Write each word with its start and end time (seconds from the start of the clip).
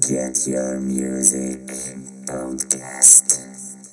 Get 0.00 0.48
Your 0.48 0.80
Music 0.80 1.60
Podcast. 2.26 3.83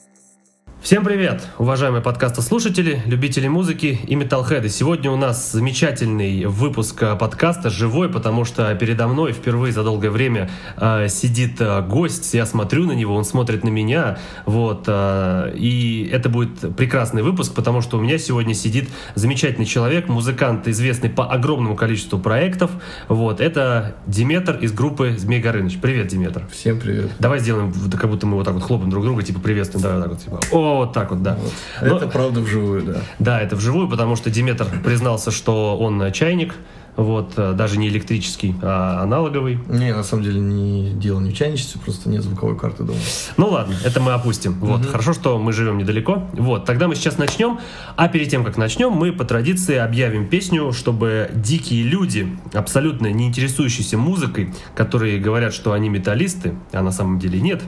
Всем 0.82 1.06
привет, 1.06 1.48
уважаемые 1.60 2.02
подкастослушатели, 2.02 3.04
любители 3.06 3.48
музыки 3.48 4.00
и 4.04 4.16
металлхеды. 4.16 4.68
Сегодня 4.68 5.12
у 5.12 5.16
нас 5.16 5.52
замечательный 5.52 6.46
выпуск 6.46 7.04
э, 7.04 7.16
подкаста, 7.16 7.70
живой, 7.70 8.10
потому 8.10 8.46
что 8.46 8.74
передо 8.74 9.08
мной 9.08 9.32
впервые 9.32 9.74
за 9.74 9.84
долгое 9.84 10.10
время 10.10 10.50
э, 10.78 11.08
сидит 11.08 11.62
э, 11.62 11.84
гость, 11.84 12.34
я 12.34 12.48
смотрю 12.48 12.88
на 12.88 12.94
него, 12.94 13.14
он 13.14 13.26
смотрит 13.26 13.64
на 13.64 13.70
меня, 13.70 14.18
вот, 14.48 14.86
э, 14.88 15.54
и 15.56 16.10
это 16.12 16.30
будет 16.30 16.76
прекрасный 16.76 17.22
выпуск, 17.22 17.54
потому 17.54 17.82
что 17.82 18.00
у 18.00 18.02
меня 18.02 18.18
сегодня 18.18 18.56
сидит 18.56 18.90
замечательный 19.14 19.68
человек, 19.68 20.10
музыкант, 20.10 20.68
известный 20.68 21.12
по 21.12 21.32
огромному 21.32 21.76
количеству 21.76 22.18
проектов, 22.18 22.72
вот, 23.08 23.40
это 23.40 23.98
Диметр 24.08 24.58
из 24.58 24.72
группы 24.72 25.14
Змей 25.16 25.42
Горыныч. 25.42 25.78
Привет, 25.80 26.08
Диметр. 26.08 26.48
Всем 26.52 26.80
привет. 26.80 27.12
Давай 27.20 27.38
сделаем, 27.38 27.72
как 27.92 28.10
будто 28.10 28.26
мы 28.26 28.38
вот 28.38 28.46
так 28.46 28.56
вот 28.56 28.64
хлопаем 28.64 28.90
друг 28.90 29.04
друга, 29.04 29.22
типа 29.22 29.40
приветствуем, 29.40 29.84
давай 29.84 30.00
вот 30.00 30.20
так 30.20 30.32
вот, 30.32 30.42
типа, 30.42 30.58
о, 30.58 30.71
вот 30.78 30.94
так 30.94 31.12
вот, 31.12 31.22
да. 31.24 31.38
Вот. 31.42 31.54
Но- 31.82 31.98
Это 31.98 32.08
правда 32.08 32.40
вживую, 32.42 32.84
да. 32.84 33.02
да, 33.20 33.42
это 33.42 33.56
вживую, 33.56 33.88
потому 33.90 34.16
что 34.16 34.30
Диметр 34.30 34.68
признался, 34.84 35.32
что 35.32 35.78
он 35.78 36.12
чайник, 36.12 36.56
вот, 36.98 37.34
э, 37.38 37.54
даже 37.54 37.78
не 37.78 37.88
электрический, 37.88 38.54
а 38.62 39.02
аналоговый. 39.04 39.60
Не, 39.70 39.94
на 39.94 40.04
самом 40.04 40.24
деле 40.24 40.42
не 40.42 40.92
дело 40.92 41.22
не 41.22 41.32
в 41.32 41.34
чайничестве, 41.34 41.80
просто 41.80 42.10
нет 42.10 42.22
звуковой 42.22 42.58
карты 42.60 42.84
дома. 42.84 43.00
Ну 43.38 43.48
ладно, 43.48 43.76
это 43.86 44.02
мы 44.02 44.12
опустим. 44.12 44.54
Вот, 44.60 44.86
хорошо, 44.86 45.14
что 45.14 45.40
мы 45.40 45.54
живем 45.54 45.78
недалеко. 45.78 46.28
Вот, 46.34 46.66
тогда 46.66 46.90
мы 46.90 46.96
сейчас 46.96 47.18
начнем. 47.18 47.60
А 47.96 48.10
перед 48.10 48.30
тем, 48.30 48.44
как 48.44 48.58
начнем, 48.58 48.92
мы 48.92 49.14
по 49.14 49.24
традиции 49.24 49.78
объявим 49.78 50.28
песню, 50.28 50.74
чтобы 50.74 51.32
дикие 51.34 51.84
люди, 51.84 52.28
абсолютно 52.54 53.08
не 53.12 53.26
интересующиеся 53.28 53.98
музыкой, 53.98 54.54
которые 54.76 55.18
говорят, 55.18 55.54
что 55.54 55.72
они 55.72 55.88
металлисты, 55.88 56.56
а 56.74 56.82
на 56.82 56.92
самом 56.92 57.20
деле 57.20 57.40
нет, 57.40 57.64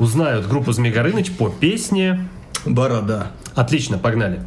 узнают 0.00 0.48
группу 0.48 0.72
Змей 0.72 0.90
Горыныч 0.90 1.30
по 1.30 1.48
песне. 1.48 2.28
Борода. 2.66 3.32
Отлично, 3.54 3.98
погнали. 3.98 4.40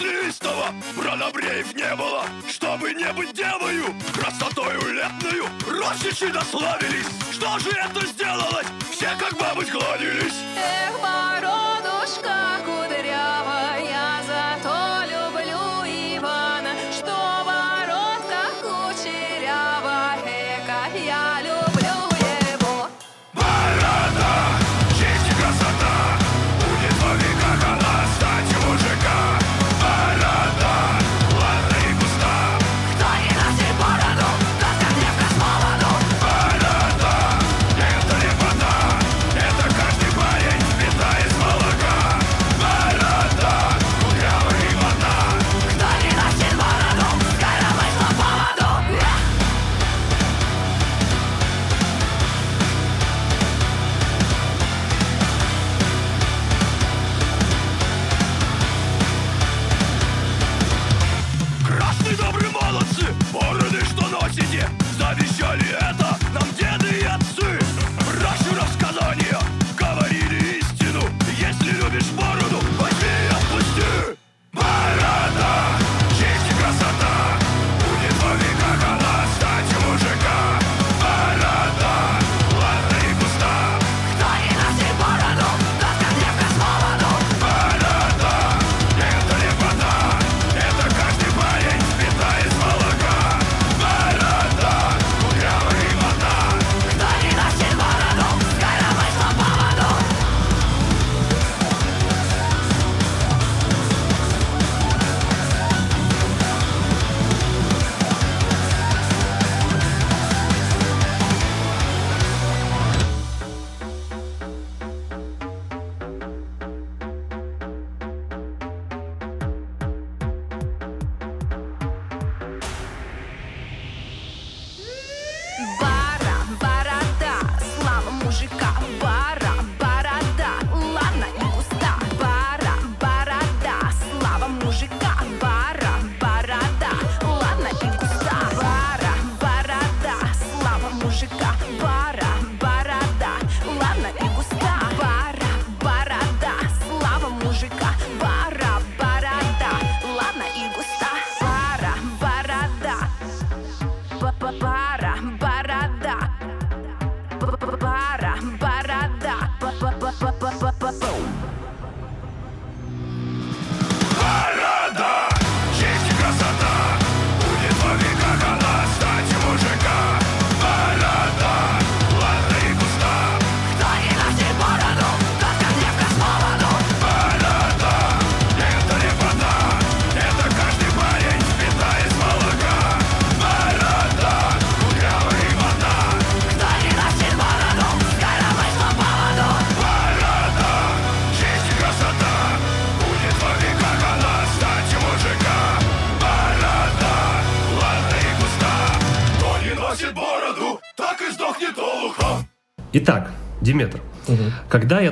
Истово 0.00 0.68
Бронобреев 0.96 1.74
не 1.74 1.94
было, 1.96 2.24
чтобы 2.48 2.94
не 2.94 3.12
быть 3.12 3.32
девою 3.32 3.94
Красотою 4.14 4.80
летною 4.94 5.44
росичи 5.68 6.28
дославились! 6.28 7.06
Что 7.32 7.58
же 7.58 7.70
это 7.70 8.06
сделалось? 8.06 8.66
Все 8.90 9.10
как 9.18 9.36
бабы 9.38 9.64
сгладились 9.64 10.34
Эх, 10.56 11.00
бородушка 11.00 12.62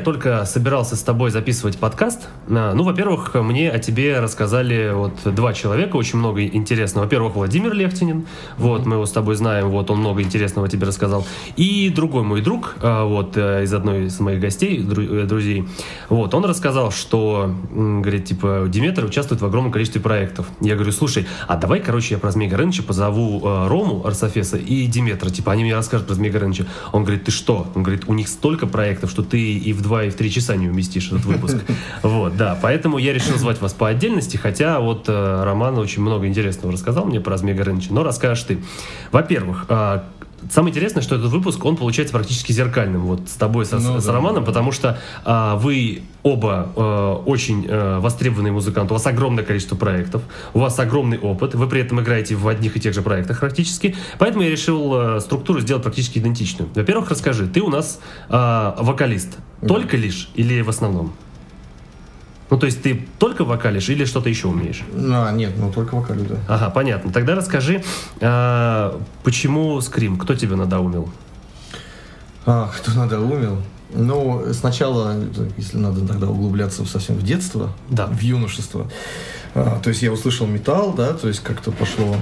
только 0.00 0.44
собирался 0.44 0.96
с 0.96 1.02
тобой 1.02 1.30
записывать 1.30 1.78
подкаст, 1.78 2.28
а, 2.48 2.74
ну, 2.74 2.82
во-первых, 2.82 3.34
мне 3.34 3.70
о 3.70 3.78
тебе 3.78 4.18
рассказали 4.20 4.92
вот 4.92 5.12
два 5.34 5.52
человека, 5.52 5.96
очень 5.96 6.18
много 6.18 6.44
интересного. 6.44 7.04
Во-первых, 7.04 7.34
Владимир 7.34 7.72
Лехтинин, 7.72 8.26
вот, 8.58 8.86
мы 8.86 8.96
его 8.96 9.06
с 9.06 9.12
тобой 9.12 9.36
знаем, 9.36 9.68
вот, 9.68 9.90
он 9.90 9.98
много 9.98 10.22
интересного 10.22 10.68
тебе 10.68 10.86
рассказал. 10.86 11.26
И 11.56 11.90
другой 11.90 12.22
мой 12.24 12.40
друг, 12.40 12.76
а, 12.82 13.04
вот, 13.04 13.36
э, 13.36 13.64
из 13.64 13.72
одной 13.72 14.06
из 14.06 14.18
моих 14.20 14.40
гостей, 14.40 14.78
э, 14.78 15.24
друзей, 15.26 15.68
вот, 16.08 16.34
он 16.34 16.44
рассказал, 16.44 16.90
что, 16.90 17.54
говорит, 17.70 18.24
типа, 18.24 18.66
Диметр 18.68 19.04
участвует 19.04 19.40
в 19.40 19.46
огромном 19.46 19.72
количестве 19.72 20.00
проектов. 20.00 20.46
Я 20.60 20.74
говорю, 20.74 20.92
слушай, 20.92 21.26
а 21.46 21.56
давай, 21.56 21.80
короче, 21.80 22.14
я 22.14 22.18
про 22.18 22.30
Змея 22.30 22.50
Горыныча 22.50 22.82
позову 22.82 23.40
э, 23.44 23.68
Рому 23.68 24.06
Арсофеса 24.06 24.56
и 24.56 24.86
Диметра, 24.86 25.30
типа, 25.30 25.52
они 25.52 25.64
мне 25.64 25.74
расскажут 25.74 26.06
про 26.06 26.14
Змея 26.14 26.32
Горыныча. 26.32 26.66
Он 26.92 27.04
говорит, 27.04 27.24
ты 27.24 27.30
что? 27.30 27.66
Он 27.74 27.82
говорит, 27.82 28.04
у 28.06 28.14
них 28.14 28.28
столько 28.28 28.66
проектов, 28.66 29.10
что 29.10 29.22
ты 29.22 29.40
и 29.54 29.72
в 29.72 29.82
два, 29.90 30.04
и 30.04 30.10
в 30.10 30.14
три 30.14 30.30
часа 30.30 30.54
не 30.54 30.68
уместишь 30.68 31.08
этот 31.08 31.24
выпуск. 31.24 31.56
Вот, 32.02 32.36
да, 32.36 32.58
поэтому 32.60 32.98
я 32.98 33.12
решил 33.12 33.36
звать 33.36 33.60
вас 33.60 33.72
по 33.72 33.88
отдельности, 33.88 34.36
хотя 34.36 34.80
вот 34.80 35.06
э, 35.08 35.42
Роман 35.44 35.76
очень 35.78 36.02
много 36.02 36.26
интересного 36.26 36.72
рассказал 36.72 37.04
мне 37.04 37.20
про 37.20 37.36
Змея 37.36 37.56
Горыныча, 37.56 37.92
но 37.92 38.02
расскажешь 38.02 38.44
ты. 38.44 38.58
Во-первых, 39.10 39.66
а, 39.68 40.04
Самое 40.50 40.72
интересное, 40.72 41.02
что 41.02 41.16
этот 41.16 41.30
выпуск, 41.30 41.64
он 41.64 41.76
получается 41.76 42.12
практически 42.12 42.52
зеркальным 42.52 43.02
вот 43.02 43.28
с 43.28 43.34
тобой, 43.34 43.66
со- 43.66 43.78
Ну 43.78 44.00
с 44.00 44.04
да. 44.04 44.12
Романом, 44.12 44.44
потому 44.44 44.72
что 44.72 44.98
а, 45.24 45.56
вы 45.56 46.02
оба 46.22 46.70
э, 46.76 47.22
очень 47.26 47.66
э, 47.66 47.98
востребованные 47.98 48.52
музыканты, 48.52 48.92
у 48.92 48.96
вас 48.96 49.06
огромное 49.06 49.42
количество 49.42 49.74
проектов, 49.76 50.22
у 50.52 50.58
вас 50.58 50.78
огромный 50.78 51.18
опыт, 51.18 51.54
вы 51.54 51.66
при 51.66 51.80
этом 51.80 52.00
играете 52.00 52.34
в 52.34 52.46
одних 52.46 52.76
и 52.76 52.80
тех 52.80 52.92
же 52.94 53.00
проектах 53.02 53.40
практически, 53.40 53.96
поэтому 54.18 54.42
я 54.44 54.50
решил 54.50 55.16
э, 55.16 55.20
структуру 55.20 55.60
сделать 55.60 55.82
практически 55.82 56.18
идентичную. 56.18 56.68
Во-первых, 56.74 57.10
расскажи, 57.10 57.46
ты 57.46 57.60
у 57.60 57.70
нас 57.70 58.00
э, 58.28 58.72
вокалист, 58.78 59.38
только 59.66 59.96
лишь 59.96 60.30
или 60.34 60.60
в 60.60 60.68
основном? 60.68 61.12
Ну, 62.50 62.58
то 62.58 62.66
есть 62.66 62.82
ты 62.82 63.06
только 63.18 63.44
вокалишь 63.44 63.88
или 63.88 64.04
что-то 64.04 64.28
еще 64.28 64.48
умеешь? 64.48 64.82
А, 64.92 65.30
нет, 65.30 65.52
ну 65.56 65.72
только 65.72 65.94
вокалю, 65.94 66.24
да. 66.24 66.36
Ага, 66.48 66.70
понятно. 66.70 67.12
Тогда 67.12 67.36
расскажи, 67.36 67.84
а, 68.20 69.00
почему 69.22 69.80
скрим? 69.80 70.18
Кто 70.18 70.34
тебя 70.34 70.56
надоумил? 70.56 71.08
А, 72.46 72.68
кто 72.76 72.92
надоумил? 72.92 73.62
Ну, 73.92 74.44
сначала, 74.52 75.14
если 75.56 75.76
надо 75.76 76.06
тогда 76.06 76.28
углубляться 76.28 76.84
совсем 76.84 77.16
в 77.16 77.22
детство, 77.22 77.72
Да. 77.88 78.06
в 78.06 78.20
юношество. 78.20 78.90
А, 79.54 79.80
то 79.80 79.90
есть 79.90 80.02
я 80.02 80.12
услышал 80.12 80.46
металл, 80.46 80.92
да, 80.92 81.12
то 81.12 81.28
есть 81.28 81.40
как-то 81.40 81.70
пошло 81.72 82.16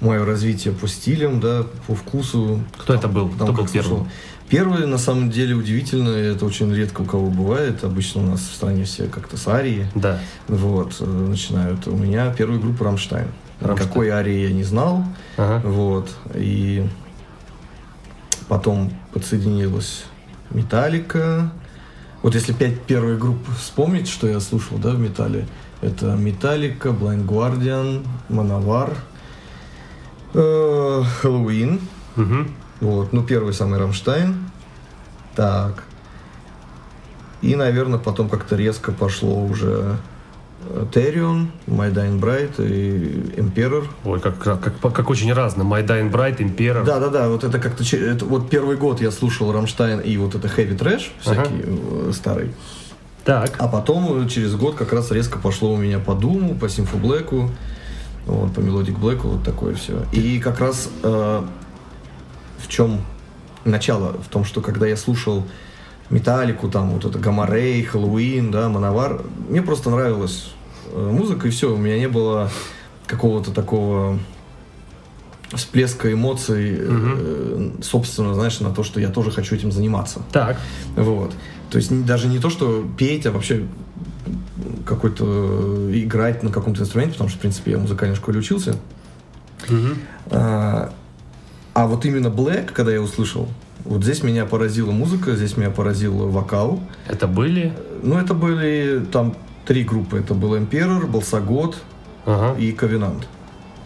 мое 0.00 0.24
развитие 0.24 0.74
по 0.74 0.86
стилям, 0.86 1.40
да, 1.40 1.64
по 1.86 1.94
вкусу. 1.94 2.60
Кто 2.78 2.94
это 2.94 3.08
был? 3.08 3.28
Кто 3.30 3.46
был 3.46 3.56
как 3.56 3.68
слушал. 3.68 4.06
Первый, 4.48 4.86
на 4.86 4.98
самом 4.98 5.30
деле, 5.30 5.54
удивительно, 5.54 6.10
это 6.10 6.44
очень 6.44 6.72
редко 6.72 7.00
у 7.00 7.04
кого 7.04 7.30
бывает. 7.30 7.82
Обычно 7.82 8.22
у 8.22 8.26
нас 8.26 8.40
в 8.40 8.54
стране 8.54 8.84
все 8.84 9.06
как-то 9.06 9.36
с 9.36 9.48
Арии. 9.48 9.88
Да. 9.94 10.20
Вот, 10.48 10.96
э, 11.00 11.04
начинают. 11.04 11.86
У 11.88 11.96
меня 11.96 12.32
первая 12.32 12.58
группа 12.58 12.84
Рамштайн. 12.84 13.28
«Rammstein». 13.60 13.88
Какой 13.88 14.08
Арии 14.10 14.46
я 14.46 14.52
не 14.52 14.64
знал. 14.64 15.04
Ага. 15.36 15.66
Вот. 15.66 16.14
И 16.34 16.86
потом 18.48 18.92
подсоединилась 19.12 20.04
Металлика. 20.50 21.50
Вот 22.22 22.34
если 22.34 22.52
пять 22.52 22.82
первых 22.82 23.18
групп 23.18 23.38
вспомнить, 23.58 24.08
что 24.08 24.26
я 24.28 24.40
слушал, 24.40 24.78
да, 24.78 24.90
в 24.90 24.98
Металле, 24.98 25.46
это 25.80 26.16
Metallica, 26.16 26.90
Blind 26.90 27.26
Guardian, 27.26 28.06
Manowar, 28.28 28.94
э, 30.34 31.02
Хэллоуин. 31.20 31.80
Мгм. 32.16 32.50
Вот, 32.84 33.14
ну, 33.14 33.22
первый 33.22 33.54
самый 33.54 33.78
Рамштайн. 33.78 34.36
Так. 35.34 35.84
И, 37.40 37.56
наверное, 37.56 37.98
потом 37.98 38.28
как-то 38.28 38.56
резко 38.56 38.92
пошло 38.92 39.42
уже 39.42 39.96
э, 40.68 40.84
My 41.66 41.90
Dying 41.90 42.20
Bride 42.20 42.56
и 42.58 43.40
Emperor. 43.40 43.86
Ой, 44.04 44.20
как, 44.20 44.38
как, 44.38 44.60
как, 44.60 44.92
как 44.92 45.08
очень 45.08 45.32
разно. 45.32 45.62
Dying 45.82 46.12
Bride, 46.12 46.38
Emperor. 46.40 46.84
Да, 46.84 47.00
да, 47.00 47.08
да, 47.08 47.28
вот 47.30 47.42
это 47.42 47.58
как-то 47.58 47.82
че- 47.84 48.06
это 48.06 48.26
вот 48.26 48.50
первый 48.50 48.76
год 48.76 49.00
я 49.00 49.10
слушал 49.10 49.50
Рамштайн 49.50 50.00
и 50.00 50.18
вот 50.18 50.34
это 50.34 50.46
heavy, 50.48 50.78
thrash 50.78 51.04
всякий 51.20 51.64
э, 51.64 52.12
старый. 52.12 52.50
Так. 53.24 53.54
А 53.58 53.66
потом 53.66 54.26
э, 54.26 54.28
через 54.28 54.54
год 54.56 54.74
как 54.74 54.92
раз 54.92 55.10
резко 55.10 55.38
пошло 55.38 55.72
у 55.72 55.78
меня 55.78 56.00
по 56.00 56.14
Думу, 56.14 56.54
по 56.54 56.68
Симфу 56.68 56.98
Блэку, 56.98 57.50
вот, 58.26 58.52
по 58.52 58.60
Melodic 58.60 58.98
Блэку, 58.98 59.28
вот 59.28 59.42
такое 59.42 59.74
все. 59.74 60.02
И 60.12 60.38
как 60.38 60.60
раз 60.60 60.90
э, 61.02 61.42
в 62.64 62.68
чем 62.68 63.00
начало? 63.64 64.12
В 64.14 64.28
том, 64.28 64.44
что 64.44 64.60
когда 64.60 64.86
я 64.86 64.96
слушал 64.96 65.44
Металлику, 66.10 66.68
там 66.68 66.90
вот 66.90 67.04
это 67.04 67.18
Гамарей, 67.18 67.82
Хэллоуин, 67.82 68.50
да, 68.50 68.68
Мановар, 68.68 69.22
мне 69.48 69.62
просто 69.62 69.90
нравилась 69.90 70.52
э, 70.92 71.10
музыка, 71.12 71.48
и 71.48 71.50
все, 71.50 71.72
у 71.72 71.76
меня 71.76 71.98
не 71.98 72.08
было 72.08 72.50
какого-то 73.06 73.52
такого 73.52 74.18
всплеска 75.52 76.12
эмоций, 76.12 76.76
э, 76.78 77.70
собственно, 77.82 78.34
знаешь, 78.34 78.60
на 78.60 78.70
то, 78.70 78.82
что 78.82 79.00
я 79.00 79.08
тоже 79.08 79.30
хочу 79.30 79.54
этим 79.54 79.72
заниматься. 79.72 80.22
Так. 80.32 80.58
Вот. 80.96 81.34
То 81.70 81.78
есть 81.78 82.04
даже 82.04 82.28
не 82.28 82.38
то, 82.38 82.50
что 82.50 82.86
петь, 82.96 83.26
а 83.26 83.32
вообще 83.32 83.66
какой-то 84.86 85.24
э, 85.26 85.90
играть 85.94 86.42
на 86.42 86.50
каком-то 86.50 86.82
инструменте, 86.82 87.14
потому 87.14 87.30
что, 87.30 87.38
в 87.38 87.40
принципе, 87.40 87.72
я 87.72 87.78
в 87.78 87.82
музыкальной 87.82 88.16
школе 88.16 88.38
учился. 88.40 88.76
Мгм. 89.68 89.98
А, 90.30 90.92
а 91.74 91.86
вот 91.86 92.04
именно 92.06 92.28
Black, 92.28 92.72
когда 92.72 92.92
я 92.92 93.00
услышал, 93.02 93.48
вот 93.84 94.02
здесь 94.02 94.22
меня 94.22 94.46
поразила 94.46 94.90
музыка, 94.92 95.34
здесь 95.36 95.56
меня 95.56 95.70
поразил 95.70 96.28
вокал. 96.30 96.80
Это 97.08 97.26
были... 97.26 97.72
Ну, 98.02 98.18
это 98.18 98.32
были 98.34 99.04
там 99.04 99.34
три 99.66 99.84
группы. 99.84 100.18
Это 100.18 100.34
был 100.34 100.54
Emperor, 100.56 101.06
Болсагод 101.06 101.76
Ага. 102.26 102.58
и 102.58 102.72
Ковенант. 102.72 103.26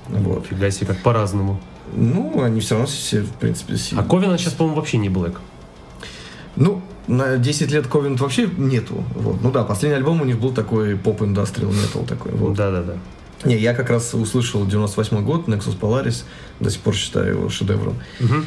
Вот. 0.08 0.46
Фига 0.46 0.70
себе, 0.70 0.86
как 0.86 1.02
по-разному. 1.02 1.60
Ну, 1.94 2.42
они 2.42 2.60
все 2.60 2.74
равно 2.74 2.86
все, 2.86 3.22
в 3.22 3.32
принципе, 3.32 3.74
А 3.74 3.76
сильные. 3.78 4.08
Ковина 4.08 4.38
сейчас, 4.38 4.52
по-моему, 4.52 4.76
вообще 4.76 4.98
не 4.98 5.08
Блэк. 5.08 5.38
Ну, 6.56 6.82
на 7.06 7.38
10 7.38 7.70
лет 7.70 7.86
Ковент 7.86 8.20
вообще 8.20 8.48
нету. 8.56 9.02
Вот. 9.14 9.42
Ну 9.42 9.50
да, 9.50 9.64
последний 9.64 9.96
альбом 9.96 10.20
у 10.20 10.24
них 10.24 10.38
был 10.38 10.52
такой 10.52 10.96
поп-индастриал 10.96 11.72
метал 11.72 12.02
такой. 12.04 12.32
Вот. 12.32 12.54
Да-да-да. 12.54 12.94
Не, 13.44 13.56
я 13.56 13.74
как 13.74 13.90
раз 13.90 14.14
услышал 14.14 14.66
98 14.66 15.24
год, 15.24 15.48
Nexus 15.48 15.78
Polaris, 15.78 16.24
до 16.60 16.70
сих 16.70 16.80
пор 16.80 16.94
считаю 16.94 17.36
его 17.36 17.48
шедевром. 17.48 17.96
Мгм. 18.20 18.46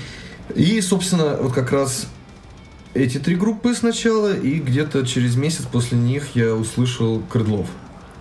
И, 0.56 0.82
собственно, 0.82 1.38
вот 1.40 1.54
как 1.54 1.72
раз 1.72 2.08
эти 2.94 3.18
три 3.18 3.36
группы 3.36 3.74
сначала, 3.74 4.36
и 4.36 4.60
где-то 4.60 5.06
через 5.08 5.36
месяц 5.36 5.66
после 5.66 5.98
них 5.98 6.36
я 6.36 6.54
услышал 6.56 7.22
Крыдлов. 7.30 7.68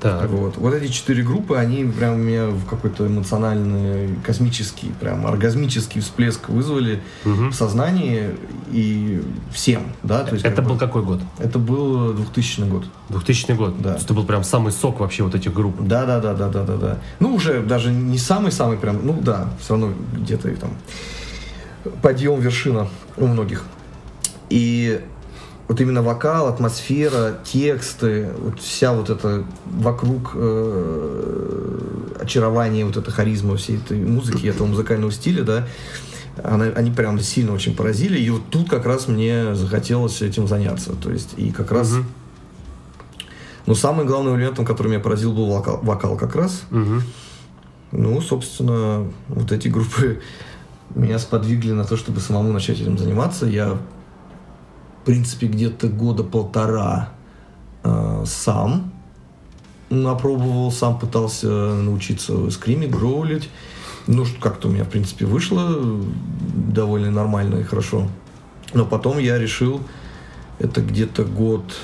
Так. 0.01 0.31
Вот. 0.31 0.57
вот 0.57 0.73
эти 0.75 0.91
четыре 0.91 1.23
группы, 1.23 1.57
они 1.57 1.85
прям 1.85 2.21
меня 2.23 2.47
в 2.47 2.65
какой-то 2.65 3.07
эмоциональный, 3.07 4.15
космический, 4.25 4.93
прям 4.99 5.27
оргазмический 5.27 6.01
всплеск 6.01 6.49
вызвали 6.49 7.03
Мгм. 7.25 7.51
в 7.51 7.55
сознании 7.55 8.31
и 8.73 9.23
всем, 9.53 9.83
да. 10.03 10.25
То 10.25 10.33
есть, 10.35 10.45
Это 10.47 10.57
как 10.57 10.65
бы- 10.65 10.71
был 10.71 10.79
какой 10.79 11.03
год? 11.03 11.21
это 11.39 11.59
был 11.59 12.15
2000 12.15 12.63
год. 12.63 12.85
2000 13.11 13.53
год. 13.53 13.77
Да. 13.83 13.91
То 13.91 13.95
есть 13.97 14.05
это 14.07 14.15
был 14.15 14.25
прям 14.25 14.43
самый 14.43 14.73
сок 14.73 15.01
вообще 15.01 15.23
вот 15.23 15.35
этих 15.35 15.53
групп. 15.53 15.77
Да, 15.81 16.07
да, 16.07 16.19
да, 16.21 16.33
да, 16.33 16.49
да, 16.49 16.63
да, 16.65 16.77
да. 16.77 16.99
Ну, 17.19 17.35
уже 17.35 17.61
даже 17.61 17.93
не 17.93 18.17
самый-самый 18.17 18.79
прям, 18.79 19.01
ну 19.07 19.19
да, 19.21 19.51
все 19.61 19.75
равно 19.75 19.93
где-то 20.17 20.49
и 20.49 20.55
там 20.55 20.71
подъем 22.03 22.41
вершина 22.41 22.89
у 23.17 23.27
многих. 23.27 23.65
И 24.49 25.01
вот 25.71 25.81
именно 25.81 26.03
вокал, 26.03 26.49
атмосфера, 26.49 27.39
тексты, 27.45 28.29
вот 28.41 28.59
вся 28.61 28.93
вот 28.93 29.09
эта 29.09 29.45
вокруг 29.67 30.33
э, 30.35 32.15
очарование, 32.21 32.85
вот 32.85 32.97
эта 32.97 33.11
харизма 33.13 33.57
всей 33.57 33.77
этой 33.77 33.99
музыки, 34.05 34.47
этого 34.49 34.67
музыкального 34.67 35.13
стиля, 35.13 35.45
да, 35.45 35.69
она- 36.43 36.73
они 36.75 36.91
прям 36.91 37.21
сильно 37.21 37.53
очень 37.53 37.77
поразили. 37.77 38.19
И 38.19 38.29
вот 38.31 38.43
тут 38.51 38.69
как 38.69 38.85
раз 38.85 39.07
мне 39.07 39.55
захотелось 39.55 40.21
этим 40.23 40.49
заняться. 40.49 40.93
То 40.97 41.13
есть, 41.13 41.35
и 41.37 41.51
как 41.53 41.71
раз 41.71 41.95
но 43.67 43.75
самым 43.77 44.07
главным 44.09 44.35
элементом, 44.37 44.65
который 44.65 44.89
меня 44.89 44.99
поразил, 45.01 45.33
был 45.33 45.47
вокал, 45.53 45.79
вокал 45.83 46.17
как 46.17 46.35
раз. 46.35 46.63
Ну, 47.93 48.21
собственно, 48.21 49.09
вот 49.29 49.53
эти 49.53 49.69
группы 49.69 50.21
меня 50.97 51.19
сподвигли 51.21 51.71
на 51.73 51.85
то, 51.85 51.97
чтобы 51.97 52.19
самому 52.21 52.53
начать 52.53 52.81
этим 52.81 52.99
заниматься. 52.99 53.47
Я, 53.47 53.79
принципе, 55.11 55.49
где-то 55.49 55.89
года 55.89 56.23
полтора 56.23 57.09
э, 57.83 58.23
сам 58.27 58.93
напробовал, 59.89 60.71
сам 60.71 61.01
пытался 61.01 61.49
научиться 61.49 62.49
скримить, 62.53 62.93
гроулить. 62.93 63.51
Ну, 64.07 64.25
что 64.25 64.41
как-то 64.41 64.69
у 64.69 64.71
меня, 64.71 64.85
в 64.85 64.89
принципе, 64.89 65.27
вышло 65.27 65.69
довольно 66.55 67.11
нормально 67.11 67.57
и 67.57 67.65
хорошо. 67.65 68.07
Но 68.73 68.87
потом 68.87 69.19
я 69.19 69.37
решил, 69.37 69.81
это 70.61 70.81
где-то 70.81 71.25
год 71.25 71.75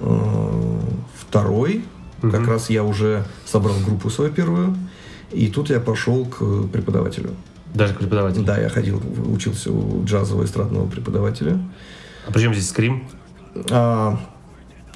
э, 0.00 0.80
второй, 1.14 1.84
как 2.20 2.40
Мгм. 2.40 2.50
раз 2.50 2.70
я 2.70 2.82
уже 2.82 3.24
собрал 3.46 3.76
группу 3.86 4.10
свою 4.10 4.32
первую, 4.32 4.76
и 5.30 5.46
тут 5.46 5.70
я 5.70 5.78
пошел 5.78 6.26
к 6.26 6.66
преподавателю. 6.72 7.30
Даже 7.72 7.92
как 7.92 8.00
преподаватель. 8.00 8.42
Да, 8.42 8.58
я 8.58 8.68
ходил, 8.68 9.00
учился 9.32 9.70
у 9.70 10.04
джазового 10.04 10.44
эстрадного 10.44 10.88
преподавателя. 10.88 11.60
А 12.28 12.32
причем 12.32 12.52
здесь 12.52 12.68
скрим? 12.68 13.08
А, 13.70 14.18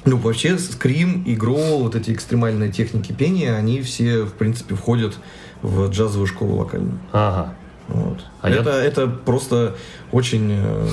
ну, 0.05 0.17
вообще, 0.17 0.57
скрим, 0.59 1.23
игрол, 1.25 1.81
вот 1.81 1.95
эти 1.95 2.11
экстремальные 2.11 2.71
техники 2.71 3.11
пения, 3.11 3.55
они 3.55 3.81
все, 3.81 4.23
в 4.23 4.33
принципе, 4.33 4.75
входят 4.75 5.17
в 5.61 5.89
джазовую 5.89 6.27
школу 6.27 6.57
вокальную. 6.57 6.99
Ага. 7.11 7.55
Вот. 7.87 8.23
А 8.41 8.49
я- 8.49 8.57
это, 8.57 8.69
это 8.69 9.07
просто 9.07 9.75
очень 10.11 10.49
э, 10.51 10.87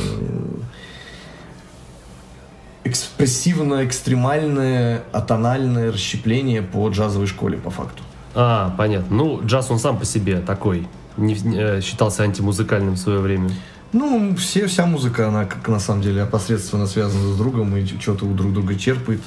экспрессивно, 2.85 3.85
экстремальное, 3.85 5.03
атональное 5.13 5.93
расщепление 5.93 6.63
по 6.63 6.89
джазовой 6.89 7.27
школе, 7.27 7.59
по 7.59 7.71
факту. 7.71 8.03
А, 8.35 8.75
понятно. 8.79 9.15
Ну, 9.17 9.41
джаз 9.45 9.71
он 9.71 9.79
сам 9.79 9.99
по 9.99 10.05
себе 10.05 10.41
такой. 10.41 10.89
Не, 11.17 11.35
э, 11.35 11.81
считался 11.81 12.23
антимузыкальным 12.23 12.95
в 12.95 12.99
свое 12.99 13.19
время. 13.19 13.51
Ну, 13.93 14.37
все, 14.37 14.67
вся 14.67 14.87
музыка, 14.87 15.29
она 15.29 15.47
как 15.47 15.67
на 15.69 15.81
самом 15.81 16.03
деле 16.03 16.23
опосредственно 16.23 16.87
связана 16.87 17.33
с 17.33 17.37
другом 17.37 17.77
и 17.77 17.85
что-то 17.87 18.25
у 18.25 18.35
друг 18.35 18.53
друга 18.53 18.77
черпает, 18.77 19.21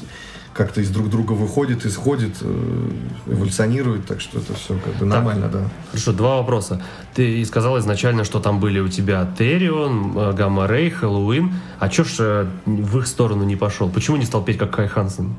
как-то 0.53 0.81
из 0.81 0.89
друг 0.89 1.09
друга 1.09 1.33
выходит, 1.33 1.85
исходит, 1.85 2.35
э, 2.41 2.91
эволюционирует, 3.25 4.05
так 4.05 4.21
что 4.21 4.39
это 4.39 4.53
все 4.53 4.77
как 4.77 4.95
бы 4.95 5.05
нормально, 5.05 5.49
да. 5.49 5.69
Хорошо, 5.89 6.13
два 6.13 6.37
вопроса. 6.37 6.81
Ты 7.13 7.43
сказал 7.45 7.77
изначально, 7.79 8.23
что 8.23 8.39
там 8.39 8.59
были 8.59 8.79
у 8.79 8.87
тебя 8.87 9.27
Терион, 9.37 10.17
э, 10.17 10.33
Гамма 10.33 10.67
Рей, 10.67 10.91
Хэллоуин. 10.91 11.53
А 11.79 11.89
чё 11.89 12.03
ж 12.03 12.15
э, 12.19 12.47
в 12.65 12.99
их 12.99 13.07
сторону 13.07 13.43
не 13.43 13.55
пошел? 13.55 13.89
Почему 13.89 14.17
не 14.17 14.25
стал 14.25 14.43
петь 14.43 14.57
как 14.57 14.75
Кай 14.75 14.87
Хансен? 14.87 15.35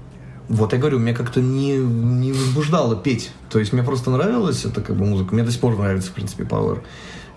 Вот 0.48 0.72
я 0.74 0.78
говорю, 0.78 0.98
меня 0.98 1.14
как-то 1.14 1.40
не, 1.40 1.78
не 1.78 2.32
возбуждало 2.32 2.96
петь. 2.96 3.30
То 3.48 3.58
есть 3.58 3.72
мне 3.72 3.82
просто 3.82 4.10
нравилась 4.10 4.64
эта 4.66 4.82
как 4.82 4.96
бы 4.96 5.06
музыка. 5.06 5.34
Мне 5.34 5.44
до 5.44 5.50
сих 5.50 5.60
пор 5.60 5.78
нравится, 5.78 6.10
в 6.10 6.12
принципе, 6.12 6.42
Power 6.42 6.82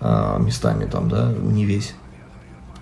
местами 0.00 0.86
там, 0.86 1.08
да, 1.08 1.32
не 1.32 1.64
весь. 1.64 1.94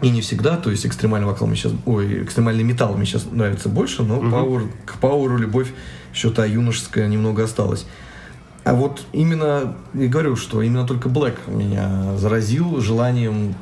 И 0.03 0.11
не 0.11 0.21
всегда, 0.21 0.57
то 0.59 0.71
есть 0.71 0.85
экстремальный 0.85 1.27
вокал 1.27 1.47
мне 1.49 1.57
сейчас, 1.57 1.73
ой, 1.87 2.23
экстремальный 2.23 2.63
металл 2.63 2.95
мне 2.97 3.07
сейчас 3.07 3.27
нравится 3.31 3.71
больше, 3.71 4.03
но 4.03 4.19
Power, 4.19 4.71
к 4.85 4.97
Power 5.01 5.39
любовь 5.39 5.73
что-то 6.13 6.47
юношеская 6.47 7.09
немного 7.09 7.45
осталась. 7.45 7.87
А 8.65 8.75
вот 8.75 9.07
именно, 9.13 9.75
я 9.95 10.09
говорю, 10.09 10.37
что 10.37 10.61
именно 10.61 10.87
только 10.87 11.09
Black 11.09 11.37
меня 11.47 12.17
заразил 12.19 12.81
желанием 12.81 13.55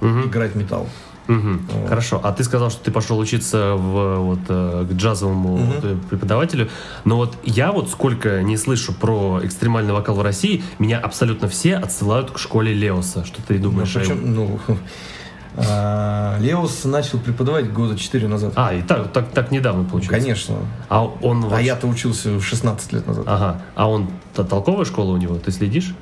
играть 0.00 0.54
металл. 0.54 0.86
Мгм. 1.26 1.60
Хорошо. 1.88 2.20
А 2.22 2.32
ты 2.32 2.42
сказал, 2.44 2.70
что 2.70 2.82
ты 2.84 2.90
пошел 2.90 3.18
учиться 3.18 3.74
в, 3.74 4.16
вот, 4.18 4.38
э, 4.48 4.86
к 4.90 4.92
джазовому 4.94 5.60
э, 5.82 5.96
преподавателю. 6.08 6.68
Но 7.04 7.16
вот 7.16 7.36
я 7.44 7.70
вот 7.72 7.88
сколько 7.90 8.42
не 8.42 8.56
слышу 8.56 8.92
про 8.92 9.40
экстремальный 9.44 9.92
вокал 9.92 10.16
в 10.16 10.22
России, 10.22 10.62
меня 10.78 10.98
абсолютно 10.98 11.48
все 11.48 11.76
отсылают 11.76 12.30
к 12.32 12.38
школе 12.38 12.74
Леоса. 12.74 13.24
Что 13.24 13.40
ты 13.46 13.54
Ну, 13.58 13.70
думаешь? 13.70 13.94
о 13.94 14.00
причем, 14.00 14.34
ну, 14.34 14.58
а, 15.56 16.38
Леос 16.40 16.84
начал 16.84 17.18
преподавать 17.18 17.72
года 17.72 17.96
4 17.98 18.28
назад. 18.28 18.52
А, 18.56 18.72
и 18.74 18.82
так, 18.82 19.12
так, 19.12 19.30
так 19.30 19.50
недавно 19.50 19.84
получилось. 19.84 20.18
Конечно. 20.22 20.56
А 20.88 21.04
он 21.04 21.44
А 21.44 21.48
вообще- 21.48 21.66
я-то 21.66 21.86
учился 21.86 22.30
в 22.38 22.42
16 22.42 22.92
лет 22.92 23.06
назад. 23.06 23.24
Ага. 23.26 23.62
А 23.74 23.88
он 23.88 24.08
толковая 24.34 24.84
школа 24.84 25.12
у 25.12 25.16
него? 25.16 25.36
Ты 25.36 25.50
следишь? 25.52 25.94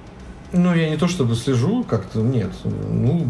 Ну, 0.53 0.75
я 0.75 0.89
не 0.89 0.97
то 0.97 1.09
чтобы 1.09 1.35
слежу, 1.35 1.85
как-то 1.85 2.21
нет. 2.21 2.51
Ну, 2.65 3.27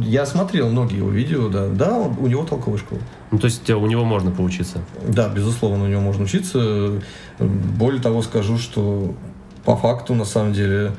я 0.00 0.26
смотрел 0.26 0.68
многие 0.68 0.96
его 0.96 1.10
видео, 1.10 1.48
да. 1.48 1.68
Да, 1.68 1.98
у 1.98 2.26
него 2.26 2.44
толковая 2.44 2.78
школа. 2.78 3.00
Ну, 3.30 3.38
то 3.38 3.44
есть 3.46 3.70
э, 3.70 3.74
у 3.74 3.86
него 3.86 4.04
можно 4.04 4.32
поучиться. 4.32 4.80
Да, 5.06 5.28
безусловно, 5.28 5.84
у 5.84 5.88
него 5.88 6.00
можно 6.00 6.24
учиться. 6.24 7.00
Более 7.38 8.02
того, 8.02 8.22
скажу, 8.22 8.58
что 8.58 9.14
по 9.64 9.76
факту, 9.76 10.14
на 10.14 10.24
самом 10.24 10.54
деле, 10.54 10.92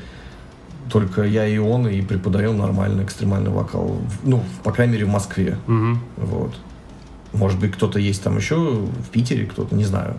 только 0.90 1.24
я 1.24 1.46
и 1.46 1.58
он 1.58 1.88
и 1.88 2.02
преподаем 2.02 2.58
нормальный 2.58 3.04
экстремальный 3.04 3.52
вокал. 3.52 3.98
Ну, 4.24 4.44
по 4.64 4.72
крайней 4.72 4.94
мере, 4.94 5.06
в 5.06 5.10
Москве. 5.10 5.58
Мгм. 5.68 6.00
Вот. 6.16 6.56
Может 7.34 7.60
быть, 7.60 7.74
кто-то 7.74 8.00
есть 8.00 8.24
там 8.24 8.38
еще 8.38 8.56
в 8.56 9.10
Питере, 9.12 9.46
кто-то, 9.46 9.76
не 9.76 9.84
знаю. 9.84 10.16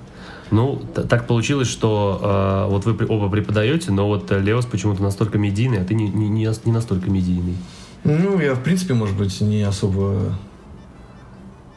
Ну, 0.50 0.76
так 1.08 1.26
получилось, 1.26 1.68
что 1.68 2.66
э, 2.66 2.70
вот 2.70 2.86
вы 2.86 3.06
оба 3.06 3.28
преподаете, 3.28 3.90
но 3.92 4.06
вот 4.06 4.30
э, 4.32 4.40
Леос 4.40 4.64
почему-то 4.64 5.02
настолько 5.02 5.36
медийный, 5.36 5.82
а 5.82 5.84
ты 5.84 5.94
не, 5.94 6.08
не, 6.08 6.28
не 6.28 6.72
настолько 6.72 7.10
медийный. 7.10 7.56
Ну, 8.04 8.40
я, 8.40 8.54
в 8.54 8.62
принципе, 8.62 8.94
может 8.94 9.16
быть, 9.16 9.40
не 9.40 9.62
особо... 9.62 10.34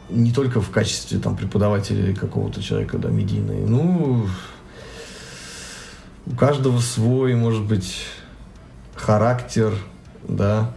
Не 0.10 0.32
только 0.32 0.62
в 0.62 0.70
качестве 0.70 1.20
там 1.20 1.36
преподавателя 1.36 2.14
какого-то 2.16 2.62
человека, 2.62 2.98
да, 2.98 3.10
медийный. 3.10 3.62
Ну, 3.66 4.28
у 6.26 6.36
каждого 6.36 6.80
свой, 6.80 7.36
может 7.36 7.64
быть, 7.64 8.06
характер, 8.96 9.74
да, 10.28 10.74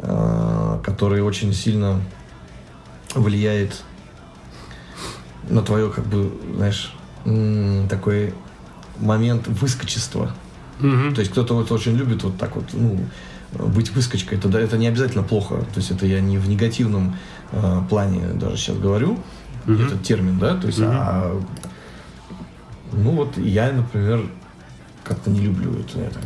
э, 0.00 0.80
который 0.82 1.22
очень 1.22 1.52
сильно 1.52 2.00
влияет 3.14 3.82
на 5.48 5.62
твое, 5.62 5.90
как 5.90 6.06
бы, 6.06 6.32
знаешь, 6.54 6.94
такой 7.88 8.34
момент 8.98 9.46
выскочества. 9.48 10.32
Мгм. 10.78 11.14
То 11.14 11.20
есть 11.20 11.32
кто-то 11.32 11.54
вот 11.54 11.70
очень 11.72 11.96
любит 11.96 12.22
вот 12.22 12.38
так 12.38 12.56
вот, 12.56 12.64
ну, 12.72 12.98
быть 13.52 13.90
выскочкой. 13.90 14.38
Это, 14.38 14.48
да, 14.48 14.60
это 14.60 14.78
не 14.78 14.86
обязательно 14.86 15.22
плохо. 15.22 15.56
То 15.74 15.80
есть 15.80 15.90
это 15.90 16.06
я 16.06 16.20
не 16.20 16.38
в 16.38 16.48
негативном 16.48 17.16
э, 17.52 17.80
плане 17.88 18.28
даже 18.34 18.56
сейчас 18.56 18.78
говорю, 18.78 19.18
этот 19.66 20.02
термин, 20.02 20.38
да, 20.38 20.56
то 20.56 20.66
есть, 20.66 20.80
а, 20.82 21.38
ну 22.92 23.10
вот 23.12 23.36
я, 23.38 23.72
например, 23.72 24.22
как-то 25.04 25.30
не 25.30 25.40
люблю 25.40 25.72
это. 25.78 26.00
это. 26.00 26.18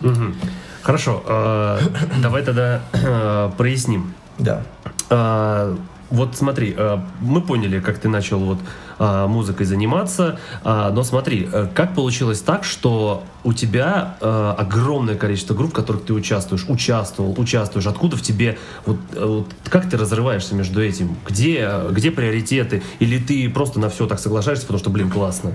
Мгм. 0.00 0.34
Хорошо, 0.82 1.22
э, 1.26 1.78
давай 2.22 2.42
тогда 2.42 2.82
э, 2.92 3.50
проясним. 3.56 4.14
Да. 4.38 4.62
А, 5.10 5.76
вот 6.10 6.36
смотри, 6.36 6.74
э, 6.76 6.98
мы 7.20 7.42
поняли, 7.42 7.80
как 7.80 7.98
ты 7.98 8.08
начал 8.08 8.38
вот 8.38 8.58
а, 9.02 9.26
музыкой 9.26 9.64
заниматься, 9.64 10.38
а, 10.62 10.90
но 10.90 11.02
смотри, 11.04 11.48
э, 11.50 11.68
как 11.74 11.94
получилось 11.94 12.40
так, 12.40 12.64
что 12.64 13.24
у 13.44 13.54
тебя 13.54 14.18
э, 14.20 14.54
огромное 14.58 15.14
количество 15.14 15.54
групп, 15.54 15.70
в 15.70 15.72
которых 15.72 16.04
ты 16.04 16.12
участвуешь, 16.12 16.66
участвовал, 16.68 17.34
участвуешь, 17.38 17.86
откуда 17.86 18.18
в 18.18 18.20
тебе, 18.20 18.58
вот, 18.84 18.98
э, 19.14 19.24
вот 19.24 19.46
как 19.70 19.88
ты 19.88 19.96
разрываешься 19.96 20.54
между 20.54 20.82
этим, 20.82 21.16
где, 21.26 21.66
где 21.90 22.10
приоритеты, 22.10 22.82
или 22.98 23.18
ты 23.18 23.48
просто 23.48 23.80
на 23.80 23.88
все 23.88 24.06
так 24.06 24.18
соглашаешься, 24.18 24.66
потому 24.66 24.80
что, 24.80 24.90
блин, 24.90 25.08
классно. 25.08 25.52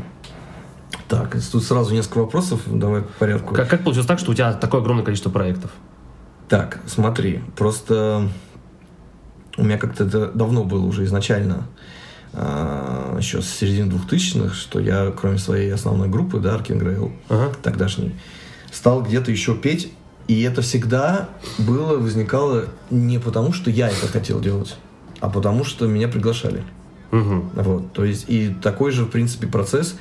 Так, 1.07 1.37
тут 1.51 1.63
сразу 1.63 1.93
несколько 1.93 2.17
вопросов, 2.17 2.61
давай 2.65 3.03
по 3.03 3.13
порядку. 3.19 3.53
Как, 3.53 3.69
как 3.69 3.83
получилось 3.83 4.07
так, 4.07 4.17
что 4.17 4.31
у 4.31 4.33
тебя 4.33 4.53
такое 4.53 4.81
огромное 4.81 5.05
количество 5.05 5.29
проектов? 5.29 5.69
Так, 6.49 6.79
смотри, 6.87 7.43
просто 7.55 8.27
у 9.57 9.63
меня 9.63 9.77
как-то 9.77 10.03
это 10.05 10.31
давно 10.31 10.63
было 10.63 10.85
уже 10.85 11.03
изначально, 11.05 11.67
а, 12.37 13.17
еще 13.17 13.41
с 13.41 13.47
середины 13.47 13.91
2000-х, 13.91 14.53
что 14.53 14.79
я, 14.79 15.11
кроме 15.11 15.37
своей 15.37 15.71
основной 15.73 16.09
группы, 16.09 16.39
да, 16.39 16.55
Аркин 16.55 16.77
Грейл, 16.77 17.11
Ага. 17.29 17.53
тогдашний, 17.63 18.13
стал 18.71 19.01
где-то 19.03 19.31
еще 19.31 19.55
петь, 19.55 19.91
и 20.27 20.41
это 20.41 20.61
всегда 20.61 21.29
было, 21.57 21.97
возникало 21.97 22.65
не 22.89 23.19
потому, 23.19 23.53
что 23.53 23.69
я 23.69 23.87
это 23.87 24.07
хотел 24.07 24.41
делать, 24.41 24.75
а 25.21 25.29
потому, 25.29 25.63
что 25.63 25.87
меня 25.87 26.07
приглашали. 26.07 26.63
Мгм. 27.11 27.49
Вот, 27.53 27.93
то 27.93 28.03
есть 28.03 28.25
и 28.27 28.53
такой 28.61 28.91
же, 28.91 29.05
в 29.05 29.09
принципе, 29.09 29.47
процесс, 29.47 29.95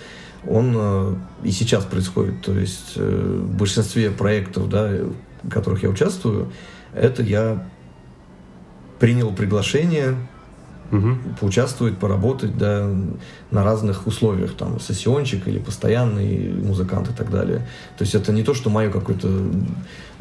он 0.46 0.74
э, 0.76 1.14
и 1.44 1.50
сейчас 1.52 1.84
происходит. 1.84 2.42
То 2.42 2.52
есть 2.52 2.94
э, 2.96 3.40
в 3.44 3.56
большинстве 3.56 4.10
проектов, 4.10 4.68
да, 4.68 4.90
в 5.42 5.48
которых 5.48 5.82
я 5.82 5.88
участвую, 5.88 6.52
это 6.94 7.22
я 7.22 7.66
принял 8.98 9.32
приглашение 9.32 10.16
Мгм. 10.90 11.18
поучаствовать, 11.40 11.96
поработать, 11.98 12.56
да, 12.56 12.88
на 13.50 13.64
разных 13.64 14.06
условиях, 14.06 14.54
там, 14.54 14.78
сессиончик 14.78 15.48
или 15.48 15.58
постоянный 15.58 16.52
музыкант 16.52 17.10
и 17.10 17.12
так 17.12 17.30
далее. 17.30 17.66
То 17.98 18.04
есть 18.04 18.14
это 18.14 18.32
не 18.32 18.42
то, 18.42 18.54
что 18.54 18.70
мое 18.70 18.90
какое-то 18.90 19.28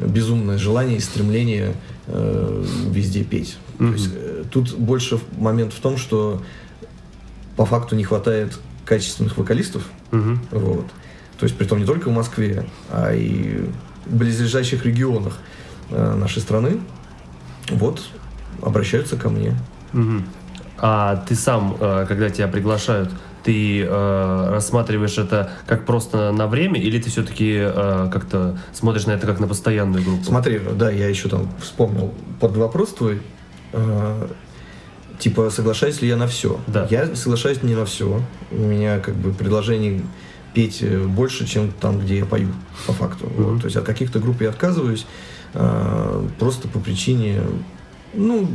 безумное 0.00 0.58
желание 0.58 0.96
и 0.96 1.00
стремление 1.00 1.74
э, 2.06 2.64
везде 2.90 3.22
петь. 3.24 3.56
То 3.78 3.84
есть, 3.86 4.10
э, 4.14 4.44
тут 4.50 4.74
больше 4.76 5.20
момент 5.38 5.72
в 5.72 5.80
том, 5.80 5.96
что 5.96 6.42
по 7.56 7.66
факту 7.66 7.94
не 7.94 8.04
хватает 8.04 8.58
качественных 8.84 9.36
вокалистов, 9.36 9.82
Мгм. 10.10 10.40
вот. 10.50 10.86
То 11.38 11.44
есть, 11.44 11.56
притом 11.56 11.78
не 11.78 11.84
только 11.86 12.08
в 12.08 12.12
Москве, 12.12 12.66
а 12.90 13.12
и 13.14 13.68
в 14.06 14.16
близлежащих 14.16 14.84
регионах 14.86 15.38
э, 15.90 16.14
нашей 16.16 16.40
страны. 16.42 16.78
Вот, 17.70 18.02
обращаются 18.62 19.16
ко 19.16 19.28
мне. 19.28 19.54
Мгм. 19.92 20.24
А 20.86 21.16
ты 21.26 21.34
сам, 21.34 21.78
э, 21.80 22.04
когда 22.06 22.28
тебя 22.28 22.46
приглашают, 22.46 23.10
ты 23.42 23.80
э, 23.80 24.50
рассматриваешь 24.50 25.16
это 25.16 25.50
как 25.66 25.86
просто 25.86 26.30
на 26.30 26.46
время, 26.46 26.78
или 26.78 27.00
ты 27.00 27.08
все-таки 27.08 27.58
как-то 28.12 28.58
смотришь 28.74 29.06
на 29.06 29.12
это 29.12 29.26
как 29.26 29.40
на 29.40 29.48
постоянную 29.48 30.04
группу? 30.04 30.24
Смотри, 30.24 30.60
да, 30.74 30.90
я 30.90 31.08
еще 31.08 31.30
там 31.30 31.48
вспомнил 31.58 32.12
под 32.38 32.58
вопрос 32.58 32.92
твой. 32.92 33.22
э, 33.72 34.28
типа, 35.18 35.48
соглашаюсь 35.48 36.02
ли 36.02 36.08
я 36.08 36.16
на 36.16 36.26
все? 36.26 36.60
Да. 36.66 36.86
Я 36.90 37.16
соглашаюсь 37.16 37.62
не 37.62 37.74
на 37.74 37.86
все. 37.86 38.20
У 38.50 38.56
меня 38.56 38.98
как 38.98 39.14
бы 39.14 39.32
предложений 39.32 40.04
петь 40.52 40.82
э, 40.82 41.02
больше, 41.02 41.46
чем 41.46 41.72
там, 41.72 41.98
где 41.98 42.18
я 42.18 42.26
пою, 42.26 42.48
по 42.86 42.92
факту. 42.92 43.26
Вот. 43.36 43.60
То 43.60 43.66
есть 43.68 43.76
от 43.78 43.84
каких-то 43.84 44.18
групп 44.18 44.42
я 44.42 44.50
отказываюсь. 44.50 45.06
э, 45.54 46.28
просто 46.38 46.68
по 46.68 46.78
причине, 46.78 47.40
ну, 48.12 48.48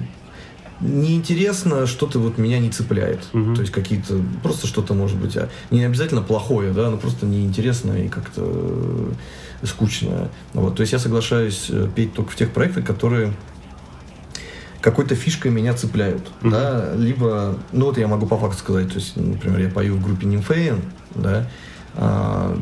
неинтересно, 0.82 1.86
что-то 1.88 2.20
вот 2.20 2.38
меня 2.38 2.60
не 2.60 2.70
цепляет. 2.70 3.20
Мгм. 3.34 3.56
То 3.56 3.62
есть 3.62 3.74
какие-то, 3.74 4.22
просто 4.42 4.68
что-то 4.68 4.94
может 4.94 5.18
быть, 5.18 5.36
а 5.38 5.50
не 5.72 5.84
обязательно 5.84 6.22
плохое, 6.22 6.72
да, 6.72 6.90
но 6.90 6.98
просто 6.98 7.26
неинтересно 7.26 7.94
и 7.94 8.08
как-то 8.08 8.42
э, 9.62 9.66
скучно. 9.66 10.30
Вот, 10.54 10.76
то 10.76 10.82
есть 10.82 10.94
я 10.94 11.00
соглашаюсь 11.00 11.66
э, 11.70 11.88
петь 11.94 12.14
только 12.14 12.32
в 12.32 12.36
тех 12.36 12.52
проектах, 12.52 12.86
которые 12.86 13.34
какой-то 14.82 15.16
фишкой 15.16 15.52
меня 15.52 15.74
цепляют, 15.74 16.30
Мгм. 16.42 16.52
да, 16.52 16.94
либо, 16.96 17.58
ну 17.74 17.88
вот 17.88 17.98
я 17.98 18.08
могу 18.08 18.26
по 18.26 18.38
факту 18.38 18.60
сказать, 18.60 18.88
то 18.88 18.96
есть, 18.96 19.18
например, 19.18 19.60
я 19.60 19.70
пою 19.70 19.96
в 19.96 20.02
группе 20.04 20.26
Нимфеен, 20.26 20.82
да, 21.16 21.46
а, 21.96 22.58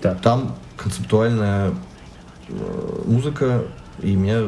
Так. 0.00 0.22
там 0.22 0.56
концептуальная 0.78 1.72
э, 2.48 3.02
музыка, 3.06 3.64
и 4.00 4.16
меня 4.16 4.44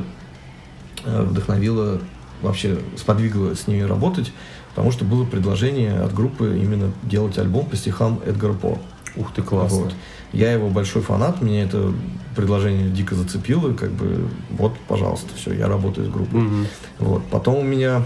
вдохновило, 1.05 2.01
вообще 2.43 2.79
сподвигло 2.97 3.55
с 3.55 3.67
ними 3.67 3.83
работать, 3.83 4.33
потому 4.71 4.91
что 4.93 5.05
было 5.05 5.25
предложение 5.25 6.01
от 6.01 6.15
группы 6.15 6.59
именно 6.61 6.93
делать 7.03 7.39
альбом 7.39 7.67
по 7.67 7.77
стихам 7.77 8.21
Эдгара 8.27 8.53
По. 8.53 8.79
Ух 9.17 9.33
ты, 9.35 9.43
классно. 9.43 9.79
Вот. 9.79 9.95
Я 10.33 10.53
его 10.53 10.69
большой 10.69 11.03
фанат, 11.03 11.41
меня 11.41 11.63
это 11.63 11.93
предложение 12.35 12.91
дико 12.91 13.15
зацепило, 13.15 13.71
и 13.71 13.75
как 13.75 13.91
бы 13.93 14.29
вот, 14.51 14.75
пожалуйста, 14.89 15.29
все, 15.37 15.55
я 15.55 15.69
работаю 15.69 16.09
с 16.09 16.11
группой. 16.11 16.41
Мгм. 16.41 16.67
Вот. 16.99 17.25
Потом 17.31 17.57
у 17.57 17.63
меня 17.63 18.03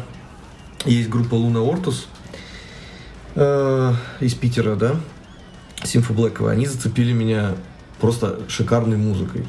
есть 0.84 1.08
группа 1.08 1.34
Луна 1.34 1.60
Ортус 1.60 2.06
э, 3.34 3.92
из 4.20 4.34
Питера, 4.34 4.76
да, 4.76 4.96
Симфа 5.82 6.12
Блэкова. 6.12 6.52
Они 6.52 6.66
зацепили 6.66 7.12
меня 7.12 7.54
просто 8.00 8.40
шикарной 8.48 8.96
музыкой. 8.96 9.44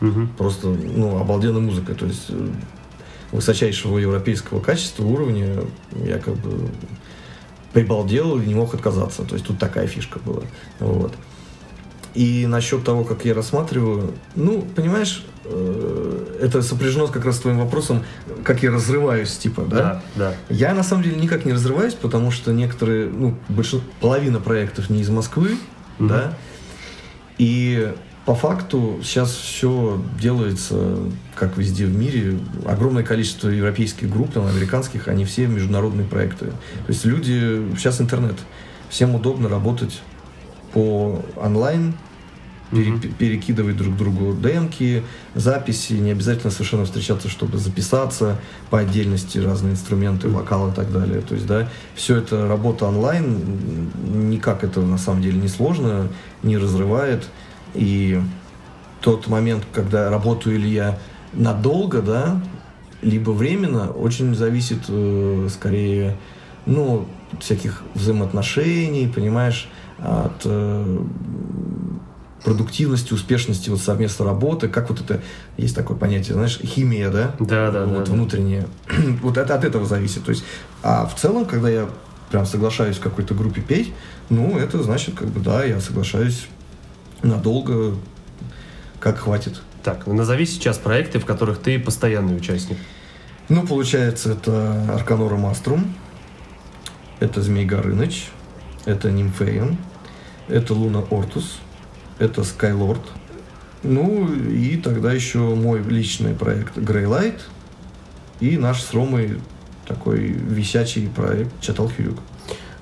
Мгм. 0.00 0.28
Просто, 0.36 0.68
ну, 0.68 1.18
обалденной 1.18 1.60
музыкой. 1.60 1.94
То 1.94 2.06
есть 2.06 2.26
э, 2.30 2.48
высочайшего 3.32 3.98
европейского 3.98 4.60
качества, 4.60 5.04
уровня 5.04 5.64
я 6.04 6.18
как 6.18 6.36
бы 6.36 6.68
прибалдел 7.72 8.38
и 8.40 8.46
не 8.46 8.54
мог 8.54 8.74
отказаться. 8.74 9.22
То 9.24 9.34
есть 9.34 9.46
тут 9.46 9.58
такая 9.58 9.86
фишка 9.86 10.18
была. 10.18 10.42
Вот. 10.78 11.14
И 12.14 12.46
насчет 12.46 12.84
того, 12.84 13.04
как 13.04 13.24
я 13.24 13.32
рассматриваю, 13.32 14.12
ну, 14.34 14.60
понимаешь, 14.76 15.24
э, 15.46 16.36
это 16.42 16.60
сопряжено 16.60 17.06
как 17.06 17.24
раз 17.24 17.36
с 17.36 17.40
твоим 17.40 17.58
вопросом, 17.58 18.04
как 18.44 18.62
я 18.62 18.70
разрываюсь, 18.70 19.34
типа, 19.38 19.62
да? 19.62 19.76
Да, 19.76 20.02
да. 20.16 20.34
Я 20.50 20.74
на 20.74 20.82
самом 20.82 21.04
деле 21.04 21.16
никак 21.16 21.46
не 21.46 21.54
разрываюсь, 21.54 21.94
потому 21.94 22.30
что 22.30 22.52
некоторые, 22.52 23.08
ну, 23.08 23.34
большинство, 23.48 23.90
половина 24.00 24.40
проектов 24.40 24.90
не 24.90 25.00
из 25.00 25.08
Москвы, 25.08 25.56
Мгм. 25.98 26.08
да, 26.08 26.36
и 27.38 27.94
по 28.24 28.34
факту 28.34 29.00
сейчас 29.02 29.32
все 29.32 30.00
делается, 30.20 30.96
как 31.34 31.56
везде 31.56 31.86
в 31.86 31.96
мире, 31.96 32.38
огромное 32.66 33.02
количество 33.02 33.48
европейских 33.48 34.10
групп, 34.10 34.32
там, 34.32 34.46
американских, 34.46 35.08
они 35.08 35.24
все 35.24 35.46
международные 35.46 36.06
проекты. 36.06 36.46
То 36.46 36.88
есть 36.88 37.04
люди, 37.04 37.62
сейчас 37.76 38.00
интернет, 38.00 38.36
всем 38.88 39.14
удобно 39.16 39.48
работать 39.48 40.00
по 40.72 41.20
онлайн, 41.36 41.94
пере- 42.70 43.08
перекидывать 43.18 43.76
друг 43.76 43.96
другу 43.96 44.34
демки, 44.34 45.02
записи, 45.34 45.94
не 45.94 46.12
обязательно 46.12 46.52
совершенно 46.52 46.84
встречаться, 46.84 47.28
чтобы 47.28 47.58
записаться 47.58 48.38
по 48.70 48.78
отдельности 48.78 49.38
разные 49.38 49.72
инструменты, 49.72 50.28
вокал 50.28 50.70
и 50.70 50.72
так 50.72 50.92
далее. 50.92 51.22
То 51.22 51.34
есть, 51.34 51.46
да, 51.46 51.68
все 51.96 52.16
это 52.16 52.46
работа 52.46 52.86
онлайн, 52.86 53.90
никак 54.30 54.62
это 54.62 54.80
на 54.80 54.98
самом 54.98 55.22
деле 55.22 55.38
не 55.38 55.48
сложно, 55.48 56.08
не 56.44 56.56
разрывает. 56.56 57.24
И 57.74 58.20
тот 59.00 59.26
момент, 59.26 59.64
когда 59.72 60.10
работаю 60.10 60.58
ли 60.58 60.70
я 60.70 60.98
надолго, 61.32 62.02
да, 62.02 62.40
либо 63.02 63.30
временно, 63.30 63.90
очень 63.90 64.34
зависит 64.34 64.84
э, 64.88 65.48
скорее, 65.50 66.16
ну, 66.66 67.06
всяких 67.40 67.82
взаимоотношений, 67.94 69.10
понимаешь, 69.12 69.68
от 69.98 70.42
э, 70.44 70.98
продуктивности, 72.44 73.12
успешности 73.12 73.70
вот 73.70 73.80
совместной 73.80 74.26
работы, 74.26 74.68
как 74.68 74.90
вот 74.90 75.00
это, 75.00 75.20
есть 75.56 75.74
такое 75.74 75.96
понятие, 75.96 76.34
знаешь, 76.34 76.58
химия, 76.62 77.10
да? 77.10 77.34
Да, 77.38 77.70
да, 77.70 77.84
вот 77.86 77.98
да, 77.98 78.04
да. 78.04 78.12
внутренняя. 78.12 78.66
вот 79.22 79.36
это 79.36 79.54
от 79.54 79.64
этого 79.64 79.86
зависит. 79.86 80.24
То 80.24 80.30
есть, 80.30 80.44
а 80.82 81.06
в 81.06 81.16
целом, 81.16 81.44
когда 81.44 81.68
я 81.68 81.88
прям 82.30 82.46
соглашаюсь 82.46 82.96
в 82.96 83.00
какой-то 83.00 83.34
группе 83.34 83.60
петь, 83.60 83.92
ну, 84.30 84.58
это 84.58 84.82
значит, 84.82 85.14
как 85.14 85.28
бы, 85.28 85.40
да, 85.40 85.64
я 85.64 85.80
соглашаюсь 85.80 86.46
надолго, 87.22 87.96
как 89.00 89.18
хватит. 89.18 89.60
Так, 89.82 90.06
назови 90.06 90.46
сейчас 90.46 90.78
проекты, 90.78 91.18
в 91.18 91.26
которых 91.26 91.58
ты 91.58 91.78
постоянный 91.78 92.36
участник. 92.36 92.78
Ну, 93.48 93.66
получается, 93.66 94.32
это 94.32 94.94
Арканора 94.94 95.36
Маструм, 95.36 95.92
это 97.20 97.42
Змей 97.42 97.64
Горыныч, 97.64 98.28
это 98.84 99.10
Нимфеен, 99.10 99.76
это 100.48 100.74
Луна 100.74 101.00
Ортус, 101.10 101.58
это 102.18 102.44
Скайлорд. 102.44 103.02
Ну, 103.82 104.32
и 104.32 104.76
тогда 104.76 105.12
еще 105.12 105.38
мой 105.38 105.82
личный 105.82 106.34
проект 106.34 106.78
Грейлайт 106.78 107.40
и 108.38 108.56
наш 108.56 108.80
с 108.80 108.94
Ромой 108.94 109.40
такой 109.86 110.20
висячий 110.20 111.08
проект 111.08 111.60
Чатал 111.60 111.88
Хьюг. 111.88 112.18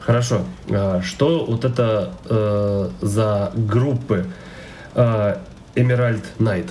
Хорошо. 0.00 0.42
А, 0.70 1.02
Что 1.02 1.44
вот 1.44 1.64
это 1.64 2.12
э, 2.24 2.90
за 3.00 3.52
группы 3.54 4.26
э, 4.94 5.36
Emerald 5.74 6.24
Night? 6.38 6.70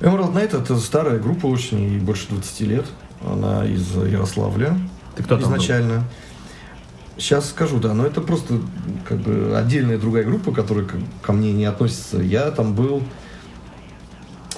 Emerald 0.00 0.34
Night 0.34 0.60
это 0.60 0.76
старая 0.78 1.18
группа 1.18 1.46
очень, 1.46 1.82
ей 1.82 1.98
больше 1.98 2.28
20 2.30 2.60
лет. 2.62 2.86
Она 3.24 3.66
из 3.66 3.94
Ярославля. 3.94 4.76
Ты 5.14 5.22
кто 5.22 5.36
там 5.36 5.50
был? 5.50 5.56
изначально. 5.56 6.04
Сейчас 7.16 7.50
скажу, 7.50 7.78
да, 7.78 7.92
но 7.92 8.06
это 8.06 8.22
просто 8.22 8.54
как 9.06 9.18
бы 9.18 9.54
отдельная 9.56 9.98
другая 9.98 10.24
группа, 10.24 10.52
которая 10.52 10.86
ко, 11.20 11.32
мне 11.32 11.52
не 11.52 11.66
относится. 11.66 12.16
Я 12.16 12.50
там 12.50 12.74
был 12.74 13.02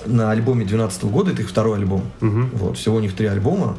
на 0.07 0.31
альбоме 0.31 0.65
12 0.65 1.05
года, 1.05 1.33
это 1.33 1.43
их 1.43 1.49
второй 1.49 1.79
альбом. 1.79 2.05
Мгм. 2.21 2.51
Вот, 2.55 2.79
всего 2.79 2.97
у 2.97 3.01
них 3.01 3.17
три 3.17 3.27
альбома. 3.27 3.77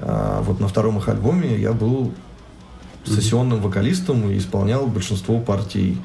А, 0.00 0.42
вот 0.42 0.60
на 0.60 0.68
втором 0.68 0.98
их 0.98 1.08
альбоме 1.08 1.56
я 1.56 1.72
был 1.72 2.12
сессионным 3.06 3.60
вокалистом 3.60 4.30
и 4.30 4.38
исполнял 4.38 4.86
большинство 4.86 5.38
партий 5.40 5.98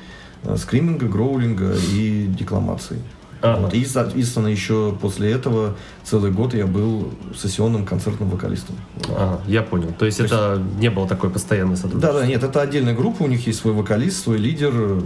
э, 0.44 0.56
скриминга, 0.58 1.08
гроулинга 1.08 1.74
и 1.94 2.28
декламации. 2.28 3.00
Ага. 3.44 3.62
Вот. 3.62 3.74
И, 3.74 3.84
соответственно, 3.86 4.48
еще 4.48 4.96
после 5.02 5.32
этого 5.32 5.76
целый 6.04 6.32
год 6.32 6.54
я 6.54 6.68
был 6.68 7.10
сессионным 7.36 7.86
концертным 7.86 8.30
вокалистом. 8.30 8.76
Ага, 9.10 9.42
я 9.48 9.64
понял. 9.64 9.92
То 9.98 10.06
есть 10.06 10.20
То 10.20 10.26
это 10.26 10.62
не 10.80 10.90
было 10.92 11.08
такой 11.08 11.32
постоянной 11.32 11.72
Да, 11.76 11.82
сотрудничество? 11.82 12.20
да, 12.22 12.28
нет, 12.28 12.44
это 12.44 12.62
отдельная 12.62 12.94
группа, 12.96 13.24
у 13.24 13.28
них 13.28 13.48
есть 13.48 13.60
свой 13.60 13.74
вокалист, 13.74 14.22
свой 14.24 14.38
лидер, 14.38 15.02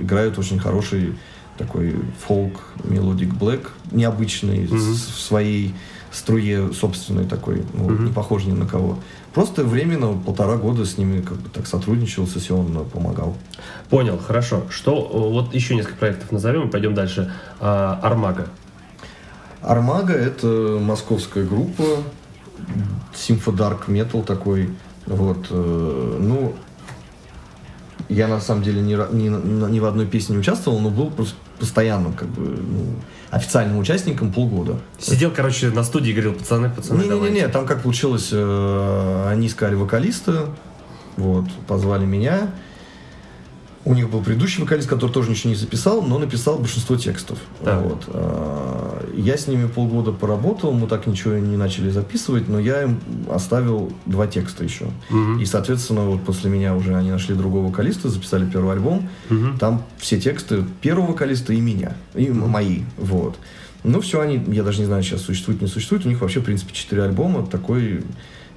играют 0.00 0.38
очень 0.38 0.58
хороший 0.58 1.14
такой 1.58 1.96
фолк, 2.26 2.60
melodic 2.84 3.34
black, 3.34 3.70
необычный, 3.90 4.66
с- 4.68 4.72
в 4.72 5.20
своей 5.20 5.74
струе 6.10 6.72
собственной 6.72 7.24
такой, 7.26 7.62
ну, 7.74 7.88
Мгм. 7.88 8.04
не 8.06 8.12
похож 8.12 8.44
ни 8.44 8.52
на 8.52 8.66
кого. 8.66 8.98
Просто 9.34 9.64
временно, 9.64 10.12
полтора 10.18 10.56
года 10.56 10.84
с 10.84 10.98
ними 10.98 11.22
как 11.22 11.38
бы 11.38 11.48
так 11.48 11.66
сотрудничал, 11.66 12.26
сессионно 12.26 12.80
помогал. 12.80 13.34
Понял, 13.88 14.18
хорошо. 14.18 14.64
Что, 14.68 15.10
э, 15.12 15.32
вот 15.32 15.54
еще 15.54 15.74
несколько 15.74 15.96
проектов 15.96 16.32
назовем 16.32 16.68
и 16.68 16.70
пойдем 16.70 16.94
дальше. 16.94 17.32
А, 17.58 17.98
Армага. 18.02 18.48
Армага 19.62 20.12
это 20.12 20.78
московская 20.80 21.44
группа, 21.44 21.84
симфодарк 23.14 23.88
метал 23.88 24.22
такой. 24.22 24.70
Вот, 25.06 25.46
э, 25.50 26.18
ну, 26.20 26.54
я 28.08 28.28
на 28.28 28.40
самом 28.40 28.62
деле 28.62 28.82
ни, 28.82 28.94
ни, 29.14 29.70
ни 29.70 29.80
в 29.80 29.84
одной 29.86 30.06
песне 30.06 30.34
не 30.34 30.40
участвовал, 30.40 30.78
но 30.80 30.90
был 30.90 31.10
просто 31.10 31.36
постоянным, 31.58 32.12
как 32.12 32.28
бы, 32.28 32.42
ну, 32.42 32.86
официальным 33.32 33.78
участником 33.78 34.30
полгода. 34.30 34.76
Сидел, 34.98 35.32
короче, 35.34 35.70
на 35.70 35.82
студии 35.84 36.10
и 36.10 36.12
говорил, 36.12 36.34
пацаны, 36.34 36.68
пацаны, 36.68 37.02
Не-не-не, 37.02 37.48
там 37.48 37.66
как 37.66 37.82
получилось, 37.82 38.28
э, 38.30 39.26
они 39.26 39.46
искали 39.46 39.74
вокалиста, 39.74 40.50
вот, 41.16 41.46
позвали 41.66 42.04
меня. 42.04 42.50
У 43.84 43.94
них 43.94 44.08
был 44.10 44.20
предыдущий 44.22 44.62
вокалист, 44.62 44.88
который 44.88 45.10
тоже 45.10 45.30
ничего 45.30 45.50
не 45.50 45.56
записал, 45.56 46.02
но 46.02 46.18
написал 46.18 46.56
большинство 46.58 46.96
текстов. 46.96 47.38
Так. 47.64 47.82
Вот. 47.82 48.04
А, 48.08 49.04
Я 49.16 49.36
с 49.36 49.46
ними 49.48 49.66
полгода 49.66 50.12
поработал, 50.12 50.72
мы 50.72 50.86
так 50.86 51.06
ничего 51.06 51.34
не 51.34 51.56
начали 51.56 51.90
записывать, 51.90 52.48
но 52.48 52.58
я 52.60 52.82
им 52.84 53.00
оставил 53.30 53.92
два 54.06 54.26
текста 54.28 54.62
еще. 54.64 54.86
Мгм. 55.10 55.40
И, 55.40 55.44
соответственно, 55.46 56.02
вот 56.02 56.22
после 56.22 56.48
меня 56.50 56.74
уже 56.76 56.94
они 56.94 57.10
нашли 57.10 57.34
другого 57.34 57.66
вокалиста, 57.68 58.08
записали 58.08 58.46
первый 58.48 58.72
альбом. 58.72 59.08
Мгм. 59.28 59.58
Там 59.58 59.82
все 59.98 60.20
тексты 60.20 60.64
первого 60.80 61.08
вокалиста 61.08 61.52
и 61.52 61.60
меня, 61.60 61.94
и 62.14 62.26
м- 62.26 62.48
мои, 62.48 62.82
вот. 62.96 63.36
Ну, 63.84 64.00
все 64.00 64.20
они, 64.20 64.40
я 64.46 64.62
даже 64.62 64.78
не 64.78 64.86
знаю, 64.86 65.02
сейчас 65.02 65.22
существует, 65.22 65.60
не 65.60 65.66
существует. 65.66 66.06
У 66.06 66.08
них 66.08 66.20
вообще, 66.20 66.38
в 66.38 66.44
принципе, 66.44 66.72
четыре 66.72 67.02
альбома, 67.02 67.44
такой 67.44 68.04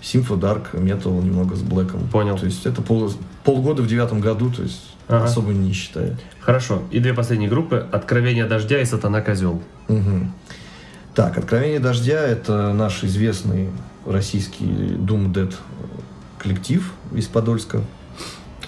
симфо, 0.05 0.35
дарк, 0.35 0.73
метал, 0.73 1.19
немного 1.19 1.55
с 1.55 1.61
блэком. 1.61 2.07
Понял. 2.09 2.37
То 2.37 2.45
есть 2.45 2.65
это 2.65 2.81
пол, 2.83 3.11
полгода 3.43 3.81
в 3.81 3.87
девятом 3.87 4.19
году, 4.21 4.51
то 4.51 4.61
есть 4.61 4.85
Ага. 5.07 5.25
особо 5.25 5.51
не 5.51 5.73
считая. 5.73 6.17
Хорошо. 6.41 6.83
И 6.91 6.99
две 6.99 7.13
последние 7.13 7.49
группы. 7.49 7.87
Откровение 7.91 8.45
дождя 8.45 8.79
и 8.79 8.85
Сатана 8.85 9.21
Козел. 9.21 9.63
Мгм. 9.87 10.31
Так, 11.15 11.37
«Откровение 11.37 11.79
дождя»— 11.79 12.21
это 12.27 12.73
наш 12.73 13.03
известный 13.03 13.69
российский 14.05 14.65
Doom 14.65 15.31
Dead 15.33 15.53
коллектив 16.37 16.91
из 17.13 17.25
Подольска. 17.27 17.81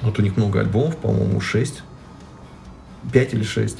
Вот 0.02 0.18
у 0.18 0.22
них 0.22 0.38
много 0.38 0.62
альбомов, 0.62 0.98
по-моему, 0.98 1.40
6. 1.42 1.84
5 3.12 3.34
или 3.34 3.44
6. 3.44 3.78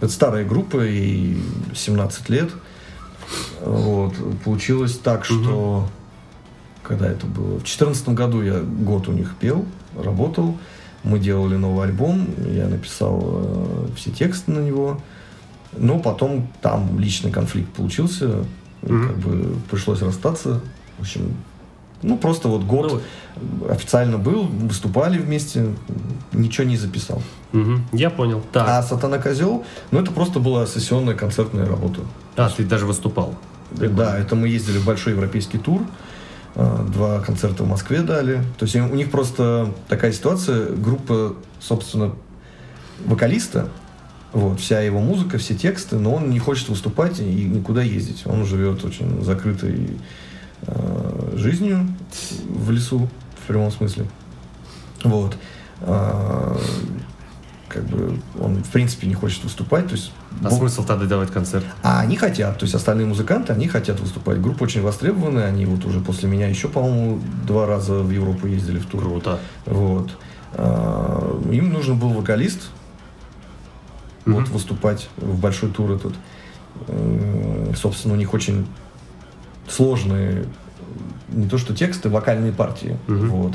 Это 0.00 0.12
старая 0.12 0.44
группа, 0.44 0.84
и 0.86 1.36
17 1.74 2.28
лет. 2.30 2.50
Вот. 3.60 4.14
Получилось 4.44 4.96
так, 4.96 5.24
что... 5.24 5.88
Когда 6.84 7.08
это 7.10 7.26
было? 7.26 7.54
В 7.58 7.64
2014 7.64 8.08
году 8.10 8.42
я 8.42 8.60
год 8.60 9.08
у 9.08 9.12
них 9.12 9.34
пел, 9.40 9.64
работал. 10.00 10.56
Мы 11.02 11.18
делали 11.18 11.56
новый 11.56 11.86
альбом, 11.86 12.26
я 12.50 12.66
написал 12.68 13.20
э, 13.24 13.86
все 13.96 14.10
тексты 14.10 14.52
на 14.52 14.60
него. 14.60 15.00
Но 15.76 15.98
потом 15.98 16.48
там 16.62 16.98
личный 17.00 17.32
конфликт 17.32 17.70
получился, 17.72 18.44
Мгм. 18.82 19.08
как 19.08 19.16
бы 19.18 19.54
пришлось 19.70 20.02
расстаться. 20.02 20.60
В 20.98 21.02
общем, 21.02 21.34
ну 22.02 22.16
просто 22.18 22.48
вот 22.48 22.62
год 22.64 23.02
официально 23.68 24.18
был, 24.18 24.44
выступали 24.44 25.18
вместе, 25.18 25.66
ничего 26.32 26.66
не 26.66 26.76
записал. 26.76 27.22
Мгм, 27.52 27.86
Я 27.92 28.10
понял. 28.10 28.42
Так. 28.52 28.68
А 28.68 28.82
Сатана 28.82 29.18
Козел, 29.18 29.64
ну 29.90 30.00
это 30.00 30.10
просто 30.12 30.38
была 30.38 30.66
сессионная 30.66 31.14
концертная 31.14 31.66
работа. 31.66 32.00
А, 32.36 32.48
ты 32.50 32.64
даже 32.64 32.84
выступал. 32.86 33.34
Да, 33.72 34.18
это 34.18 34.36
мы 34.36 34.48
ездили 34.48 34.78
в 34.78 34.84
большой 34.84 35.14
европейский 35.14 35.58
тур. 35.58 35.82
Э, 36.54 36.86
Два 36.92 37.20
концерта 37.20 37.64
в 37.64 37.68
Москве 37.68 38.02
дали. 38.02 38.42
То 38.58 38.64
есть 38.64 38.76
у 38.76 38.94
них 38.94 39.10
просто 39.10 39.72
такая 39.88 40.12
ситуация. 40.12 40.66
Группа, 40.70 41.34
собственно, 41.60 42.12
вокалиста. 43.04 43.68
Вот, 44.32 44.58
вся 44.58 44.80
его 44.80 44.98
музыка, 44.98 45.38
все 45.38 45.54
тексты, 45.54 45.96
но 45.96 46.14
он 46.14 46.28
не 46.30 46.40
хочет 46.40 46.68
выступать 46.68 47.20
и 47.20 47.44
никуда 47.44 47.82
ездить. 47.82 48.22
Он 48.26 48.44
живет 48.44 48.84
очень 48.84 49.22
закрытой 49.22 49.96
э, 50.62 51.32
жизнью 51.36 51.86
в 52.48 52.70
лесу, 52.72 53.08
в 53.42 53.46
прямом 53.46 53.70
смысле. 53.70 54.06
Вот. 55.04 55.36
А, 55.82 56.58
в 58.64 58.70
принципе, 58.70 59.06
не 59.06 59.14
хочет 59.14 59.44
выступать. 59.44 59.86
То 59.86 59.92
есть 59.92 60.12
А 60.42 60.48
бог- 60.48 60.58
смысл 60.58 60.84
тогда 60.84 61.06
давать 61.06 61.30
концерт? 61.30 61.64
а 61.82 62.00
они 62.00 62.16
хотят, 62.16 62.58
то 62.58 62.64
есть 62.64 62.74
остальные 62.74 63.06
музыканты, 63.06 63.52
они 63.52 63.68
хотят 63.68 64.00
выступать. 64.00 64.40
Группа 64.40 64.64
очень 64.64 64.82
востребованная, 64.82 65.46
они 65.46 65.66
вот 65.66 65.84
уже 65.84 66.00
после 66.00 66.28
меня 66.28 66.48
еще, 66.48 66.68
по-моему, 66.68 67.20
два 67.46 67.66
раза 67.66 67.94
в 67.94 68.10
Европу 68.10 68.46
ездили 68.46 68.78
в 68.78 68.86
тур. 68.86 69.02
Круто. 69.02 69.38
Вот. 69.66 70.10
А, 70.54 71.40
Им 71.52 71.72
нужен 71.72 71.98
был 71.98 72.08
вокалист, 72.10 72.68
вот 74.26 74.44
Мгм. 74.44 74.52
выступать 74.52 75.08
в 75.18 75.38
большой 75.38 75.70
тур 75.70 75.92
этот. 75.92 76.14
Собственно, 77.76 78.14
у 78.14 78.16
них 78.16 78.34
очень 78.34 78.66
сложные 79.68 80.46
не 81.28 81.48
то 81.48 81.58
что 81.58 81.74
тексты, 81.74 82.08
вокальные 82.08 82.52
партии. 82.52 82.96
Мгм. 83.06 83.28
Вот. 83.30 83.52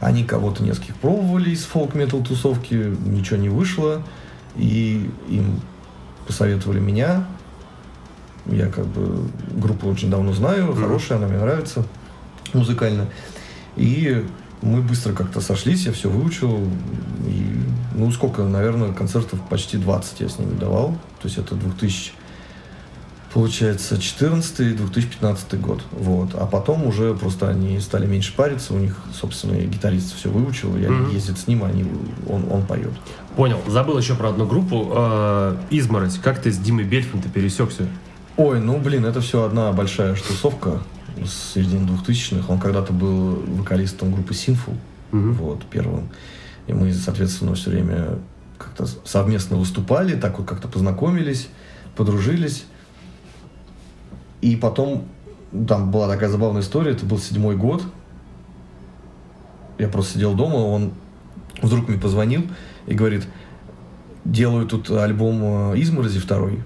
Они 0.00 0.24
кого-то 0.24 0.62
нескольких 0.62 0.96
пробовали 0.96 1.50
из 1.50 1.64
фолк-метал 1.64 2.22
тусовки, 2.22 2.74
ничего 3.04 3.36
не 3.38 3.48
вышло. 3.48 4.02
И 4.56 5.10
им 5.28 5.60
посоветовали 6.26 6.80
меня. 6.80 7.26
Я 8.46 8.68
как 8.68 8.86
бы 8.86 9.28
группу 9.52 9.88
очень 9.88 10.10
давно 10.10 10.32
знаю, 10.32 10.66
Мгм. 10.72 10.82
хорошая, 10.82 11.18
она 11.18 11.28
мне 11.28 11.38
нравится 11.38 11.84
музыкально. 12.52 13.06
И 13.76 14.26
мы 14.62 14.82
быстро 14.82 15.12
как-то 15.12 15.40
сошлись, 15.40 15.86
я 15.86 15.92
все 15.92 16.08
выучил. 16.10 16.58
И, 17.26 17.60
ну, 17.94 18.10
сколько, 18.12 18.42
наверное, 18.42 18.92
концертов 18.92 19.40
почти 19.48 19.76
20 19.78 20.20
я 20.20 20.28
с 20.28 20.38
ними 20.38 20.58
давал. 20.58 20.92
То 21.22 21.28
есть 21.28 21.38
это 21.38 21.54
2000, 21.54 22.12
получается, 23.32 23.94
14-2015 23.96 25.56
год. 25.60 25.82
Вот. 25.92 26.34
А 26.34 26.46
потом 26.46 26.86
уже 26.86 27.14
просто 27.14 27.48
они 27.48 27.78
стали 27.80 28.06
меньше 28.06 28.34
париться. 28.34 28.74
У 28.74 28.78
них, 28.78 28.96
собственно, 29.12 29.54
и 29.54 29.66
гитарист 29.66 30.14
все 30.16 30.30
выучил. 30.30 30.76
Я 30.76 30.90
Мгм. 30.90 31.10
ездит 31.10 31.38
с 31.38 31.46
ним, 31.46 31.64
они, 31.64 31.84
он, 32.28 32.46
он 32.50 32.66
поет. 32.66 32.92
Понял. 33.36 33.58
Забыл 33.68 33.98
еще 33.98 34.14
про 34.14 34.30
одну 34.30 34.46
группу. 34.46 34.90
Э, 34.94 35.56
Изморозь. 35.70 36.18
Как 36.18 36.40
ты 36.42 36.50
с 36.52 36.58
Димой 36.58 36.84
Бельфом 36.84 37.22
ты 37.22 37.28
пересекся? 37.28 37.86
Ой, 38.36 38.60
ну, 38.60 38.78
блин, 38.78 39.04
это 39.04 39.20
все 39.20 39.44
одна 39.44 39.72
большая 39.72 40.14
штусовка 40.16 40.80
с 41.24 41.52
середины 41.54 41.86
2000-х. 41.88 42.52
Он 42.52 42.58
когда-то 42.58 42.92
был 42.92 43.36
вокалистом 43.46 44.12
группы 44.12 44.32
Sinful. 44.34 44.76
Мгм. 45.12 45.32
вот, 45.34 45.64
первым. 45.66 46.08
И 46.68 46.72
мы, 46.72 46.92
соответственно, 46.94 47.54
все 47.54 47.70
время 47.70 48.18
как-то 48.58 48.86
совместно 49.04 49.56
выступали, 49.56 50.14
так 50.14 50.38
вот 50.38 50.46
как-то 50.48 50.68
познакомились, 50.68 51.48
подружились. 51.96 52.64
И 54.40 54.56
потом, 54.56 55.04
там 55.68 55.90
была 55.90 56.08
такая 56.08 56.28
забавная 56.28 56.62
история, 56.62 56.92
это 56.92 57.04
был 57.04 57.18
седьмой 57.18 57.56
год. 57.56 57.82
Я 59.78 59.88
просто 59.88 60.14
сидел 60.14 60.34
дома, 60.34 60.56
он 60.56 60.92
вдруг 61.62 61.88
мне 61.88 61.98
позвонил 61.98 62.46
и 62.86 62.94
говорит, 62.94 63.26
делаю 64.24 64.66
тут 64.66 64.90
альбом 64.90 65.72
э, 65.72 65.80
«Изморози» 65.80 66.18
второй. 66.18 66.62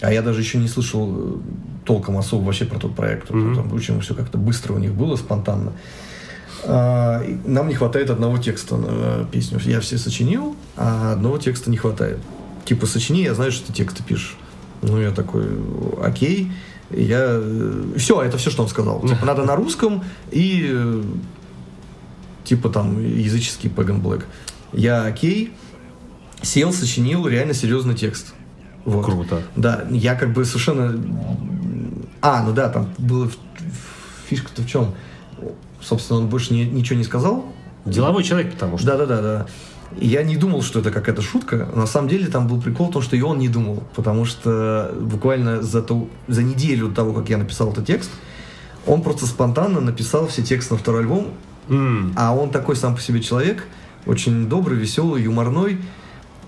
А 0.00 0.12
я 0.12 0.22
даже 0.22 0.40
еще 0.40 0.58
не 0.58 0.68
слышал 0.68 1.14
э, 1.16 1.36
толком 1.84 2.16
особо 2.16 2.44
вообще 2.44 2.64
про 2.64 2.78
тот 2.78 2.94
проект. 2.94 3.30
Мгм. 3.30 3.54
Там, 3.54 3.72
очень 3.72 4.00
все 4.00 4.14
как-то 4.14 4.38
быстро 4.38 4.74
у 4.74 4.78
них 4.78 4.92
было, 4.94 5.16
спонтанно. 5.16 5.72
А, 6.66 7.22
нам 7.44 7.68
не 7.68 7.74
хватает 7.74 8.10
одного 8.10 8.38
текста 8.38 8.76
на 8.76 9.24
песню. 9.26 9.60
Я 9.64 9.80
все 9.80 9.98
сочинил, 9.98 10.56
а 10.76 11.12
одного 11.12 11.38
текста 11.38 11.70
не 11.70 11.76
хватает. 11.76 12.18
Типа, 12.64 12.86
сочини, 12.86 13.22
я 13.22 13.34
знаю, 13.34 13.52
что 13.52 13.66
ты 13.66 13.72
тексты 13.72 14.02
пишешь. 14.02 14.36
Ну, 14.82 15.00
я 15.00 15.10
такой, 15.10 15.46
окей. 16.02 16.52
Я... 16.90 17.40
Все, 17.96 18.22
это 18.22 18.38
все, 18.38 18.50
что 18.50 18.62
он 18.62 18.68
сказал. 18.68 19.00
Типа, 19.00 19.24
надо 19.24 19.44
на 19.44 19.56
русском 19.56 20.04
и 20.30 20.68
э, 20.70 21.02
типа 22.44 22.68
там 22.68 23.02
языческий 23.02 23.70
Pagan 23.70 24.02
Black. 24.02 24.24
Я 24.72 25.04
окей, 25.04 25.52
сел, 26.42 26.72
сочинил 26.72 27.26
реально 27.26 27.54
серьезный 27.54 27.94
текст. 27.94 28.34
Вот. 28.84 29.04
Круто. 29.04 29.42
Да, 29.56 29.84
я 29.90 30.14
как 30.14 30.32
бы 30.32 30.44
совершенно... 30.44 31.00
А, 32.20 32.42
ну 32.42 32.52
да, 32.52 32.68
там 32.68 32.88
было... 32.98 33.30
Фишка-то 34.28 34.62
в 34.62 34.66
чем? 34.66 34.94
Собственно, 35.80 36.20
он 36.20 36.28
больше 36.28 36.54
ни- 36.54 36.64
ничего 36.64 36.98
не 36.98 37.04
сказал. 37.04 37.44
Деловой 37.84 38.24
человек, 38.24 38.52
потому 38.52 38.78
что. 38.78 38.86
Да-да-да, 38.86 39.20
да. 39.20 39.46
И 39.98 40.08
я 40.08 40.22
не 40.22 40.36
думал, 40.36 40.62
что 40.62 40.80
это 40.80 40.90
какая-то 40.90 41.22
шутка. 41.22 41.68
На 41.74 41.86
самом 41.86 42.08
деле 42.08 42.26
там 42.26 42.48
был 42.48 42.60
прикол 42.60 42.88
в 42.88 42.92
том, 42.92 43.02
что 43.02 43.16
и 43.16 43.20
он 43.20 43.38
не 43.38 43.48
думал. 43.48 43.82
Потому 43.94 44.24
что 44.24 44.94
буквально 45.00 45.62
за, 45.62 45.82
ту, 45.82 46.08
за 46.28 46.42
неделю 46.42 46.88
до 46.88 46.94
того, 46.96 47.12
как 47.12 47.28
я 47.30 47.38
написал 47.38 47.70
этот 47.72 47.86
текст, 47.86 48.10
он 48.86 49.02
просто 49.02 49.26
спонтанно 49.26 49.80
написал 49.80 50.26
все 50.26 50.42
тексты 50.42 50.74
на 50.74 50.80
второй 50.80 51.02
альбом. 51.02 51.28
М, 51.68 52.12
А 52.16 52.34
он 52.34 52.50
такой 52.50 52.76
сам 52.76 52.94
по 52.94 53.00
себе 53.00 53.20
человек, 53.20 53.66
очень 54.04 54.48
добрый, 54.48 54.78
веселый, 54.78 55.22
юморной. 55.22 55.78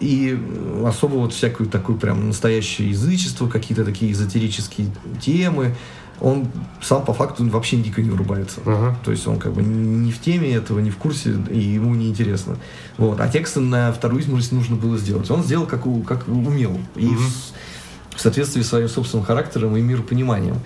И 0.01 0.38
особо 0.85 1.14
вот 1.14 1.33
всякую 1.33 1.70
такую 1.70 1.96
прям 1.99 2.29
настоящее 2.29 2.90
язычество, 2.90 3.49
какие-то 3.49 3.85
такие 3.85 4.12
эзотерические 4.12 4.88
темы. 5.20 5.75
Он 6.20 6.48
сам 6.81 7.05
по 7.05 7.12
факту 7.12 7.46
вообще 7.50 7.76
дико 7.76 8.00
не 8.00 8.09
врубается. 8.11 8.61
Ага. 8.64 8.96
То 9.05 9.11
есть 9.11 9.26
он 9.26 9.38
как 9.38 9.52
бы 9.52 9.62
не 9.62 10.11
в 10.12 10.20
теме 10.20 10.50
этого, 10.55 10.79
не 10.79 10.90
в 10.90 10.96
курсе, 10.96 11.37
и 11.50 11.59
ему 11.59 11.94
не 11.94 12.09
интересно. 12.09 12.57
Вот. 12.96 13.20
А 13.20 13.29
тексты 13.29 13.61
на 13.61 13.92
вторую 13.92 14.22
изморозь 14.22 14.50
нужно 14.50 14.76
было 14.76 14.96
сделать. 14.96 15.31
Он 15.31 15.42
сделал 15.42 15.66
как, 15.66 15.87
у- 15.87 16.02
как 16.02 16.26
умел. 16.29 16.79
И 16.94 17.07
в, 17.07 18.16
в 18.16 18.20
соответствии 18.20 18.62
с 18.62 18.68
своим 18.68 18.88
собственным 18.88 19.26
характером 19.26 19.76
и 19.76 19.83
миропониманием. 19.83 20.57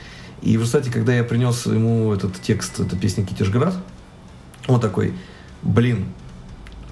И 0.42 0.56
в 0.56 0.60
результате, 0.60 0.90
когда 0.90 1.12
я 1.14 1.24
принес 1.24 1.66
ему 1.66 2.12
этот 2.12 2.40
текст, 2.40 2.78
это 2.80 2.96
песня 2.96 3.26
Китежград, 3.26 3.74
он 4.68 4.80
такой, 4.80 5.14
блин, 5.62 6.06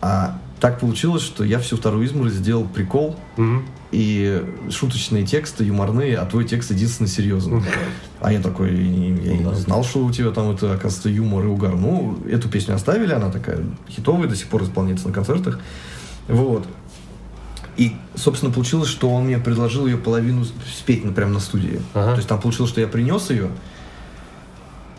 а 0.00 0.38
так 0.60 0.80
получилось, 0.80 1.22
что 1.22 1.44
я 1.44 1.58
всю 1.58 1.76
вторую 1.76 2.04
изморозь 2.06 2.32
сделал 2.34 2.64
прикол, 2.64 3.16
Мгм. 3.36 3.64
и 3.92 4.44
шуточные 4.70 5.24
тексты, 5.24 5.64
юморные, 5.64 6.16
а 6.16 6.26
твой 6.26 6.44
текст 6.44 6.70
единственный 6.70 7.08
серьезный. 7.08 7.62
А 8.20 8.32
я 8.32 8.40
такой, 8.40 8.74
я 8.74 9.36
не 9.36 9.54
знал, 9.54 9.84
что 9.84 10.04
у 10.04 10.10
тебя 10.10 10.30
там 10.30 10.50
это, 10.50 10.72
оказывается, 10.74 11.08
юмор 11.08 11.44
и 11.44 11.48
угар. 11.48 11.74
Ну, 11.76 12.18
эту 12.28 12.48
песню 12.48 12.74
оставили, 12.74 13.12
она 13.12 13.30
такая 13.30 13.60
хитовая, 13.88 14.28
до 14.28 14.36
сих 14.36 14.48
пор 14.48 14.64
исполняется 14.64 15.06
на 15.06 15.14
концертах. 15.14 15.60
Вот. 16.26 16.66
И, 17.76 17.94
собственно, 18.16 18.52
получилось, 18.52 18.88
что 18.88 19.08
он 19.08 19.26
мне 19.26 19.38
предложил 19.38 19.86
ее 19.86 19.96
половину 19.98 20.44
спеть 20.76 21.04
ну, 21.04 21.12
прямо 21.12 21.34
на 21.34 21.40
студии. 21.40 21.80
Ага. 21.94 22.10
То 22.10 22.16
есть 22.16 22.28
там 22.28 22.40
получилось, 22.40 22.72
что 22.72 22.80
я 22.80 22.88
принес 22.88 23.30
ее 23.30 23.50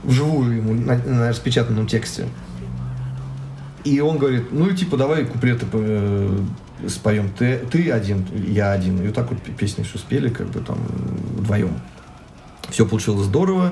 вживую 0.03 0.55
ему 0.57 0.73
на, 0.73 0.97
на 0.97 1.27
распечатанном 1.29 1.87
тексте. 1.87 2.29
И 3.83 3.99
он 4.01 4.17
говорит, 4.17 4.51
ну 4.51 4.69
и 4.69 4.75
типа 4.75 4.97
давай 4.97 5.25
куплеты 5.25 5.65
э, 5.71 6.39
споем. 6.87 7.29
Ты, 7.37 7.59
ты 7.71 7.91
один, 7.91 8.25
я 8.47 8.71
один. 8.71 9.01
И 9.01 9.07
вот 9.07 9.15
так 9.15 9.29
вот 9.31 9.41
песни 9.41 9.83
все 9.83 9.97
спели, 9.97 10.29
как 10.29 10.47
бы 10.47 10.59
там 10.59 10.77
вдвоем. 11.37 11.79
Все 12.69 12.85
получилось 12.85 13.25
здорово. 13.25 13.71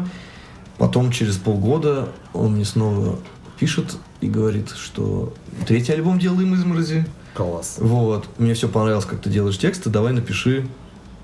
Потом 0.77 1.11
через 1.11 1.37
полгода 1.37 2.09
он 2.33 2.53
мне 2.53 2.65
снова 2.65 3.19
пишет 3.59 3.97
и 4.21 4.27
говорит, 4.27 4.69
что 4.71 5.33
третий 5.67 5.93
альбом 5.93 6.19
делаем 6.19 6.53
изморози. 6.55 7.05
Класс. 7.33 7.77
Вот, 7.79 8.27
мне 8.39 8.53
все 8.53 8.67
понравилось, 8.67 9.05
как 9.05 9.21
ты 9.21 9.29
делаешь 9.29 9.57
тексты, 9.57 9.89
давай 9.91 10.11
напиши 10.13 10.67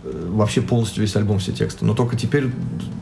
э, 0.03 0.27
вообще 0.29 0.61
полностью 0.61 1.01
весь 1.01 1.15
альбом, 1.15 1.39
все 1.39 1.53
тексты. 1.53 1.85
Но 1.85 1.95
только 1.95 2.15
теперь 2.15 2.51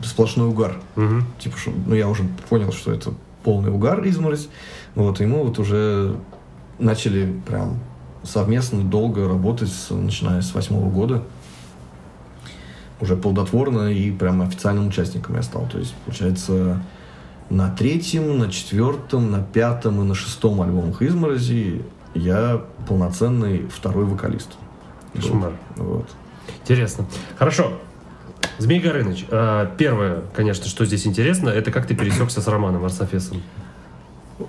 сплошной 0.02 0.48
угар. 0.48 0.80
Мгм. 0.96 1.26
Типа, 1.38 1.58
что, 1.58 1.72
ну, 1.86 1.94
я 1.94 2.08
уже 2.08 2.24
понял, 2.48 2.72
что 2.72 2.92
это 2.92 3.12
полный 3.44 3.70
угар, 3.70 4.06
изморозь. 4.06 4.48
Вот, 4.94 5.20
и 5.20 5.26
мы 5.26 5.42
вот 5.42 5.58
уже 5.58 6.16
начали 6.78 7.32
прям 7.46 7.78
совместно 8.22 8.82
долго 8.82 9.28
работать, 9.28 9.70
с- 9.72 9.90
начиная 9.90 10.40
с 10.42 10.54
восьмого 10.54 10.90
года. 10.90 11.22
Уже 13.00 13.16
плодотворно 13.16 13.88
и 13.92 14.10
прям 14.12 14.42
официальным 14.42 14.86
участником 14.88 15.34
я 15.36 15.42
стал. 15.42 15.66
То 15.70 15.78
есть, 15.78 15.92
получается, 16.04 16.80
на 17.50 17.68
третьем, 17.70 18.38
на 18.38 18.50
четвертом, 18.50 19.30
на 19.32 19.42
пятом 19.42 20.00
и 20.00 20.04
на 20.04 20.14
шестом 20.14 20.62
альбомах 20.62 21.02
«Изморози» 21.02 21.82
я 22.14 22.62
полноценный 22.88 23.66
второй 23.66 24.04
вокалист. 24.04 24.50
Вот. 25.76 26.08
Интересно. 26.62 27.06
Хорошо. 27.36 27.72
Змей 28.58 28.80
Горыныч, 28.80 29.26
а, 29.30 29.66
первое, 29.76 30.22
конечно, 30.34 30.66
что 30.66 30.84
здесь 30.84 31.06
интересно, 31.06 31.48
это 31.48 31.70
как 31.70 31.86
ты 31.86 31.94
пересекся 31.94 32.40
с 32.40 32.46
Романом 32.46 32.84
Арсофесом. 32.84 33.42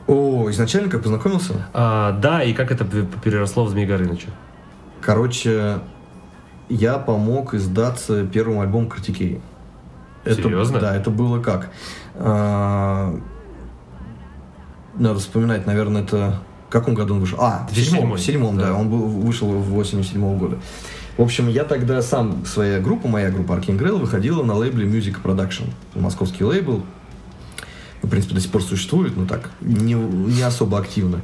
О, 0.07 0.49
изначально 0.49 0.89
как 0.89 1.03
познакомился? 1.03 1.67
А, 1.73 2.11
да, 2.13 2.43
и 2.43 2.53
как 2.53 2.71
это 2.71 2.85
переросло 2.85 3.65
в 3.65 3.69
Змей 3.69 3.85
Горыныча? 3.85 4.27
Короче, 5.01 5.79
я 6.69 6.97
помог 6.97 7.53
издаться 7.53 8.25
первым 8.25 8.59
альбом 8.61 8.89
Критикей. 8.89 9.41
Серьезно? 10.25 10.79
Да, 10.79 10.95
это 10.95 11.09
было 11.09 11.41
как? 11.41 11.69
А, 12.15 13.19
Надо 14.95 15.19
вспоминать, 15.19 15.65
наверное, 15.65 16.03
это... 16.03 16.39
В 16.69 16.71
каком 16.73 16.95
году 16.95 17.13
он 17.13 17.19
вышел? 17.19 17.37
А, 17.39 17.67
в 17.69 17.73
2007. 17.73 17.83
седьмом, 17.85 18.13
в 18.15 18.19
седьмом, 18.19 18.57
да. 18.57 18.67
Да. 18.67 18.73
Он 18.73 18.89
был, 18.89 19.05
вышел 19.05 19.47
в 19.47 19.77
осенью 19.77 20.03
седьмого 20.03 20.35
года. 20.37 20.57
В 21.17 21.21
общем, 21.21 21.47
я 21.47 21.63
тогда 21.63 22.01
сам, 22.01 22.45
своя 22.45 22.79
группа, 22.79 23.07
моя 23.07 23.29
группа 23.29 23.53
Arking 23.53 23.77
Rail 23.77 23.97
выходила 23.97 24.43
на 24.43 24.55
лейбле 24.55 24.87
Music 24.87 25.21
Production. 25.21 25.69
Московский 25.93 26.43
лейбл. 26.43 26.83
В 28.01 28.09
принципе, 28.09 28.35
до 28.35 28.41
сих 28.41 28.51
пор 28.51 28.63
существует, 28.63 29.15
но 29.15 29.25
так, 29.25 29.51
не, 29.61 29.93
не 29.93 30.41
особо 30.41 30.79
активно. 30.79 31.21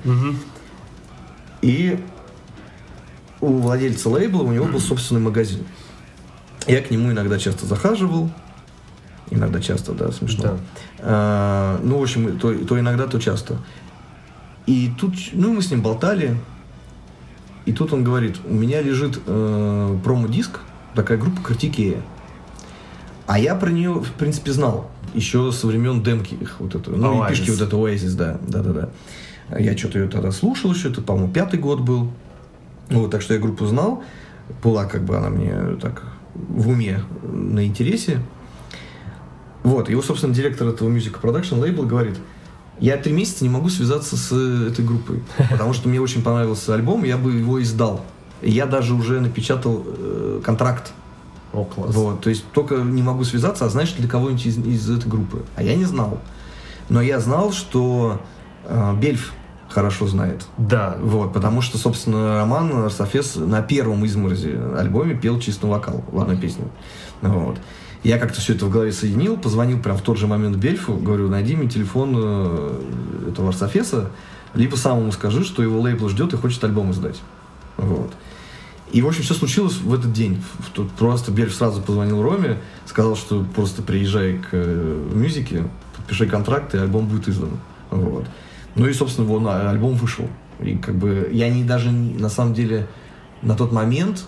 И 1.62 2.00
у 3.42 3.58
владельца 3.58 4.10
лейбла 4.10 4.44
у 4.44 4.52
него 4.52 4.66
был 4.66 4.80
собственный 4.80 5.22
магазин. 5.22 5.66
Я 6.68 6.82
к 6.82 6.92
нему 6.92 7.12
иногда 7.12 7.40
часто 7.40 7.66
захаживал. 7.66 8.30
Иногда 9.32 9.60
часто, 9.60 9.94
да, 9.94 10.12
смешно. 10.12 10.44
Да. 10.44 10.58
А, 11.00 11.80
ну, 11.84 12.00
в 12.00 12.02
общем, 12.04 12.38
то, 12.40 12.54
то 12.54 12.80
иногда, 12.80 13.08
то 13.08 13.20
часто. 13.20 13.58
И 14.66 14.92
тут, 15.00 15.14
ну, 15.34 15.54
мы 15.54 15.62
с 15.62 15.72
ним 15.72 15.82
болтали. 15.82 16.38
И 17.70 17.72
тут 17.72 17.94
он 17.94 18.04
говорит, 18.04 18.38
у 18.46 18.54
меня 18.56 18.82
лежит 18.82 19.20
э, 19.28 19.98
промо-диск, 20.04 20.62
такая 20.96 21.20
группа 21.20 21.40
Критикея. 21.44 22.02
А 23.28 23.38
я 23.38 23.54
про 23.54 23.70
нее, 23.70 23.92
в 23.92 24.12
принципе, 24.14 24.52
знал. 24.54 24.90
Еще 25.14 25.52
со 25.52 25.68
времен 25.68 26.02
демки 26.02 26.34
их 26.34 26.56
вот 26.58 26.74
это. 26.74 26.90
Ну, 26.90 27.22
Oasis. 27.22 27.26
и 27.28 27.30
пишки 27.30 27.52
вот 27.52 27.62
это 27.62 27.76
Oasis, 27.76 28.16
да. 28.16 28.40
Да, 28.48 28.64
да, 28.64 28.74
да. 28.74 29.60
Я 29.60 29.78
что-то 29.78 30.00
ее 30.00 30.08
тогда 30.08 30.32
слушал 30.32 30.74
еще, 30.74 30.90
это, 30.90 31.04
по-моему, 31.04 31.32
пятый 31.32 31.60
год 31.60 31.82
был. 31.82 32.12
Вот, 32.90 33.12
так 33.12 33.22
что 33.22 33.36
я 33.36 33.40
группу 33.40 33.68
знал. 33.68 34.04
Была 34.64 34.86
как 34.86 35.04
бы 35.04 35.16
она 35.16 35.30
мне 35.30 35.54
так 35.80 36.02
в 36.34 36.70
уме, 36.70 37.04
на 37.22 37.64
интересе. 37.68 38.20
Вот, 39.62 39.92
его, 39.92 40.02
собственно, 40.02 40.34
директор 40.34 40.68
этого 40.68 40.90
Music 40.90 41.22
Production 41.22 41.60
лейбла 41.60 41.86
говорит, 41.86 42.18
я 42.80 42.98
три 42.98 43.14
месяца 43.14 43.44
не 43.44 43.50
могу 43.50 43.70
связаться 43.70 44.18
с 44.18 44.32
э, 44.32 44.70
этой 44.72 44.86
группой, 44.86 45.24
потому 45.50 45.74
что 45.74 45.90
мне 45.90 46.00
очень 46.00 46.24
понравился 46.24 46.74
альбом, 46.74 47.04
я 47.04 47.18
бы 47.18 47.34
его 47.34 47.62
издал. 47.62 48.02
Я 48.42 48.66
даже 48.66 48.94
уже 48.94 49.20
напечатал 49.20 49.84
э, 49.86 50.42
контракт. 50.44 50.94
О, 51.52 51.66
класс. 51.66 51.94
Вот, 51.94 52.22
то 52.22 52.30
есть 52.30 52.46
только 52.54 52.76
не 52.76 53.02
могу 53.02 53.24
связаться, 53.24 53.66
а 53.66 53.70
знаешь 53.70 53.92
для 53.94 54.08
кого-нибудь 54.08 54.46
из, 54.46 54.58
из 54.58 54.90
этой 54.90 55.10
группы. 55.10 55.44
А 55.56 55.64
я 55.64 55.76
не 55.76 55.86
знал. 55.86 56.20
Но 56.90 57.02
я 57.02 57.20
знал, 57.20 57.52
что 57.52 58.22
э, 58.66 58.96
Бельф 59.00 59.34
хорошо 59.70 60.08
знает. 60.08 60.46
Да. 60.58 60.98
Вот, 61.00 61.34
потому 61.34 61.62
что, 61.62 61.78
собственно, 61.78 62.38
Роман 62.38 62.86
Арсофес 62.86 63.36
на 63.36 63.62
первом 63.62 64.06
изморозе 64.06 64.60
альбоме 64.78 65.16
пел 65.16 65.40
чисто 65.40 65.68
вокал 65.68 66.04
в 66.12 66.20
одной 66.20 66.38
песне. 66.38 66.66
Вот. 67.22 67.58
Я 68.04 68.18
как-то 68.18 68.40
все 68.40 68.54
это 68.54 68.66
в 68.66 68.70
голове 68.70 68.92
соединил, 68.94 69.38
позвонил 69.38 69.80
прям 69.80 69.98
в 69.98 70.02
тот 70.02 70.18
же 70.18 70.28
момент 70.28 70.56
Бельфу, 70.56 70.96
говорю, 70.96 71.28
найди 71.28 71.56
мне 71.56 71.70
телефон 71.70 72.16
э, 72.18 72.82
этого 73.30 73.50
Арсофеса, 73.50 74.10
либо 74.54 74.76
самому 74.78 75.12
скажи, 75.12 75.44
что 75.44 75.62
его 75.62 75.82
лейбл 75.82 76.08
ждет 76.08 76.34
и 76.34 76.38
хочет 76.38 76.64
альбом 76.64 76.92
издать. 76.92 77.20
Вот. 77.78 78.14
И, 78.92 79.02
в 79.02 79.08
общем, 79.08 79.24
все 79.24 79.34
случилось 79.34 79.76
в 79.76 79.94
этот 79.94 80.14
день. 80.14 80.42
Тут 80.74 80.92
просто 80.92 81.32
Бельф 81.32 81.54
сразу 81.54 81.82
позвонил 81.82 82.24
Роме, 82.24 82.58
сказал, 82.86 83.16
что 83.16 83.46
просто 83.56 83.84
приезжай 83.84 84.38
к 84.38 84.48
э, 84.54 85.10
мюзике, 85.14 85.70
подпиши 85.96 86.26
контракт, 86.26 86.74
и 86.74 86.78
альбом 86.78 87.08
будет 87.08 87.28
издан. 87.28 87.60
Вот. 87.92 88.26
Ну 88.76 88.88
и, 88.88 88.94
собственно, 88.94 89.28
вон, 89.28 89.48
альбом 89.48 89.96
вышел. 89.96 90.28
И 90.60 90.76
как 90.78 90.96
бы 90.96 91.30
я 91.32 91.50
не 91.50 91.64
даже 91.64 91.92
на 91.92 92.30
самом 92.30 92.54
деле 92.54 92.88
на 93.42 93.56
тот 93.56 93.72
момент 93.72 94.26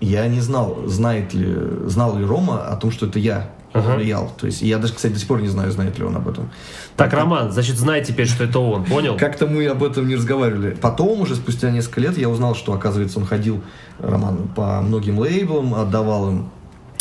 я 0.00 0.26
не 0.28 0.40
знал, 0.40 0.78
знает 0.86 1.34
ли, 1.34 1.56
знал 1.86 2.16
ли 2.16 2.24
Рома 2.24 2.66
о 2.66 2.76
том, 2.76 2.90
что 2.90 3.06
это 3.06 3.18
я 3.18 3.50
влиял. 3.96 4.32
То 4.38 4.46
есть 4.46 4.62
я 4.62 4.78
даже, 4.78 4.94
кстати, 4.94 5.12
до 5.12 5.18
сих 5.18 5.28
пор 5.28 5.40
не 5.42 5.48
знаю, 5.48 5.70
знает 5.72 5.98
ли 5.98 6.04
он 6.04 6.16
об 6.16 6.28
этом. 6.28 6.50
Так, 6.96 7.12
Роман, 7.12 7.52
значит, 7.52 7.76
знай 7.76 8.02
теперь, 8.04 8.26
что 8.26 8.44
это 8.44 8.58
он, 8.58 8.84
понял? 8.84 9.16
Как-то 9.16 9.46
мы 9.46 9.66
об 9.66 9.82
этом 9.84 10.08
не 10.08 10.16
разговаривали. 10.16 10.70
Потом, 10.80 11.20
уже 11.20 11.36
спустя 11.36 11.70
несколько 11.70 12.00
лет, 12.00 12.16
я 12.18 12.28
узнал, 12.28 12.54
что, 12.54 12.72
оказывается, 12.72 13.18
он 13.18 13.26
ходил, 13.26 13.62
Роман, 13.98 14.48
по 14.56 14.80
многим 14.80 15.18
лейблам, 15.18 15.74
отдавал 15.74 16.30
им 16.30 16.50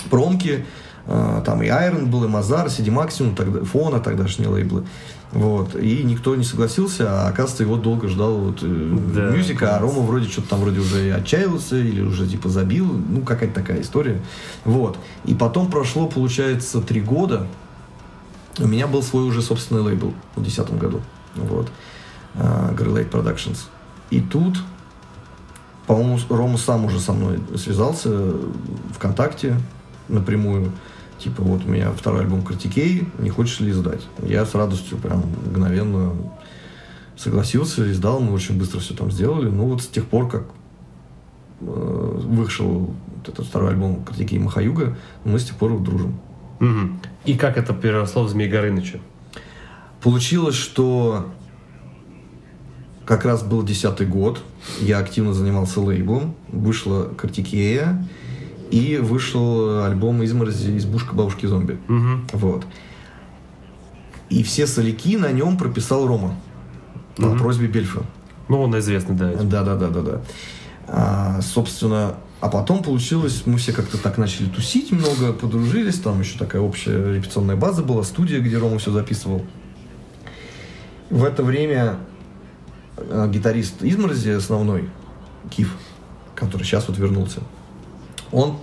промки. 0.09 0.65
Э, 1.07 1.41
Там 1.45 1.63
и 1.63 1.67
Iron 1.67 2.07
был, 2.07 2.25
и 2.25 2.27
Мазар, 2.27 2.67
CD 2.67 2.87
Maximum, 2.89 3.35
тогда, 3.35 3.63
Фона, 3.63 3.99
тогдашние 3.99 4.49
лейблы. 4.49 4.83
Вот. 5.31 5.75
И 5.75 6.03
никто 6.03 6.35
не 6.35 6.43
согласился, 6.43 7.25
а 7.25 7.27
оказывается, 7.27 7.63
его 7.63 7.75
долго 7.75 8.07
ждал 8.07 8.37
вот, 8.37 8.59
э, 8.61 8.97
Да, 9.13 9.29
мюзика, 9.31 9.75
а. 9.75 9.79
Рома 9.79 10.01
вроде 10.01 10.27
что-то 10.29 10.49
там 10.49 10.61
вроде 10.61 10.79
уже 10.79 11.11
отчаялся, 11.13 11.77
или 11.77 12.01
уже 12.01 12.27
типа 12.27 12.49
забил. 12.49 12.85
Ну, 12.85 13.21
какая-то 13.21 13.55
такая 13.55 13.81
история. 13.81 14.21
Вот. 14.63 14.97
И 15.25 15.33
потом 15.33 15.69
прошло, 15.69 16.07
получается, 16.07 16.81
три 16.81 17.01
года. 17.01 17.47
У 18.59 18.67
меня 18.67 18.87
был 18.87 19.03
свой 19.03 19.23
уже 19.25 19.41
собственный 19.41 19.81
лейбл 19.81 20.13
в 20.35 20.41
2010 20.41 20.79
году. 20.79 21.01
Вот. 21.35 21.69
А, 22.35 22.73
Grey 22.73 22.93
Lake 22.93 23.11
Productions. 23.11 23.65
И 24.09 24.21
тут, 24.21 24.57
по-моему, 25.87 26.19
Рома 26.29 26.57
сам 26.57 26.85
уже 26.85 26.99
со 26.99 27.11
мной 27.11 27.39
связался 27.57 28.33
ВКонтакте 28.95 29.57
напрямую. 30.07 30.71
Типа, 31.19 31.41
вот 31.41 31.65
у 31.65 31.69
меня 31.69 31.91
второй 31.91 32.21
альбом 32.21 32.43
Критикей, 32.43 33.07
не 33.17 33.29
хочешь 33.29 33.59
ли 33.59 33.71
издать? 33.71 34.01
Я 34.21 34.45
с 34.45 34.53
радостью 34.53 34.97
прям 34.97 35.23
мгновенно 35.45 36.13
согласился, 37.15 37.91
издал, 37.91 38.19
мы 38.19 38.33
очень 38.33 38.57
быстро 38.57 38.79
все 38.79 38.93
там 38.93 39.11
сделали. 39.11 39.49
Ну 39.49 39.65
вот 39.65 39.81
с 39.81 39.87
тех 39.87 40.05
пор, 40.05 40.29
как 40.29 40.43
э, 41.61 42.19
вышел 42.25 42.93
вот 43.15 43.27
этот 43.27 43.47
второй 43.47 43.71
альбом 43.71 44.05
Критикей 44.05 44.37
Махаюга, 44.37 44.95
мы 45.23 45.39
с 45.39 45.45
тех 45.45 45.55
пор 45.55 45.79
дружим. 45.79 46.19
Мгм. 46.59 46.99
И 47.25 47.35
как 47.35 47.57
это 47.57 47.73
переросло 47.73 48.23
в 48.23 48.29
Змей 48.29 48.47
Горыныча? 48.47 48.99
Получилось, 50.01 50.55
что 50.55 51.27
как 53.05 53.25
раз 53.25 53.41
был 53.41 53.63
десятый 53.63 54.05
год, 54.05 54.43
я 54.79 54.99
активно 54.99 55.33
занимался 55.33 55.81
лейблом, 55.81 56.35
вышла 56.49 57.05
Картикея, 57.05 58.05
и 58.71 58.97
вышел 58.97 59.83
альбом 59.85 60.23
«Изморози. 60.23 60.77
Избушка 60.77 61.13
бабушки 61.15 61.45
зомби». 61.45 61.77
Мгм. 61.87 62.27
Вот. 62.33 62.65
И 64.29 64.43
все 64.43 64.67
соляки 64.67 65.15
на 65.17 65.31
нем 65.31 65.57
прописал 65.57 66.05
Рома 66.07 66.35
по 67.15 67.27
Мгм. 67.27 67.37
просьбе 67.39 67.67
Бельфа. 67.67 68.01
Ну, 68.49 68.61
он 68.61 68.77
известный, 68.79 69.15
да. 69.15 69.31
этим. 69.31 69.49
Да, 69.49 69.63
да, 69.63 69.75
да, 69.75 69.87
да, 69.89 70.01
да. 70.01 70.21
А, 70.87 71.41
собственно, 71.41 72.15
а 72.39 72.49
потом 72.49 72.83
получилось, 72.83 73.43
мы 73.45 73.57
все 73.57 73.73
как-то 73.73 73.97
так 73.97 74.17
начали 74.17 74.47
тусить 74.47 74.91
много, 74.91 75.33
подружились, 75.33 75.99
там 75.99 76.19
еще 76.19 76.37
такая 76.37 76.61
общая 76.61 77.15
репетиционная 77.15 77.55
база 77.55 77.83
была, 77.83 78.03
студия, 78.03 78.39
где 78.39 78.57
Рома 78.57 78.77
все 78.79 78.91
записывал. 78.91 79.43
В 81.09 81.23
это 81.23 81.41
время 81.43 81.97
э, 82.97 83.29
гитарист 83.31 83.81
Изморози 83.81 84.29
основной, 84.29 84.89
Киф, 85.49 85.73
который 86.35 86.63
сейчас 86.63 86.87
вот 86.87 86.97
вернулся, 86.97 87.41
он 88.31 88.57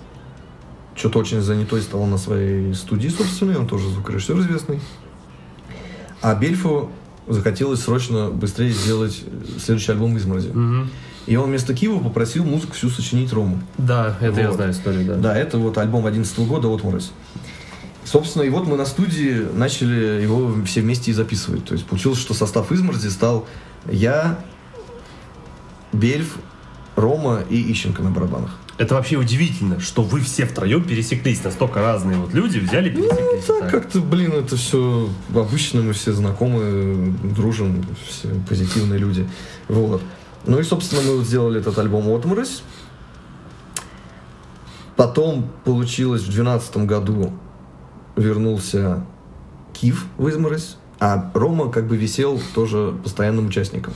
что-то 0.95 1.19
очень 1.19 1.41
занятой 1.41 1.83
стал 1.83 2.05
на 2.07 2.19
своей 2.19 2.75
студии 2.75 3.09
собственной, 3.09 3.57
он 3.57 3.67
тоже 3.67 3.89
звукорежиссер 3.91 4.39
известный. 4.41 4.81
А 6.23 6.35
Бельфу 6.35 6.91
захотелось 7.27 7.81
срочно 7.81 8.31
быстрее 8.31 8.71
сделать 8.71 9.23
следующий 9.59 9.93
альбом 9.93 10.17
Изморози. 10.17 10.49
Мгм. 10.49 10.91
И 11.27 11.37
он 11.37 11.49
вместо 11.49 11.75
Киева 11.75 11.99
попросил 12.01 12.45
музыку 12.45 12.75
всю 12.75 12.91
сочинить 12.91 13.33
Рому. 13.33 13.61
Да, 13.79 14.17
это 14.21 14.41
я 14.41 14.49
Вот. 14.49 14.57
знаю 14.57 14.73
историю, 14.73 15.07
да. 15.07 15.17
Да, 15.17 15.37
это 15.37 15.59
вот 15.59 15.79
альбом 15.79 16.07
11 16.07 16.47
года 16.47 16.69
«Отморозь». 16.69 17.13
Собственно, 18.05 18.43
и 18.43 18.51
вот 18.51 18.67
мы 18.67 18.77
на 18.77 18.85
студии 18.85 19.47
начали 19.55 20.23
его 20.23 20.53
все 20.67 20.83
вместе 20.83 21.11
и 21.11 21.15
записывать. 21.15 21.65
То 21.65 21.73
есть 21.73 21.87
получилось, 21.87 22.19
что 22.19 22.35
состав 22.35 22.71
«Изморози» 22.71 23.09
стал 23.09 23.47
я, 23.91 24.39
Бельф, 25.93 26.37
Рома 26.97 27.41
и 27.49 27.73
Ищенко 27.73 28.03
на 28.03 28.11
барабанах. 28.11 28.59
Это 28.77 28.97
вообще 28.97 29.17
удивительно, 29.17 29.79
что 29.79 30.03
вы 30.03 30.21
все 30.21 30.47
втроем 30.47 30.83
пересеклись. 30.83 31.45
Настолько 31.45 31.81
разные 31.81 32.17
вот 32.17 32.35
люди 32.35 32.59
взяли, 32.59 32.91
пересеклись. 32.91 33.45
Так, 33.45 33.61
Так. 33.61 33.71
как-то, 33.71 34.01
блин, 34.01 34.33
это 34.33 34.57
все 34.57 35.09
обычно, 35.33 35.83
мы 35.83 35.93
все 35.93 36.13
знакомы, 36.13 37.15
дружим, 37.23 37.85
все 38.09 38.29
позитивные 38.49 38.99
люди. 38.99 39.29
Вот. 39.69 40.03
Ну 40.47 40.59
и, 40.59 40.65
собственно, 40.65 41.03
мы 41.03 41.19
вот 41.19 41.27
сделали 41.27 41.61
этот 41.61 41.79
альбом 41.79 42.09
«Отморозь». 42.13 42.63
Потом 44.97 45.51
получилось 45.65 46.23
в 46.23 46.27
2012 46.27 46.77
году 46.79 47.33
вернулся 48.17 49.05
Киев 49.73 50.05
в 50.19 50.29
изморозь, 50.29 50.77
а 51.01 51.31
Рома 51.35 51.71
как 51.71 51.87
бы 51.87 51.97
висел 51.97 52.41
тоже 52.55 52.95
постоянным 53.03 53.47
участником. 53.47 53.95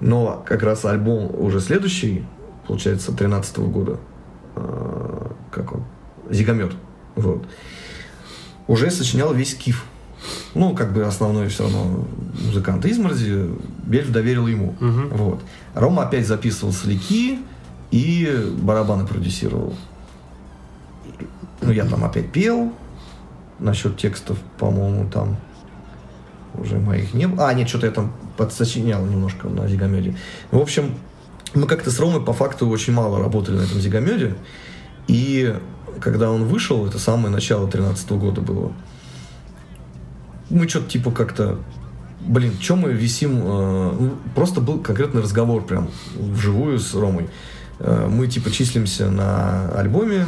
Но 0.00 0.42
как 0.46 0.62
раз 0.62 0.84
альбом 0.84 1.30
уже 1.34 1.60
следующий, 1.60 2.24
получается, 2.70 3.10
13 3.10 3.58
года, 3.58 3.98
э, 4.54 5.26
как 5.50 5.72
он, 5.72 5.82
Зигомет, 6.30 6.70
вот, 7.16 7.44
уже 8.68 8.92
сочинял 8.92 9.34
весь 9.34 9.56
Киев. 9.56 9.84
Ну, 10.54 10.76
как 10.76 10.92
бы 10.92 11.02
основной 11.02 11.48
все 11.48 11.64
равно 11.64 12.06
музыкант 12.46 12.86
изморози, 12.86 13.50
Бельф 13.84 14.12
доверил 14.12 14.46
ему. 14.46 14.76
Вот. 14.78 15.40
Рома 15.74 16.04
опять 16.04 16.28
записывал 16.28 16.72
слики 16.72 17.40
и 17.90 18.54
барабаны 18.62 19.04
продюсировал. 19.04 19.74
Ну, 21.62 21.72
я 21.72 21.86
там 21.86 22.04
опять 22.04 22.30
пел. 22.30 22.72
Насчет 23.58 23.96
текстов, 23.96 24.38
по-моему, 24.58 25.10
там 25.10 25.38
уже 26.54 26.78
моих 26.78 27.14
не 27.14 27.26
было. 27.26 27.48
А, 27.48 27.54
нет, 27.54 27.68
что-то 27.68 27.86
я 27.86 27.92
там 27.92 28.12
подсочинял 28.36 29.04
немножко 29.04 29.48
на 29.48 29.66
Зигомеде. 29.66 30.14
В 30.52 30.58
общем, 30.58 30.94
мы 31.54 31.66
как-то 31.66 31.90
с 31.90 31.98
Ромой 31.98 32.22
по 32.22 32.32
факту 32.32 32.68
очень 32.68 32.92
мало 32.92 33.18
работали 33.18 33.56
на 33.56 33.62
этом 33.62 33.80
Зигомеде. 33.80 34.36
И 35.08 35.56
когда 36.00 36.30
он 36.30 36.44
вышел, 36.44 36.86
это 36.86 36.98
самое 36.98 37.30
начало 37.30 37.68
13 37.68 38.10
года 38.12 38.40
было, 38.40 38.72
мы 40.48 40.68
что-то 40.68 40.88
типа 40.90 41.10
как-то 41.10 41.58
блин, 42.20 42.52
что 42.60 42.76
мы 42.76 42.92
висим, 42.92 43.40
э, 43.42 43.92
ну, 43.98 44.10
просто 44.34 44.60
был 44.60 44.78
конкретный 44.78 45.22
разговор 45.22 45.64
прям 45.64 45.88
вживую 46.16 46.78
с 46.78 46.94
Ромой. 46.94 47.28
Э, 47.78 48.08
мы 48.10 48.26
типа 48.26 48.50
числимся 48.50 49.10
на 49.10 49.70
альбоме, 49.70 50.26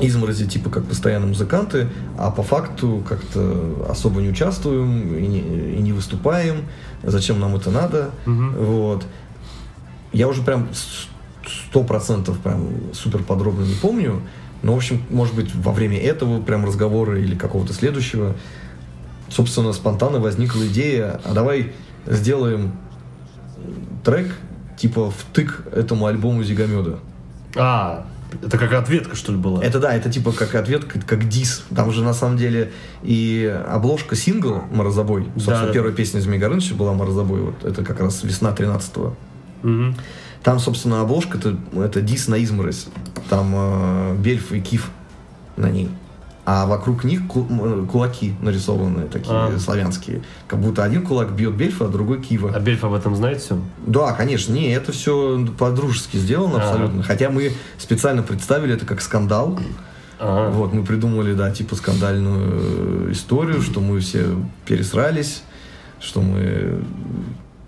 изморози 0.00 0.46
типа 0.46 0.70
как 0.70 0.84
постоянные 0.84 1.28
музыканты, 1.28 1.88
а 2.18 2.30
по 2.30 2.42
факту 2.42 3.02
как-то 3.08 3.86
особо 3.88 4.20
не 4.20 4.28
участвуем 4.28 5.16
и 5.16 5.26
не, 5.26 5.40
и 5.40 5.80
не 5.80 5.92
выступаем. 5.92 6.64
Зачем 7.02 7.38
нам 7.38 7.54
это 7.56 7.70
надо? 7.70 8.10
Вот. 8.26 9.04
Я 10.14 10.28
уже 10.28 10.42
прям 10.42 10.68
сто 11.46 11.82
процентов 11.82 12.38
прям 12.38 12.94
супер 12.94 13.22
подробно 13.22 13.64
не 13.64 13.74
помню. 13.74 14.22
Но, 14.62 14.72
в 14.72 14.76
общем, 14.76 15.02
может 15.10 15.34
быть, 15.34 15.54
во 15.54 15.72
время 15.72 15.98
этого 15.98 16.40
прям 16.40 16.64
разговора 16.64 17.20
или 17.20 17.34
какого-то 17.34 17.74
следующего, 17.74 18.34
собственно, 19.28 19.72
спонтанно 19.74 20.20
возникла 20.20 20.66
идея, 20.68 21.20
а 21.24 21.34
давай 21.34 21.72
сделаем 22.06 22.72
трек 24.04 24.34
типа 24.78 25.10
втык 25.10 25.64
этому 25.72 26.06
альбому 26.06 26.42
Зигомеда. 26.44 26.98
А, 27.56 28.06
это 28.42 28.56
как 28.56 28.72
ответка, 28.72 29.16
что 29.16 29.32
ли, 29.32 29.38
была? 29.38 29.62
Это 29.62 29.78
да, 29.80 29.94
это 29.94 30.10
типа 30.10 30.32
как 30.32 30.54
ответ, 30.54 30.84
как, 30.84 31.28
дис. 31.28 31.64
Там 31.74 31.92
же 31.92 32.02
на 32.02 32.14
самом 32.14 32.36
деле 32.36 32.72
и 33.02 33.52
обложка 33.68 34.16
сингл 34.16 34.62
«Морозобой». 34.72 35.24
Собственно, 35.34 35.60
Да, 35.60 35.66
да. 35.66 35.72
первая 35.72 35.92
песня 35.92 36.20
Змей 36.20 36.38
Горыныча 36.38 36.74
была 36.74 36.92
«Морозобой». 36.94 37.40
Вот 37.42 37.64
это 37.64 37.84
как 37.84 38.00
раз 38.00 38.22
весна 38.22 38.50
13-го. 38.50 39.14
Там, 40.42 40.58
собственно, 40.58 41.00
обложка 41.00 41.38
это, 41.38 41.56
это 41.76 42.00
дис 42.02 42.28
на 42.28 42.42
изморозь. 42.42 42.86
Там 43.30 43.52
э, 43.54 44.16
Бельф 44.18 44.52
и 44.52 44.60
Киф 44.60 44.90
на 45.56 45.70
ней. 45.70 45.88
А 46.46 46.66
вокруг 46.66 47.04
них 47.04 47.26
ку- 47.26 47.46
м, 47.48 47.86
кулаки 47.86 48.34
нарисованные, 48.42 49.06
такие 49.06 49.34
А. 49.34 49.58
славянские. 49.58 50.22
Как 50.46 50.60
будто 50.60 50.84
один 50.84 51.00
кулак 51.06 51.32
бьет 51.32 51.54
Бельфа, 51.54 51.86
а 51.86 51.88
другой 51.88 52.20
Кива. 52.20 52.52
А 52.54 52.60
Бельф 52.60 52.84
об 52.84 52.92
этом 52.92 53.16
знает 53.16 53.40
все? 53.40 53.58
Да, 53.86 54.12
конечно, 54.12 54.52
не, 54.52 54.70
это 54.74 54.92
все 54.92 55.46
по-дружески 55.58 56.18
сделано 56.18 56.56
Ага. 56.56 56.68
абсолютно. 56.68 57.02
Хотя 57.02 57.30
мы 57.30 57.52
специально 57.78 58.22
представили 58.22 58.74
это 58.74 58.84
как 58.84 59.00
скандал. 59.00 59.58
Ага. 60.20 60.50
Вот, 60.50 60.74
мы 60.74 60.84
придумали, 60.84 61.32
да, 61.32 61.50
типа 61.50 61.74
скандальную 61.76 63.08
э, 63.08 63.12
историю, 63.12 63.62
что 63.62 63.80
мы 63.80 64.00
все 64.00 64.26
пересрались, 64.66 65.42
что 65.98 66.20
мы 66.20 66.82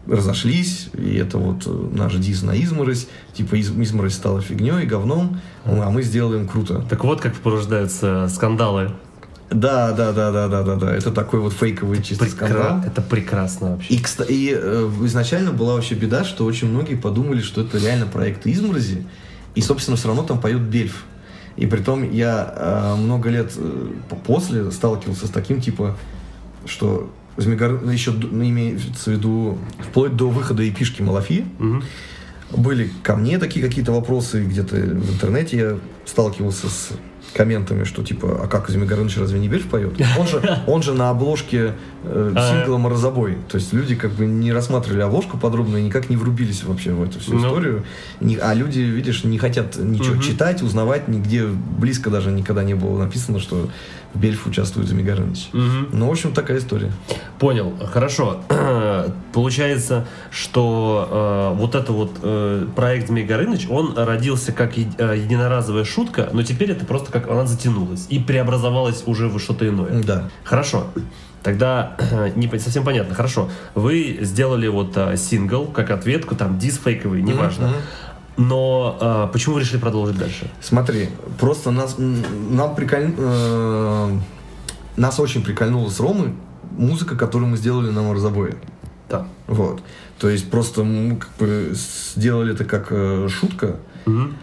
разошлись, 0.06 0.88
и 0.96 1.16
это 1.16 1.38
вот 1.38 1.64
э, 1.66 1.88
наш 1.92 2.14
дис 2.14 2.42
на 2.42 2.52
изморозь, 2.52 3.08
типа 3.34 3.56
из- 3.56 3.70
изморозь 3.70 4.14
стала 4.14 4.40
фигней, 4.40 4.86
говном, 4.86 5.40
а 5.64 5.90
мы 5.90 6.02
сделаем 6.02 6.46
круто. 6.48 6.84
Так 6.88 7.04
вот 7.04 7.20
как 7.20 7.34
порождаются 7.34 8.28
скандалы. 8.32 8.92
Да, 9.50 9.92
да, 9.92 10.12
да, 10.12 10.32
да, 10.32 10.48
да, 10.48 10.62
да, 10.62 10.74
да, 10.74 10.94
это 10.94 11.12
такой 11.12 11.38
вот 11.40 11.52
фейковый 11.52 12.02
чисто 12.02 12.24
Прекра- 12.24 12.30
скандал. 12.30 12.82
Это 12.84 13.00
прекрасно 13.00 13.72
вообще. 13.72 13.94
И, 13.94 14.02
и 14.28 14.52
э, 14.60 14.90
изначально 15.04 15.52
была 15.52 15.74
вообще 15.74 15.94
беда, 15.94 16.24
что 16.24 16.44
очень 16.44 16.68
многие 16.68 16.96
подумали, 16.96 17.40
что 17.40 17.60
это 17.60 17.78
реально 17.78 18.06
проект 18.06 18.46
изморози, 18.46 19.06
и, 19.54 19.60
собственно, 19.60 19.96
все 19.96 20.08
равно 20.08 20.24
там 20.24 20.40
поет 20.40 20.62
Бельф. 20.62 21.04
И 21.56 21.66
притом 21.66 22.10
я 22.10 22.52
э, 22.56 22.94
много 22.96 23.30
лет 23.30 23.52
э, 23.56 23.92
после 24.26 24.70
сталкивался 24.72 25.26
с 25.28 25.30
таким, 25.30 25.60
типа, 25.60 25.96
что 26.66 27.08
Змегор... 27.36 27.82
еще 27.90 28.12
ну, 28.12 28.44
имеется 28.44 29.10
в 29.10 29.12
виду 29.12 29.58
вплоть 29.78 30.16
до 30.16 30.28
выхода 30.30 30.66
эпишки 30.68 31.02
Малафи, 31.02 31.44
Мгм. 31.58 31.82
были 32.56 32.90
ко 33.02 33.16
мне 33.16 33.38
такие 33.38 33.64
какие-то 33.66 33.92
вопросы, 33.92 34.44
где-то 34.44 34.76
в 34.76 35.12
интернете 35.14 35.56
я 35.56 35.78
сталкивался 36.06 36.68
с 36.68 36.90
комментами, 37.34 37.84
что 37.84 38.02
типа, 38.02 38.40
а 38.44 38.46
как 38.46 38.70
Змей 38.70 38.86
Горыныч 38.86 39.18
разве 39.18 39.38
не 39.38 39.48
Бельф 39.48 39.66
поет? 39.66 39.92
Он 40.18 40.26
же, 40.26 40.58
он 40.66 40.82
же 40.82 40.94
на 40.94 41.10
обложке 41.10 41.74
э, 42.04 42.32
А. 42.34 42.50
сингла 42.50 42.78
«Морозобой». 42.78 43.36
То 43.50 43.58
есть 43.58 43.74
люди 43.74 43.94
как 43.94 44.12
бы 44.12 44.24
не 44.24 44.52
рассматривали 44.54 45.02
обложку 45.02 45.36
подробно 45.36 45.76
и 45.76 45.82
никак 45.82 46.08
не 46.08 46.16
врубились 46.16 46.64
вообще 46.64 46.92
в 46.92 47.02
эту 47.02 47.18
всю 47.20 47.34
Ну. 47.34 47.38
историю. 47.40 47.84
Не- 48.20 48.36
а 48.36 48.54
люди, 48.54 48.78
видишь, 48.78 49.24
не 49.24 49.36
хотят 49.36 49.76
ничего 49.76 50.14
Мгм. 50.14 50.22
читать, 50.22 50.62
узнавать, 50.62 51.08
нигде 51.08 51.44
близко 51.46 52.08
даже 52.08 52.30
никогда 52.30 52.62
не 52.64 52.74
было 52.74 52.98
написано, 53.02 53.38
что 53.38 53.68
в 54.14 54.18
Бельф 54.18 54.46
участвует 54.46 54.88
Змей 54.88 55.04
Горыныч. 55.04 55.48
Мгм. 55.52 55.88
Ну, 55.92 56.08
в 56.08 56.10
общем, 56.10 56.32
такая 56.32 56.58
история. 56.58 56.90
Понял, 57.38 57.74
хорошо. 57.92 58.40
Получается, 59.32 60.06
что 60.30 61.52
э, 61.54 61.58
вот 61.58 61.74
это 61.74 61.92
вот 61.92 62.12
э, 62.22 62.66
проект 62.74 63.08
Змей 63.08 63.24
Горыныч, 63.24 63.66
он 63.68 63.94
родился 63.96 64.52
как 64.52 64.76
е- 64.76 64.88
э, 64.98 65.16
единоразовая 65.18 65.84
шутка, 65.84 66.30
но 66.32 66.42
теперь 66.42 66.70
это 66.70 66.84
просто 66.86 67.12
как 67.12 67.28
она 67.30 67.46
затянулась 67.46 68.06
и 68.08 68.18
преобразовалась 68.18 69.02
уже 69.06 69.28
во 69.28 69.38
что-то 69.38 69.68
иное. 69.68 70.02
Да. 70.02 70.28
Хорошо. 70.44 70.86
Тогда 71.42 71.96
не 72.34 72.48
совсем 72.58 72.84
понятно. 72.84 73.14
Хорошо. 73.14 73.48
Вы 73.74 74.18
сделали 74.22 74.66
вот 74.68 74.96
э, 74.96 75.16
сингл 75.16 75.66
как 75.66 75.90
ответку, 75.90 76.34
там 76.34 76.58
дис 76.58 76.80
фейковый, 76.82 77.22
неважно. 77.22 77.68
Мгм. 77.68 77.76
Но 78.36 78.98
э, 79.00 79.28
почему 79.32 79.54
вы 79.54 79.60
решили 79.62 79.78
продолжить 79.80 80.18
дальше? 80.18 80.50
Смотри, 80.60 81.08
просто 81.40 81.70
нас, 81.70 81.96
нам 81.98 82.74
приколь... 82.74 83.14
э, 83.16 84.18
нас 84.96 85.18
очень 85.20 85.42
прикольнула 85.42 85.88
с 85.88 85.98
Ромой 86.00 86.34
музыка, 86.76 87.16
которую 87.16 87.48
мы 87.50 87.56
сделали 87.56 87.90
на 87.90 88.02
Морозобое. 88.02 88.56
Да. 89.08 89.26
Вот. 89.46 89.80
То 90.18 90.28
есть 90.28 90.50
просто 90.50 90.84
мы 90.84 91.16
как 91.16 91.30
бы 91.38 91.72
сделали 91.74 92.52
это 92.54 92.64
как 92.64 92.88
э, 92.90 93.28
шутка, 93.30 93.76
Мгм. 94.04 94.34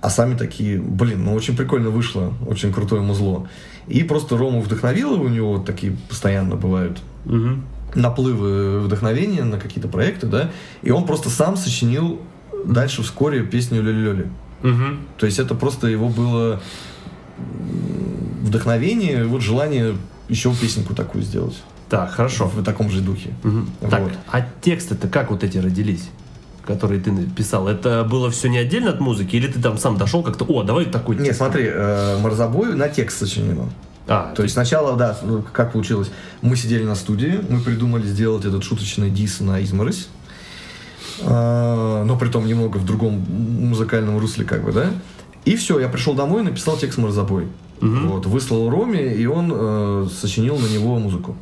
а 0.00 0.10
сами 0.10 0.36
такие, 0.36 0.78
блин, 0.80 1.24
ну 1.24 1.34
очень 1.34 1.56
прикольно 1.56 1.90
вышло, 1.90 2.32
очень 2.46 2.72
крутое 2.72 3.02
музло. 3.02 3.48
И 3.86 4.02
просто 4.04 4.36
Рому 4.36 4.60
вдохновило, 4.60 5.16
у 5.16 5.28
него 5.28 5.54
вот 5.54 5.64
такие 5.66 5.96
постоянно 6.08 6.56
бывают 6.56 7.00
Мгм. 7.24 7.64
наплывы 7.94 8.80
вдохновения 8.80 9.44
на 9.44 9.58
какие-то 9.58 9.88
проекты, 9.88 10.26
да, 10.26 10.50
и 10.82 10.90
он 10.90 11.06
просто 11.06 11.28
сам 11.30 11.56
сочинил 11.56 12.20
дальше 12.64 13.02
вскоре 13.02 13.42
песню 13.42 13.82
«Лёли-лёли». 13.82 14.30
Мгм. 14.62 15.00
То 15.16 15.26
есть 15.26 15.38
это 15.38 15.54
просто 15.54 15.86
его 15.86 16.08
было 16.08 16.60
вдохновение, 18.42 19.24
вот 19.24 19.42
желание 19.42 19.96
еще 20.28 20.54
песенку 20.54 20.94
такую 20.94 21.24
сделать. 21.24 21.62
Так, 21.88 22.12
хорошо. 22.12 22.46
В 22.46 22.62
таком 22.62 22.90
же 22.90 23.00
духе. 23.00 23.30
Мгм. 23.42 23.68
Вот. 23.80 23.90
Так, 23.90 24.02
а 24.30 24.46
тексты-то 24.62 25.08
как 25.08 25.30
вот 25.30 25.44
эти 25.44 25.58
родились? 25.58 26.08
которые 26.66 27.00
ты 27.00 27.10
писал, 27.36 27.66
это 27.66 28.06
было 28.08 28.30
все 28.30 28.48
не 28.48 28.58
отдельно 28.58 28.90
от 28.90 29.00
музыки, 29.00 29.34
или 29.34 29.48
ты 29.48 29.60
там 29.60 29.76
сам 29.76 29.96
дошел 29.96 30.22
как-то, 30.22 30.44
о, 30.44 30.62
давай 30.62 30.84
такой 30.84 31.16
Нет, 31.16 31.24
текст». 31.24 31.38
смотри, 31.38 31.64
э, 31.66 32.18
Морзобой 32.20 32.74
на 32.74 32.88
текст 32.88 33.18
сочинено. 33.18 33.68
А, 34.06 34.32
То 34.34 34.42
есть 34.42 34.54
сначала, 34.54 34.96
да, 34.96 35.16
ну, 35.22 35.44
как 35.52 35.72
получилось, 35.72 36.10
мы 36.42 36.56
сидели 36.56 36.84
на 36.84 36.94
студии, 36.94 37.40
мы 37.48 37.60
придумали 37.60 38.06
сделать 38.06 38.44
этот 38.44 38.62
шуточный 38.62 39.10
дис 39.10 39.40
на 39.40 39.62
изморозь, 39.62 40.08
но 41.22 42.16
при 42.18 42.28
том 42.28 42.46
немного 42.46 42.78
в 42.78 42.84
другом 42.84 43.14
музыкальном 43.14 44.18
русле, 44.18 44.44
как 44.44 44.64
бы, 44.64 44.72
да. 44.72 44.90
И 45.44 45.56
все, 45.56 45.78
я 45.78 45.88
пришел 45.88 46.14
домой, 46.14 46.42
написал 46.42 46.76
текст 46.76 46.98
Морзобой. 46.98 47.46
Вот, 47.80 48.26
выслал 48.26 48.68
Роме, 48.68 49.14
и 49.14 49.24
он 49.26 49.50
э, 49.54 50.06
сочинил 50.12 50.58
на 50.58 50.66
него 50.66 50.98
музыку. 50.98 51.34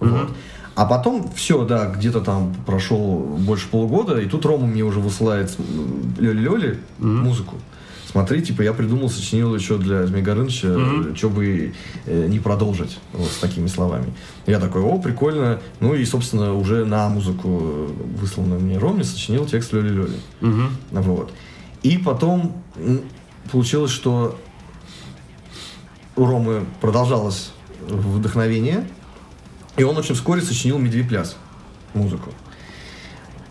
Вот. 0.00 0.30
А 0.74 0.86
потом 0.86 1.30
все, 1.36 1.64
да, 1.64 1.86
где-то 1.86 2.20
там 2.20 2.52
прошел 2.66 3.18
больше 3.38 3.68
полугода, 3.68 4.20
и 4.20 4.26
тут 4.26 4.44
Рома 4.44 4.66
мне 4.66 4.82
уже 4.82 4.98
высылает 4.98 5.56
Лёли-Лёли 6.18 6.78
музыку. 6.98 7.54
Смотри, 8.14 8.42
типа, 8.42 8.62
я 8.62 8.72
придумал, 8.72 9.10
сочинил 9.10 9.52
еще 9.56 9.76
для 9.76 10.06
Змея 10.06 10.22
Горыныча, 10.22 11.16
что 11.16 11.30
бы 11.30 11.74
э, 12.06 12.26
не 12.28 12.38
продолжить 12.38 13.00
вот 13.12 13.28
с 13.28 13.38
такими 13.38 13.66
словами. 13.66 14.14
Я 14.46 14.60
такой, 14.60 14.82
о, 14.82 15.00
прикольно. 15.00 15.58
Ну 15.80 15.96
и, 15.96 16.04
собственно, 16.04 16.54
уже 16.54 16.84
на 16.84 17.08
музыку, 17.08 17.48
высланную 17.48 18.60
мне 18.60 18.78
Роме, 18.78 19.02
сочинил 19.02 19.46
текст 19.46 19.72
Лёли-Лёли. 19.72 20.16
Вот. 20.92 21.32
И 21.82 21.98
потом 21.98 22.62
получилось, 23.50 23.90
что 23.90 24.38
у 26.14 26.24
Ромы 26.24 26.66
продолжалось 26.80 27.50
вдохновение, 27.88 28.86
и 29.76 29.82
он 29.82 29.96
очень 29.98 30.14
вскоре 30.14 30.40
сочинил 30.40 30.78
«Медвепляс» 30.78 31.34
музыку. 31.94 32.30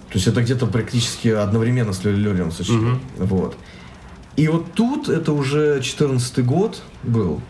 То 0.07 0.19
есть 0.19 0.27
это 0.27 0.41
где-то 0.41 0.67
практически 0.67 1.27
одновременно 1.27 1.91
с 1.91 2.01
Лёли 2.05 2.15
Лёли 2.15 2.41
он 2.43 2.53
сочинил. 2.53 2.97
Вот. 3.17 3.57
И 4.35 4.47
вот 4.47 4.73
тут, 4.73 5.09
это 5.09 5.31
уже 5.33 5.81
14 5.81 6.45
год 6.45 6.81
был, 7.03 7.41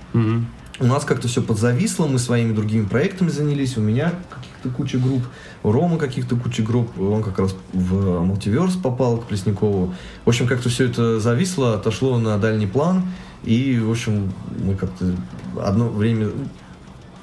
у 0.80 0.86
нас 0.86 1.06
как-то 1.06 1.28
все 1.28 1.42
подзависло, 1.42 2.08
мы 2.08 2.20
своими 2.20 2.54
другими 2.54 2.86
проектами 2.86 3.30
занялись, 3.30 3.78
у 3.78 3.82
меня 3.82 4.14
каких-то 4.30 4.70
куча 4.70 4.98
групп, 4.98 5.24
у 5.62 5.72
Ромы 5.72 5.98
каких-то 5.98 6.36
куча 6.36 6.64
групп, 6.64 7.00
он 7.00 7.24
как 7.24 7.40
раз 7.40 7.56
в 7.72 8.22
мультиверс 8.22 8.76
попал 8.76 9.18
к 9.18 9.28
Плесникову. 9.28 9.94
В 10.26 10.30
общем, 10.30 10.48
как-то 10.48 10.70
все 10.70 10.86
это 10.86 11.20
зависло, 11.20 11.76
отошло 11.76 12.18
на 12.18 12.38
дальний 12.38 12.68
план, 12.68 13.04
и, 13.44 13.80
в 13.80 13.92
общем, 13.92 14.34
мы 14.60 14.76
как-то 14.76 15.14
одно 15.62 15.90
время 15.90 16.30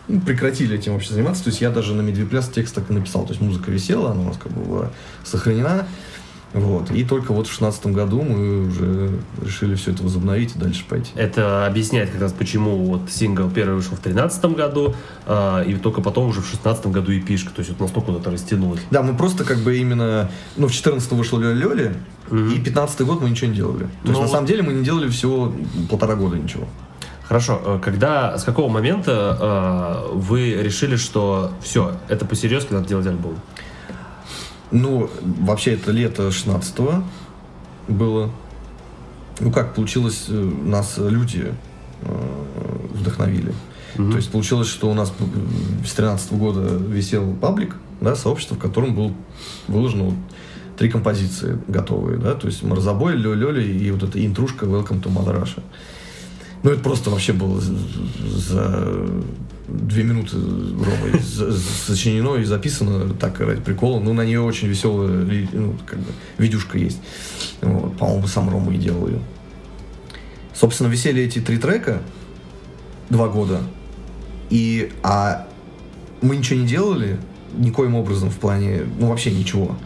ну, 0.06 0.20
прекратили 0.20 0.76
этим 0.76 0.94
вообще 0.94 1.14
заниматься. 1.14 1.44
То 1.44 1.50
есть 1.50 1.60
я 1.60 1.70
даже 1.70 1.94
на 1.94 2.02
Медвепляс 2.02 2.48
текст 2.48 2.74
так 2.74 2.90
и 2.90 2.92
написал. 2.92 3.22
То 3.22 3.30
есть 3.30 3.40
музыка 3.40 3.70
висела, 3.70 4.10
она 4.10 4.22
у 4.22 4.24
нас 4.24 4.36
как 4.36 4.52
бы 4.52 4.62
была 4.62 4.90
сохранена. 5.24 5.86
Вот. 6.52 6.90
И 6.90 7.04
только 7.04 7.32
вот 7.32 7.46
в 7.46 7.50
шестнадцатом 7.50 7.92
году 7.92 8.22
мы 8.22 8.66
уже 8.66 9.12
решили 9.40 9.76
все 9.76 9.92
это 9.92 10.02
возобновить 10.02 10.56
и 10.56 10.58
дальше 10.58 10.84
пойти. 10.88 11.12
Это 11.14 11.64
объясняет 11.66 12.10
как 12.10 12.20
раз, 12.20 12.32
почему 12.32 12.76
вот 12.76 13.02
сингл 13.10 13.48
первый 13.48 13.76
вышел 13.76 13.92
в 13.96 14.02
2013 14.02 14.44
году, 14.56 14.94
а, 15.26 15.62
и 15.62 15.74
только 15.76 16.00
потом 16.00 16.26
уже 16.28 16.40
в 16.40 16.50
2016 16.50 16.86
году 16.88 17.12
и 17.12 17.20
пишка. 17.20 17.50
То 17.54 17.60
есть 17.60 17.70
вот 17.70 17.80
настолько 17.80 18.10
вот 18.10 18.20
это 18.20 18.30
растянулось. 18.32 18.80
Да, 18.90 19.02
мы 19.02 19.16
просто 19.16 19.44
как 19.44 19.58
бы 19.58 19.78
именно... 19.78 20.30
Ну, 20.56 20.66
в 20.66 20.72
14 20.72 21.12
вышел 21.12 21.38
Лёля 21.38 21.54
Лёли, 21.54 21.94
и 22.32 22.58
15 22.58 23.00
год 23.02 23.20
мы 23.22 23.30
ничего 23.30 23.48
не 23.50 23.56
делали. 23.56 23.84
То 23.84 23.88
Ну 24.04 24.08
есть, 24.10 24.14
на 24.20 24.26
вот- 24.26 24.30
самом 24.30 24.46
деле, 24.46 24.62
мы 24.62 24.72
не 24.72 24.84
делали 24.84 25.08
всего 25.08 25.52
полтора 25.88 26.16
года 26.16 26.36
ничего. 26.36 26.64
Хорошо, 27.28 27.60
э, 27.64 27.78
когда, 27.80 28.36
с 28.36 28.42
какого 28.42 28.68
момента 28.68 29.38
э, 30.10 30.14
вы 30.14 30.54
решили, 30.54 30.96
что 30.96 31.52
все, 31.62 31.92
это 32.08 32.24
по-серьезки 32.24 32.72
надо 32.72 32.88
делать 32.88 33.06
альбом? 33.06 33.36
Ну, 34.70 35.10
вообще, 35.22 35.74
это 35.74 35.90
лето 35.90 36.28
16-го 36.28 37.04
было. 37.88 38.30
Ну, 39.40 39.50
как 39.50 39.74
получилось, 39.74 40.26
э, 40.28 40.34
нас 40.34 40.94
люди 40.98 41.52
э, 42.02 42.86
вдохновили. 42.94 43.52
То 43.96 44.16
есть 44.16 44.30
получилось, 44.30 44.68
что 44.68 44.90
у 44.90 44.94
нас 44.94 45.12
э, 45.18 45.86
с 45.86 45.92
13 45.92 46.32
года 46.34 46.60
висел 46.60 47.34
паблик, 47.34 47.76
да, 48.00 48.14
сообщество, 48.14 48.54
в 48.54 48.58
котором 48.58 48.94
был 48.94 49.12
выложено 49.66 50.04
вот 50.04 50.14
три 50.78 50.88
композиции 50.88 51.58
готовые, 51.68 52.18
да, 52.18 52.34
то 52.34 52.46
есть 52.46 52.62
Марзабой, 52.62 53.14
Лё 53.14 53.34
Лёли 53.34 53.62
и 53.62 53.90
вот 53.90 54.02
эта 54.02 54.24
интрушка 54.24 54.64
Welcome 54.64 55.02
to 55.02 55.12
Mother 55.12 55.42
Russia. 55.42 55.62
Ну, 56.62 56.70
это 56.70 56.82
просто 56.82 57.10
вообще 57.10 57.32
было 57.32 57.60
за 57.60 59.08
две 59.70 60.02
минуты 60.02 60.36
за- 61.22 61.52
сочинено 61.52 62.36
и 62.36 62.44
записано 62.44 63.14
так 63.14 63.40
ради 63.40 63.60
прикола. 63.60 64.00
Ну, 64.00 64.12
на 64.12 64.24
нее 64.24 64.40
очень 64.40 64.68
веселая 64.68 65.24
ну, 65.52 65.76
как 65.86 65.98
бы, 65.98 66.06
видюшка 66.38 66.78
есть. 66.78 67.00
Вот, 67.60 67.96
по-моему, 67.96 68.26
сам 68.26 68.50
Рома 68.50 68.74
и 68.74 68.78
делал 68.78 69.06
ее. 69.06 69.20
Собственно, 70.54 70.88
висели 70.88 71.22
эти 71.22 71.38
три 71.38 71.58
трека 71.58 72.02
два 73.08 73.28
года. 73.28 73.60
И, 74.50 74.92
а 75.02 75.46
мы 76.22 76.36
ничего 76.36 76.60
не 76.60 76.66
делали, 76.66 77.18
никоим 77.56 77.94
образом 77.94 78.30
в 78.30 78.36
плане, 78.36 78.82
ну, 78.98 79.08
вообще 79.08 79.30
ничего 79.30 79.76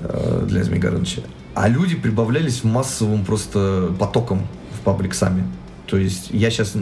э, 0.00 0.44
для 0.46 0.62
Змея 0.62 0.80
Горыныча. 0.80 1.22
А 1.54 1.68
люди 1.68 1.96
прибавлялись 1.96 2.64
массовым 2.64 3.24
просто 3.24 3.94
потоком 3.98 4.46
в 4.78 4.80
паблик 4.84 5.14
сами. 5.14 5.44
То 5.86 5.96
есть 5.96 6.28
я 6.30 6.50
сейчас 6.50 6.72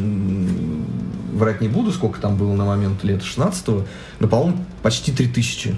врать 1.33 1.61
не 1.61 1.69
буду, 1.69 1.93
сколько 1.93 2.21
там 2.21 2.37
было 2.37 2.55
на 2.55 2.65
момент 2.65 3.05
лета 3.05 3.25
16 3.25 3.69
но, 4.21 4.29
по-моему, 4.29 4.65
почти 4.83 5.13
3000. 5.13 5.75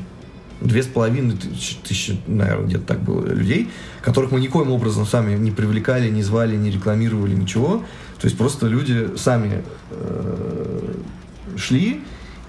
Две 0.60 0.82
с 0.82 0.86
половиной 0.86 1.36
тысячи, 1.36 1.76
тысячи, 1.82 2.18
наверное, 2.26 2.66
где-то 2.66 2.84
так 2.84 3.02
было 3.02 3.26
людей, 3.26 3.70
которых 4.00 4.30
мы 4.30 4.40
никоим 4.40 4.70
образом 4.70 5.04
сами 5.04 5.36
не 5.36 5.50
привлекали, 5.50 6.08
не 6.08 6.22
звали, 6.22 6.56
не 6.56 6.70
рекламировали, 6.70 7.34
ничего. 7.34 7.84
То 8.18 8.24
есть 8.24 8.38
просто 8.38 8.66
люди 8.66 9.16
сами 9.18 9.62
э, 9.90 10.94
шли. 11.58 12.02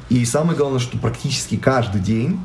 И 0.07 0.23
самое 0.23 0.57
главное, 0.57 0.79
что 0.79 0.97
практически 0.97 1.57
каждый 1.57 1.99
день 1.99 2.39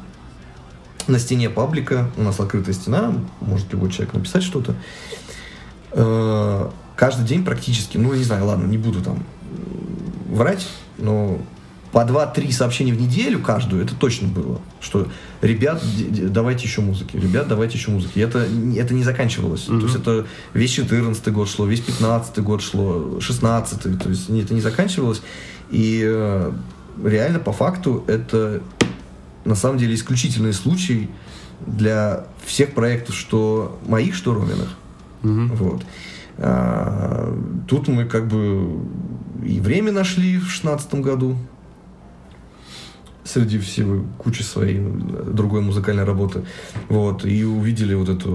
на 1.07 1.20
стене 1.20 1.49
паблика, 1.49 2.11
у 2.16 2.22
нас 2.22 2.41
открытая 2.41 2.74
стена, 2.74 3.14
может 3.41 3.72
любой 3.72 3.93
человек 3.93 4.14
написать 4.14 4.43
что-то, 4.43 4.74
Э, 5.93 6.70
каждый 6.97 7.26
день 7.26 7.45
практически, 7.45 7.97
ну, 7.99 8.12
не 8.14 8.24
знаю, 8.24 8.47
ладно, 8.47 8.66
не 8.66 8.78
буду 8.78 9.01
там 9.01 9.24
врать, 10.28 10.66
но 10.99 11.38
по 11.93 11.99
2-3 11.99 12.51
сообщения 12.53 12.93
в 12.95 13.01
неделю 13.01 13.40
каждую, 13.40 13.84
это 13.84 13.95
точно 13.95 14.26
было, 14.26 14.61
что 14.80 15.09
ребят, 15.43 15.82
давайте 16.32 16.64
еще 16.64 16.80
музыки, 16.80 17.16
ребят, 17.16 17.49
давайте 17.49 17.76
еще 17.76 17.90
музыки. 17.90 18.18
И 18.18 18.20
это, 18.20 18.47
это 18.76 18.95
не 18.95 19.05
заканчивалось. 19.05 19.62
То 19.62 19.78
есть 19.78 19.97
это 19.97 20.26
весь 20.55 20.70
14 20.70 21.28
год 21.28 21.49
шло, 21.51 21.66
весь 21.66 21.80
15 21.80 22.38
год 22.38 22.62
шло, 22.62 23.20
16 23.20 23.82
то 24.03 24.09
есть 24.09 24.30
это 24.30 24.55
не 24.55 24.61
заканчивалось. 24.62 25.20
И 25.70 26.03
э, 26.05 26.53
реально, 27.05 27.38
по 27.38 27.53
факту, 27.53 28.05
это 28.07 28.62
на 29.45 29.55
самом 29.55 29.78
деле 29.78 29.95
исключительный 29.95 30.55
случай 30.55 31.11
для 31.66 32.26
всех 32.45 32.74
проектов, 32.74 33.14
что 33.14 33.78
моих, 33.86 34.14
что 34.14 34.34
Роминых. 34.34 34.76
Вот. 35.22 35.84
А, 36.39 37.37
тут 37.68 37.89
мы 37.89 38.05
как 38.05 38.26
бы 38.28 38.80
и 39.45 39.61
время 39.61 39.93
нашли 39.93 40.39
в 40.39 40.49
шестнадцатом 40.51 41.03
году 41.03 41.37
среди 43.24 43.59
всего 43.59 44.05
кучи 44.18 44.43
своей 44.43 44.80
другой 44.80 45.62
музыкальной 45.62 46.05
работы. 46.05 46.45
Вот. 46.89 47.24
И 47.24 47.45
увидели 47.45 47.95
вот 47.95 48.09
это 48.09 48.28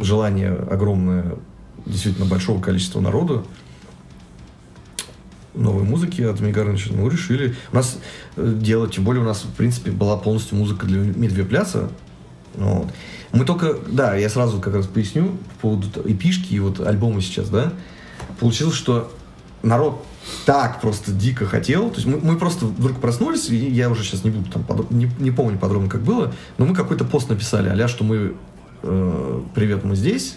желание 0.00 0.52
огромное 0.52 1.36
действительно 1.86 2.26
большого 2.26 2.60
количества 2.60 3.00
народа 3.00 3.44
новой 5.54 5.82
музыки 5.82 6.22
от 6.22 6.38
Змея 6.38 6.54
Горыныча. 6.54 6.92
Ну, 6.92 7.08
решили. 7.08 7.54
У 7.72 7.76
нас 7.76 7.98
э, 8.36 8.54
делать, 8.60 8.94
тем 8.94 9.04
более 9.04 9.22
у 9.22 9.26
нас, 9.26 9.42
в 9.42 9.52
принципе, 9.54 9.90
была 9.90 10.16
полностью 10.16 10.56
музыка 10.56 10.86
для 10.86 11.00
Медвепляса. 11.00 11.90
Вот. 12.54 12.88
Мы 13.32 13.44
только, 13.44 13.76
да, 13.86 14.14
я 14.16 14.28
сразу 14.28 14.60
как 14.60 14.74
раз 14.74 14.86
поясню 14.86 15.36
по 15.60 15.68
поводу 15.68 15.88
эпишки 16.04 16.54
и 16.54 16.60
вот 16.60 16.80
альбома 16.80 17.20
сейчас, 17.20 17.48
да. 17.50 17.72
Получилось, 18.40 18.74
что 18.74 19.12
народ 19.62 20.04
так 20.44 20.80
просто 20.80 21.12
дико 21.12 21.46
хотел. 21.46 21.90
То 21.90 21.96
есть 21.96 22.06
мы, 22.06 22.18
мы 22.18 22.36
просто 22.36 22.66
вдруг 22.66 22.98
проснулись, 23.00 23.48
и 23.50 23.56
я 23.56 23.90
уже 23.90 24.04
сейчас 24.04 24.24
не 24.24 24.30
буду 24.30 24.50
там, 24.50 24.64
подро- 24.66 24.86
не, 24.90 25.10
не 25.18 25.30
помню 25.30 25.58
подробно, 25.58 25.88
как 25.88 26.02
было, 26.02 26.32
но 26.56 26.66
мы 26.66 26.74
какой-то 26.74 27.04
пост 27.04 27.28
написали, 27.28 27.68
а 27.68 27.88
что 27.88 28.04
мы, 28.04 28.34
э, 28.82 29.40
привет, 29.54 29.84
мы 29.84 29.96
здесь, 29.96 30.36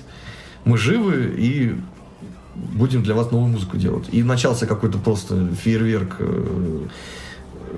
мы 0.66 0.78
живы 0.78 1.34
и 1.38 1.76
будем 2.56 3.04
для 3.04 3.16
вас 3.16 3.32
новую 3.32 3.52
музыку 3.52 3.78
делать. 3.78 4.06
И 4.12 4.24
начался 4.24 4.66
какой-то 4.66 4.98
просто 4.98 5.48
фейерверк 5.56 6.18
э, 6.20 6.88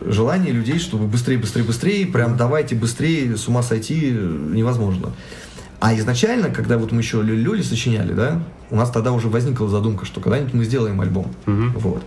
желание 0.05 0.51
людей, 0.51 0.79
чтобы 0.79 1.05
быстрее, 1.07 1.37
быстрее, 1.37 1.63
быстрее, 1.63 2.05
прям 2.07 2.37
давайте 2.37 2.75
быстрее, 2.75 3.37
с 3.37 3.47
ума 3.47 3.63
сойти 3.63 4.09
э, 4.11 4.13
невозможно. 4.51 5.11
А 5.79 5.93
изначально, 5.95 6.49
когда 6.49 6.77
вот 6.77 6.91
мы 6.91 7.01
еще 7.01 7.21
Люли 7.21 7.61
сочиняли, 7.61 8.13
да, 8.13 8.41
у 8.69 8.75
нас 8.77 8.89
тогда 8.89 9.11
уже 9.11 9.27
возникла 9.27 9.67
задумка, 9.67 10.05
что 10.05 10.21
когда-нибудь 10.21 10.53
мы 10.53 10.63
сделаем 10.63 11.01
альбом. 11.01 11.33
Вот. 11.45 12.03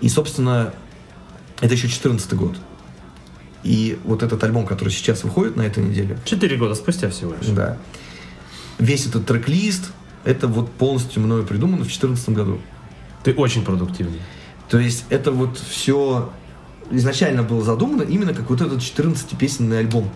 И, 0.00 0.08
собственно, 0.08 0.72
это 1.60 1.74
еще 1.74 1.88
14 1.88 2.34
год. 2.34 2.56
И 3.64 3.98
вот 4.04 4.22
этот 4.22 4.42
альбом, 4.44 4.64
который 4.64 4.90
сейчас 4.90 5.24
выходит 5.24 5.56
на 5.56 5.62
этой 5.62 5.82
неделе, 5.82 6.16
Четыре 6.24 6.56
года 6.56 6.76
спустя 6.76 7.10
всего 7.10 7.32
лишь. 7.32 7.48
да, 7.48 7.78
весь 8.78 9.06
этот 9.06 9.26
трек-лист, 9.26 9.90
это 10.24 10.46
вот 10.46 10.70
полностью 10.70 11.20
мною 11.22 11.44
придумано 11.44 11.78
в 11.78 11.88
2014 11.88 12.28
году. 12.28 12.60
Ты 13.24 13.32
очень 13.32 13.64
продуктивный. 13.64 14.20
То 14.68 14.78
есть 14.78 15.04
это 15.08 15.32
вот 15.32 15.58
все 15.58 16.30
изначально 16.90 17.42
было 17.42 17.62
задумано 17.62 18.02
именно 18.02 18.34
как 18.34 18.48
вот 18.50 18.60
этот 18.60 18.80
14-песенный 18.80 19.78
альбом. 19.78 20.08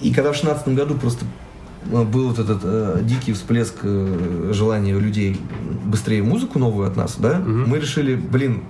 И 0.00 0.12
когда 0.12 0.32
в 0.32 0.36
16 0.36 0.68
году 0.68 0.94
просто 0.94 1.24
э, 1.90 2.04
был 2.04 2.28
вот 2.28 2.38
этот 2.38 2.60
э, 2.62 3.00
дикий 3.02 3.32
всплеск 3.32 3.74
э, 3.82 4.50
желания 4.52 4.94
у 4.94 5.00
людей 5.00 5.40
быстрее 5.84 6.22
музыку 6.22 6.58
новую 6.58 6.86
от 6.86 6.96
нас, 6.96 7.16
да, 7.18 7.38
мы 7.38 7.78
решили, 7.78 8.14
блин, 8.14 8.62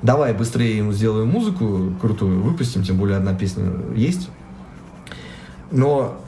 давай 0.00 0.32
быстрее 0.32 0.78
ему 0.78 0.92
сделаем 0.92 1.28
музыку 1.28 1.92
крутую, 2.00 2.40
выпустим, 2.40 2.82
тем 2.82 2.96
более 2.96 3.18
одна 3.18 3.34
песня 3.34 3.72
есть. 3.94 4.30
Но 5.70 6.18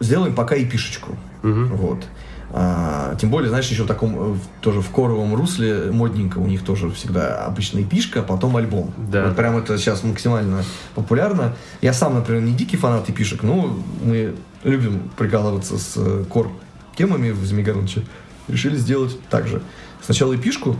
сделаем 0.00 0.34
пока 0.34 0.56
и 0.56 0.64
пишечку. 0.64 1.16
Вот. 1.42 2.04
А, 2.52 3.14
тем 3.16 3.30
более, 3.30 3.48
знаешь, 3.48 3.68
еще 3.68 3.82
в 3.82 3.86
таком, 3.86 4.34
э, 4.34 4.36
тоже 4.60 4.80
в 4.80 4.88
коровом 4.90 5.34
русле 5.34 5.90
модненько 5.90 6.38
у 6.38 6.46
них 6.46 6.64
тоже 6.64 6.90
всегда 6.90 7.44
обычно 7.44 7.80
эпишка, 7.80 8.20
а 8.20 8.22
потом 8.22 8.56
альбом. 8.56 8.94
Да. 8.96 9.26
Вот 9.26 9.36
прям 9.36 9.56
это 9.56 9.76
сейчас 9.78 10.04
максимально 10.04 10.62
популярно. 10.94 11.54
Я 11.82 11.92
сам, 11.92 12.14
например, 12.14 12.42
не 12.42 12.52
дикий 12.52 12.76
фанат 12.76 13.10
эпишек, 13.10 13.42
но 13.42 13.76
мы 14.02 14.34
любим 14.62 15.10
прикалываться 15.16 15.76
с 15.76 15.94
э, 15.96 16.24
кор 16.28 16.50
темами 16.96 17.30
в 17.30 17.44
Змегаронче. 17.44 18.04
Решили 18.48 18.76
сделать 18.76 19.18
так 19.28 19.48
же. 19.48 19.60
Сначала 20.02 20.36
эпишку 20.36 20.76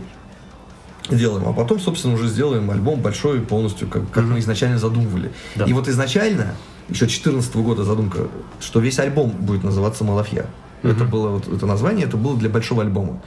делаем, 1.09 1.47
а 1.47 1.53
потом, 1.53 1.79
собственно, 1.79 2.13
уже 2.13 2.27
сделаем 2.27 2.69
альбом 2.71 3.01
большой 3.01 3.41
полностью, 3.41 3.87
как, 3.87 4.09
как 4.11 4.23
мы 4.25 4.39
изначально 4.39 4.77
задумывали. 4.77 5.31
Да. 5.55 5.65
И 5.65 5.73
вот 5.73 5.87
изначально, 5.87 6.55
еще 6.89 7.05
2014 7.05 7.55
года 7.57 7.83
задумка, 7.83 8.27
что 8.59 8.79
весь 8.79 8.99
альбом 8.99 9.29
будет 9.29 9.63
называться 9.63 10.03
«Малафья». 10.03 10.47
Это 10.83 11.05
было 11.05 11.29
вот 11.29 11.47
это 11.47 11.65
название, 11.65 12.05
это 12.05 12.17
было 12.17 12.37
для 12.37 12.49
большого 12.49 12.83
альбома. 12.83 13.21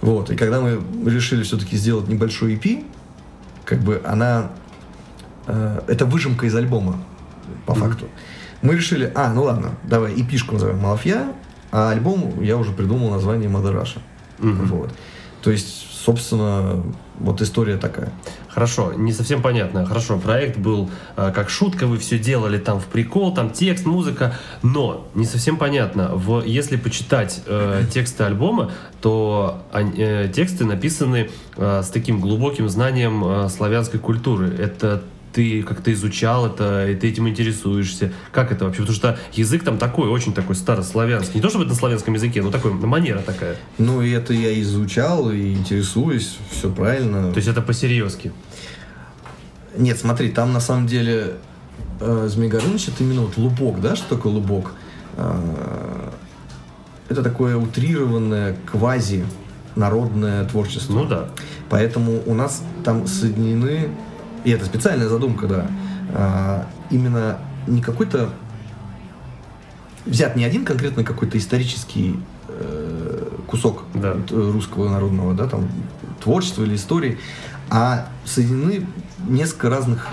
Вот, 0.00 0.30
и 0.30 0.36
когда 0.36 0.60
мы 0.60 0.80
решили 1.06 1.42
все-таки 1.42 1.76
сделать 1.76 2.08
небольшой 2.08 2.54
EP, 2.54 2.84
как 3.64 3.80
бы 3.80 4.00
она... 4.04 4.50
э, 5.46 5.80
это 5.86 6.04
выжимка 6.04 6.46
из 6.46 6.54
альбома, 6.54 6.98
по 7.66 7.74
факту. 7.74 8.06
Мы 8.62 8.74
решили, 8.74 9.10
а, 9.14 9.32
ну 9.32 9.44
ладно, 9.44 9.72
давай 9.82 10.14
эпишку 10.14 10.54
назовем 10.54 10.78
«Малафья», 10.78 11.32
а 11.70 11.90
альбом 11.90 12.40
я 12.42 12.56
уже 12.56 12.72
придумал 12.72 13.10
название 13.10 13.48
«Mother 13.50 13.74
Russia». 13.74 13.98
Вот. 14.38 14.90
То 15.44 15.50
есть, 15.50 15.86
собственно, 15.92 16.82
вот 17.18 17.42
история 17.42 17.76
такая. 17.76 18.10
Хорошо, 18.48 18.94
не 18.94 19.12
совсем 19.12 19.42
понятно. 19.42 19.84
Хорошо, 19.84 20.18
проект 20.18 20.56
был 20.56 20.88
э, 21.16 21.32
как 21.34 21.50
шутка, 21.50 21.86
вы 21.86 21.98
все 21.98 22.18
делали 22.18 22.56
там 22.56 22.80
в 22.80 22.86
прикол, 22.86 23.34
там 23.34 23.50
текст, 23.50 23.84
музыка, 23.84 24.34
но 24.62 25.06
не 25.14 25.26
совсем 25.26 25.58
понятно. 25.58 26.12
В, 26.14 26.42
если 26.44 26.76
почитать 26.76 27.42
э, 27.46 27.82
тексты 27.92 28.24
альбома, 28.24 28.72
то 29.02 29.62
э, 29.72 30.30
тексты 30.34 30.64
написаны 30.64 31.28
э, 31.56 31.82
с 31.84 31.88
таким 31.88 32.20
глубоким 32.20 32.70
знанием 32.70 33.22
э, 33.22 33.48
славянской 33.50 34.00
культуры. 34.00 34.48
Это 34.48 35.02
ты 35.34 35.64
как-то 35.64 35.92
изучал 35.92 36.46
это, 36.46 36.88
и 36.88 36.94
ты 36.94 37.08
этим 37.08 37.28
интересуешься. 37.28 38.12
Как 38.30 38.52
это 38.52 38.64
вообще? 38.64 38.82
Потому 38.82 38.96
что 38.96 39.18
язык 39.32 39.64
там 39.64 39.78
такой, 39.78 40.08
очень 40.08 40.32
такой 40.32 40.54
старославянский. 40.54 41.34
Не 41.34 41.42
то 41.42 41.48
чтобы 41.48 41.64
это 41.64 41.72
на 41.72 41.78
славянском 41.78 42.14
языке, 42.14 42.40
но 42.40 42.52
такой 42.52 42.72
манера 42.72 43.18
такая. 43.18 43.56
Ну, 43.78 44.00
и 44.00 44.10
это 44.10 44.32
я 44.32 44.58
изучал 44.62 45.30
и 45.30 45.52
интересуюсь, 45.52 46.38
все 46.50 46.70
правильно. 46.70 47.32
То 47.32 47.38
есть 47.38 47.48
это 47.48 47.60
по-серьезки. 47.62 48.32
Нет, 49.76 49.98
смотри, 49.98 50.30
там 50.30 50.52
на 50.52 50.60
самом 50.60 50.86
деле 50.86 51.34
э, 52.00 52.28
Змей 52.30 52.48
Горыныч 52.48 52.88
это 52.88 53.02
именно 53.02 53.22
вот 53.22 53.36
лубок, 53.36 53.80
да, 53.80 53.96
что 53.96 54.14
такое 54.14 54.32
лубок? 54.32 54.72
Э, 55.16 56.10
это 57.08 57.24
такое 57.24 57.56
утрированное 57.56 58.56
квази 58.66 59.24
народное 59.74 60.44
творчество. 60.44 60.92
Ну 60.92 61.06
да. 61.06 61.26
Поэтому 61.68 62.22
у 62.24 62.34
нас 62.34 62.62
там 62.84 63.08
соединены, 63.08 63.88
и 64.44 64.50
это 64.50 64.64
специальная 64.64 65.08
задумка, 65.08 65.46
да, 65.46 65.66
а, 66.12 66.66
именно 66.90 67.38
не 67.66 67.80
какой-то 67.80 68.30
взят 70.06 70.36
не 70.36 70.44
один 70.44 70.64
конкретно 70.64 71.02
какой-то 71.04 71.38
исторический 71.38 72.18
э, 72.48 73.28
кусок 73.46 73.84
Да. 73.94 74.14
э, 74.30 74.50
русского 74.52 74.88
народного, 74.90 75.34
да, 75.34 75.46
там 75.48 75.66
творчества 76.22 76.62
или 76.64 76.76
истории, 76.76 77.18
а 77.70 78.08
соединены 78.24 78.86
несколько 79.26 79.70
разных 79.70 80.06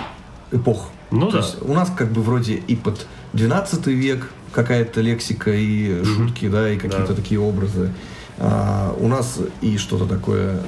эпох. 0.51 0.89
Ну 1.11 1.27
То 1.27 1.33
да. 1.33 1.37
есть 1.39 1.57
у 1.61 1.73
нас 1.73 1.91
как 1.95 2.11
бы 2.11 2.21
вроде 2.21 2.53
и 2.55 2.75
под 2.75 3.05
12 3.33 3.87
век 3.87 4.29
какая-то 4.53 5.01
лексика 5.01 5.51
и 5.53 6.03
шутки, 6.05 6.47
да, 6.47 6.69
и 6.69 6.77
какие-то 6.77 7.09
Да. 7.09 7.13
такие 7.15 7.39
образы. 7.39 7.91
А, 8.37 8.95
у 8.97 9.07
нас 9.07 9.39
и 9.61 9.77
что-то 9.77 10.05
такое 10.05 10.61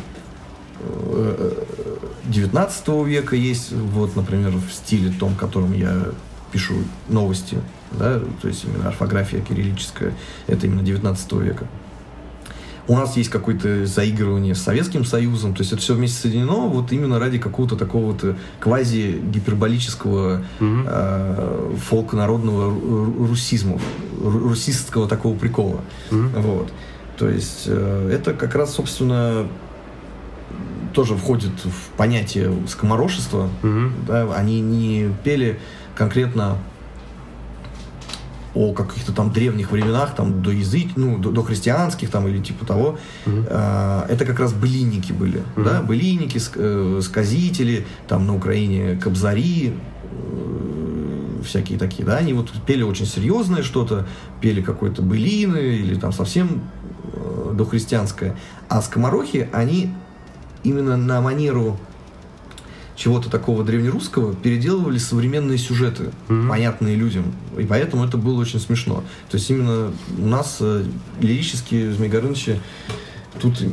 19 2.25 2.87
века 3.05 3.35
есть, 3.35 3.71
вот, 3.71 4.15
например, 4.15 4.51
в 4.51 4.71
стиле 4.71 5.11
том, 5.19 5.35
которым 5.35 5.73
я 5.73 6.05
пишу 6.51 6.75
новости, 7.09 7.57
да, 7.91 8.19
то 8.41 8.47
есть 8.47 8.63
именно 8.65 8.87
орфография 8.89 9.41
кириллическая, 9.41 10.13
это 10.47 10.67
именно 10.67 10.83
19 10.83 11.31
века. 11.33 11.67
У 12.85 12.95
нас 12.97 13.15
есть 13.15 13.29
какое-то 13.29 13.85
заигрывание 13.85 14.55
с 14.55 14.61
Советским 14.61 15.05
Союзом, 15.05 15.53
то 15.53 15.61
есть 15.61 15.71
это 15.71 15.81
все 15.81 15.93
вместе 15.95 16.19
соединено 16.23 16.67
вот 16.67 16.91
именно 16.91 17.17
ради 17.17 17.37
какого-то 17.39 17.77
такого 17.77 18.11
вот 18.11 18.35
квази-гиперболического 18.59 20.43
Мгм. 20.59 20.85
э, 20.87 21.75
фолк-народного 21.87 22.71
ру- 22.71 22.81
ру- 23.15 23.27
русизма, 23.29 23.79
ру- 24.21 24.49
русистского 24.49 25.07
такого 25.07 25.35
прикола. 25.37 25.79
Вот. 26.11 26.71
То 27.17 27.29
есть 27.29 27.63
э, 27.67 28.09
это 28.13 28.33
как 28.33 28.53
раз, 28.55 28.73
собственно, 28.73 29.47
тоже 30.93 31.15
входит 31.15 31.51
в 31.63 31.97
понятие 31.97 32.53
скоморошества. 32.67 33.49
Мгм. 33.61 33.91
Да, 34.07 34.33
они 34.35 34.61
не 34.61 35.09
пели 35.23 35.59
конкретно 35.95 36.57
о 38.55 38.71
каких-то 38.73 39.11
там 39.13 39.31
древних 39.31 39.71
временах, 39.71 40.13
там 40.15 40.43
до 40.43 40.51
язык, 40.51 40.89
ну, 40.95 41.17
до, 41.17 41.31
до 41.31 41.41
христианских 41.41 42.11
там 42.11 42.27
или 42.27 42.39
типа 42.39 42.65
того. 42.67 42.99
Э, 43.25 44.05
это 44.09 44.25
как 44.25 44.39
раз 44.39 44.53
былинники 44.53 45.11
были, 45.11 45.41
да, 45.57 45.81
былинники, 45.81 46.37
ск- 46.37 46.57
э, 46.99 47.01
сказители, 47.01 47.87
там 48.07 48.27
на 48.27 48.35
Украине 48.35 48.95
кобзари, 49.01 49.73
э, 49.73 51.41
всякие 51.43 51.79
такие, 51.79 52.05
да, 52.05 52.17
они 52.17 52.33
вот 52.33 52.51
пели 52.67 52.83
очень 52.83 53.07
серьезное 53.07 53.63
что-то, 53.63 54.05
пели 54.39 54.61
какой-то 54.61 55.01
былины 55.01 55.57
или 55.57 55.95
там 55.95 56.11
совсем 56.13 56.61
э, 57.11 57.53
дохристианское. 57.55 58.35
А 58.69 58.83
скоморохи, 58.83 59.49
они 59.51 59.91
именно 60.63 60.97
на 60.97 61.21
манеру 61.21 61.79
чего-то 62.95 63.29
такого 63.29 63.63
древнерусского 63.63 64.35
переделывали 64.35 64.97
современные 64.97 65.57
сюжеты, 65.57 66.11
понятные 66.27 66.95
людям. 66.95 67.33
И 67.57 67.63
поэтому 67.63 68.05
это 68.05 68.17
было 68.17 68.39
очень 68.39 68.59
смешно. 68.59 69.03
То 69.29 69.37
есть 69.37 69.49
именно 69.49 69.91
у 70.17 70.25
нас 70.25 70.57
э, 70.59 70.85
лирические 71.19 71.91
Змей 71.91 72.09
Горынычи 72.09 72.59
тут 73.41 73.63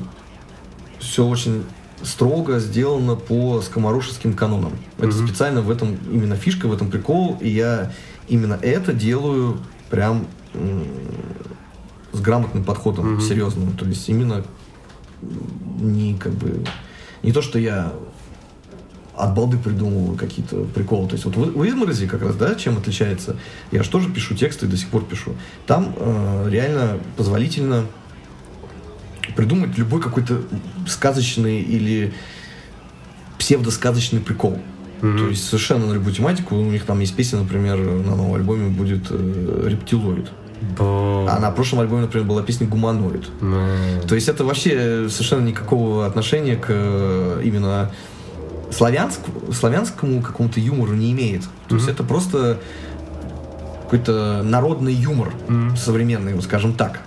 все 0.99 1.27
очень 1.27 1.65
строго 2.03 2.59
сделано 2.61 3.15
по 3.15 3.61
скоморошеским 3.61 4.33
канонам. 4.33 4.73
Это 4.99 5.13
специально 5.13 5.61
в 5.61 5.71
этом 5.71 5.99
именно 6.11 6.37
фишка, 6.37 6.67
в 6.67 6.73
этом 6.73 6.91
прикол, 6.91 7.37
и 7.41 7.49
я 7.51 7.93
именно 8.29 8.59
это 8.63 8.95
делаю 8.95 9.59
прям 9.91 10.27
с 12.13 12.21
грамотным 12.21 12.65
подходом, 12.65 13.21
серьезным. 13.21 13.77
То 13.77 13.85
есть 13.85 14.09
именно 14.09 14.45
не 15.81 16.15
как 16.15 16.33
бы 16.33 16.65
не 17.23 17.33
то, 17.33 17.43
что 17.43 17.59
я 17.59 17.93
от 19.17 19.35
балды 19.35 19.59
придумываю 19.59 20.17
какие-то 20.17 20.65
приколы. 20.65 21.09
То 21.09 21.15
есть 21.15 21.25
вот 21.25 21.37
в, 21.37 21.59
в 21.59 21.69
изморози 21.69 22.07
как 22.07 22.23
раз, 22.23 22.37
да, 22.37 22.55
чем 22.55 22.79
отличается? 22.79 23.37
Я 23.71 23.83
же 23.83 23.91
тоже 23.91 24.09
пишу 24.11 24.35
тексты 24.35 24.67
и 24.67 24.69
до 24.69 24.77
сих 24.77 24.89
пор 24.89 25.05
пишу. 25.05 25.37
Там 25.67 25.95
э, 25.97 26.49
реально 26.51 26.99
позволительно 27.17 27.85
придумать 29.37 29.77
любой 29.77 30.01
какой-то 30.01 30.43
сказочный 30.87 31.61
или 31.61 32.13
псевдосказочный 33.39 34.21
прикол. 34.21 34.59
То 35.01 35.29
есть 35.29 35.47
совершенно 35.47 35.87
на 35.87 35.95
любую 35.95 36.15
тематику. 36.15 36.57
У 36.57 36.71
них 36.71 36.85
там 36.85 37.01
есть 37.01 37.17
песня, 37.17 37.39
например, 37.39 37.79
на 37.79 38.17
новом 38.17 38.35
альбоме 38.35 38.69
будет 38.69 39.07
э, 39.11 39.67
«Рептилоид». 39.67 40.31
Бо- 40.77 41.27
А 41.31 41.39
на 41.41 41.51
прошлом 41.51 41.81
альбоме, 41.81 42.03
например, 42.03 42.27
была 42.27 42.43
песня 42.43 42.67
«Гуманоид». 42.67 43.29
М. 43.41 44.01
То 44.07 44.15
есть 44.15 44.29
это 44.29 44.45
вообще 44.45 45.09
совершенно 45.09 45.45
никакого 45.47 46.07
отношения 46.07 46.57
к 46.57 46.67
э, 46.69 47.41
именно 47.45 47.91
славянск- 48.71 49.53
славянскому 49.55 50.23
какому-то 50.23 50.61
юмору 50.61 50.93
не 50.93 51.13
имеет. 51.13 51.43
То 51.69 51.77
есть 51.77 51.89
это 51.89 52.05
просто 52.05 52.59
какой-то 53.85 54.43
народный 54.45 54.93
юмор 54.95 55.33
современный, 55.77 56.35
вот 56.35 56.45
скажем 56.45 56.75
так, 56.75 57.01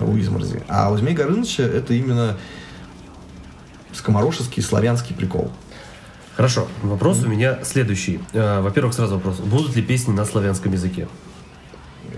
у 0.00 0.16
Изморзи. 0.16 0.62
А 0.68 0.90
у 0.90 0.96
Змей 0.96 1.14
Горыныча 1.14 1.62
это 1.64 1.92
именно 1.94 2.36
скоморошеский 3.92 4.62
славянский 4.62 5.14
прикол. 5.14 5.50
Хорошо, 6.36 6.68
вопрос 6.82 7.22
у 7.24 7.28
меня 7.28 7.58
следующий. 7.64 8.20
Э, 8.32 8.60
Во-первых, 8.62 8.94
сразу 8.94 9.16
вопрос. 9.16 9.38
Будут 9.40 9.76
ли 9.76 9.82
песни 9.82 10.12
на 10.12 10.24
славянском 10.24 10.72
языке? 10.72 11.08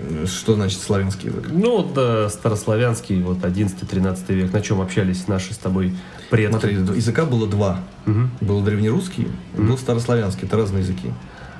Э, 0.09 0.25
Что 0.27 0.55
значит 0.55 0.79
славянский 0.81 1.29
язык? 1.29 1.47
Ну, 1.51 1.91
э, 1.95 2.29
старославянский, 2.31 3.21
вот 3.21 3.39
11-13 3.39 4.33
век, 4.33 4.53
на 4.53 4.61
чем 4.61 4.81
общались 4.81 5.27
наши 5.27 5.53
с 5.53 5.57
тобой 5.57 5.95
предки? 6.29 6.51
Смотри, 6.51 6.75
языка 6.75 7.25
было 7.25 7.47
два. 7.47 7.79
Мгм. 8.05 8.31
Был 8.41 8.61
древнерусский, 8.61 9.27
и 9.57 9.61
был 9.61 9.77
старославянский. 9.77 10.47
Это 10.47 10.57
разные 10.57 10.81
языки. 10.81 11.11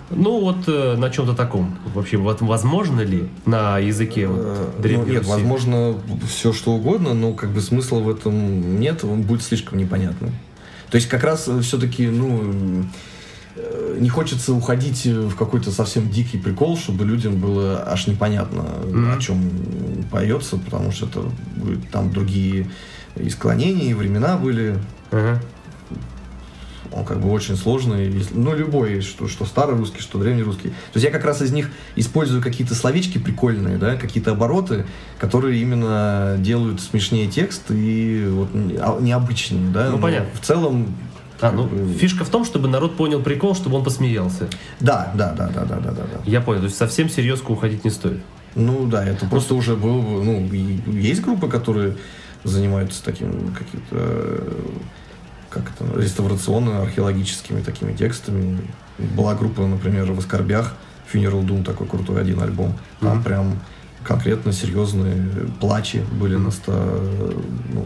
Ну, 0.10 0.39
вот 0.41 0.68
э, 0.68 0.96
на 0.98 1.10
чем-то 1.10 1.34
таком. 1.34 1.76
Вообще, 1.94 2.18
вот 2.18 2.41
возможно 2.41 3.02
ли 3.02 3.30
на 3.46 3.80
языке 3.80 4.28
вот, 4.28 4.39
Э, 4.41 4.82
Древней 4.82 5.06
ну, 5.06 5.14
нет, 5.14 5.22
Руси? 5.24 5.32
возможно, 5.32 5.96
все 6.28 6.54
что 6.54 6.74
угодно, 6.74 7.14
но 7.14 7.34
как 7.34 7.50
бы 7.50 7.62
смысла 7.62 8.00
в 8.00 8.10
этом 8.10 8.80
нет, 8.80 9.04
он 9.04 9.22
будет 9.24 9.41
слишком 9.41 9.78
непонятным. 9.78 10.32
То 10.91 10.98
есть 10.98 11.08
как 11.10 11.24
раз 11.24 11.50
все-таки, 11.62 12.08
ну, 12.08 12.41
э, 12.44 12.84
не 13.99 14.10
хочется 14.10 14.54
уходить 14.54 15.06
в 15.06 15.36
какой-то 15.36 15.72
совсем 15.72 16.10
дикий 16.10 16.38
прикол, 16.38 16.78
чтобы 16.78 17.06
людям 17.06 17.36
было 17.39 17.84
аж 17.88 18.08
непонятно, 18.08 18.64
Мгм. 18.86 19.14
о 19.16 19.20
чем 19.20 19.39
поется, 20.12 20.58
потому 20.58 20.91
что 20.91 21.06
это 21.06 21.22
будет 21.58 21.89
там 21.91 22.12
другие 22.12 22.70
и 23.16 23.30
склонения, 23.30 23.91
и 23.91 23.93
времена 23.93 24.38
были. 24.38 24.78
Ага. 25.12 25.39
Он 26.91 27.06
как 27.06 27.20
бы 27.22 27.32
очень 27.32 27.56
сложный, 27.58 28.24
ну, 28.34 28.56
любой, 28.56 29.01
что, 29.01 29.28
что 29.28 29.45
старый 29.45 29.76
русский, 29.76 29.99
что 29.99 30.20
древний 30.20 30.43
русский. 30.43 30.70
То 30.70 30.95
есть 30.95 31.06
я 31.06 31.10
как 31.12 31.26
раз 31.26 31.41
из 31.41 31.51
них 31.51 31.72
использую 31.95 32.41
какие-то 32.41 32.76
словечки 32.76 33.18
прикольные, 33.18 33.78
да, 33.80 33.95
какие-то 33.95 34.32
обороты, 34.32 34.86
которые 35.18 35.60
именно 35.60 36.36
делают 36.38 36.82
смешнее 36.82 37.28
текст 37.28 37.64
и 37.72 38.28
вот 38.30 38.49
а- 38.54 38.99
необычнее, 39.01 39.72
да. 39.72 39.86
Ну, 39.88 39.93
Но 39.93 39.97
понятно. 39.99 40.30
В 40.39 40.45
целом... 40.45 40.95
А, 41.44 41.52
ну, 41.52 41.70
фишка 41.98 42.24
в 42.24 42.30
том, 42.30 42.46
чтобы 42.46 42.68
народ 42.70 42.96
понял 42.96 43.22
прикол, 43.22 43.54
чтобы 43.54 43.76
он 43.78 43.84
посмеялся. 43.84 44.48
Да, 44.80 45.12
да, 45.16 45.34
да, 45.34 45.48
да, 45.50 45.66
да, 45.66 45.76
да, 45.80 45.91
да. 45.91 46.04
Я 46.26 46.39
понял, 46.41 46.60
то 46.62 46.66
есть 46.66 46.78
совсем 46.78 47.10
серьезку 47.10 47.54
уходить 47.54 47.84
не 47.84 47.89
стоит. 47.91 48.22
Ну 48.56 48.86
да, 48.88 49.04
это 49.04 49.26
просто 49.26 49.54
уже 49.56 49.76
был, 49.76 50.02
бы, 50.02 50.24
ну, 50.24 50.46
есть 50.94 51.22
группы, 51.22 51.48
которые 51.50 51.98
занимаются 52.44 53.04
таким 53.04 53.54
каким-то, 53.54 54.44
как 55.50 55.64
это, 55.72 56.00
реставрационно-археологическими 56.02 57.62
такими 57.62 57.94
текстами. 57.94 58.60
Была 59.18 59.36
группа, 59.36 59.66
например, 59.66 60.12
в 60.14 60.20
Оскорбях, 60.20 60.76
Funeral 61.12 61.44
Doom, 61.46 61.64
такой 61.64 61.88
крутой 61.88 62.22
один 62.22 62.41
альбом. 62.41 62.74
Там 63.02 63.16
Мгм. 63.16 63.24
прям 63.24 63.60
конкретно 64.04 64.54
серьезные 64.54 65.26
плачи 65.60 66.04
были 66.20 66.36
на, 66.36 66.52
ста- 66.52 66.72
ну, 67.74 67.86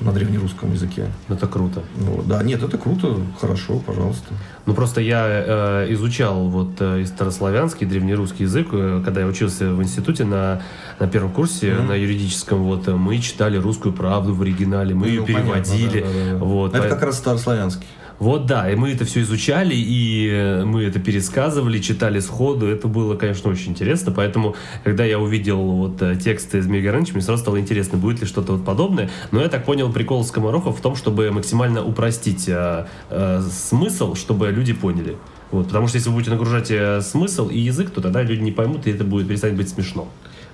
на 0.00 0.12
древнерусском 0.12 0.72
языке. 0.72 1.06
Это 1.28 1.46
круто. 1.46 1.82
Ну, 1.96 2.22
да, 2.22 2.42
нет, 2.42 2.62
это 2.62 2.76
круто, 2.76 3.16
хорошо, 3.40 3.78
пожалуйста. 3.78 4.34
Ну 4.66 4.74
просто 4.74 5.00
я 5.00 5.24
э, 5.26 5.92
изучал 5.94 6.48
вот 6.48 6.72
э, 6.80 7.04
старославянский, 7.06 7.86
древнерусский 7.86 8.44
язык, 8.44 8.68
э, 8.72 9.00
когда 9.04 9.22
я 9.22 9.26
учился 9.26 9.72
в 9.72 9.82
институте 9.82 10.24
на, 10.24 10.60
на 11.00 11.06
первом 11.08 11.30
курсе, 11.32 11.72
Мгм. 11.74 11.86
на 11.88 11.92
юридическом, 11.94 12.64
вот 12.64 12.86
э, 12.88 12.94
мы 12.94 13.18
читали 13.18 13.56
русскую 13.56 13.94
правду 13.94 14.34
в 14.34 14.42
оригинале, 14.42 14.94
мы 14.94 15.06
ее 15.06 15.20
Ну, 15.20 15.26
понятно, 15.26 15.62
переводили. 15.62 16.00
да, 16.00 16.06
да, 16.06 16.38
да. 16.38 16.44
Вот, 16.44 16.74
Это 16.74 16.82
поэт- 16.82 16.90
как 16.90 17.02
раз 17.02 17.18
старославянский. 17.18 17.86
Вот 18.18 18.46
да, 18.46 18.70
и 18.70 18.76
мы 18.76 18.92
это 18.92 19.04
все 19.04 19.20
изучали, 19.20 19.74
и 19.74 20.28
э, 20.30 20.64
мы 20.64 20.84
это 20.84 20.98
пересказывали, 20.98 21.78
читали 21.80 22.20
сходу. 22.20 22.66
Это 22.66 22.88
было, 22.88 23.14
конечно, 23.14 23.50
очень 23.50 23.72
интересно. 23.72 24.10
Поэтому, 24.10 24.56
когда 24.84 25.04
я 25.04 25.18
увидел 25.18 25.60
вот 25.60 26.00
э, 26.00 26.16
тексты 26.16 26.62
Змея 26.62 26.82
Горыныч, 26.82 27.12
мне 27.12 27.22
сразу 27.22 27.42
стало 27.42 27.60
интересно, 27.60 27.98
будет 27.98 28.20
ли 28.20 28.26
что-то 28.26 28.52
вот 28.52 28.64
подобное. 28.64 29.10
Но 29.32 29.42
я 29.42 29.48
так 29.48 29.64
понял, 29.64 29.92
прикол 29.92 30.24
скоморохов 30.24 30.78
в 30.78 30.80
том, 30.80 30.96
чтобы 30.96 31.30
максимально 31.30 31.84
упростить 31.84 32.48
э, 32.48 32.86
э, 33.10 33.42
смысл, 33.50 34.14
чтобы 34.14 34.50
люди 34.50 34.72
поняли. 34.72 35.16
Вот, 35.50 35.66
потому 35.66 35.86
что 35.86 35.96
если 35.96 36.08
вы 36.08 36.14
будете 36.14 36.30
нагружать 36.30 36.70
э, 36.70 37.02
смысл 37.02 37.48
и 37.48 37.58
язык, 37.58 37.90
то 37.90 38.00
тогда 38.00 38.22
люди 38.22 38.40
не 38.40 38.52
поймут, 38.52 38.86
и 38.86 38.90
это 38.90 39.04
будет 39.04 39.28
перестанет 39.28 39.56
быть 39.56 39.68
смешно. 39.68 40.08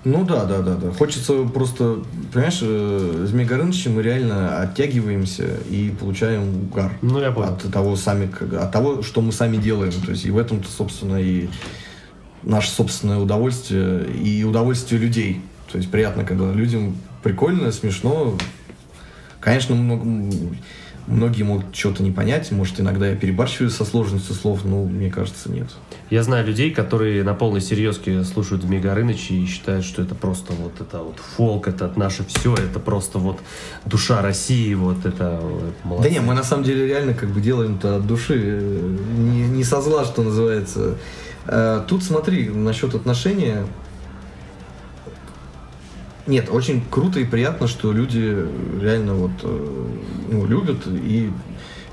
Ну 0.05 0.25
да, 0.25 0.45
да, 0.47 0.63
да, 0.63 0.75
да. 0.75 0.91
Хочется 0.93 1.45
просто, 1.45 2.03
понимаешь, 2.33 2.59
э, 2.61 3.25
Змей 3.29 3.47
Горыныча 3.47 3.89
мы 3.89 4.03
реально 4.03 4.59
оттягиваемся 4.61 5.45
и 5.71 5.91
получаем 5.99 6.65
угар. 6.65 6.93
Ну, 7.03 7.21
я 7.21 7.31
понял. 7.31 7.51
От 7.51 7.63
того, 7.71 7.95
сами, 7.95 8.29
от 8.57 8.73
того, 8.73 9.03
что 9.03 9.21
мы 9.21 9.31
сами 9.31 9.59
делаем. 9.59 9.93
То 10.05 10.11
есть 10.11 10.25
и 10.25 10.31
в 10.31 10.39
этом-то, 10.39 10.69
собственно, 10.69 11.23
и 11.23 11.49
наше 12.43 12.71
собственное 12.71 13.19
удовольствие, 13.19 14.05
и 14.13 14.43
удовольствие 14.43 15.01
людей. 15.01 15.41
То 15.71 15.79
есть 15.79 15.91
приятно, 15.91 16.25
когда 16.25 16.51
людям 16.53 16.97
прикольно, 17.23 17.71
смешно. 17.71 18.37
Конечно, 19.39 19.77
много- 19.77 20.05
многие 21.07 21.43
могут 21.43 21.75
что-то 21.75 22.03
не 22.03 22.11
понять, 22.11 22.51
может, 22.53 22.81
иногда 22.81 23.09
я 23.09 23.17
перебарщиваю 23.17 23.71
со 23.71 23.85
сложностью 23.85 24.35
слов, 24.35 24.65
но 24.65 24.85
мне 24.85 25.11
кажется, 25.11 25.51
нет. 25.51 25.69
Я 26.11 26.23
знаю 26.23 26.47
людей, 26.47 26.71
которые 26.71 27.25
на 27.25 27.35
полной 27.35 27.61
серьезке 27.61 28.23
слушают 28.25 28.63
Змей 28.63 28.81
Горыныч 28.81 29.31
и 29.31 29.47
считают, 29.47 29.85
что 29.85 30.03
это 30.03 30.15
просто 30.15 30.53
вот 30.53 30.81
это 30.81 30.99
вот 30.99 31.17
фолк, 31.37 31.69
это 31.69 31.93
наше 31.97 32.25
все, 32.25 32.55
это 32.55 32.79
просто 32.79 33.19
вот 33.19 33.39
душа 33.85 34.23
России, 34.23 34.75
вот 34.75 35.05
это 35.05 35.41
Да 35.41 35.89
молодцы. 35.89 36.11
не, 36.11 36.21
мы 36.21 36.35
на 36.35 36.45
самом 36.45 36.65
деле 36.65 36.87
реально 36.87 37.15
как 37.15 37.31
бы 37.31 37.41
делаем 37.41 37.77
это 37.77 37.97
от 37.97 38.07
души, 38.07 38.35
э, 38.37 38.97
не, 39.17 39.43
не 39.49 39.65
со 39.65 39.81
зла, 39.81 40.05
что 40.05 40.23
называется. 40.23 40.97
Э, 41.47 41.83
Тут 41.89 42.03
смотри, 42.05 42.49
насчет 42.49 42.95
отношения. 42.95 43.65
Нет, 46.27 46.49
очень 46.51 46.83
круто 46.91 47.19
и 47.21 47.25
приятно, 47.25 47.67
что 47.67 47.93
люди 47.93 48.47
реально 48.81 49.15
вот 49.15 49.33
э, 49.43 49.87
ну, 50.31 50.47
любят 50.47 50.87
и 50.87 51.31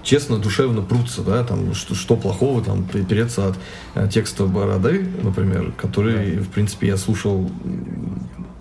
честно, 0.03 0.37
душевно 0.37 0.81
прутся, 0.81 1.21
да, 1.23 1.43
там, 1.43 1.73
что, 1.73 1.95
что 1.95 2.15
плохого, 2.15 2.63
там, 2.63 2.83
переться 2.83 3.47
от 3.49 3.55
э, 3.95 4.07
текста 4.11 4.45
Бороды, 4.45 5.05
например, 5.23 5.71
который, 5.75 6.37
в 6.37 6.49
принципе, 6.49 6.87
я 6.87 6.97
слушал 6.97 7.49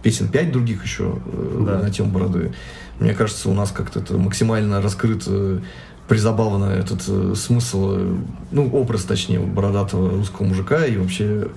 песен 0.03 0.29
пять 0.29 0.53
других 0.53 0.85
еще 0.85 1.19
э, 1.27 1.63
Да. 1.67 1.79
на 1.83 1.91
тему 1.91 2.11
Бороды. 2.13 2.53
Мне 2.99 3.13
кажется, 3.15 3.49
у 3.51 3.55
нас 3.55 3.71
как-то 3.71 4.01
это 4.01 4.17
максимально 4.17 4.81
раскрыт, 4.81 5.29
призабавно 6.09 6.65
этот 6.71 7.03
э, 7.09 7.35
смысл, 7.37 7.95
ну, 8.51 8.71
образ, 8.73 9.05
точнее, 9.05 9.41
бородатого 9.41 10.11
русского 10.11 10.47
мужика 10.47 10.87
и 10.87 10.97
вообще 10.97 11.49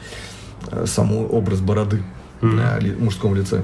э, 0.69 0.85
сам 0.85 1.13
образ 1.15 1.61
бороды 1.61 2.03
Мгм. 2.41 2.55
на 2.57 2.77
ли- 2.79 2.95
мужском 2.95 3.33
лице. 3.35 3.63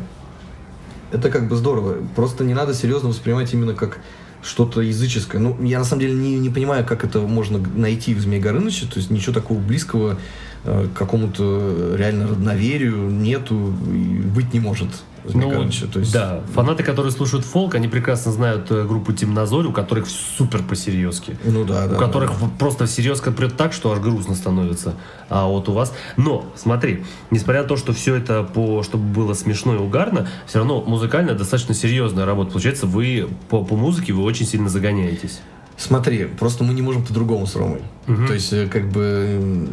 Это 1.11 1.29
как 1.29 1.47
бы 1.47 1.55
здорово. 1.55 1.97
Просто 2.15 2.43
не 2.43 2.53
надо 2.53 2.73
серьезно 2.73 3.09
воспринимать 3.09 3.53
именно 3.53 3.73
как 3.73 3.99
что-то 4.43 4.81
языческое. 4.81 5.41
Ну, 5.41 5.61
я 5.63 5.79
на 5.79 5.85
самом 5.85 6.01
деле 6.01 6.13
не, 6.13 6.37
не 6.37 6.49
понимаю, 6.49 6.85
как 6.85 7.03
это 7.03 7.19
можно 7.19 7.59
найти 7.75 8.13
в 8.13 8.19
Змее 8.19 8.41
Горыныче. 8.41 8.85
То 8.85 8.97
есть 8.97 9.09
ничего 9.09 9.33
такого 9.33 9.59
близкого 9.59 10.17
э, 10.63 10.87
к 10.93 10.97
какому-то 10.97 11.95
реально 11.97 12.27
родноверию 12.27 13.09
нету 13.09 13.73
и 13.87 14.21
быть 14.21 14.53
не 14.53 14.59
может. 14.59 14.89
В 15.27 15.31
Змее 15.31 15.49
Горыныче. 15.49 15.85
То 15.87 15.99
есть, 15.99 16.13
да, 16.13 16.41
фанаты, 16.53 16.83
которые 16.83 17.11
слушают 17.11 17.45
фолк, 17.45 17.75
они 17.75 17.87
прекрасно 17.87 18.31
знают 18.31 18.71
э, 18.71 18.85
группу 18.85 19.13
Темнозорь, 19.13 19.65
у 19.65 19.71
которых 19.71 20.07
супер 20.07 20.63
по-серьезки. 20.63 21.37
Ну 21.43 21.65
да, 21.65 21.87
да. 21.87 21.95
у 21.95 21.99
которых 21.99 22.31
да. 22.39 22.49
просто 22.57 22.87
серьезка 22.87 23.31
прет 23.31 23.57
так, 23.57 23.73
что 23.73 23.91
аж 23.91 23.99
грустно 23.99 24.35
становится. 24.35 24.95
А 25.29 25.45
вот 25.47 25.69
у 25.69 25.73
вас... 25.73 25.93
Но, 26.15 26.45
смотри, 26.55 27.03
несмотря 27.31 27.63
на 27.63 27.67
то, 27.67 27.77
что 27.77 27.93
все 27.93 28.15
это, 28.15 28.43
по, 28.43 28.83
чтобы 28.83 29.03
было 29.03 29.33
смешно 29.33 29.75
и 29.75 29.77
угарно, 29.77 30.27
все 30.45 30.59
равно 30.59 30.81
музыкально 30.81 31.33
достаточно 31.33 31.73
серьезная 31.73 32.25
работа. 32.25 32.51
Получается, 32.51 32.87
вы 32.87 33.27
по, 33.49 33.63
по 33.63 33.75
музыке 33.75 34.13
вы 34.13 34.23
очень 34.23 34.45
сильно 34.45 34.69
загоняетесь. 34.69 35.39
Смотри, 35.77 36.25
просто 36.25 36.63
мы 36.63 36.73
не 36.73 36.81
можем 36.81 37.05
по-другому 37.05 37.45
с 37.45 37.55
Ромой. 37.55 37.81
Мгм. 38.07 38.27
То 38.27 38.33
есть, 38.33 38.51
э, 38.53 38.67
как 38.67 38.89
бы... 38.89 39.67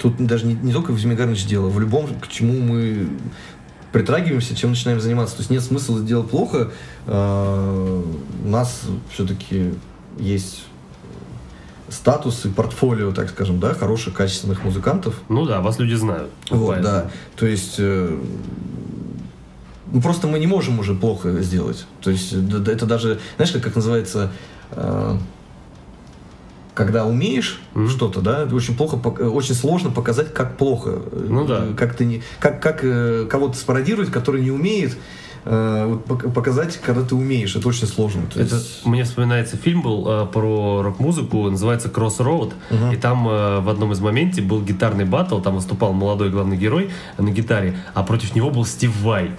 Тут 0.00 0.16
даже 0.24 0.46
не, 0.46 0.54
не 0.54 0.72
только 0.72 0.92
в 0.92 0.98
Змее 0.98 1.16
Горыныч 1.16 1.44
дело, 1.44 1.68
в 1.68 1.78
любом, 1.78 2.06
к 2.20 2.28
чему 2.28 2.58
мы 2.58 3.08
притрагиваемся, 3.92 4.56
чем 4.56 4.70
начинаем 4.70 5.00
заниматься. 5.00 5.36
То 5.36 5.40
есть 5.40 5.50
нет 5.50 5.62
смысла 5.62 5.98
сделать 5.98 6.30
плохо. 6.30 6.70
Э, 7.06 8.02
У 8.44 8.48
нас 8.48 8.82
все-таки 9.12 9.74
есть 10.18 10.64
статус 11.88 12.46
и 12.46 12.48
портфолио, 12.48 13.12
так 13.12 13.28
скажем, 13.30 13.60
да, 13.60 13.74
хороших, 13.74 14.14
качественных 14.14 14.64
музыкантов. 14.64 15.20
Ну 15.28 15.44
да, 15.44 15.60
вас 15.60 15.78
люди 15.78 15.94
знают. 15.94 16.30
Вот, 16.48 16.68
Поэтому. 16.68 16.82
да. 16.94 17.10
То 17.36 17.46
есть 17.46 17.74
э, 17.78 18.18
ну, 19.92 20.00
просто 20.00 20.28
мы 20.28 20.38
не 20.38 20.46
можем 20.46 20.78
уже 20.78 20.94
плохо 20.94 21.42
сделать. 21.42 21.86
То 22.00 22.10
есть 22.10 22.32
это 22.32 22.86
даже, 22.86 23.18
знаешь, 23.36 23.52
как, 23.52 23.62
как 23.64 23.74
называется, 23.76 24.30
э, 24.70 25.16
когда 26.74 27.04
умеешь 27.06 27.60
Мгм. 27.74 27.88
что-то, 27.88 28.20
да, 28.20 28.48
очень 28.52 28.76
плохо, 28.76 28.98
э, 29.18 29.26
очень 29.26 29.54
сложно 29.54 29.90
показать, 29.90 30.32
как 30.32 30.56
плохо. 30.56 30.98
Ну 31.12 31.44
да. 31.46 31.64
Э, 31.66 31.74
Как 31.74 31.94
ты 31.94 32.04
не, 32.04 32.22
как 32.38 32.62
как 32.62 32.80
э, 32.84 33.26
кого-то 33.28 33.56
спародировать, 33.56 34.10
который 34.10 34.42
не 34.42 34.50
умеет. 34.50 34.96
э, 35.46 35.96
показать, 36.34 36.76
когда 36.84 37.02
ты 37.02 37.14
умеешь, 37.14 37.56
это 37.56 37.66
очень 37.66 37.86
сложно. 37.86 38.22
То 38.26 38.40
Это, 38.40 38.56
есть- 38.56 38.84
мне 38.84 39.04
вспоминается 39.04 39.56
фильм 39.56 39.80
был 39.80 40.06
э, 40.06 40.26
про 40.26 40.82
рок-музыку, 40.82 41.48
называется 41.48 41.88
Crossroad, 41.88 42.52
Мгм. 42.70 42.92
и 42.92 42.96
там 42.96 43.26
э, 43.26 43.60
в 43.60 43.70
одном 43.70 43.92
из 43.92 44.00
моментов 44.00 44.44
был 44.44 44.60
гитарный 44.60 45.06
батл, 45.06 45.38
там 45.40 45.54
выступал 45.54 45.94
молодой 45.94 46.28
главный 46.28 46.58
герой 46.58 46.90
на 47.16 47.30
гитаре, 47.30 47.78
а 47.94 48.02
против 48.02 48.34
него 48.34 48.50
был 48.50 48.66
Стив 48.66 48.94
Вай. 49.00 49.30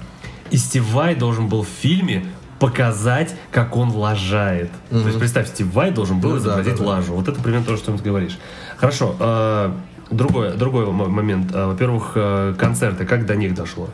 И 0.50 0.58
Стив 0.58 0.92
Вай 0.92 1.14
должен 1.14 1.48
был 1.50 1.62
в 1.62 1.68
фильме 1.68 2.26
показать, 2.62 3.36
как 3.52 3.76
он 3.76 3.90
лажает. 3.90 4.70
То 4.92 5.00
есть, 5.00 5.18
представь, 5.20 5.48
Стив 5.48 5.74
Вай 5.74 5.90
должен 5.92 6.20
был 6.20 6.30
Ну 6.32 6.38
изобразить 6.38 6.78
да, 6.78 6.84
да. 6.84 6.90
лажу. 6.90 7.14
Вот 7.14 7.28
это 7.28 7.42
примерно 7.42 7.66
то, 7.66 7.76
что 7.76 7.92
ты 7.98 8.04
говоришь. 8.04 8.38
Хорошо. 8.78 9.16
э, 9.20 9.72
другой, 10.12 10.56
другой 10.56 10.86
момент. 10.86 11.52
Э, 11.54 11.66
Во-первых, 11.66 12.12
э, 12.16 12.54
концерты. 12.58 13.06
Как 13.06 13.26
до 13.26 13.36
них 13.36 13.56
дошло? 13.56 13.90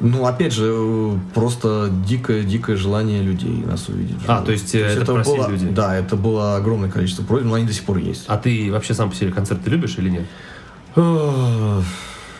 Ну, 0.00 0.24
опять 0.24 0.52
же, 0.52 1.18
просто 1.34 1.90
дикое-дикое 2.06 2.76
желание 2.76 3.22
людей 3.22 3.64
нас 3.66 3.88
увидеть. 3.88 4.16
А, 4.28 4.40
то 4.40 4.52
есть, 4.52 4.74
э, 4.76 4.78
это 4.78 5.12
просили 5.12 5.38
было, 5.38 5.48
люди? 5.48 5.66
Да, 5.66 5.96
это 5.96 6.14
было 6.14 6.56
огромное 6.56 6.90
количество 6.90 7.24
просьб, 7.24 7.44
но 7.44 7.54
они 7.54 7.66
до 7.66 7.72
сих 7.72 7.82
пор 7.82 7.98
есть. 7.98 8.24
А 8.28 8.38
ты 8.38 8.70
вообще 8.70 8.94
сам 8.94 9.10
по 9.10 9.16
себе 9.16 9.32
концерты 9.32 9.68
любишь 9.68 9.96
или 9.98 10.10
нет? 10.10 10.24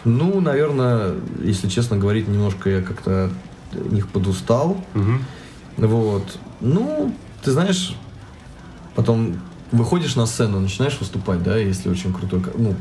Ну, 0.05 0.41
наверное, 0.41 1.15
если 1.43 1.69
честно 1.69 1.97
говорить, 1.97 2.29
немножко 2.29 2.71
я 2.71 2.83
как-то 2.83 3.31
них 3.75 4.09
подустал. 4.09 4.77
Мгм. 4.95 5.25
Вот. 5.77 6.39
Ну, 6.61 7.15
ты 7.43 7.51
знаешь, 7.51 7.97
потом 8.95 9.37
выходишь 9.71 10.17
на 10.17 10.27
сцену, 10.27 10.61
начинаешь 10.61 10.99
выступать, 11.01 11.43
да, 11.43 11.57
если 11.57 11.89
очень 11.89 12.13
крутой, 12.13 12.43
ну, 12.57 12.75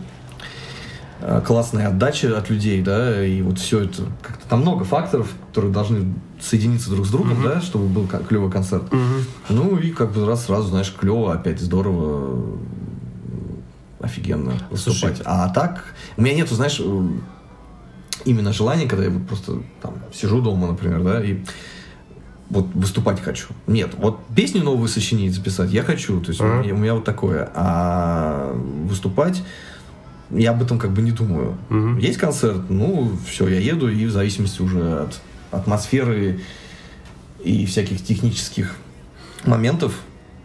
э, 1.21 1.41
классная 1.45 1.87
отдача 1.87 2.37
от 2.37 2.49
людей, 2.49 2.81
да, 2.81 3.25
и 3.25 3.41
вот 3.41 3.59
все 3.59 3.85
это, 3.85 4.03
как-то 4.21 4.47
там 4.47 4.61
много 4.61 4.83
факторов, 4.83 5.33
которые 5.47 5.71
должны 5.71 6.13
соединиться 6.39 6.89
друг 6.89 7.05
с 7.05 7.09
другом, 7.09 7.41
да, 7.43 7.61
чтобы 7.61 7.87
был 7.87 8.07
клевый 8.27 8.51
концерт. 8.51 8.83
Ну 9.49 9.77
и 9.77 9.91
как 9.91 10.11
бы 10.11 10.25
раз 10.25 10.45
сразу, 10.45 10.69
знаешь, 10.69 10.93
клево, 10.93 11.33
опять 11.33 11.61
здорово, 11.61 12.43
э, 14.01 14.05
офигенно 14.05 14.53
выступать. 14.69 15.17
Слушай. 15.17 15.23
А 15.25 15.49
так, 15.49 15.95
у 16.17 16.21
меня 16.21 16.35
нету, 16.35 16.55
знаешь, 16.55 16.79
э, 16.79 17.07
именно 18.25 18.53
желания, 18.53 18.87
когда 18.87 19.05
я 19.05 19.09
вот 19.11 19.27
просто 19.27 19.61
там 19.81 19.95
сижу 20.13 20.41
дома, 20.41 20.67
например, 20.67 21.03
да, 21.03 21.23
и 21.23 21.39
вот 22.49 22.67
выступать 22.73 23.21
хочу. 23.21 23.47
Нет, 23.67 23.91
вот 23.97 24.19
песню 24.35 24.63
новую 24.63 24.89
сочинить, 24.89 25.33
записать 25.33 25.71
я 25.71 25.83
хочу, 25.83 26.19
то 26.19 26.29
есть 26.29 26.41
у, 26.41 26.45
Ага. 26.45 26.63
меня, 26.63 26.73
у 26.73 26.77
меня 26.77 26.93
вот 26.95 27.05
такое. 27.05 27.49
А 27.55 28.53
выступать 28.85 29.41
я 30.29 30.51
об 30.51 30.61
этом 30.61 30.77
как 30.79 30.91
бы 30.91 31.01
не 31.01 31.11
думаю. 31.11 31.57
Мгм. 31.69 31.97
Есть 31.97 32.17
концерт, 32.17 32.69
ну 32.69 33.11
все, 33.27 33.47
я 33.47 33.59
еду 33.59 33.89
и 33.89 34.05
в 34.05 34.11
зависимости 34.11 34.61
уже 34.61 34.99
от 35.03 35.21
атмосферы 35.51 36.41
и 37.43 37.65
всяких 37.65 38.03
технических 38.03 38.75
моментов 39.45 39.93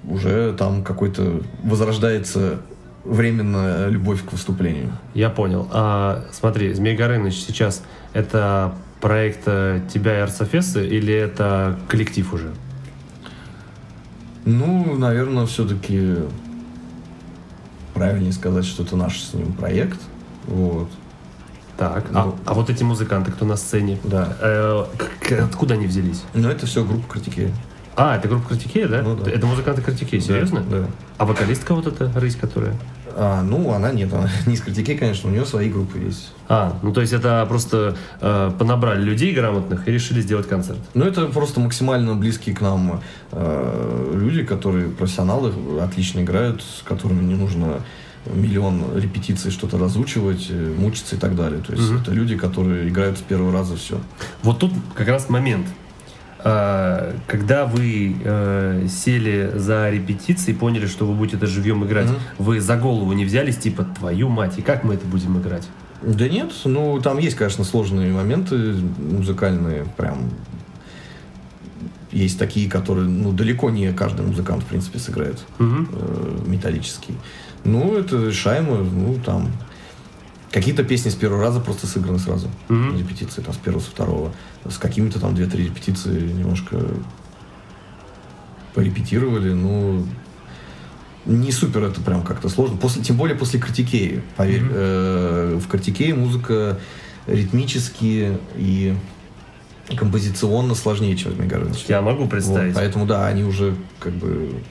уже 0.04 0.54
там 0.54 0.82
какой-то 0.84 1.42
возрождается 1.62 2.60
временная 3.08 3.88
любовь 3.88 4.24
к 4.24 4.32
выступлению. 4.32 4.92
Я 5.14 5.30
понял. 5.30 5.68
А, 5.72 6.24
смотри, 6.32 6.72
Змей 6.74 6.96
Горыныч 6.96 7.34
сейчас 7.34 7.82
это 8.12 8.74
проект 9.00 9.42
э, 9.46 9.80
тебя 9.92 10.18
и 10.18 10.20
Арсофеса 10.22 10.82
или 10.82 11.12
это 11.14 11.78
коллектив 11.88 12.32
уже? 12.32 12.52
Ну, 14.44 14.96
наверное, 14.96 15.46
все-таки 15.46 16.16
правильнее 17.94 18.32
сказать, 18.32 18.64
что 18.64 18.82
это 18.82 18.96
наш 18.96 19.20
с 19.20 19.34
ним 19.34 19.52
проект. 19.52 20.00
Вот. 20.46 20.88
Так. 21.76 22.06
А, 22.14 22.24
Ну. 22.26 22.36
а 22.44 22.54
вот 22.54 22.70
эти 22.70 22.82
музыканты, 22.82 23.32
кто 23.32 23.44
на 23.44 23.56
сцене? 23.56 23.98
Да. 24.04 24.36
Э, 24.40 24.84
откуда 25.42 25.74
они 25.74 25.86
взялись? 25.86 26.24
Но 26.34 26.50
это 26.50 26.66
все 26.66 26.84
группа 26.84 27.12
критики. 27.12 27.52
А, 27.96 28.16
это 28.16 28.28
группа 28.28 28.50
Критикея, 28.50 28.88
да? 28.88 29.02
Ну 29.02 29.16
да. 29.16 29.30
Это 29.30 29.46
музыканты 29.46 29.80
Критикея, 29.80 30.20
серьезно? 30.20 30.60
Да. 30.60 30.80
да. 30.80 30.86
А 31.16 31.24
вокалистка 31.24 31.74
вот 31.74 31.86
эта, 31.86 32.12
рысь, 32.20 32.36
которая? 32.36 32.74
А, 33.18 33.42
ну, 33.42 33.72
она 33.72 33.92
нет, 33.92 34.12
она 34.12 34.28
не 34.46 34.54
из 34.54 34.60
критики, 34.60 34.94
конечно, 34.94 35.30
у 35.30 35.32
нее 35.32 35.46
свои 35.46 35.70
группы 35.70 35.98
есть. 35.98 36.32
А, 36.48 36.78
ну 36.82 36.92
то 36.92 37.00
есть 37.00 37.12
это 37.12 37.44
просто 37.48 37.96
э, 38.20 38.50
понабрали 38.58 39.02
людей 39.02 39.32
грамотных 39.34 39.88
и 39.88 39.90
решили 39.90 40.20
сделать 40.20 40.46
концерт. 40.46 40.78
Ну, 40.94 41.04
это 41.04 41.26
просто 41.26 41.58
максимально 41.60 42.14
близкие 42.14 42.54
к 42.54 42.60
нам 42.60 43.00
э, 43.32 44.12
люди, 44.14 44.44
которые 44.44 44.90
профессионалы, 44.90 45.52
отлично 45.82 46.20
играют, 46.20 46.62
с 46.62 46.82
которыми 46.82 47.22
не 47.24 47.34
нужно 47.34 47.80
миллион 48.26 48.84
репетиций 48.96 49.50
что-то 49.50 49.78
разучивать, 49.78 50.48
э, 50.50 50.74
мучиться 50.78 51.16
и 51.16 51.18
так 51.18 51.34
далее. 51.36 51.60
То 51.62 51.72
есть 51.72 51.90
Мгм. 51.90 52.02
это 52.02 52.10
люди, 52.12 52.36
которые 52.36 52.88
играют 52.88 53.18
с 53.18 53.22
первого 53.22 53.52
раза 53.52 53.76
все. 53.76 53.98
Вот 54.42 54.58
тут 54.58 54.72
как 54.94 55.08
раз 55.08 55.28
момент. 55.28 55.66
А, 56.48 57.12
Когда 57.26 57.66
вы 57.66 58.14
э, 58.22 58.86
сели 58.88 59.50
за 59.56 59.90
репетиции 59.90 60.52
и 60.52 60.54
поняли, 60.54 60.86
что 60.86 61.04
вы 61.04 61.14
будете 61.14 61.38
это 61.38 61.46
живьем 61.48 61.84
играть, 61.84 62.06
Мгм. 62.06 62.18
вы 62.38 62.60
за 62.60 62.76
голову 62.76 63.12
не 63.14 63.24
взялись, 63.24 63.56
типа, 63.56 63.82
твою 63.98 64.28
мать, 64.28 64.56
и 64.56 64.62
как 64.62 64.84
мы 64.84 64.94
это 64.94 65.04
будем 65.06 65.36
играть? 65.40 65.66
Да 66.02 66.28
нет, 66.28 66.52
ну 66.64 67.00
там 67.00 67.18
есть, 67.18 67.34
конечно, 67.34 67.64
сложные 67.64 68.12
моменты 68.12 68.74
музыкальные, 68.98 69.86
прям 69.96 70.30
есть 72.12 72.38
такие, 72.38 72.70
которые, 72.70 73.08
ну, 73.08 73.32
далеко 73.32 73.68
не 73.70 73.92
каждый 73.92 74.24
музыкант, 74.24 74.62
в 74.62 74.66
принципе, 74.66 75.00
сыграет 75.00 75.44
Мгм. 75.58 75.88
э, 75.92 76.38
металлический. 76.46 77.14
Ну, 77.64 77.98
это 77.98 78.18
решаемо, 78.28 78.76
ну, 78.76 79.16
там 79.24 79.50
какие-то 80.52 80.84
песни 80.84 81.08
с 81.10 81.14
первого 81.16 81.42
раза 81.42 81.58
просто 81.58 81.88
сыграны 81.88 82.20
сразу. 82.20 82.48
Мгм. 82.68 82.96
Репетиции, 82.98 83.42
там, 83.42 83.52
с 83.52 83.56
первого, 83.56 83.82
со 83.82 83.90
второго. 83.90 84.32
С 84.70 84.78
какими-то 84.78 85.20
там 85.20 85.34
две-три 85.34 85.64
репетиции 85.66 86.20
немножко 86.20 86.80
порепетировали, 88.74 89.52
ну, 89.52 90.06
не 91.24 91.50
супер 91.50 91.84
это 91.84 92.00
прям 92.00 92.22
как-то 92.22 92.48
сложно. 92.48 92.76
После, 92.76 93.02
тем 93.02 93.16
более 93.16 93.36
после 93.36 93.58
критикеи, 93.58 94.22
поверь. 94.36 94.62
Мгм. 94.62 94.72
Э, 94.74 95.60
в 95.62 95.68
критикее 95.68 96.14
музыка 96.14 96.78
ритмически 97.26 98.38
и 98.56 98.94
композиционно 99.96 100.74
сложнее, 100.74 101.16
чем 101.16 101.32
в 101.32 101.40
Мегарыч. 101.40 101.84
Я 101.88 102.02
могу 102.02 102.22
Вот, 102.22 102.30
представить. 102.30 102.74
поэтому, 102.74 103.06
да, 103.06 103.26
они 103.26 103.44
уже 103.44 103.74
как 104.00 104.12
бы 104.14 104.62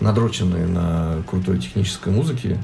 надрочены 0.00 0.66
на 0.66 1.22
крутой 1.26 1.58
технической 1.58 2.12
музыке. 2.12 2.58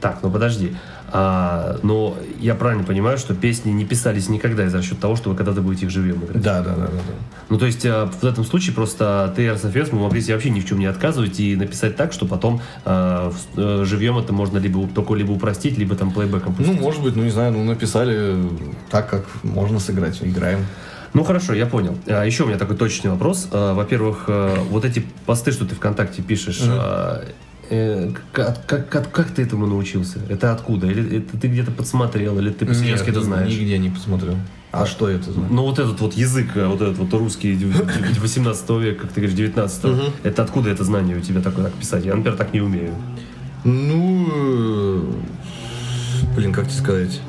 Так, 0.00 0.20
ну 0.22 0.30
подожди. 0.30 0.76
А, 1.10 1.78
но 1.82 2.16
я 2.38 2.54
правильно 2.54 2.84
понимаю, 2.84 3.16
что 3.18 3.34
песни 3.34 3.70
не 3.70 3.84
писались 3.84 4.28
никогда 4.28 4.66
из-за 4.66 4.82
счет 4.82 5.00
того, 5.00 5.16
что 5.16 5.30
вы 5.30 5.36
когда-то 5.36 5.62
будете 5.62 5.86
их 5.86 5.90
живьем 5.92 6.22
играть. 6.24 6.42
Да, 6.42 6.60
да, 6.62 6.70
да, 6.74 6.82
да. 6.82 6.86
да. 6.86 7.14
Ну, 7.48 7.58
то 7.58 7.64
есть, 7.66 7.84
э, 7.84 8.06
в 8.20 8.24
этом 8.24 8.44
случае 8.44 8.74
просто 8.74 9.32
ты 9.34 9.44
и 9.44 9.50
РСФС 9.50 9.92
мы 9.92 10.00
могли 10.00 10.20
себе 10.20 10.34
вообще 10.34 10.50
ни 10.50 10.60
в 10.60 10.66
чем 10.66 10.78
не 10.78 10.86
отказывать 10.86 11.40
и 11.40 11.56
написать 11.56 11.96
так, 11.96 12.12
что 12.12 12.26
потом 12.26 12.60
э, 12.84 13.30
в- 13.54 13.58
э, 13.58 13.84
живьем 13.86 14.18
это 14.18 14.32
можно 14.34 14.58
либо 14.58 14.86
только 14.88 15.14
либо 15.14 15.32
упростить, 15.32 15.78
либо 15.78 15.94
там 15.96 16.10
плейбеком 16.10 16.54
Ну, 16.58 16.64
пустить. 16.64 16.80
может 16.80 17.02
быть, 17.02 17.16
ну 17.16 17.22
не 17.24 17.30
знаю, 17.30 17.52
ну 17.52 17.64
написали 17.64 18.36
так, 18.90 19.08
как 19.08 19.24
можно 19.42 19.78
сыграть, 19.80 20.18
играем. 20.22 20.60
Ну 21.14 21.24
хорошо, 21.24 21.54
я 21.54 21.64
понял. 21.64 21.96
А, 22.06 22.24
Еще 22.26 22.44
у 22.44 22.46
меня 22.48 22.58
такой 22.58 22.76
точный 22.76 23.10
вопрос. 23.10 23.48
А, 23.50 23.72
Во-первых, 23.72 24.24
э, 24.28 24.56
вот 24.68 24.84
эти 24.84 25.02
посты, 25.24 25.52
что 25.52 25.64
ты 25.64 25.74
ВКонтакте 25.74 26.20
пишешь, 26.20 26.60
Мгм. 26.60 26.78
Э, 27.70 28.10
как, 28.32 28.64
как, 28.66 28.88
как, 28.88 29.10
как 29.12 29.30
ты 29.30 29.42
этому 29.42 29.66
научился? 29.66 30.18
Это 30.28 30.52
откуда? 30.52 30.86
Или 30.86 31.18
это 31.18 31.36
ты 31.38 31.48
где-то 31.48 31.70
подсмотрел, 31.70 32.38
или 32.38 32.50
ты 32.50 32.66
Нет, 32.66 33.00
это 33.06 33.20
знаешь? 33.22 33.50
Нигде 33.52 33.78
не 33.78 33.90
посмотрел. 33.90 34.34
А 34.70 34.84
что 34.86 35.08
это? 35.08 35.32
за- 35.32 35.40
Ну 35.40 35.62
вот 35.62 35.78
этот 35.78 36.00
вот 36.00 36.14
язык, 36.14 36.48
э, 36.56 36.66
вот 36.66 36.82
этот 36.82 36.98
вот 36.98 37.12
русский 37.14 37.54
дев- 37.56 37.76
дев- 37.76 38.20
18 38.20 38.78
века, 38.78 39.02
как 39.02 39.12
ты 39.12 39.20
говоришь, 39.20 39.36
19 39.36 39.84
Мгм. 39.88 40.02
это 40.24 40.42
откуда 40.42 40.70
это 40.70 40.84
знание 40.84 41.16
у 41.16 41.20
тебя 41.20 41.40
такое 41.40 41.64
так 41.66 41.74
писать? 41.74 42.04
Я, 42.04 42.14
например, 42.14 42.36
так 42.36 42.52
не 42.52 42.60
умею. 42.60 42.94
Ну, 43.64 45.14
блин, 46.36 46.52
как 46.52 46.66
тебе 46.68 46.76
сказать? 46.78 47.20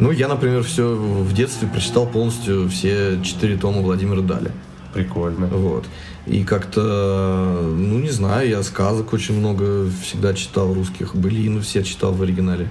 Ну, 0.00 0.10
я, 0.10 0.28
например, 0.28 0.62
все 0.64 0.94
в 0.94 1.32
детстве 1.34 1.68
прочитал 1.68 2.06
полностью 2.06 2.68
все 2.68 3.20
четыре 3.22 3.56
тома 3.56 3.80
Владимира 3.80 4.20
Дали. 4.20 4.50
Прикольно. 4.92 5.46
Вот. 5.46 5.86
И 6.26 6.42
как-то, 6.42 7.70
ну, 7.76 7.98
не 7.98 8.08
знаю, 8.08 8.48
я 8.48 8.62
сказок 8.62 9.12
очень 9.12 9.38
много 9.38 9.90
всегда 10.02 10.32
читал 10.32 10.72
русских. 10.72 11.14
Былину 11.14 11.60
все 11.60 11.82
читал 11.82 12.12
в 12.12 12.22
оригинале. 12.22 12.68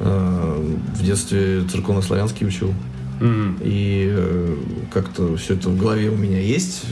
Э, 0.00 0.76
В 0.94 1.02
детстве 1.04 1.64
церковно-славянский 1.70 2.46
учил. 2.46 2.72
Мгм. 3.20 3.58
И 3.60 4.08
э, 4.10 4.56
как-то 4.92 5.36
все 5.36 5.54
это 5.54 5.68
в 5.68 5.76
голове 5.76 6.08
у 6.08 6.16
меня 6.16 6.40
есть. 6.40 6.84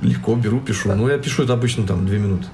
Легко 0.00 0.34
беру, 0.36 0.60
пишу. 0.60 0.94
Ну, 0.94 1.08
я 1.08 1.18
пишу 1.18 1.42
это 1.42 1.52
обычно 1.52 1.86
там 1.86 2.06
две 2.06 2.18
минуты. 2.18 2.46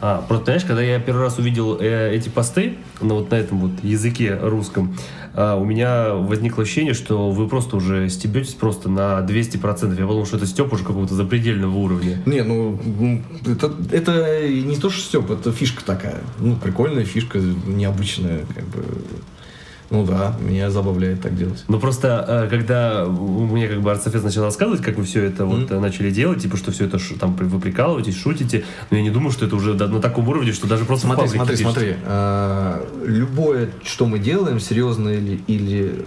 А, 0.00 0.24
просто, 0.26 0.46
знаешь, 0.46 0.64
когда 0.64 0.82
я 0.82 1.00
первый 1.00 1.22
раз 1.22 1.38
увидел 1.38 1.78
э, 1.80 2.14
эти 2.14 2.28
посты, 2.28 2.76
ну 3.00 3.16
вот 3.16 3.30
на 3.30 3.34
этом 3.34 3.58
вот 3.58 3.72
языке 3.82 4.38
русском, 4.40 4.96
а, 5.34 5.56
у 5.56 5.64
меня 5.64 6.14
возникло 6.14 6.62
ощущение, 6.62 6.94
что 6.94 7.30
вы 7.30 7.48
просто 7.48 7.76
уже 7.76 8.08
стебетесь 8.08 8.54
просто 8.54 8.88
на 8.88 9.20
200%. 9.20 9.90
Я 9.90 10.06
подумал, 10.06 10.26
что 10.26 10.36
это 10.36 10.46
степ 10.46 10.72
уже 10.72 10.84
какого-то 10.84 11.14
запредельного 11.14 11.76
уровня. 11.76 12.20
Не, 12.26 12.42
ну, 12.42 12.78
это, 13.46 13.72
это 13.92 14.48
не 14.48 14.76
то, 14.76 14.90
что 14.90 15.00
Степ, 15.00 15.30
это 15.30 15.52
фишка 15.52 15.84
такая. 15.84 16.18
Ну, 16.38 16.56
прикольная 16.56 17.04
фишка, 17.04 17.38
необычная, 17.38 18.40
как 18.54 18.64
бы. 18.64 18.84
Ну 19.90 20.04
да, 20.04 20.36
меня 20.40 20.70
забавляет 20.70 21.22
так 21.22 21.34
делать. 21.36 21.64
Ну 21.66 21.80
просто, 21.80 22.24
э, 22.28 22.48
когда 22.50 23.04
меня 23.06 23.68
как 23.68 23.80
бы 23.80 23.90
Арцефес 23.90 24.22
начал 24.22 24.42
рассказывать, 24.42 24.82
как 24.82 24.96
вы 24.96 25.04
все 25.04 25.24
это 25.24 25.46
вот 25.46 25.70
начали 25.70 26.10
делать, 26.10 26.42
типа, 26.42 26.56
что 26.58 26.72
все 26.72 26.84
это 26.84 26.98
там 27.18 27.34
вы 27.34 27.58
прикалываетесь, 27.58 28.16
шутите, 28.16 28.64
но 28.90 28.98
я 28.98 29.02
не 29.02 29.10
думаю, 29.10 29.30
что 29.30 29.46
это 29.46 29.56
уже 29.56 29.74
на 29.74 30.00
таком 30.00 30.28
уровне, 30.28 30.52
что 30.52 30.66
даже 30.66 30.84
просто 30.84 31.06
Смотри, 31.06 31.28
смотри, 31.28 31.56
пишете. 31.56 31.72
смотри. 31.72 31.94
А, 32.04 32.86
любое, 33.04 33.70
что 33.82 34.04
мы 34.06 34.18
делаем, 34.18 34.60
серьезное 34.60 35.14
или, 35.14 35.40
или 35.46 36.04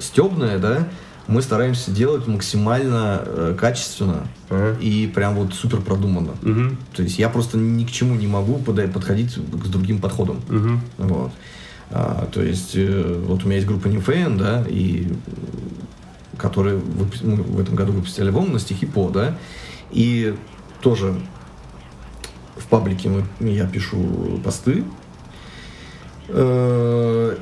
стебное, 0.00 0.58
да, 0.58 0.88
мы 1.28 1.42
стараемся 1.42 1.92
делать 1.92 2.26
максимально 2.26 3.22
э, 3.24 3.56
качественно 3.58 4.26
Ага. 4.48 4.76
и 4.80 5.06
прям 5.06 5.36
вот 5.36 5.54
супер 5.54 5.80
продуманно. 5.80 6.32
Мгм, 6.42 6.76
То 6.96 7.04
есть 7.04 7.20
я 7.20 7.28
просто 7.28 7.56
ни 7.56 7.84
к 7.84 7.90
чему 7.92 8.16
не 8.16 8.26
могу 8.26 8.56
подходить 8.56 9.30
с 9.30 9.68
другим 9.68 10.00
подходом. 10.00 10.40
мгм. 10.48 10.80
Вот. 10.98 11.30
А, 11.92 12.28
то 12.32 12.42
есть, 12.42 12.72
э, 12.76 13.22
вот 13.26 13.42
у 13.42 13.46
меня 13.46 13.56
есть 13.56 13.66
группа 13.66 13.88
Fan, 13.88 14.36
да, 14.38 14.64
и 14.68 15.08
которые 16.38 16.76
выпу- 16.78 17.26
мы 17.26 17.36
в 17.42 17.60
этом 17.60 17.74
году 17.74 17.92
выпустили 17.92 18.26
альбом 18.26 18.52
на 18.52 18.58
стихи 18.60 18.86
по, 18.86 19.10
да, 19.10 19.36
и 19.90 20.34
тоже 20.80 21.14
в 22.56 22.66
паблике 22.68 23.08
мы, 23.08 23.24
я 23.50 23.66
пишу 23.66 24.40
посты, 24.44 24.84
Э, 26.32 27.36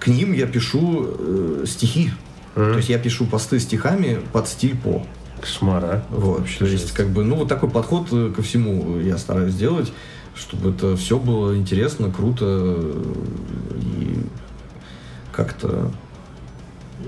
к 0.00 0.08
ним 0.08 0.32
я 0.32 0.46
пишу 0.48 1.06
э, 1.16 1.64
стихи, 1.68 2.10
Мгм. 2.56 2.72
то 2.72 2.76
есть 2.78 2.88
я 2.88 2.98
пишу 2.98 3.24
посты 3.24 3.60
стихами 3.60 4.18
под 4.32 4.48
стиль 4.48 4.76
по. 4.76 5.06
Кошмар, 5.40 5.84
а? 5.84 6.04
Вот, 6.10 6.40
Вообще 6.40 6.58
то 6.58 6.64
есть, 6.66 6.82
жесть. 6.82 6.94
как 6.94 7.10
бы, 7.10 7.22
ну, 7.24 7.36
вот 7.36 7.48
такой 7.48 7.68
подход 7.70 8.08
ко 8.34 8.42
всему 8.42 8.98
я 8.98 9.16
стараюсь 9.18 9.54
делать, 9.54 9.92
чтобы 10.34 10.70
это 10.70 10.96
все 10.96 11.18
было 11.18 11.56
интересно, 11.56 12.10
круто 12.10 12.80
и 13.76 14.26
как-то, 15.32 15.90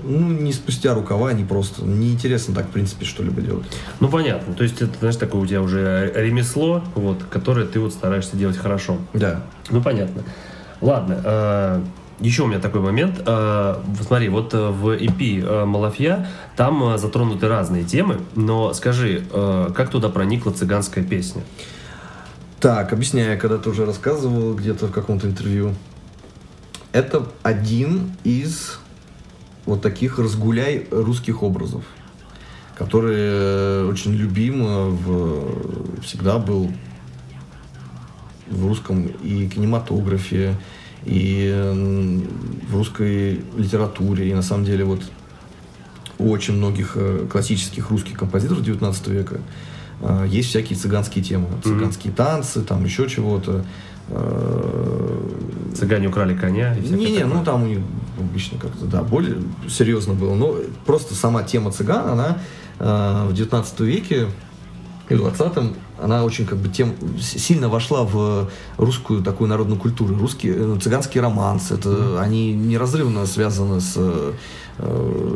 ну, 0.03 0.31
не 0.31 0.53
спустя 0.53 0.93
рукава, 0.93 1.33
не 1.33 1.43
просто, 1.43 1.85
неинтересно 1.85 2.53
так, 2.53 2.67
в 2.67 2.71
принципе, 2.71 3.05
что-либо 3.05 3.41
делать. 3.41 3.65
Ну, 3.99 4.09
понятно. 4.09 4.53
То 4.53 4.63
есть, 4.63 4.81
это, 4.81 4.97
знаешь, 4.99 5.15
такое 5.15 5.41
у 5.41 5.45
тебя 5.45 5.61
уже 5.61 6.11
ремесло, 6.15 6.83
вот, 6.95 7.23
которое 7.29 7.65
ты 7.65 7.79
вот 7.79 7.93
стараешься 7.93 8.35
делать 8.35 8.57
хорошо. 8.57 8.97
Да. 9.13 9.43
Ну, 9.69 9.81
понятно. 9.81 10.23
Ладно, 10.81 11.21
э, 11.23 11.81
еще 12.19 12.43
у 12.43 12.47
меня 12.47 12.59
такой 12.59 12.81
момент. 12.81 13.21
Э, 13.25 13.77
смотри, 14.01 14.29
вот 14.29 14.53
э, 14.53 14.69
в 14.69 14.89
EP 14.89 15.43
э, 15.43 15.65
«Малафья» 15.65 16.27
там 16.55 16.97
затронуты 16.97 17.47
разные 17.47 17.83
темы, 17.83 18.19
но 18.35 18.73
скажи, 18.73 19.23
э, 19.31 19.69
как 19.75 19.89
туда 19.89 20.09
проникла 20.09 20.51
цыганская 20.51 21.03
песня? 21.03 21.43
Так, 22.65 22.93
объясняю, 22.93 23.33
я 23.33 23.37
когда-то 23.37 23.69
уже 23.69 23.85
рассказывал 23.85 24.55
где-то 24.55 24.87
в 24.87 24.91
каком-то 24.91 25.27
интервью. 25.27 25.75
Это 26.93 27.27
один 27.43 28.13
из 28.23 28.79
вот 29.67 29.83
таких 29.83 30.17
разгуляй 30.17 30.87
русских 30.89 31.43
образов, 31.43 31.83
который 32.75 33.17
э, 33.17 33.87
очень 33.87 34.15
любим 34.15 34.65
э, 34.65 34.89
в, 34.89 36.01
всегда 36.01 36.39
был 36.39 36.71
в 38.47 38.67
русском 38.67 39.05
и 39.05 39.47
кинематографе, 39.47 40.55
и 41.03 41.53
в 42.67 42.75
русской 42.75 43.41
литературе. 43.55 44.31
И 44.31 44.33
на 44.33 44.41
самом 44.41 44.65
деле 44.65 44.85
вот 44.85 45.03
у 46.17 46.31
очень 46.31 46.55
многих 46.55 46.93
э, 46.95 47.27
классических 47.31 47.91
русских 47.91 48.17
композиторов 48.17 48.63
19 48.63 49.07
века 49.09 49.39
есть 50.27 50.49
всякие 50.49 50.77
цыганские 50.77 51.23
темы. 51.23 51.47
Цыганские 51.63 52.13
танцы, 52.13 52.61
там 52.61 52.83
еще 52.83 53.07
чего-то. 53.09 53.65
Э, 54.07 55.19
«Цыгане 55.75 56.09
украли 56.09 56.35
коня» 56.35 56.75
не-не, 56.75 57.25
ну 57.25 57.43
там 57.43 57.63
у 57.63 57.65
них 57.65 57.79
обычно 58.19 58.59
как-то, 58.59 58.85
да, 58.85 59.01
более 59.01 59.37
серьезно 59.67 60.13
было. 60.13 60.35
Но 60.35 60.55
просто 60.85 61.15
сама 61.15 61.43
тема 61.43 61.71
цыган, 61.71 62.07
она 62.09 62.37
э, 62.79 63.27
в 63.29 63.33
19 63.33 63.79
веке 63.81 64.27
и 65.09 65.15
в 65.15 65.25
20-м, 65.25 65.75
она 66.01 66.23
очень 66.23 66.45
как 66.45 66.57
бы 66.57 66.69
тем 66.69 66.93
сильно 67.19 67.69
вошла 67.69 68.03
в 68.03 68.49
русскую 68.77 69.23
такую 69.23 69.49
народную 69.49 69.79
культуру. 69.79 70.15
Русские, 70.17 70.55
э, 70.55 70.79
цыганский 70.81 71.19
романс, 71.19 71.71
это 71.71 72.21
они 72.21 72.53
неразрывно 72.53 73.25
связаны 73.25 73.81
с 73.81 73.95
э, 73.97 74.33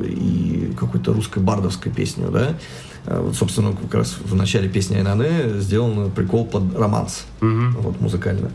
и 0.06 0.74
какой-то 0.78 1.14
русской 1.14 1.40
бардовской 1.40 1.92
песней, 1.92 2.26
да. 2.32 2.56
Э, 3.06 3.20
Вот, 3.22 3.36
собственно, 3.36 3.74
как 3.76 3.94
раз 3.94 4.18
в 4.24 4.36
начале 4.36 4.70
песни 4.70 4.96
Айнане 4.96 5.60
сделан 5.60 6.12
прикол 6.12 6.46
под 6.46 6.76
романс, 6.78 7.26
Мгм. 7.42 7.72
вот, 7.80 8.00
музыкально, 8.02 8.52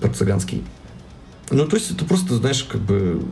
под 0.00 0.16
цыганский. 0.16 0.62
Ну, 1.50 1.66
то 1.66 1.76
есть 1.76 1.90
это 1.90 2.04
просто, 2.04 2.34
знаешь, 2.36 2.64
как 2.64 2.80
бы 2.80 3.22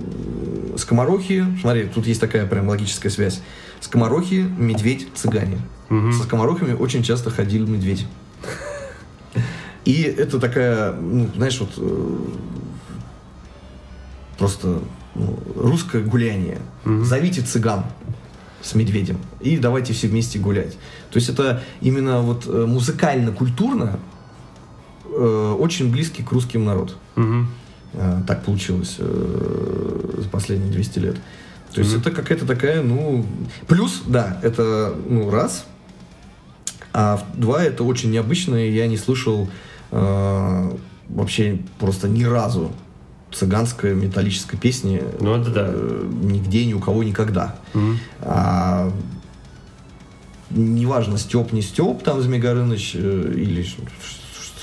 скоморохи. 0.77 1.47
Смотри, 1.61 1.85
тут 1.85 2.07
есть 2.07 2.21
такая 2.21 2.47
прям 2.47 2.69
логическая 2.69 3.11
связь. 3.11 3.41
Скоморохи, 3.81 4.47
медведь, 4.59 5.09
цыгане. 5.15 5.59
Мгм. 5.89 6.13
Со 6.13 6.25
скоморохами 6.25 6.75
очень 6.75 7.03
часто 7.03 7.31
ходил 7.31 7.67
медведь. 7.67 8.07
И 9.87 10.03
это 10.03 10.39
такая, 10.39 10.93
ну, 10.93 11.31
знаешь, 11.35 11.59
вот 11.61 11.71
э, 11.79 12.17
просто 14.39 14.81
ну, 15.15 15.39
русское 15.57 16.03
гуляние. 16.03 16.59
Зовите 16.85 17.43
цыган 17.43 17.85
с 18.63 18.75
медведем 18.75 19.19
и 19.41 19.57
давайте 19.57 19.93
все 19.93 20.09
вместе 20.09 20.39
гулять. 20.39 20.75
То 21.11 21.17
есть 21.17 21.29
это 21.29 21.63
именно 21.81 22.21
вот 22.21 22.47
э, 22.47 22.67
музыкально-культурно 22.67 23.99
э, 25.05 25.57
очень 25.59 25.91
близкий 25.91 26.23
к 26.23 26.31
русским 26.33 26.65
народ. 26.65 26.97
Мгм. 27.17 27.49
Э, 27.95 28.21
Так 28.27 28.45
получилось 28.45 28.97
э, 28.99 30.15
за 30.19 30.29
последние 30.29 30.71
200 30.71 30.99
лет. 30.99 31.17
То 31.73 31.81
есть 31.81 31.95
это 31.95 32.11
какая-то 32.11 32.47
такая, 32.47 32.83
ну... 32.83 33.25
Плюс, 33.69 34.03
да, 34.07 34.41
это, 34.43 34.95
ну, 35.09 35.31
раз. 35.31 35.65
А 36.93 37.25
два, 37.35 37.63
это 37.63 37.85
очень 37.85 38.11
необычно, 38.11 38.57
и 38.57 38.73
я 38.73 38.89
не 38.89 38.97
слышал 38.97 39.49
э, 39.93 40.77
вообще 41.09 41.61
просто 41.79 42.09
ни 42.09 42.25
разу 42.25 42.73
цыганской 43.33 43.95
металлической 43.95 44.57
песни 44.57 45.03
Ну, 45.21 45.35
это 45.37 45.51
да. 45.51 45.67
э, 45.69 46.09
нигде, 46.23 46.67
ни 46.67 46.75
у 46.75 46.81
кого, 46.81 47.03
никогда. 47.05 47.57
Мгм. 47.75 47.99
А, 48.21 48.93
неважно, 50.51 51.19
Степ, 51.19 51.53
не 51.53 51.63
Степ, 51.63 52.03
там 52.03 52.21
Змей 52.21 52.41
Горыныч 52.41 52.93
э, 52.95 53.33
или 53.37 53.65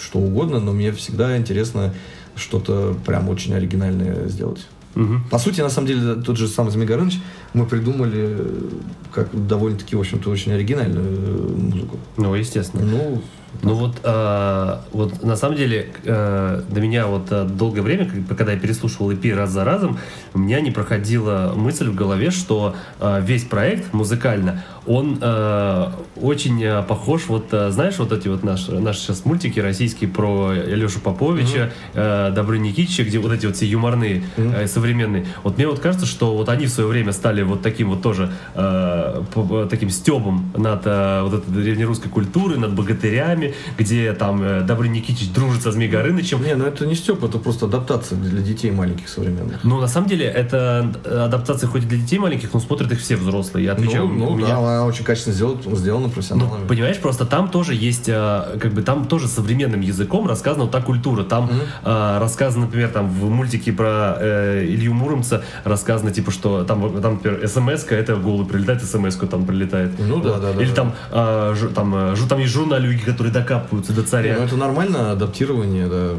что 0.02 0.20
угодно, 0.20 0.60
но 0.60 0.74
мне 0.74 0.92
всегда 0.92 1.38
интересно 1.38 1.94
что-то 2.36 2.96
прям 3.06 3.30
очень 3.30 3.54
оригинальное 3.54 4.28
сделать. 4.28 4.68
Мгм. 4.96 5.24
По 5.30 5.38
сути, 5.38 5.62
на 5.62 5.70
самом 5.70 5.88
деле, 5.88 6.16
тот 6.16 6.38
же 6.38 6.48
самый 6.48 6.72
Змей 6.72 6.88
Горыныч 6.88 7.20
мы 7.54 7.66
придумали 7.66 8.36
э, 8.40 8.70
как 9.14 9.48
довольно-таки, 9.48 9.96
в 9.96 10.00
общем-то, 10.00 10.30
очень 10.30 10.52
оригинальную 10.52 11.56
музыку. 11.58 11.98
Ну, 12.18 12.34
естественно. 12.36 12.84
Ну, 12.84 13.22
Ну 13.64 13.74
вот, 13.74 14.00
а, 14.04 14.82
вот 14.92 15.24
на 15.24 15.36
самом 15.36 15.58
деле 15.58 15.88
э, 16.04 16.62
до 16.70 16.82
меня 16.82 17.08
вот 17.08 17.32
э, 17.32 17.44
долгое 17.46 17.82
время, 17.82 18.10
когда 18.38 18.54
я 18.54 18.60
переслушивал 18.60 19.12
EP 19.12 19.34
раз 19.34 19.50
за 19.50 19.64
разом, 19.64 19.98
у 20.34 20.40
меня 20.40 20.62
не 20.62 20.72
проходила 20.72 21.54
мысль 21.56 21.90
в 21.90 21.96
голове, 21.96 22.30
что 22.32 22.76
э, 23.00 23.22
весь 23.24 23.46
проект 23.46 23.94
музыкально, 23.94 24.64
он 24.88 25.20
э, 25.22 25.88
очень 26.22 26.64
э, 26.64 26.82
похож, 26.84 27.24
вот 27.28 27.48
э, 27.52 27.72
знаешь, 27.72 27.98
вот 27.98 28.14
эти 28.14 28.30
вот 28.30 28.44
наши, 28.44 28.72
наши 28.72 29.02
сейчас 29.02 29.26
мультики 29.26 29.60
российские 29.60 30.10
про 30.10 30.54
Лешу 30.54 31.00
Поповича, 31.02 31.74
э, 31.94 32.32
Добры 32.34 32.58
Никитича, 32.58 33.04
где 33.04 33.20
вот 33.20 33.34
эти 33.34 33.46
вот 33.46 33.58
все 33.58 33.66
юморные, 33.66 34.24
э, 34.38 34.66
современные. 34.68 35.26
Вот 35.44 35.58
мне 35.58 35.68
вот 35.68 35.80
кажется, 35.80 36.06
что 36.06 36.36
вот 36.36 36.48
они 36.48 36.68
в 36.68 36.70
свое 36.70 36.88
время 36.88 37.12
стали 37.12 37.42
вот 37.42 37.62
таким 37.62 37.90
вот 37.90 38.02
тоже 38.02 38.32
э, 38.56 39.24
таким 39.70 39.90
стебом 39.90 40.52
над 40.56 40.84
э, 40.86 41.22
вот 41.24 41.34
этой 41.34 41.52
древнерусской 41.52 42.10
культурой, 42.10 42.58
над 42.58 42.74
богатырями, 42.74 43.37
где 43.78 44.14
там 44.14 44.42
э, 44.44 44.62
Добрый 44.62 44.90
Никитич 44.90 45.30
дружит 45.32 45.64
со 45.64 45.72
Змей 45.72 45.88
Горынычем. 45.90 46.44
не, 46.44 46.56
ну 46.56 46.66
это 46.66 46.86
не 46.86 46.96
Степ, 46.96 47.24
это 47.24 47.38
просто 47.38 47.66
адаптация 47.66 48.18
для 48.18 48.42
детей 48.42 48.72
маленьких 48.72 49.08
современных. 49.10 49.64
Ну, 49.64 49.80
на 49.80 49.88
самом 49.88 50.08
деле, 50.08 50.26
это 50.26 50.92
э, 51.04 51.18
адаптация 51.26 51.68
хоть 51.68 51.84
и 51.84 51.86
для 51.86 51.98
детей 51.98 52.20
маленьких, 52.20 52.54
но 52.54 52.60
смотрят 52.60 52.92
их 52.92 53.00
все 53.00 53.16
взрослые. 53.16 53.66
Я 53.66 53.74
отвечаю, 53.74 54.08
ну, 54.08 54.30
ну 54.32 54.36
меня- 54.36 54.48
да, 54.50 54.58
она 54.58 54.86
очень 54.86 55.04
качественно 55.06 55.36
сделана, 55.36 55.60
сделана 55.76 56.08
Ну, 56.08 56.12
профессионалами. 56.14 56.68
понимаешь, 56.68 56.98
просто 56.98 57.26
там 57.26 57.50
тоже 57.50 57.74
есть, 57.76 58.10
э, 58.10 58.58
как 58.60 58.74
бы 58.74 58.82
там 58.82 59.06
тоже 59.06 59.28
современным 59.28 59.82
языком 59.82 60.28
рассказана 60.28 60.64
вот 60.64 60.72
та 60.72 60.82
культура. 60.82 61.24
Там 61.24 61.50
э, 61.84 62.18
рассказано, 62.20 62.66
например, 62.66 62.90
там 62.90 63.10
в 63.10 63.30
мультике 63.30 63.72
про 63.72 64.18
э, 64.20 64.66
Илью 64.68 64.94
Муромца 64.94 65.44
рассказано, 65.64 66.12
типа, 66.12 66.32
что 66.32 66.64
там, 66.64 67.02
там 67.02 67.14
например, 67.16 67.48
смс 67.48 67.86
это 67.90 68.16
голый 68.16 68.46
прилетает, 68.48 68.84
смс 68.84 69.16
там 69.16 69.46
прилетает. 69.46 69.92
Ну 70.00 70.22
да, 70.22 70.40
да, 70.40 70.54
да, 70.54 70.62
Или 70.62 70.70
да. 70.70 70.76
там, 70.76 70.94
э, 71.12 71.54
жу- 71.58 71.74
там, 71.74 71.96
жу- 71.96 72.28
там 72.28 72.40
есть 72.40 72.54
журналюги, 72.54 73.00
которые 73.00 73.27
докапываются 73.32 73.94
до 73.94 74.02
Ну, 74.02 74.08
царя. 74.08 74.36
это 74.36 74.56
нормально, 74.56 75.12
адаптирование, 75.12 75.88
да. 75.88 76.10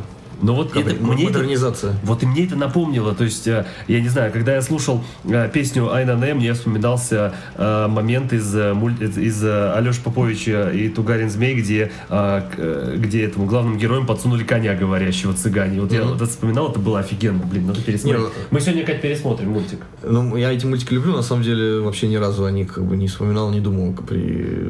Но 0.41 0.55
вот 0.55 0.71
это, 0.77 0.91
Как 0.91 1.01
бы 1.01 1.15
мне 1.15 1.25
это, 1.25 1.39
модернизация. 1.39 1.97
вот 2.05 2.23
и 2.23 2.27
мне 2.27 2.45
это 2.47 2.55
напомнило, 2.55 3.13
то 3.13 3.25
есть, 3.25 3.49
э, 3.49 3.67
я 3.89 4.01
не 4.01 4.09
знаю, 4.09 4.31
когда 4.33 4.55
я 4.55 4.63
слушал 4.63 5.03
э, 5.25 5.51
песню 5.53 5.93
Айна 5.93 6.13
Не, 6.13 6.33
мне 6.33 6.53
вспоминался 6.53 7.35
э, 7.57 7.89
момент 7.89 8.33
из, 8.33 8.55
из, 8.55 9.19
из, 9.19 9.45
Алёши 9.45 10.01
Поповича 10.01 10.71
и 10.71 10.91
Тугарин 10.91 11.29
Змей, 11.29 11.57
где, 11.57 11.91
где 12.09 13.25
этому 13.25 13.47
главным 13.47 13.79
героям 13.79 14.07
подсунули 14.07 14.45
коня 14.45 14.77
говорящего 14.77 15.33
цыгане. 15.35 15.81
Вот 15.81 15.91
я 15.93 16.05
вот 16.05 16.15
это 16.17 16.27
вспоминал, 16.27 16.71
это 16.71 16.79
было 16.79 17.01
офигенно, 17.01 17.45
блин, 17.45 17.67
надо 17.67 17.81
пересмотреть. 17.83 18.21
Не, 18.21 18.27
ну- 18.29 18.33
Мы 18.53 18.61
сегодня 18.61 18.83
опять 18.83 19.03
пересмотрим 19.03 19.51
мультик. 19.51 19.81
Ну, 20.05 20.37
я 20.37 20.53
эти 20.53 20.65
мультики 20.67 20.95
люблю, 20.95 21.17
на 21.17 21.23
самом 21.23 21.43
деле 21.43 21.81
вообще 21.81 22.07
ни 22.07 22.15
разу 22.15 22.45
о 22.45 22.53
них 22.53 22.75
как 22.75 22.85
бы 22.85 22.97
не 22.97 23.09
вспоминал, 23.09 23.51
не 23.51 23.59
думал 23.61 23.93
при 24.09 24.69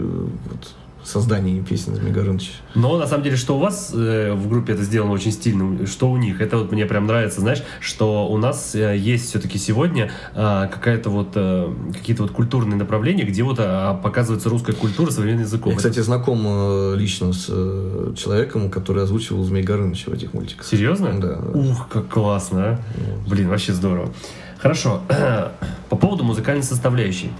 вот, 0.48 0.72
создании 1.08 1.60
песен 1.60 1.94
Змей 1.94 2.12
Горыныч. 2.12 2.52
Но 2.74 2.98
на 2.98 3.06
самом 3.06 3.24
деле, 3.24 3.36
что 3.36 3.56
у 3.56 3.58
вас 3.58 3.92
э, 3.94 4.32
в 4.34 4.48
группе 4.48 4.74
это 4.74 4.82
сделано 4.82 5.12
очень 5.12 5.32
стильно, 5.32 5.86
что 5.86 6.10
у 6.10 6.16
них, 6.16 6.40
это 6.40 6.58
вот 6.58 6.72
мне 6.72 6.86
прям 6.86 7.06
нравится, 7.06 7.40
знаешь, 7.40 7.62
что 7.80 8.28
у 8.28 8.36
нас 8.36 8.74
э, 8.74 8.96
есть 8.96 9.28
все-таки 9.28 9.58
сегодня 9.58 10.10
э, 10.34 10.68
какая-то 10.70 11.10
вот 11.10 11.28
э, 11.34 11.72
какие-то 11.92 12.22
вот 12.22 12.32
культурные 12.32 12.76
направления, 12.76 13.24
где 13.24 13.42
вот 13.42 13.58
э, 13.58 13.96
показывается 14.02 14.48
русская 14.48 14.74
культура 14.74 15.10
современным 15.10 15.44
языком. 15.44 15.72
Я, 15.72 15.76
кстати, 15.76 16.00
знаком 16.00 16.42
э, 16.46 16.94
лично 16.96 17.32
с 17.32 17.46
э, 17.48 18.14
человеком, 18.16 18.70
который 18.70 19.02
озвучивал 19.02 19.42
Змей 19.44 19.62
Горыныча 19.62 20.10
в 20.10 20.12
этих 20.12 20.34
мультиках. 20.34 20.66
Серьезно? 20.66 21.18
Да. 21.20 21.38
Ух, 21.54 21.88
как 21.88 22.08
классно, 22.08 22.64
а? 22.64 22.78
Блин, 23.28 23.48
вообще 23.48 23.72
здорово. 23.72 24.12
Хорошо. 24.58 25.02
По 25.88 25.96
поводу 25.96 26.24
музыкальной 26.24 26.64
составляющей. 26.64 27.30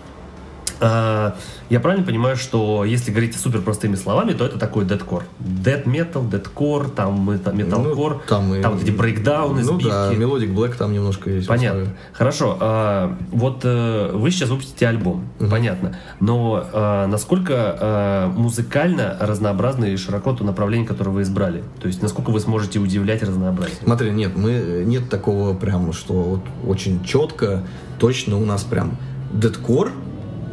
А, 0.80 1.34
я 1.70 1.80
правильно 1.80 2.06
понимаю, 2.06 2.36
что 2.36 2.84
если 2.84 3.10
говорить 3.10 3.36
супер 3.36 3.60
простыми 3.62 3.96
словами, 3.96 4.32
то 4.32 4.44
это 4.46 4.58
такой 4.58 4.84
дедкор. 4.84 5.24
Dead 5.40 5.84
metal, 5.84 6.28
deadcore, 6.30 6.88
там 6.90 7.28
мета- 7.28 7.52
металкор, 7.54 8.12
Ну, 8.14 8.20
там 8.28 8.54
и- 8.54 8.62
вот 8.62 8.82
эти 8.82 8.90
брейкдауны, 8.90 9.62
Ну 9.62 9.74
сбивки. 9.74 9.90
да, 9.90 10.12
Melodic 10.12 10.54
Black 10.54 10.76
там 10.76 10.92
немножко 10.92 11.30
есть. 11.30 11.48
Понятно. 11.48 11.80
основе. 11.82 11.96
Хорошо. 12.12 12.56
а, 12.60 13.16
вот 13.32 13.60
э, 13.64 14.10
вы 14.14 14.30
сейчас 14.30 14.50
выпустите 14.50 14.86
альбом, 14.86 15.28
понятно. 15.50 15.96
Но 16.20 16.64
а, 16.72 17.06
насколько 17.06 18.30
музыкально 18.36 19.16
разнообразно 19.20 19.84
и 19.86 19.96
широко 19.96 20.32
то 20.32 20.44
направление, 20.44 20.86
которое 20.86 21.10
вы 21.10 21.22
избрали? 21.22 21.62
То 21.80 21.88
есть 21.88 22.02
насколько 22.02 22.30
вы 22.30 22.40
сможете 22.40 22.78
удивлять 22.78 23.22
разнообразием? 23.22 23.78
Смотри, 23.84 24.10
нет, 24.10 24.36
мы 24.36 24.84
нет 24.86 25.08
такого 25.10 25.54
прям, 25.54 25.92
что 25.92 26.12
вот 26.14 26.40
очень 26.66 27.04
четко, 27.04 27.64
точно 27.98 28.36
у 28.38 28.44
нас 28.44 28.62
прям 28.64 28.96
дедкор, 29.32 29.90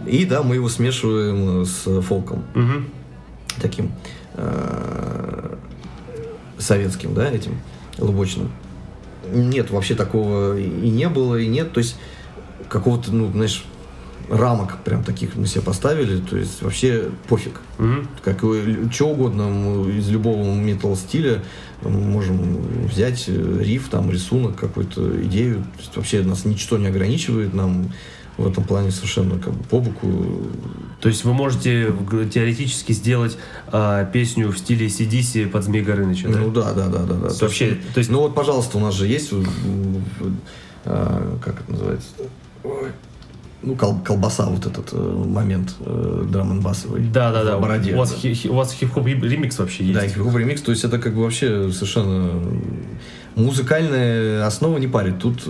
и 0.07 0.25
да, 0.25 0.43
мы 0.43 0.55
его 0.55 0.69
смешиваем 0.69 1.65
с 1.65 2.01
фолком. 2.01 2.43
Мгм. 2.53 2.87
таким 3.61 3.91
э, 4.33 5.55
советским, 6.57 7.13
да, 7.13 7.29
этим 7.29 7.59
лубочным. 7.97 8.51
Нет, 9.31 9.71
вообще 9.71 9.95
такого 9.95 10.57
и 10.57 10.89
не 10.89 11.09
было, 11.09 11.35
и 11.35 11.47
нет. 11.47 11.71
То 11.73 11.79
есть 11.79 11.97
какого-то, 12.69 13.11
ну, 13.11 13.31
знаешь, 13.31 13.65
рамок 14.29 14.77
прям 14.83 15.03
таких 15.03 15.35
мы 15.35 15.47
себе 15.47 15.61
поставили. 15.61 16.19
То 16.19 16.37
есть 16.37 16.61
вообще 16.61 17.09
пофиг. 17.27 17.61
Мгм. 17.77 18.07
Как 18.23 18.39
что 18.91 19.07
угодно 19.07 19.89
из 19.89 20.09
любого 20.09 20.53
метал 20.53 20.95
стиля 20.95 21.43
можем 21.81 22.87
взять 22.87 23.25
э, 23.27 23.59
риф, 23.61 23.89
там, 23.89 24.11
рисунок, 24.11 24.55
какую-то 24.55 25.21
идею. 25.23 25.57
То 25.75 25.79
есть 25.79 25.97
вообще 25.97 26.21
нас 26.21 26.45
ничто 26.45 26.77
не 26.77 26.87
ограничивает. 26.87 27.53
Нам 27.53 27.91
в 28.37 28.47
этом 28.47 28.63
плане 28.63 28.91
совершенно 28.91 29.39
как 29.39 29.53
бы 29.53 29.63
по 29.63 29.79
боку 29.79 30.07
То 30.99 31.09
есть 31.09 31.23
вы 31.23 31.33
можете 31.33 31.93
теоретически 32.33 32.91
сделать 32.91 33.37
а, 33.67 34.05
песню 34.05 34.49
в 34.51 34.57
стиле 34.57 34.87
CDC 34.87 35.47
под 35.49 35.63
Змей 35.63 35.81
Горыныча, 35.81 36.27
да? 36.29 36.39
Ну 36.39 36.51
да, 36.51 36.73
да, 36.73 36.87
да, 36.87 37.03
да, 37.03 37.13
да. 37.15 37.27
есть 37.27 37.41
вообще, 37.41 37.77
то 37.93 37.99
есть- 37.99 38.09
ну 38.09 38.19
вот, 38.19 38.35
пожалуйста, 38.35 38.77
у 38.77 38.81
нас 38.81 38.93
же 38.95 39.07
есть, 39.07 39.31
а, 40.85 41.37
как 41.43 41.61
это 41.61 41.71
называется? 41.71 42.07
Ой. 42.63 42.91
Ну, 43.61 43.75
кол- 43.75 43.99
колбаса, 44.03 44.45
вот 44.45 44.65
этот 44.67 44.89
э, 44.93 44.97
момент 44.97 45.75
э, 45.79 46.25
драм 46.29 46.59
басовый. 46.61 47.01
Да, 47.01 47.31
да, 47.31 47.43
да. 47.43 47.57
Бороде. 47.57 47.95
У 47.95 47.97
вас, 47.97 48.11
да. 48.11 48.17
хи- 48.17 48.47
у 48.47 48.53
вас 48.53 48.71
хип-хоп 48.71 49.07
ремикс 49.07 49.57
вообще 49.57 49.85
есть. 49.85 49.99
Да, 49.99 50.07
хип-хоп 50.07 50.35
ремикс, 50.35 50.61
то 50.61 50.71
есть 50.71 50.83
это 50.83 50.99
как 50.99 51.15
бы 51.15 51.23
вообще 51.23 51.71
совершенно 51.71 52.29
музыкальная 53.35 54.45
основа 54.45 54.77
не 54.77 54.87
парит. 54.87 55.17
Тут 55.19 55.43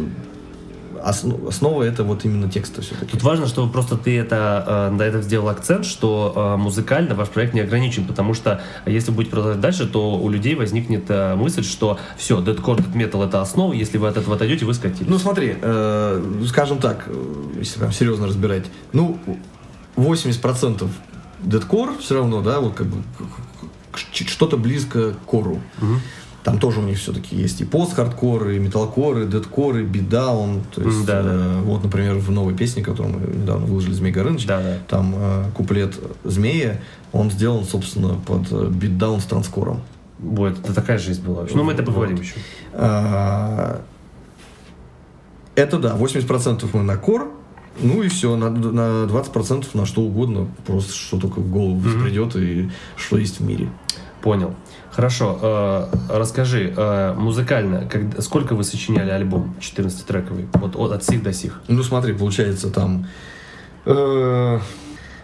осно- 1.06 1.47
основа 1.47 1.84
это 1.84 2.03
вот 2.03 2.26
именно 2.26 2.49
тексты 2.49 2.82
все-таки. 2.82 3.12
Тут 3.12 3.24
важно, 3.24 3.47
чтобы 3.47 3.72
просто 3.72 3.95
ты 3.95 4.18
это, 4.18 4.89
э, 4.91 4.95
на 4.95 5.03
этом 5.03 5.22
сделал 5.22 5.49
акцент, 5.49 5.86
что 5.86 6.34
э, 6.36 6.58
музыкально 6.58 7.16
ваш 7.16 7.30
проект 7.30 7.53
не 7.53 7.62
ограничен, 7.62 8.06
потому 8.06 8.34
что 8.34 8.62
если 8.86 9.12
вы 9.12 9.18
будете 9.18 9.32
продолжать 9.32 9.62
дальше, 9.62 9.88
то 9.88 10.16
у 10.16 10.30
людей 10.30 10.56
возникнет 10.56 11.06
э, 11.10 11.36
мысль, 11.36 11.64
что 11.64 11.99
все, 12.18 12.41
дедкор, 12.41 12.80
метал 12.93 13.24
это 13.24 13.41
основа, 13.41 13.74
если 13.74 13.97
вы 13.97 14.08
от 14.08 14.18
этого 14.18 14.36
отойдете, 14.36 14.66
вы 14.66 14.74
скатились. 14.74 15.08
Ну 15.08 15.20
смотри, 15.20 15.56
э, 15.62 16.43
скажем 16.47 16.80
так, 16.80 17.08
если 17.58 17.80
прям 17.80 17.91
серьезно 17.91 18.28
разбирать, 18.28 18.66
ну 18.91 19.20
80% 19.95 20.89
дедкор 21.43 21.97
все 21.99 22.16
равно, 22.16 22.41
да, 22.41 22.60
вот 22.60 22.74
как 22.74 22.88
бы 22.88 22.97
что-то 23.93 24.58
близко 24.58 25.12
к 25.12 25.30
кору. 25.30 25.62
Там 26.46 26.60
тоже 26.60 26.80
у 26.80 26.84
них 26.84 27.00
все-таки 27.00 27.36
есть 27.36 27.60
и 27.62 27.66
пост-хардкор, 27.66 28.50
и 28.52 28.60
металкор, 28.60 29.18
и 29.24 29.26
дедкор, 29.26 29.78
и 29.78 29.84
битдаун. 29.84 30.62
То 30.74 30.84
есть, 30.84 31.04
да, 31.06 31.24
да. 31.24 31.30
э, 31.34 31.62
вот, 31.64 31.84
например, 31.84 32.16
в 32.20 32.30
новой 32.30 32.54
песне, 32.54 32.84
которую 32.84 33.18
мы 33.20 33.36
недавно 33.36 33.66
выложили 33.66 33.93
«Змей 33.93 34.12
Горыныч», 34.12 34.46
Да, 34.46 34.62
да. 34.62 34.78
там 34.88 35.16
э, 35.18 35.43
куплет 35.56 36.00
«Змея», 36.24 36.80
он 37.12 37.32
сделан, 37.32 37.66
собственно, 37.66 38.14
под 38.14 38.70
битдаун 38.70 39.22
с 39.22 39.24
транскором. 39.26 39.82
Вот, 40.20 40.60
это 40.60 40.74
такая 40.74 41.00
жизнь 41.00 41.24
была. 41.26 41.41
вообще. 41.41 41.58
Ну, 41.58 41.64
мы 41.64 41.74
это 41.74 41.82
поговорим 41.84 42.16
Вот. 42.18 42.24
еще. 42.26 42.36
А, 42.74 43.82
Это 45.56 45.80
да, 45.80 45.96
80% 45.98 46.70
мы 46.74 46.84
на 46.84 46.98
кор, 46.98 47.32
ну 47.82 48.04
и 48.04 48.08
все, 48.08 48.36
на, 48.36 48.50
на 48.50 49.06
20% 49.06 49.66
на 49.74 49.86
что 49.86 50.02
угодно, 50.02 50.48
просто 50.68 50.93
что 50.93 51.20
только 51.20 51.39
в 51.39 51.50
голову 51.50 51.82
придет 52.04 52.36
и 52.36 52.70
что 52.98 53.18
есть 53.18 53.39
в 53.39 53.43
мире. 53.43 53.70
Понял. 54.22 54.54
Хорошо, 54.96 55.38
э, 55.41 55.88
расскажи, 56.10 56.74
э, 56.76 57.14
музыкально, 57.18 57.86
как- 57.86 58.22
сколько 58.22 58.56
вы 58.56 58.64
сочиняли 58.64 59.10
альбом 59.10 59.54
14-трековый? 59.60 60.48
Вот 60.54 60.78
от, 60.78 60.93
от 60.93 61.04
сих 61.04 61.22
до 61.22 61.34
сих. 61.34 61.62
Ну 61.68 61.84
смотри, 61.84 62.14
получается 62.14 62.70
там 62.70 63.06
э, 63.86 64.60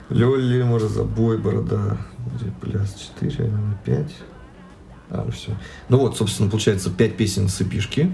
Лёли, 0.09 0.63
может, 0.63 0.91
забой, 0.91 1.37
борода, 1.37 1.97
где 2.35 2.51
пляс 2.59 2.93
4, 3.21 3.49
наверное, 3.49 3.77
5. 3.85 4.11
А, 5.09 5.23
ну 5.25 5.31
все. 5.31 5.51
Ну 5.87 5.99
вот, 5.99 6.17
собственно, 6.17 6.49
получается 6.49 6.89
5 6.89 7.15
песен 7.15 7.47
с 7.47 7.61
эпишки. 7.61 8.11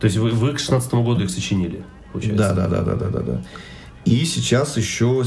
То 0.00 0.06
есть 0.06 0.16
вы, 0.16 0.30
вы 0.30 0.52
к 0.52 0.58
16 0.58 0.92
году 0.94 1.22
их 1.22 1.30
сочинили, 1.30 1.84
получается? 2.12 2.54
Да, 2.54 2.66
да, 2.66 2.82
да, 2.82 2.82
да, 2.82 2.94
да, 2.96 3.08
да, 3.08 3.20
да. 3.20 3.42
И 4.04 4.24
сейчас 4.24 4.76
еще, 4.76 5.22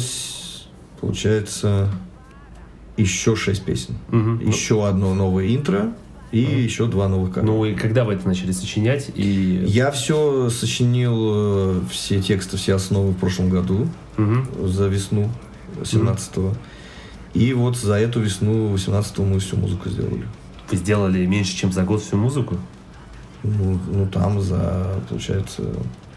получается, 0.99 1.89
еще 2.97 3.35
шесть 3.35 3.63
песен. 3.63 3.95
Мгм. 4.09 4.39
Еще 4.39 4.87
одно 4.87 5.13
новое 5.13 5.53
интро 5.55 5.93
и 6.31 6.39
еще 6.39 6.87
два 6.87 7.07
новых 7.07 7.33
кавера. 7.33 7.51
Ну 7.51 7.65
и 7.65 7.75
когда 7.75 8.03
вы 8.03 8.13
это 8.13 8.27
начали 8.27 8.51
сочинять? 8.51 9.09
И... 9.15 9.63
Я 9.67 9.91
все 9.91 10.49
сочинил, 10.49 11.15
э, 11.17 11.81
все 11.91 12.21
тексты, 12.21 12.57
все 12.57 12.75
основы 12.75 13.11
в 13.11 13.17
прошлом 13.17 13.49
году, 13.49 13.87
Мгм. 14.17 14.47
за 14.67 14.87
весну 14.87 15.29
17-го. 15.81 16.53
И 17.33 17.53
вот 17.53 17.75
за 17.77 17.95
эту 17.95 18.21
весну 18.21 18.73
18-го 18.73 19.23
мы 19.25 19.39
всю 19.39 19.57
музыку 19.57 19.89
сделали. 19.89 20.25
Вы 20.71 20.77
сделали 20.77 21.25
меньше, 21.25 21.55
чем 21.55 21.71
за 21.71 21.83
год 21.83 22.01
всю 22.01 22.17
музыку? 22.17 22.57
Ну, 23.43 23.77
ну 23.91 24.07
там 24.07 24.41
за, 24.41 24.99
получается, 25.09 25.63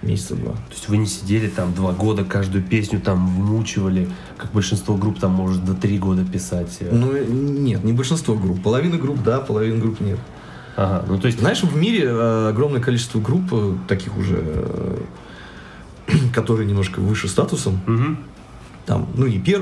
месяца 0.02 0.36
два. 0.36 0.52
То 0.52 0.72
есть 0.72 0.88
вы 0.88 0.96
не 0.98 1.06
сидели 1.06 1.48
там 1.48 1.74
два 1.74 1.92
года, 1.92 2.24
каждую 2.24 2.62
песню 2.62 3.00
там 3.00 3.26
вмучивали, 3.26 4.08
как 4.36 4.52
большинство 4.52 4.96
групп 4.96 5.18
там 5.18 5.32
может 5.32 5.64
до 5.64 5.74
три 5.74 5.98
года 5.98 6.24
писать. 6.24 6.78
Ну, 6.90 7.12
э, 7.12 7.24
нет, 7.26 7.82
не 7.84 7.92
большинство 7.92 8.34
групп. 8.36 8.62
Половина 8.62 8.96
групп 8.96 9.22
да, 9.24 9.40
половина 9.40 9.78
групп 9.78 10.00
нет. 10.00 10.18
Ага, 10.76 11.04
ну 11.08 11.18
то 11.18 11.26
есть... 11.26 11.40
Знаешь, 11.40 11.62
в 11.62 11.76
мире 11.76 12.04
э, 12.04 12.48
огромное 12.50 12.80
количество 12.80 13.18
групп, 13.20 13.42
э, 13.52 13.74
таких 13.88 14.16
уже, 14.16 14.36
э, 14.40 14.98
которые 16.32 16.66
немножко 16.68 17.00
выше 17.00 17.26
статусом, 17.26 17.80
Мгм. 17.86 18.18
там, 18.86 19.08
ну, 19.16 19.26
и, 19.26 19.40
пер, 19.40 19.60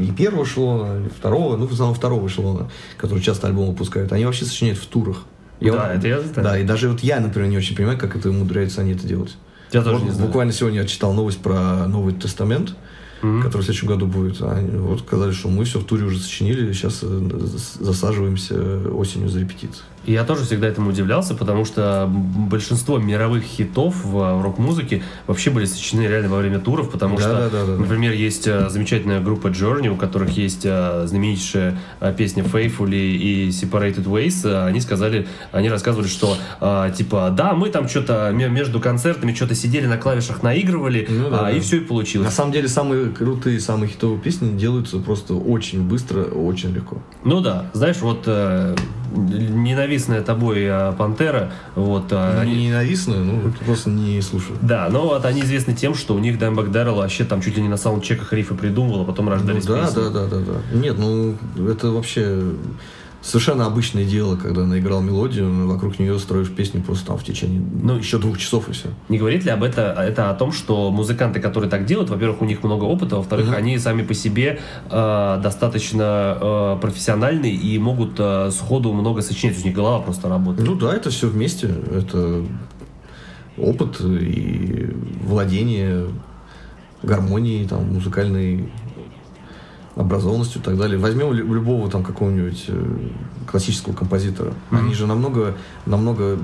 и 0.00 0.10
первого 0.10 0.42
эшелона, 0.42 1.06
и 1.06 1.08
второго, 1.08 1.56
ну, 1.56 1.68
в 1.68 1.72
основном 1.72 1.94
второго 1.94 2.26
эшелона, 2.26 2.68
которые 2.96 3.22
часто 3.22 3.46
альбом 3.46 3.68
выпускают, 3.68 4.12
они 4.12 4.24
вообще 4.24 4.44
сочиняют 4.44 4.78
в 4.80 4.86
турах. 4.86 5.22
Да, 5.60 5.70
вот- 5.70 5.80
это 5.98 6.08
я 6.08 6.20
знаю. 6.20 6.34
Да, 6.42 6.58
и 6.58 6.64
даже 6.64 6.88
вот 6.88 7.00
я, 7.00 7.20
например, 7.20 7.48
не 7.48 7.56
очень 7.56 7.76
понимаю, 7.76 7.96
как 7.98 8.16
это 8.16 8.28
умудряются 8.30 8.80
они 8.80 8.92
это 8.94 9.06
делать. 9.06 9.36
Я 9.72 9.82
тоже 9.82 9.96
Вот 9.96 10.04
не 10.04 10.10
знаю. 10.10 10.26
Буквально 10.26 10.52
сегодня 10.52 10.80
я 10.80 10.86
читал 10.86 11.12
новость 11.12 11.38
про 11.38 11.86
Новый 11.86 12.14
Тестамент, 12.14 12.74
Мгм. 13.22 13.42
который 13.42 13.62
в 13.62 13.64
следующем 13.64 13.88
году 13.88 14.06
будет. 14.06 14.40
Они 14.42 14.70
вот 14.78 15.00
сказали, 15.00 15.32
что 15.32 15.48
мы 15.48 15.64
все 15.64 15.78
в 15.80 15.84
туре 15.84 16.04
уже 16.04 16.18
сочинили, 16.20 16.72
сейчас 16.72 17.00
э, 17.02 17.30
засаживаемся 17.80 18.54
осенью 18.92 19.28
за 19.28 19.40
репетиции. 19.40 19.82
И 20.08 20.12
Я 20.12 20.24
тоже 20.24 20.44
всегда 20.44 20.66
этому 20.68 20.88
удивлялся, 20.88 21.34
потому 21.34 21.66
что 21.66 22.08
большинство 22.10 22.96
мировых 22.96 23.44
хитов 23.44 23.94
в 24.02 24.42
рок-музыке 24.42 25.02
вообще 25.26 25.50
были 25.50 25.66
сочинены 25.66 26.06
реально 26.06 26.30
во 26.30 26.38
время 26.38 26.60
туров, 26.60 26.90
потому 26.90 27.16
Да, 27.18 27.22
что, 27.22 27.32
да, 27.34 27.48
да, 27.50 27.66
да, 27.66 27.72
например, 27.76 28.12
есть 28.14 28.46
э, 28.46 28.70
замечательная 28.70 29.20
группа 29.20 29.48
Journey, 29.48 29.88
у 29.88 29.96
которых 29.96 30.30
есть 30.30 30.62
э, 30.64 31.02
знаменитейшая 31.06 31.78
э, 32.00 32.14
песня 32.16 32.42
Faithfully 32.42 33.16
и 33.16 33.48
Separated 33.50 34.04
Ways. 34.04 34.64
Они 34.66 34.80
сказали, 34.80 35.28
они 35.52 35.68
рассказывали, 35.68 36.08
что 36.08 36.36
типа, 36.96 37.34
да, 37.36 37.52
мы 37.52 37.68
там 37.68 37.86
что-то 37.86 38.30
между 38.32 38.80
концертами 38.80 39.34
что-то 39.34 39.54
сидели 39.54 39.84
на 39.86 39.98
клавишах, 39.98 40.42
наигрывали, 40.42 41.06
Ну 41.10 41.28
да, 41.28 41.40
а, 41.40 41.42
да. 41.42 41.50
и 41.50 41.60
все 41.60 41.76
и 41.76 41.80
На 41.80 41.86
получилось. 41.86 42.32
самом 42.32 42.52
деле 42.52 42.68
самые 42.68 43.10
крутые, 43.10 43.60
самые 43.60 43.90
хитовые 43.90 44.18
песни 44.20 44.56
делаются 44.56 45.00
просто 45.00 45.34
очень 45.34 45.82
быстро, 45.82 46.22
очень 46.22 46.70
легко. 46.72 46.96
Ну 47.24 47.40
да, 47.40 47.66
знаешь, 47.74 47.98
вот 48.00 48.26
ненавистная 49.16 50.22
тобой 50.22 50.60
э, 50.64 50.92
Пантера, 50.98 51.52
вот 51.74 52.12
э, 52.12 52.40
Они 52.40 52.52
они- 52.52 52.66
ненавистные, 52.68 53.20
ну 53.20 53.52
просто 53.64 53.90
не 53.90 54.20
слушаю. 54.22 54.58
Да, 54.62 54.88
но 54.90 55.06
вот 55.08 55.24
они 55.24 55.40
известны 55.42 55.74
тем, 55.74 55.94
что 55.94 56.14
у 56.14 56.18
них 56.18 56.38
Даймбак 56.38 56.70
Дэррелл 56.70 56.96
вообще 56.96 57.24
там 57.24 57.40
чуть 57.40 57.56
ли 57.56 57.62
не 57.62 57.68
на 57.68 57.76
саундчеках 57.76 58.32
рифы 58.32 58.54
придумывал, 58.54 59.02
а 59.02 59.04
потом 59.04 59.26
Ну, 59.26 59.32
рождались 59.32 59.64
да, 59.66 59.80
песни. 59.86 59.94
да, 60.00 60.10
да, 60.10 60.26
да, 60.26 60.36
да. 60.38 60.78
Нет, 60.78 60.98
ну 60.98 61.36
это 61.68 61.90
вообще 61.90 62.42
совершенно 63.20 63.66
обычное 63.66 64.04
дело, 64.04 64.36
когда 64.36 64.64
наиграл 64.64 65.00
мелодию, 65.02 65.66
вокруг 65.66 65.98
нее 65.98 66.18
строишь 66.18 66.48
песню 66.50 66.82
просто 66.82 67.06
там 67.08 67.18
в 67.18 67.24
течение 67.24 67.60
Ну, 67.82 67.96
еще 67.96 68.18
двух 68.18 68.38
часов 68.38 68.68
и 68.68 68.72
все. 68.72 68.88
Не 69.08 69.18
говорит 69.18 69.44
ли 69.44 69.50
об 69.50 69.64
это, 69.64 69.94
это 69.98 70.30
о 70.30 70.34
том, 70.34 70.52
что 70.52 70.90
музыканты, 70.90 71.40
которые 71.40 71.68
так 71.68 71.84
делают, 71.84 72.10
во-первых, 72.10 72.42
у 72.42 72.44
них 72.44 72.62
много 72.62 72.84
опыта, 72.84 73.16
во-вторых, 73.16 73.46
Мгм. 73.46 73.56
они 73.56 73.78
сами 73.78 74.02
по 74.02 74.14
себе 74.14 74.60
э, 74.90 75.40
достаточно 75.42 76.38
э, 76.40 76.78
профессиональны 76.80 77.50
и 77.50 77.78
могут 77.78 78.14
э, 78.18 78.50
сходу 78.52 78.92
много 78.92 79.20
сочинять, 79.22 79.60
у 79.62 79.64
них 79.66 79.74
голова 79.74 80.00
просто 80.00 80.28
работает. 80.28 80.68
Ну 80.68 80.74
да, 80.76 80.94
это 80.94 81.10
все 81.10 81.28
вместе. 81.28 81.68
Это 81.92 82.44
опыт 83.56 84.00
и 84.00 84.90
владение 85.22 86.06
гармонией, 87.02 87.66
там, 87.66 87.92
музыкальной 87.94 88.68
образованностью 89.98 90.62
и 90.62 90.64
так 90.64 90.78
далее. 90.78 90.96
Возьмем 90.96 91.32
лю- 91.32 91.52
любого 91.52 91.90
там 91.90 92.04
какого-нибудь 92.04 92.66
э, 92.68 93.08
классического 93.46 93.94
композитора. 93.94 94.54
Они 94.70 94.94
же 94.94 95.06
намного, 95.06 95.56
намного 95.86 96.38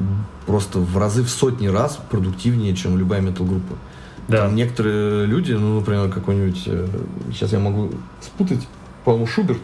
просто 0.47 0.81
в 0.81 0.99
разы, 0.99 1.23
в 1.23 1.31
сотни 1.31 1.69
раз 1.69 1.99
продуктивнее, 2.11 2.75
чем 2.75 2.99
любая 2.99 3.21
метал-группа. 3.21 3.77
Да. 4.27 4.43
Там 4.47 4.57
некоторые 4.57 5.27
люди, 5.27 5.53
ну, 5.53 5.79
например, 5.79 6.11
какой-нибудь, 6.11 6.63
э, 6.67 6.89
сейчас 7.33 7.53
я 7.53 7.61
могу 7.61 7.93
спутать, 8.21 8.67
по-моему, 9.05 9.29
Шуберт, 9.29 9.63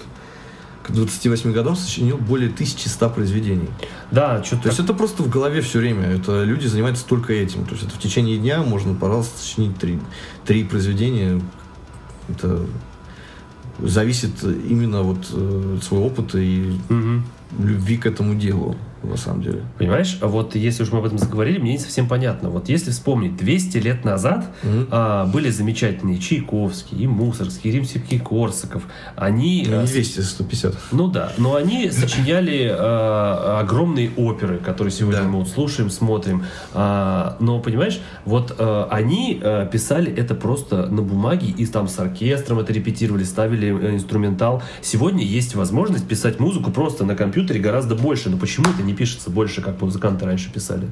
к 0.85 0.93
28 0.93 1.53
годам 1.53 1.75
сочинил 1.75 2.17
более 2.17 2.49
1100 2.49 3.11
произведений. 3.11 3.69
Да, 4.13 4.43
что-то 4.45 4.63
То 4.63 4.69
есть 4.69 4.81
это 4.81 4.95
просто 4.95 5.25
в 5.25 5.29
голове 5.29 5.63
все 5.63 5.81
время. 5.81 6.07
Это 6.07 6.45
люди 6.45 6.67
занимаются 6.69 7.05
только 7.05 7.33
этим. 7.33 7.65
То 7.65 7.73
есть 7.73 7.83
это 7.85 7.95
в 7.95 7.99
течение 7.99 8.39
дня 8.39 8.63
можно, 8.63 8.95
пожалуйста, 8.95 9.37
сочинить 9.39 9.77
три, 9.79 9.99
три 10.47 10.63
произведения. 10.63 11.41
Это 12.29 12.61
зависит 13.83 14.43
именно 14.43 15.03
вот 15.03 15.29
э, 15.33 15.77
от 15.77 15.85
своего 15.85 16.07
опыта 16.07 16.39
и 16.39 16.73
любви 17.59 17.97
к 17.97 18.07
этому 18.07 18.35
делу, 18.35 18.77
на 19.03 19.17
самом 19.17 19.43
деле. 19.43 19.63
Понимаешь, 19.79 20.19
а 20.21 20.27
вот 20.27 20.55
если 20.55 20.83
уж 20.83 20.93
мы 20.93 20.99
об 20.99 21.07
этом 21.07 21.19
заговорили, 21.19 21.59
мне 21.59 21.73
не 21.73 21.79
совсем 21.79 22.07
понятно. 22.09 22.51
Вот 22.51 22.69
если 22.69 22.91
вспомнить, 22.91 23.37
200 23.37 23.79
лет 23.79 24.05
назад 24.05 24.47
Мгм. 24.63 24.89
а, 24.91 25.27
были 25.27 25.51
замечательные 25.51 26.19
Чайковский, 26.19 26.99
и 26.99 27.07
Мусорский, 27.07 27.71
и 27.71 27.73
Римский 27.75 28.19
Корсаков. 28.19 28.83
Они... 29.17 29.67
Ну, 29.69 29.81
не 29.81 29.87
с- 29.87 29.91
200, 29.91 30.21
150. 30.21 30.75
Ну 30.93 31.09
да, 31.09 31.33
но 31.39 31.55
они 31.55 31.91
сочиняли 31.91 32.69
а, 32.71 33.61
огромные 33.61 34.11
оперы, 34.17 34.59
которые 34.59 34.93
сегодня 34.93 35.23
Да. 35.23 35.29
мы 35.29 35.39
вот 35.41 35.49
слушаем, 35.49 35.91
смотрим. 35.91 36.45
А, 36.75 37.37
но 37.41 37.61
понимаешь, 37.61 38.01
вот 38.25 38.55
а, 38.59 38.89
они 38.91 39.41
а, 39.43 39.67
писали 39.67 40.13
это 40.13 40.35
просто 40.35 40.87
на 40.87 41.03
бумаге 41.03 41.49
и 41.49 41.67
там 41.67 41.89
с 41.89 41.99
оркестром 41.99 42.59
это 42.59 42.73
репетировали, 42.73 43.25
ставили 43.25 43.69
э, 43.69 43.95
инструментал. 43.95 44.63
Сегодня 44.83 45.25
есть 45.25 45.55
возможность 45.55 46.07
писать 46.09 46.39
музыку 46.41 46.71
просто 46.71 47.05
на 47.05 47.15
компьютере 47.15 47.61
гораздо 47.61 47.95
больше. 47.95 48.29
Но 48.31 48.37
почему 48.37 48.67
это 48.71 48.83
не 48.83 48.90
пишется 48.95 49.31
больше, 49.31 49.63
как 49.63 49.81
музыканты 49.81 50.25
раньше 50.27 50.53
писали? 50.53 50.89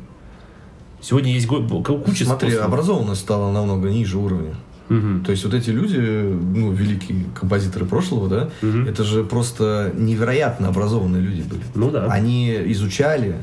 Сегодня 1.00 1.32
есть 1.32 1.46
куча 1.46 2.24
Смотри, 2.24 2.50
способов. 2.50 2.64
образованность 2.66 3.20
стала 3.20 3.52
намного 3.52 3.88
ниже 3.88 4.18
уровня. 4.18 4.54
Мгм. 4.88 5.22
То 5.22 5.32
есть 5.32 5.44
вот 5.44 5.54
эти 5.54 5.70
люди, 5.70 5.96
ну, 5.98 6.72
великие 6.72 7.24
композиторы 7.38 7.84
прошлого, 7.84 8.28
да, 8.28 8.48
Мгм. 8.62 8.86
это 8.88 9.04
же 9.04 9.22
просто 9.22 9.92
невероятно 9.94 10.68
образованные 10.68 11.20
люди 11.22 11.42
были. 11.42 11.62
Ну 11.74 11.90
да. 11.90 12.06
Они 12.06 12.50
изучали 12.72 13.36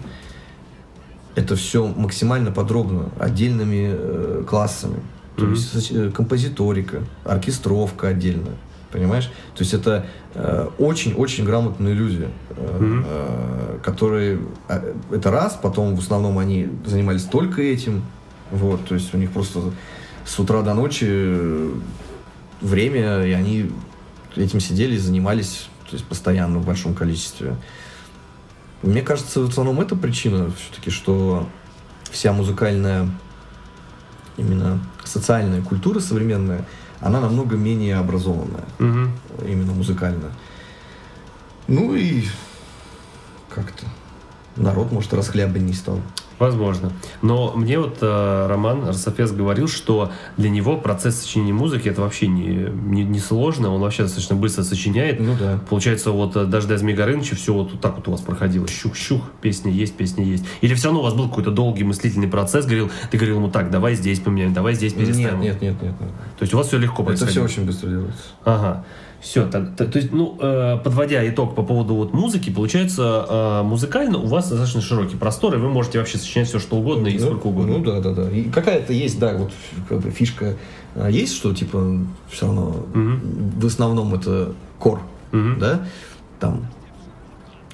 это 1.35 1.55
все 1.55 1.85
максимально 1.87 2.51
подробно, 2.51 3.09
отдельными 3.19 3.89
э, 3.93 4.43
классами. 4.49 4.99
То 5.37 5.43
Мгм. 5.45 5.53
есть 5.53 5.91
э, 5.91 6.11
композиторика, 6.11 7.03
оркестровка 7.25 8.07
отдельно. 8.07 8.51
Понимаешь? 8.95 9.25
То 9.55 9.63
есть 9.63 9.73
это 9.73 10.05
э, 10.35 10.69
очень-очень 10.77 11.43
грамотные 11.43 11.93
люди, 11.93 12.29
э, 12.51 13.01
э, 13.05 13.79
которые 13.83 14.39
э, 14.69 14.93
это 15.11 15.31
раз, 15.31 15.59
потом 15.61 15.97
в 15.97 15.99
основном 15.99 16.39
они 16.39 16.69
занимались 16.85 17.23
только 17.23 17.61
этим. 17.61 18.05
Вот, 18.51 18.85
то 18.85 18.95
есть 18.95 19.13
у 19.13 19.17
них 19.17 19.31
просто 19.31 19.59
с 20.23 20.39
утра 20.39 20.61
до 20.61 20.73
ночи 20.73 21.07
э, 21.09 21.71
время, 22.61 23.25
и 23.25 23.33
они 23.33 23.69
этим 24.37 24.61
сидели 24.61 24.95
и 24.95 24.97
занимались 24.97 25.67
то 25.89 25.97
есть 25.97 26.05
постоянно 26.05 26.59
в 26.59 26.65
большом 26.65 26.95
количестве. 26.95 27.57
Мне 28.81 29.01
кажется, 29.01 29.41
в 29.41 29.49
основном 29.49 29.81
это 29.81 29.97
причина 29.97 30.53
все-таки, 30.57 30.89
что 30.89 31.49
вся 32.11 32.31
музыкальная, 32.31 33.09
именно 34.37 34.79
социальная 35.03 35.61
культура 35.61 35.99
современная, 35.99 36.65
она 37.05 37.19
намного 37.21 37.55
менее 37.55 37.97
образованная, 37.97 38.65
Мгм. 38.79 39.11
именно 39.47 39.73
музыкально. 39.73 40.31
Ну 41.67 41.93
и 41.95 42.25
как-то 43.53 43.85
народ, 44.55 44.91
может, 44.91 45.13
расхлябан 45.13 45.63
не 45.67 45.73
стал. 45.73 45.99
Возможно. 46.39 46.91
Но 47.21 47.53
мне 47.55 47.79
вот 47.79 47.99
э, 48.01 48.47
Роман 48.47 48.85
Рософес 48.85 49.31
говорил, 49.31 49.67
что 49.67 50.11
для 50.37 50.49
него 50.49 50.77
процесс 50.77 51.21
сочинения 51.21 51.53
музыки 51.53 51.87
это 51.87 52.01
вообще 52.01 52.27
не, 52.27 52.69
не, 52.69 53.03
не 53.03 53.19
сложно, 53.19 53.73
он 53.73 53.81
вообще 53.81 54.03
достаточно 54.03 54.35
быстро 54.35 54.63
сочиняет. 54.63 55.19
Ну 55.19 55.35
да. 55.39 55.59
Получается, 55.69 56.11
вот 56.11 56.35
э, 56.35 56.45
даже 56.45 56.67
до 56.67 56.77
Змея 56.77 56.97
Горыныча 56.97 57.35
все 57.35 57.53
вот 57.53 57.79
так 57.79 57.95
вот 57.95 58.07
у 58.07 58.11
вас 58.11 58.21
проходило. 58.21 58.67
Щух-щух, 58.67 59.21
песня 59.41 59.71
есть, 59.71 59.95
песня 59.95 60.25
есть. 60.25 60.45
Или 60.61 60.73
все 60.73 60.87
равно 60.87 61.01
у 61.01 61.03
вас 61.03 61.13
был 61.13 61.29
какой-то 61.29 61.51
долгий 61.51 61.83
мыслительный 61.83 62.27
процесс, 62.27 62.65
говорил, 62.65 62.91
ты 63.11 63.17
говорил 63.17 63.37
ему 63.37 63.49
так, 63.49 63.71
давай 63.71 63.95
здесь 63.95 64.19
поменяем, 64.19 64.53
давай 64.53 64.73
здесь 64.73 64.93
переставим. 64.93 65.39
Нет, 65.39 65.61
нет, 65.61 65.61
нет, 65.61 65.81
нет. 65.81 66.01
нет. 66.01 66.09
То 66.37 66.43
есть 66.43 66.53
у 66.53 66.57
вас 66.57 66.67
все 66.67 66.77
легко 66.77 67.09
Это 67.09 67.25
все 67.25 67.43
очень 67.43 67.65
быстро 67.65 67.87
делается. 67.87 68.23
Ага. 68.43 68.85
Все, 69.21 69.47
то, 69.47 69.65
то 69.75 69.97
есть, 69.97 70.11
ну, 70.11 70.37
э, 70.39 70.77
подводя 70.83 71.27
итог 71.27 71.55
по 71.55 71.63
поводу 71.63 71.95
вот 71.95 72.13
музыки, 72.13 72.51
получается, 72.51 73.25
э, 73.27 73.63
музыкально 73.63 74.19
у 74.19 74.27
вас 74.27 74.49
достаточно 74.49 74.81
широкий 74.81 75.15
простор, 75.15 75.55
и 75.55 75.57
вы 75.57 75.69
можете 75.69 75.97
вообще 75.97 76.17
сочинять 76.19 76.47
все, 76.47 76.59
что 76.59 76.75
угодно 76.75 77.07
и 77.07 77.17
Ну, 77.17 77.25
сколько 77.25 77.47
угодно. 77.47 77.77
Ну 77.79 77.83
да, 77.83 77.99
да, 78.01 78.11
да. 78.13 78.29
И 78.29 78.43
какая-то 78.49 78.93
есть, 78.93 79.17
да, 79.17 79.33
вот 79.33 79.51
как 79.89 79.99
бы 80.01 80.11
фишка 80.11 80.55
а, 80.95 81.09
есть, 81.09 81.35
что 81.35 81.53
типа 81.53 81.99
все 82.29 82.45
равно 82.45 82.85
Мгм. 82.93 83.51
в 83.59 83.65
основном 83.65 84.13
это 84.13 84.53
кор, 84.77 85.01
Мгм. 85.31 85.59
да, 85.59 85.87
там. 86.39 86.67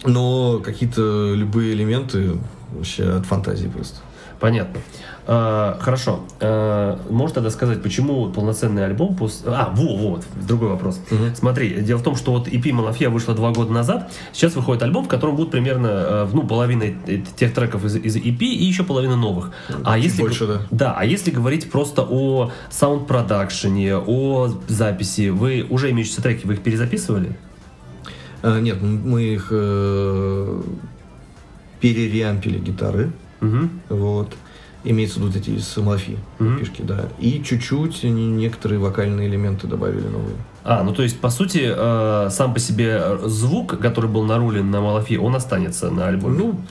Но 0.05 0.59
какие-то 0.59 1.33
любые 1.35 1.73
элементы 1.73 2.31
вообще 2.73 3.03
от 3.17 3.25
фантазии 3.25 3.67
просто. 3.67 3.97
Понятно. 4.39 4.79
А, 5.33 5.77
хорошо. 5.79 6.25
А, 6.41 6.99
можешь 7.09 7.33
тогда 7.35 7.49
сказать, 7.51 7.81
почему 7.81 8.29
полноценный 8.31 8.83
альбом... 8.83 9.15
пос- 9.17 9.43
А, 9.45 9.71
во, 9.73 9.95
вот, 9.95 10.25
другой 10.45 10.67
вопрос. 10.71 10.99
Мгм. 11.09 11.33
Смотри, 11.35 11.81
дело 11.81 11.99
в 11.99 12.03
том, 12.03 12.17
что 12.17 12.33
вот 12.33 12.49
EP 12.49 12.73
Малафья 12.73 13.09
вышла 13.09 13.33
два 13.33 13.51
года 13.51 13.71
назад, 13.71 14.11
сейчас 14.33 14.55
выходит 14.55 14.83
альбом, 14.83 15.05
в 15.05 15.07
котором 15.07 15.37
будет 15.37 15.49
примерно, 15.51 15.87
э, 15.87 16.27
ну, 16.33 16.43
половина 16.45 16.83
тех 17.37 17.53
треков 17.53 17.85
из, 17.85 17.95
из 17.95 18.17
EP 18.17 18.39
и 18.43 18.65
еще 18.65 18.83
половина 18.83 19.15
новых. 19.15 19.51
А 19.85 19.95
Чуть 19.95 20.03
если... 20.05 20.21
больше, 20.23 20.47
да. 20.47 20.61
Да, 20.69 20.95
а 20.97 21.05
если 21.05 21.31
говорить 21.31 21.71
просто 21.71 22.01
о 22.01 22.51
саунд-продакшене, 22.69 23.95
о 23.95 24.49
записи, 24.67 25.29
вы 25.29 25.65
уже 25.69 25.91
имеющиеся 25.91 26.21
треки, 26.21 26.45
вы 26.45 26.55
их 26.55 26.61
перезаписывали? 26.61 27.37
А, 28.41 28.59
нет, 28.59 28.81
мы 28.81 29.21
их 29.23 29.47
э, 29.51 30.61
перереампили 31.79 32.59
гитары, 32.59 33.11
Угу. 33.41 33.69
вот. 33.89 34.33
Имеется 34.83 35.19
в 35.19 35.23
виду 35.23 35.31
вот 35.31 35.35
эти 35.41 35.51
из 35.51 35.77
Малафи 35.77 36.17
Мгм. 36.39 36.57
фишки, 36.59 36.81
да. 36.81 37.05
И 37.19 37.43
чуть-чуть 37.43 38.03
не- 38.03 38.27
некоторые 38.31 38.79
вокальные 38.79 39.27
элементы 39.29 39.67
добавили 39.67 40.07
новые. 40.07 40.35
А, 40.63 40.83
ну 40.83 40.91
то 40.93 41.03
есть, 41.03 41.19
по 41.19 41.29
сути, 41.29 41.71
э, 41.75 42.29
сам 42.31 42.53
по 42.53 42.59
себе 42.59 42.97
э, 42.99 43.19
звук, 43.25 43.77
который 43.79 44.09
был 44.09 44.23
нарулен 44.23 44.71
на 44.71 44.81
Малафи, 44.81 45.15
он 45.17 45.35
останется 45.35 45.91
на 45.91 46.07
альбоме. 46.07 46.37
Ну, 46.37 46.61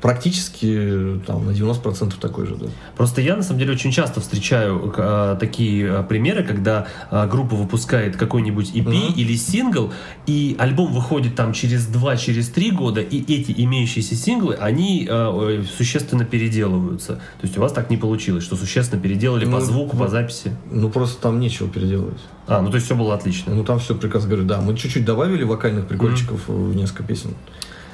практически 0.00 1.20
там 1.26 1.46
на 1.46 1.50
90% 1.50 2.14
такой 2.20 2.46
же, 2.46 2.56
да. 2.56 2.66
Просто 2.96 3.20
я, 3.20 3.36
на 3.36 3.42
самом 3.42 3.60
деле, 3.60 3.72
очень 3.72 3.90
часто 3.92 4.20
встречаю 4.20 4.92
э, 4.96 5.36
такие 5.38 5.86
э, 5.86 6.02
примеры, 6.02 6.42
когда 6.42 6.86
э, 7.10 7.28
группа 7.30 7.54
выпускает 7.54 8.16
какой-нибудь 8.16 8.72
EP 8.74 8.88
Мгм. 8.88 9.14
или 9.14 9.36
сингл, 9.36 9.92
и 10.26 10.56
альбом 10.58 10.92
выходит 10.92 11.34
там 11.36 11.52
через 11.52 11.86
2-3 11.88 12.72
года, 12.72 13.00
и 13.00 13.20
эти 13.32 13.52
имеющиеся 13.64 14.14
синглы, 14.14 14.54
они 14.54 15.06
э, 15.08 15.60
э, 15.60 15.64
существенно 15.76 16.24
переделываются. 16.24 17.14
То 17.40 17.46
есть 17.46 17.56
у 17.58 17.60
вас 17.60 17.72
так 17.72 17.90
не 17.90 17.96
получилось, 17.96 18.44
что 18.44 18.56
существенно 18.56 19.00
переделали 19.00 19.44
по 19.44 19.52
Ну, 19.52 19.60
звуку, 19.60 19.96
по 19.96 20.04
ну, 20.04 20.10
записи. 20.10 20.56
Ну, 20.70 20.88
просто 20.90 21.20
там 21.20 21.40
нечего 21.40 21.68
переделывать. 21.68 22.20
А, 22.46 22.60
ну 22.62 22.70
то 22.70 22.76
есть 22.76 22.86
все 22.86 22.96
было 22.96 23.14
отлично. 23.14 23.54
Ну, 23.54 23.64
там 23.64 23.78
все 23.78 23.94
прекрасно 23.94 24.28
говорю, 24.30 24.46
да. 24.46 24.60
Мы 24.60 24.76
чуть-чуть 24.76 25.04
добавили 25.04 25.44
вокальных 25.44 25.86
прикольчиков 25.86 26.48
в 26.48 26.74
несколько 26.74 27.02
песен. 27.04 27.34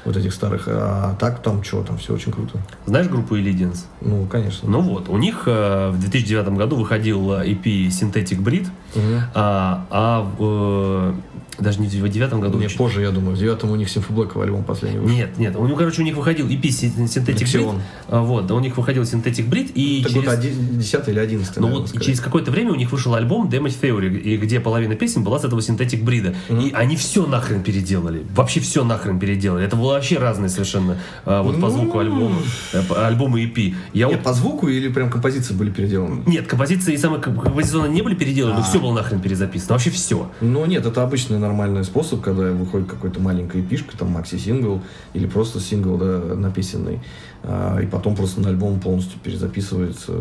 Вот 0.06 0.16
этих 0.16 0.32
старых. 0.32 0.68
А 0.68 1.16
так 1.18 1.42
там 1.42 1.62
что, 1.64 1.82
там 1.82 1.98
все 1.98 2.14
очень 2.14 2.30
круто. 2.30 2.58
Знаешь 2.86 3.08
группу 3.08 3.36
Illidians? 3.36 3.86
Ну, 4.00 4.24
конечно. 4.26 4.68
Ну 4.70 4.80
вот, 4.80 5.08
у 5.08 5.18
них 5.18 5.42
э, 5.46 5.90
в 5.90 5.98
2009 5.98 6.48
году 6.50 6.76
выходил 6.76 7.32
EP 7.32 7.88
Synthetic 7.88 8.40
Breed, 8.40 8.68
Мгм. 8.94 9.22
а, 9.34 9.84
а 9.90 10.30
э, 10.38 11.12
даже 11.58 11.80
не 11.80 11.86
в 11.86 11.90
2009 11.90 12.32
году... 12.34 12.58
Не, 12.58 12.68
позже, 12.68 13.02
я 13.02 13.10
думаю. 13.10 13.36
В 13.36 13.38
девятом 13.38 13.70
у 13.70 13.76
них 13.76 13.88
Симфоблэков 13.88 14.42
альбом 14.42 14.64
последний 14.64 14.98
вышел. 14.98 15.16
Нет, 15.16 15.38
нет, 15.38 15.56
у 15.56 15.66
него, 15.66 15.76
короче, 15.76 16.02
у 16.02 16.04
них 16.04 16.16
выходил 16.16 16.46
EP 16.48 16.60
Sy- 16.62 16.92
Synthetic. 17.06 17.80
А, 18.08 18.20
Вот, 18.22 18.46
да, 18.46 18.54
у 18.54 18.60
них 18.60 18.76
выходил 18.76 19.02
Synthetic 19.02 19.48
Breed, 19.48 19.72
и 19.74 20.02
Так 20.02 20.12
через... 20.12 20.24
вот, 20.26 20.34
оди- 20.38 20.52
десятый 20.72 21.12
или 21.14 21.20
одиннадцатый, 21.20 21.60
Ну 21.60 21.68
наверное, 21.68 21.86
вот 21.92 22.00
и 22.00 22.04
через 22.04 22.20
какое-то 22.20 22.50
время 22.50 22.72
у 22.72 22.74
них 22.74 22.92
вышел 22.92 23.14
альбом 23.14 23.48
Damage 23.48 23.80
Theory, 23.80 24.18
и 24.20 24.36
где 24.36 24.60
половина 24.60 24.94
песен 24.96 25.22
была 25.24 25.38
с 25.38 25.44
этого 25.44 25.60
Synthetic 25.60 26.02
Breed. 26.04 26.34
И 26.50 26.72
они 26.72 26.96
все 26.96 27.26
нахрен 27.26 27.62
переделали. 27.62 28.22
Вообще 28.34 28.60
все 28.60 28.84
нахрен 28.84 29.18
переделали. 29.18 29.64
Это 29.64 29.76
было 29.76 29.92
вообще 29.94 30.18
разные 30.18 30.48
совершенно 30.48 30.98
а, 31.24 31.42
вот 31.42 31.54
по 31.60 31.68
Ну. 31.68 31.70
звуку 31.70 31.98
альбома, 31.98 32.36
э, 32.72 32.82
альбома 32.96 33.40
EP. 33.40 33.74
Я 33.92 34.06
Нет, 34.08 34.16
вот 34.16 34.24
по 34.24 34.32
звуку 34.32 34.68
или 34.68 34.88
прям 34.88 35.10
композиции 35.10 35.54
были 35.54 35.70
переделаны? 35.70 36.22
нет, 36.26 36.46
композиции 36.46 36.94
и 36.94 36.96
самые 36.96 37.20
комп- 37.22 37.42
композиционные 37.42 37.92
не 37.92 38.02
были 38.02 38.14
переделаны, 38.14 38.54
но 38.54 38.60
А. 38.60 38.62
все 38.62 38.78
было 38.80 38.92
нахрен 38.92 39.20
перезаписано. 39.20 39.72
Вообще 39.74 39.90
все. 39.90 40.30
Ну 40.40 40.64
нет, 40.66 40.84
это 40.86 41.02
обычный 41.02 41.38
нормальный 41.47 41.85
способ, 41.85 42.20
когда 42.20 42.51
выходит 42.52 42.89
какой-то 42.89 43.20
маленькая 43.20 43.62
пишка, 43.62 43.97
там 43.97 44.09
макси-сингл 44.10 44.81
или 45.14 45.27
просто 45.27 45.60
сингл 45.60 45.97
да, 45.97 46.35
написанный, 46.35 47.01
а, 47.43 47.78
и 47.81 47.86
потом 47.86 48.16
просто 48.16 48.40
на 48.40 48.48
альбом 48.48 48.81
полностью 48.81 49.18
перезаписывается. 49.20 50.12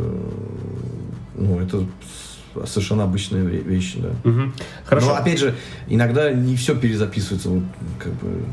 Ну, 1.36 1.60
это 1.60 1.86
совершенно 2.66 3.04
обычные 3.04 3.44
ве- 3.44 3.64
вещи, 3.64 4.00
да. 4.00 4.10
Мгм. 4.30 4.54
Хорошо. 4.86 5.08
Но 5.08 5.16
опять 5.16 5.40
же, 5.40 5.56
иногда 5.88 6.32
не 6.32 6.56
все 6.56 6.76
перезаписывается, 6.76 7.50
вот 7.50 7.64
как 8.00 8.14
бы. 8.14 8.44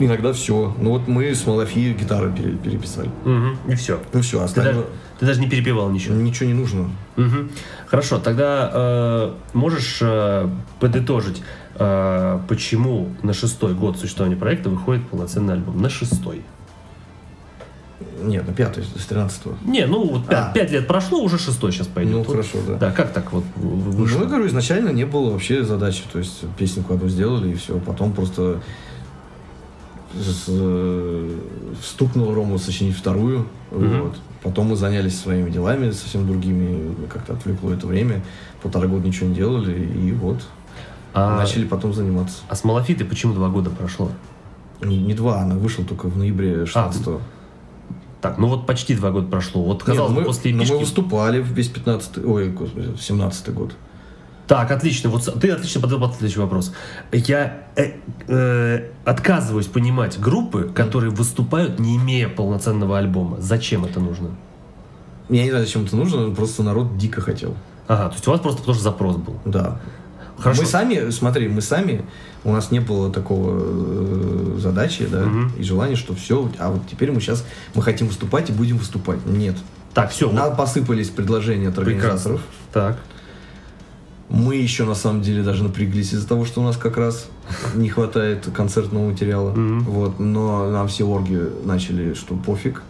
Иногда 0.00 0.32
все. 0.32 0.74
Ну 0.80 0.90
вот 0.90 1.06
мы 1.06 1.34
с 1.34 1.46
Малафи 1.46 1.92
гитары 1.92 2.32
пере- 2.32 2.56
переписали. 2.56 3.10
Мгм. 3.24 3.56
И 3.68 3.74
все. 3.74 4.00
Ну 4.12 4.20
все, 4.22 4.38
Ты 4.38 4.44
остальное 4.44 4.74
даже, 4.74 4.86
ты 5.22 5.26
даже 5.26 5.38
не 5.40 5.48
перепевал 5.48 5.88
ничего. 5.90 6.16
ничего 6.16 6.48
не 6.48 6.54
нужно. 6.54 6.90
Мгм. 7.14 7.48
Хорошо, 7.86 8.18
тогда 8.18 8.68
э, 8.74 9.32
можешь 9.52 9.98
э, 10.00 10.48
подытожить, 10.80 11.44
э, 11.76 12.40
почему 12.48 13.08
на 13.22 13.32
шестой 13.32 13.72
год 13.74 13.96
существования 14.00 14.34
проекта 14.34 14.68
выходит 14.68 15.06
полноценный 15.08 15.54
альбом? 15.54 15.80
На 15.80 15.88
шестой. 15.88 16.42
Нет, 18.20 18.48
на 18.48 18.52
пятый, 18.52 18.82
с 18.82 19.06
13 19.06 19.42
Не, 19.64 19.86
ну 19.86 20.04
вот 20.08 20.26
пять, 20.26 20.38
А. 20.50 20.52
пять 20.52 20.72
лет 20.72 20.88
прошло, 20.88 21.22
уже 21.22 21.38
шестой 21.38 21.70
сейчас 21.70 21.86
пойдет. 21.86 22.14
Ну, 22.14 22.18
Вот. 22.24 22.30
хорошо, 22.32 22.58
да. 22.66 22.74
Да, 22.74 22.90
как 22.90 23.12
так 23.12 23.32
вот 23.32 23.44
в- 23.54 23.62
Ну, 23.64 23.90
вышло? 23.92 24.22
я 24.22 24.24
говорю, 24.26 24.48
изначально 24.48 24.88
не 24.88 25.04
было 25.06 25.30
вообще 25.30 25.62
задачи. 25.62 26.02
То 26.12 26.18
есть 26.18 26.40
песенку 26.58 26.94
одну 26.94 27.08
сделали 27.08 27.52
и 27.52 27.54
все. 27.54 27.78
Потом 27.78 28.12
просто 28.12 28.60
стукнул 31.82 32.34
Рому 32.34 32.58
сочинить 32.58 32.96
вторую. 32.96 33.46
Мгм. 33.70 34.02
Вот. 34.02 34.16
Потом 34.42 34.68
мы 34.68 34.76
занялись 34.76 35.18
своими 35.18 35.50
делами, 35.50 35.90
совсем 35.90 36.26
другими. 36.26 36.94
Как-то 37.12 37.34
отвлекло 37.34 37.72
это 37.72 37.86
время. 37.86 38.22
Полтора 38.62 38.88
года 38.88 39.06
ничего 39.06 39.28
не 39.28 39.34
делали. 39.34 39.84
И 39.84 40.12
вот 40.12 40.42
а, 41.14 41.38
начали 41.38 41.64
потом 41.64 41.92
заниматься. 41.92 42.38
а 42.48 42.56
с 42.56 42.64
Малафитой 42.64 43.06
почему 43.06 43.34
два 43.34 43.48
года 43.48 43.70
прошло? 43.70 44.10
Не, 44.80 44.98
не 44.98 45.14
два, 45.14 45.40
она 45.40 45.54
вышла 45.54 45.84
только 45.84 46.06
в 46.08 46.16
ноябре 46.16 46.66
16 46.66 47.06
Так, 48.20 48.38
ну 48.38 48.48
вот 48.48 48.66
почти 48.66 48.94
два 48.96 49.10
года 49.10 49.28
прошло. 49.28 49.62
Вот 49.62 49.82
казалось 49.82 50.12
бы, 50.12 50.20
мы, 50.20 50.26
после 50.26 50.52
мы 50.52 50.64
эпишки... 50.64 50.74
выступали 50.74 51.40
в 51.40 51.52
весь 51.52 51.68
15 51.68 52.24
ой, 52.24 52.50
господи, 52.50 52.96
17 52.98 53.54
год. 53.54 53.72
Так, 54.52 54.70
отлично. 54.70 55.08
Вот 55.08 55.22
ты 55.40 55.50
отлично 55.50 55.80
подал 55.80 55.98
под 55.98 56.10
следующий 56.12 56.38
вопрос. 56.40 56.74
Я 57.10 57.62
э, 57.74 57.92
э, 58.28 58.90
отказываюсь 59.06 59.66
понимать 59.66 60.20
группы, 60.20 60.70
которые 60.74 61.08
выступают, 61.10 61.78
не 61.78 61.96
имея 61.96 62.28
полноценного 62.28 62.98
альбома. 62.98 63.40
Зачем 63.40 63.86
это 63.86 63.98
нужно? 63.98 64.28
Я 65.30 65.44
не 65.44 65.48
знаю, 65.48 65.64
зачем 65.64 65.86
это 65.86 65.96
нужно, 65.96 66.34
просто 66.34 66.62
народ 66.62 66.98
дико 66.98 67.22
хотел. 67.22 67.56
Ага, 67.88 68.08
то 68.10 68.14
есть 68.14 68.28
у 68.28 68.30
вас 68.30 68.40
просто 68.40 68.60
потому 68.60 68.74
что 68.74 68.84
запрос 68.84 69.16
был. 69.16 69.40
Да. 69.46 69.80
Хорошо. 70.36 70.60
Мы 70.60 70.68
сами, 70.68 71.08
смотри, 71.08 71.48
мы 71.48 71.62
сами, 71.62 72.04
у 72.44 72.52
нас 72.52 72.70
не 72.70 72.80
было 72.80 73.10
такого 73.10 73.58
э, 73.58 74.58
задачи, 74.58 75.06
да, 75.06 75.20
Мгм. 75.24 75.52
и 75.56 75.62
желания, 75.62 75.96
что 75.96 76.14
все, 76.14 76.50
а 76.58 76.72
вот 76.72 76.82
теперь 76.90 77.10
мы 77.10 77.22
сейчас, 77.22 77.46
мы 77.74 77.80
хотим 77.80 78.06
выступать 78.06 78.50
и 78.50 78.52
будем 78.52 78.76
выступать. 78.76 79.24
Нет. 79.24 79.56
Так, 79.94 80.10
все. 80.10 80.30
Нам 80.30 80.54
посыпались 80.56 81.08
предложения 81.08 81.68
от 81.68 81.78
организаторов. 81.78 82.42
Так. 82.70 82.98
Мы 84.32 84.56
еще, 84.56 84.84
на 84.86 84.94
самом 84.94 85.20
деле, 85.20 85.42
даже 85.42 85.62
напряглись 85.62 86.14
из-за 86.14 86.26
того, 86.26 86.46
что 86.46 86.62
у 86.62 86.64
нас 86.64 86.78
как 86.78 86.96
раз 86.96 87.28
не 87.74 87.90
хватает 87.90 88.48
концертного 88.54 89.10
материала. 89.10 89.50
Мгм. 89.50 89.80
Вот, 89.80 90.18
но 90.18 90.70
нам 90.70 90.88
все 90.88 91.04
орги 91.04 91.38
начали, 91.64 92.14
что 92.14 92.34
пофиг, 92.34 92.82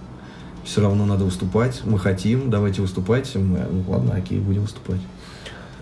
все 0.65 0.83
равно 0.83 1.05
надо 1.05 1.25
выступать, 1.25 1.81
мы 1.85 1.99
хотим, 1.99 2.49
давайте 2.49 2.81
выступать. 2.81 3.35
Мы, 3.35 3.59
ну 3.59 3.85
ладно, 3.89 4.15
окей, 4.15 4.39
будем 4.39 4.63
выступать. 4.63 5.01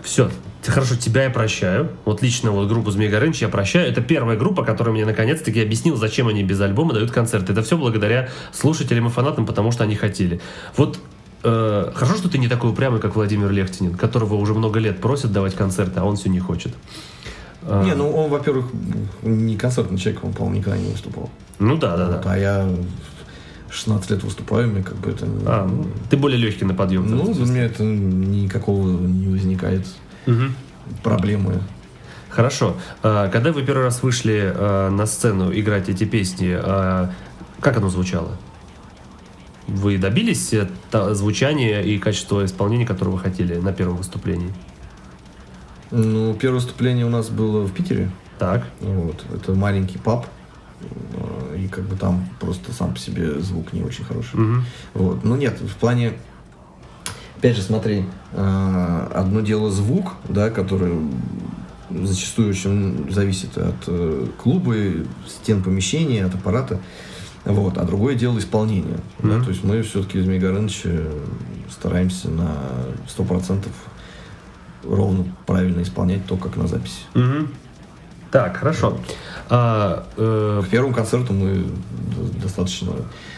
Все. 0.01 0.31
Хорошо, 0.65 0.95
тебя 0.95 1.25
я 1.25 1.29
прощаю. 1.29 1.91
Вот 2.05 2.23
лично 2.23 2.49
вот 2.49 2.67
группу 2.67 2.89
Змей 2.89 3.09
Горыныч 3.09 3.43
я 3.43 3.49
прощаю. 3.49 3.87
Это 3.87 4.01
первая 4.01 4.37
группа, 4.37 4.63
которая 4.63 4.93
мне 4.93 5.05
наконец-таки 5.05 5.61
объяснил, 5.61 5.95
зачем 5.95 6.27
они 6.27 6.43
без 6.43 6.59
альбома 6.59 6.93
дают 6.93 7.11
концерты. 7.11 7.53
Это 7.53 7.61
все 7.61 7.77
благодаря 7.77 8.29
слушателям 8.51 9.05
и 9.05 9.09
фанатам, 9.11 9.45
потому 9.45 9.71
что 9.71 9.83
они 9.83 9.95
хотели. 9.95 10.41
Вот 10.75 10.99
э, 11.43 11.91
хорошо, 11.93 12.17
что 12.17 12.29
ты 12.29 12.37
не 12.37 12.47
такой 12.47 12.71
упрямый, 12.71 12.99
как 12.99 13.15
Владимир 13.15 13.49
Лехтинин, 13.51 13.95
которого 13.95 14.35
уже 14.35 14.53
много 14.53 14.79
лет 14.79 14.99
просят 15.01 15.31
давать 15.31 15.55
концерты, 15.55 15.99
а 15.99 16.03
он 16.03 16.15
все 16.15 16.29
не 16.29 16.39
хочет. 16.39 16.73
А, 17.63 17.83
Не, 17.83 17.93
ну 17.93 18.09
он, 18.11 18.29
во-первых, 18.29 18.65
не 19.21 19.55
концертный 19.57 19.97
человек, 19.97 20.23
он, 20.23 20.33
по-моему, 20.33 20.57
никогда 20.59 20.77
не 20.79 20.89
выступал. 20.91 21.29
Ну 21.59 21.77
да, 21.77 21.95
да, 21.97 22.07
Вот, 22.07 22.21
да. 22.23 22.31
а 22.33 22.37
я 22.37 22.69
16 23.69 24.09
лет 24.11 24.23
выступаю, 24.23 24.67
мне 24.69 24.83
как 24.83 24.95
бы 24.97 25.11
это... 25.11 25.25
А, 25.45 25.67
ну, 25.67 25.85
ты 26.09 26.17
более 26.17 26.37
легкий 26.39 26.65
на 26.65 26.73
подъем. 26.73 27.09
ну, 27.09 27.33
для 27.33 27.45
меня 27.45 27.63
это 27.65 27.83
никакого 27.83 28.89
не 28.89 29.27
возникает 29.27 29.85
Мгм. 30.25 30.55
проблемы. 31.03 31.61
Хорошо. 32.29 32.75
А, 33.03 33.29
Когда 33.29 33.51
вы 33.51 33.61
первый 33.63 33.83
раз 33.83 34.01
вышли 34.03 34.53
на 34.57 35.05
сцену 35.05 35.51
играть 35.53 35.87
эти 35.89 36.03
песни, 36.05 36.57
как 37.61 37.77
оно 37.77 37.89
звучало? 37.89 38.31
Вы 39.73 39.97
добились 39.97 40.53
э, 40.53 40.67
звучания 41.13 41.81
и 41.81 41.97
качества 41.97 42.43
исполнения, 42.45 42.85
которое 42.85 43.11
вы 43.11 43.19
хотели 43.19 43.55
на 43.55 43.71
первом 43.71 43.97
выступлении? 43.97 44.53
Ну, 45.91 46.33
первое 46.33 46.59
выступление 46.59 47.05
у 47.05 47.09
нас 47.09 47.29
было 47.29 47.63
в 47.65 47.71
Питере. 47.71 48.11
Так. 48.37 48.65
Вот. 48.81 49.23
Это 49.33 49.53
маленький 49.53 49.97
паб. 49.97 50.25
э, 50.81 51.57
И 51.57 51.67
как 51.69 51.85
бы 51.85 51.95
там 51.95 52.27
просто 52.39 52.73
сам 52.73 52.93
по 52.93 52.99
себе 52.99 53.39
звук 53.39 53.71
не 53.71 53.81
очень 53.81 54.03
хороший. 54.03 54.35
Мгм. 54.35 54.65
Вот. 54.93 55.23
Ну 55.23 55.35
нет, 55.37 55.59
в 55.61 55.75
плане... 55.77 56.13
Опять 57.37 57.55
же, 57.55 57.61
смотри, 57.63 58.05
э, 58.33 59.07
одно 59.13 59.39
дело 59.39 59.71
звук, 59.71 60.15
да, 60.27 60.49
который 60.49 60.93
зачастую 61.89 62.49
очень 62.49 63.11
зависит 63.11 63.57
от 63.57 63.89
клуба, 64.37 64.75
стен 65.27 65.63
помещения, 65.63 66.25
от 66.25 66.35
аппарата. 66.35 66.79
Вот. 67.45 67.77
А 67.77 67.83
другое 67.85 68.15
дело 68.15 68.37
исполнение. 68.39 68.97
да. 69.19 69.35
Мгм. 69.35 69.43
То 69.43 69.49
есть 69.49 69.63
мы 69.63 69.81
все-таки 69.81 70.19
из 70.19 70.25
Горыныч 70.41 70.83
стараемся 71.69 72.29
на 72.29 72.51
100% 73.07 73.67
ровно 74.83 75.25
правильно 75.45 75.81
исполнять 75.81 76.25
то, 76.25 76.37
как 76.37 76.55
на 76.57 76.67
записи. 76.67 77.01
Мгм. 77.13 77.49
Так, 78.31 78.57
хорошо. 78.57 78.97
А, 79.49 80.05
э, 80.17 80.63
К 80.65 80.69
первому 80.69 80.93
концерту 80.93 81.33
мы 81.33 81.65
достаточно 82.41 82.93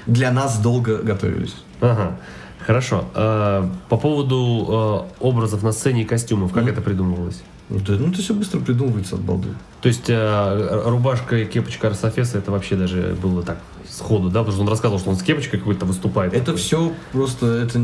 для 0.06 0.32
нас 0.32 0.60
долго 0.60 0.98
готовились. 0.98 1.56
ага. 1.82 2.18
Хорошо. 2.66 3.06
А, 3.14 3.70
по 3.90 3.98
поводу 3.98 5.08
э, 5.20 5.24
образов 5.24 5.64
на 5.64 5.72
сцене 5.74 6.04
и 6.04 6.06
костюмов, 6.06 6.54
как 6.54 6.64
Мгм. 6.64 6.72
это 6.72 6.82
придумывалось? 6.82 7.42
Ну, 7.74 7.80
это, 7.80 7.94
ну, 7.94 8.10
это 8.10 8.22
все 8.22 8.36
быстро 8.36 8.60
придумывается 8.60 9.16
от 9.16 9.22
балды. 9.22 9.50
То 9.82 9.88
есть 9.88 10.08
э, 10.08 10.82
рубашка 10.86 11.38
и 11.38 11.46
кепочка 11.46 11.88
Арсофеса 11.88 12.38
это 12.38 12.52
вообще 12.52 12.76
даже 12.76 13.18
было 13.20 13.42
так 13.42 13.58
сходу, 13.90 14.30
да? 14.30 14.40
Потому 14.40 14.54
что 14.54 14.62
он 14.62 14.70
рассказывал, 14.70 15.00
что 15.00 15.10
он 15.10 15.16
с 15.16 15.24
кепочкой 15.24 15.60
какой-то 15.60 15.86
выступает. 15.86 16.34
Это 16.34 16.46
такой. 16.46 16.60
все 16.60 16.94
просто, 17.12 17.48
это 17.48 17.82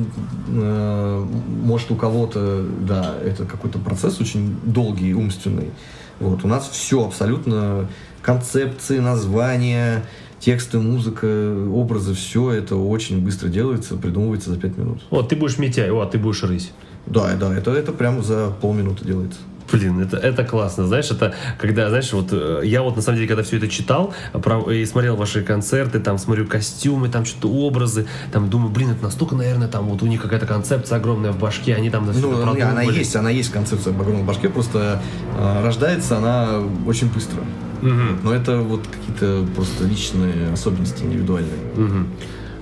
э, 0.48 1.26
может 1.64 1.90
у 1.90 1.96
кого-то, 1.96 2.64
да, 2.82 3.16
это 3.24 3.46
какой-то 3.46 3.80
процесс 3.80 4.22
очень 4.22 4.58
долгий, 4.64 5.16
умственный. 5.16 5.72
Вот, 6.20 6.44
у 6.44 6.48
нас 6.48 6.70
все 6.70 7.08
абсолютно, 7.08 7.88
концепции, 8.22 9.00
названия, 9.00 10.06
тексты, 10.40 10.80
музыка, 10.80 11.26
образы, 11.74 12.14
все 12.14 12.52
это 12.52 12.76
очень 12.76 13.24
быстро 13.24 13.48
делается, 13.48 13.96
придумывается 13.96 14.52
за 14.52 14.60
пять 14.60 14.78
минут. 14.78 15.02
Вот, 15.10 15.30
ты 15.30 15.36
будешь 15.36 15.58
Митяй, 15.58 15.90
а 15.90 16.06
ты 16.06 16.20
будешь 16.20 16.44
Рысь. 16.44 16.72
Да, 17.08 17.34
да, 17.36 17.58
это, 17.58 17.72
это 17.72 17.92
прямо 17.92 18.22
за 18.22 18.52
полминуты 18.62 19.04
делается. 19.04 19.40
Блин, 19.72 20.00
это, 20.02 20.18
это 20.18 20.44
классно, 20.44 20.88
знаешь, 20.88 21.12
это 21.12 21.34
когда, 21.58 21.90
знаешь, 21.90 22.12
вот 22.14 22.30
э, 22.32 22.62
я 22.64 22.82
вот 22.82 22.96
на 22.96 23.02
самом 23.02 23.18
деле, 23.18 23.28
когда 23.28 23.44
все 23.44 23.58
это 23.58 23.68
читал 23.68 24.14
про- 24.34 24.72
и 24.72 24.86
смотрел 24.86 25.16
ваши 25.16 25.44
концерты, 25.44 26.00
там 26.00 26.18
смотрю 26.18 26.48
костюмы, 26.48 27.10
там 27.10 27.26
что-то 27.26 27.50
образы, 27.50 28.08
там 28.32 28.50
думаю, 28.50 28.72
блин, 28.72 28.92
это 28.92 29.04
настолько, 29.04 29.36
наверное, 29.36 29.68
там 29.68 29.86
вот 29.86 30.02
у 30.02 30.08
них 30.08 30.22
какая-то 30.22 30.46
концепция 30.46 30.98
огромная 30.98 31.32
в 31.32 31.40
башке, 31.40 31.76
они 31.76 31.90
там 31.90 32.12
все 32.12 32.22
Ну, 32.22 32.42
это 32.54 32.70
она 32.72 32.82
есть, 32.82 33.16
она 33.16 33.30
есть 33.30 33.52
концепция 33.52 33.94
в 33.94 34.02
огромной 34.02 34.24
башке, 34.24 34.50
просто 34.50 35.02
э, 35.38 35.64
рождается 35.64 36.18
она 36.18 36.62
очень 36.86 37.10
быстро. 37.12 37.42
Мгм. 37.82 38.20
Но 38.24 38.34
это 38.34 38.58
вот 38.58 38.82
какие-то 38.88 39.46
просто 39.56 39.86
личные 39.86 40.52
особенности 40.52 41.04
индивидуальные. 41.04 41.60
Мгм. 41.76 42.08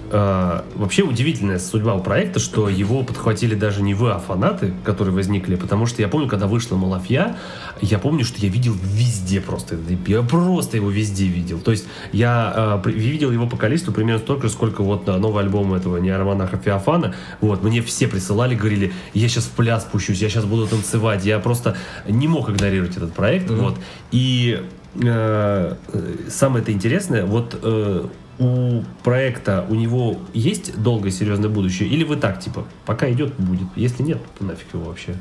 А, 0.09 0.63
вообще 0.75 1.03
удивительная 1.03 1.59
судьба 1.59 1.93
у 1.95 2.01
проекта, 2.01 2.39
что 2.39 2.69
его 2.69 3.03
подхватили 3.03 3.55
даже 3.55 3.81
не 3.81 3.93
вы, 3.93 4.11
а 4.11 4.19
фанаты, 4.19 4.73
которые 4.83 5.13
возникли, 5.13 5.55
потому 5.55 5.85
что 5.85 6.01
я 6.01 6.07
помню, 6.07 6.27
когда 6.27 6.47
вышла 6.47 6.77
Малафья, 6.77 7.35
я 7.81 7.99
помню, 7.99 8.23
что 8.23 8.39
я 8.39 8.49
видел 8.49 8.73
везде 8.81 9.41
просто, 9.41 9.75
этот 9.75 9.89
EP. 9.89 10.09
я 10.09 10.21
просто 10.21 10.77
его 10.77 10.89
везде 10.89 11.25
видел. 11.25 11.59
То 11.59 11.71
есть 11.71 11.85
я 12.13 12.79
при- 12.83 12.93
видел 12.93 13.31
его 13.31 13.47
по 13.47 13.57
количеству 13.57 13.93
примерно 13.93 14.19
столько, 14.19 14.49
сколько 14.49 14.81
вот 14.81 15.07
на 15.07 15.17
новый 15.17 15.43
альбом 15.43 15.73
этого 15.73 15.97
неаромонаха 15.97 16.57
Феофана. 16.57 17.13
Вот, 17.41 17.63
мне 17.63 17.81
все 17.81 18.07
присылали, 18.07 18.55
говорили, 18.55 18.93
я 19.13 19.27
сейчас 19.27 19.45
в 19.45 19.51
пляс 19.51 19.83
спущусь, 19.83 20.21
я 20.21 20.29
сейчас 20.29 20.45
буду 20.45 20.67
танцевать. 20.67 21.25
Я 21.25 21.39
просто 21.39 21.75
не 22.07 22.27
мог 22.27 22.49
игнорировать 22.49 22.95
этот 22.95 23.13
проект. 23.13 23.49
Мгм. 23.49 23.59
Вот. 23.59 23.75
И 24.11 24.61
э, 25.01 25.75
э, 25.93 26.15
самое 26.29 26.61
это 26.63 26.71
интересное, 26.71 27.25
вот 27.25 27.59
э, 27.61 28.05
у 28.39 28.83
проекта 29.03 29.65
у 29.69 29.75
него 29.75 30.17
есть 30.33 30.81
долгое 30.81 31.11
серьезное 31.11 31.49
будущее? 31.49 31.89
Или 31.89 32.03
вы 32.03 32.17
так, 32.17 32.39
типа, 32.39 32.65
пока 32.85 33.11
идет, 33.11 33.33
будет? 33.37 33.67
Если 33.75 34.03
нет, 34.03 34.19
то 34.37 34.45
нафиг 34.45 34.73
его 34.73 34.85
вообще. 34.85 35.15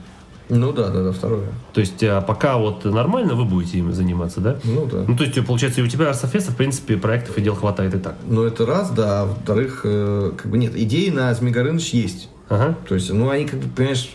Ну 0.48 0.72
да, 0.72 0.90
да, 0.90 1.02
да, 1.02 1.12
второе. 1.12 1.48
То 1.72 1.80
есть, 1.80 2.02
а, 2.04 2.20
пока 2.20 2.56
вот 2.56 2.84
нормально 2.84 3.34
вы 3.34 3.44
будете 3.44 3.78
им 3.78 3.92
заниматься, 3.92 4.40
да? 4.40 4.58
Ну 4.62 4.86
да. 4.86 5.04
Ну, 5.06 5.16
то 5.16 5.24
есть, 5.24 5.44
получается, 5.44 5.80
и 5.80 5.84
у 5.84 5.88
тебя 5.88 6.08
Арсофеса, 6.08 6.52
в 6.52 6.56
принципе, 6.56 6.96
проектов 6.96 7.36
и 7.36 7.40
дел 7.40 7.56
хватает 7.56 7.94
и 7.94 7.98
так. 7.98 8.14
Ну 8.28 8.44
это 8.44 8.64
раз, 8.64 8.90
да. 8.90 9.22
А 9.22 9.24
во-вторых, 9.26 9.80
э, 9.84 10.32
как 10.36 10.50
бы 10.50 10.58
нет, 10.58 10.76
идеи 10.76 11.10
на 11.10 11.34
Змей 11.34 11.52
Горыныч 11.52 11.90
есть. 11.90 12.28
Ага. 12.48 12.76
То 12.88 12.94
есть, 12.94 13.12
ну, 13.12 13.28
они 13.28 13.46
как 13.46 13.58
бы, 13.58 13.68
понимаешь, 13.68 14.10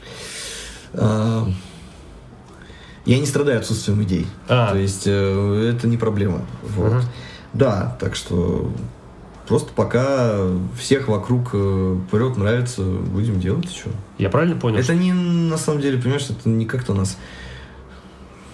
а, 0.94 1.50
я 3.06 3.20
не 3.20 3.26
страдаю 3.26 3.60
отсутствием 3.60 4.02
идей. 4.04 4.26
А. 4.48 4.72
То 4.72 4.78
есть, 4.78 5.04
э, 5.08 5.74
это 5.76 5.88
не 5.88 5.98
проблема. 5.98 6.46
Вот. 6.64 6.94
Ага. 6.94 7.04
Да, 7.54 7.98
так 8.00 8.16
что 8.16 8.72
просто 9.48 9.74
пока 9.74 10.38
всех 10.80 11.08
вокруг 11.08 11.50
э, 11.54 11.98
прет, 12.10 12.38
нравится, 12.38 12.84
будем 12.84 13.40
делать, 13.40 13.70
что. 13.70 13.90
Я 14.18 14.30
правильно 14.30 14.56
понял? 14.56 14.78
Это 14.78 14.96
не, 14.96 15.12
на 15.12 15.58
самом 15.58 15.82
деле, 15.82 16.02
понимаешь, 16.02 16.28
это 16.30 16.48
не 16.48 16.66
как-то 16.66 16.94
нас, 16.94 17.18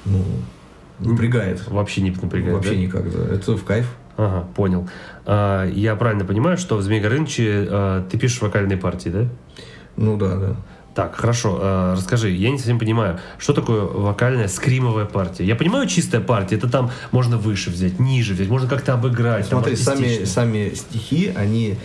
ну, 0.06 0.24
напрягает. 1.00 1.68
Вообще 1.68 2.02
не 2.02 2.12
напрягает, 2.12 2.56
Вообще 2.56 2.72
да? 2.72 2.78
никак, 2.78 3.12
да. 3.12 3.36
Это 3.36 3.56
в 3.56 3.64
кайф. 3.64 3.94
Ага, 4.18 4.48
понял. 4.56 4.90
А, 5.26 5.70
я 5.70 5.96
правильно 5.96 6.26
понимаю, 6.26 6.58
что 6.58 6.78
в 6.78 6.82
Змей 6.82 7.00
Горыныче 7.00 7.68
а, 7.70 8.08
ты 8.10 8.18
пишешь 8.18 8.42
вокальные 8.42 8.78
партии, 8.78 9.10
да? 9.10 9.26
Ну 9.96 10.18
да, 10.18 10.36
да. 10.38 10.56
Так, 10.98 11.16
хорошо, 11.16 11.60
а, 11.62 11.96
расскажи, 11.96 12.32
я 12.32 12.50
не 12.50 12.58
совсем 12.58 12.80
понимаю, 12.80 13.20
что 13.38 13.54
такое 13.54 13.82
вокальная 13.82 14.48
скримовая 14.48 15.06
партия? 15.06 15.46
Я 15.46 15.56
понимаю, 15.56 15.88
чистая 15.88 16.22
партия, 16.22 16.56
это 16.56 16.68
там 16.68 16.90
можно 17.12 17.38
выше 17.38 17.70
взять, 17.70 18.00
ниже 18.00 18.34
взять, 18.34 18.50
можно 18.50 18.68
как-то 18.68 18.94
обыграть. 18.94 19.46
Смотри, 19.46 19.76
сами, 19.76 20.24
сами 20.26 20.74
стихи, 20.74 21.32
они 21.36 21.78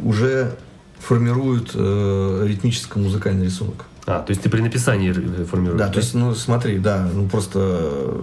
уже 0.00 0.56
формируют 0.98 1.70
э, 1.76 2.44
ритмическо-музыкальный 2.48 3.44
рисунок. 3.44 3.84
А, 4.06 4.18
то 4.20 4.30
есть 4.32 4.42
ты 4.42 4.50
при 4.50 4.62
написании 4.62 5.10
р- 5.10 5.46
формируешь, 5.46 5.78
Да, 5.78 5.86
то 5.86 6.00
есть, 6.00 6.14
ну, 6.14 6.34
смотри, 6.34 6.78
да, 6.78 7.08
ну 7.14 7.28
просто 7.28 7.60
э, 7.62 8.22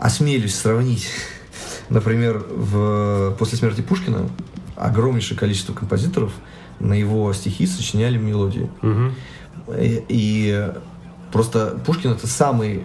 осмелюсь 0.00 0.56
сравнить. 0.56 1.06
Например, 1.90 2.44
в, 2.50 3.36
после 3.38 3.56
смерти 3.56 3.82
Пушкина 3.82 4.28
огромнейшее 4.74 5.38
количество 5.38 5.74
композиторов 5.74 6.32
на 6.80 6.94
его 6.94 7.32
стихи 7.32 7.66
сочиняли 7.66 8.18
мелодии. 8.18 8.70
Мгм. 8.82 9.14
И, 9.78 10.04
и 10.08 10.72
просто 11.32 11.78
Пушкин 11.84 12.12
это 12.12 12.26
самый 12.26 12.84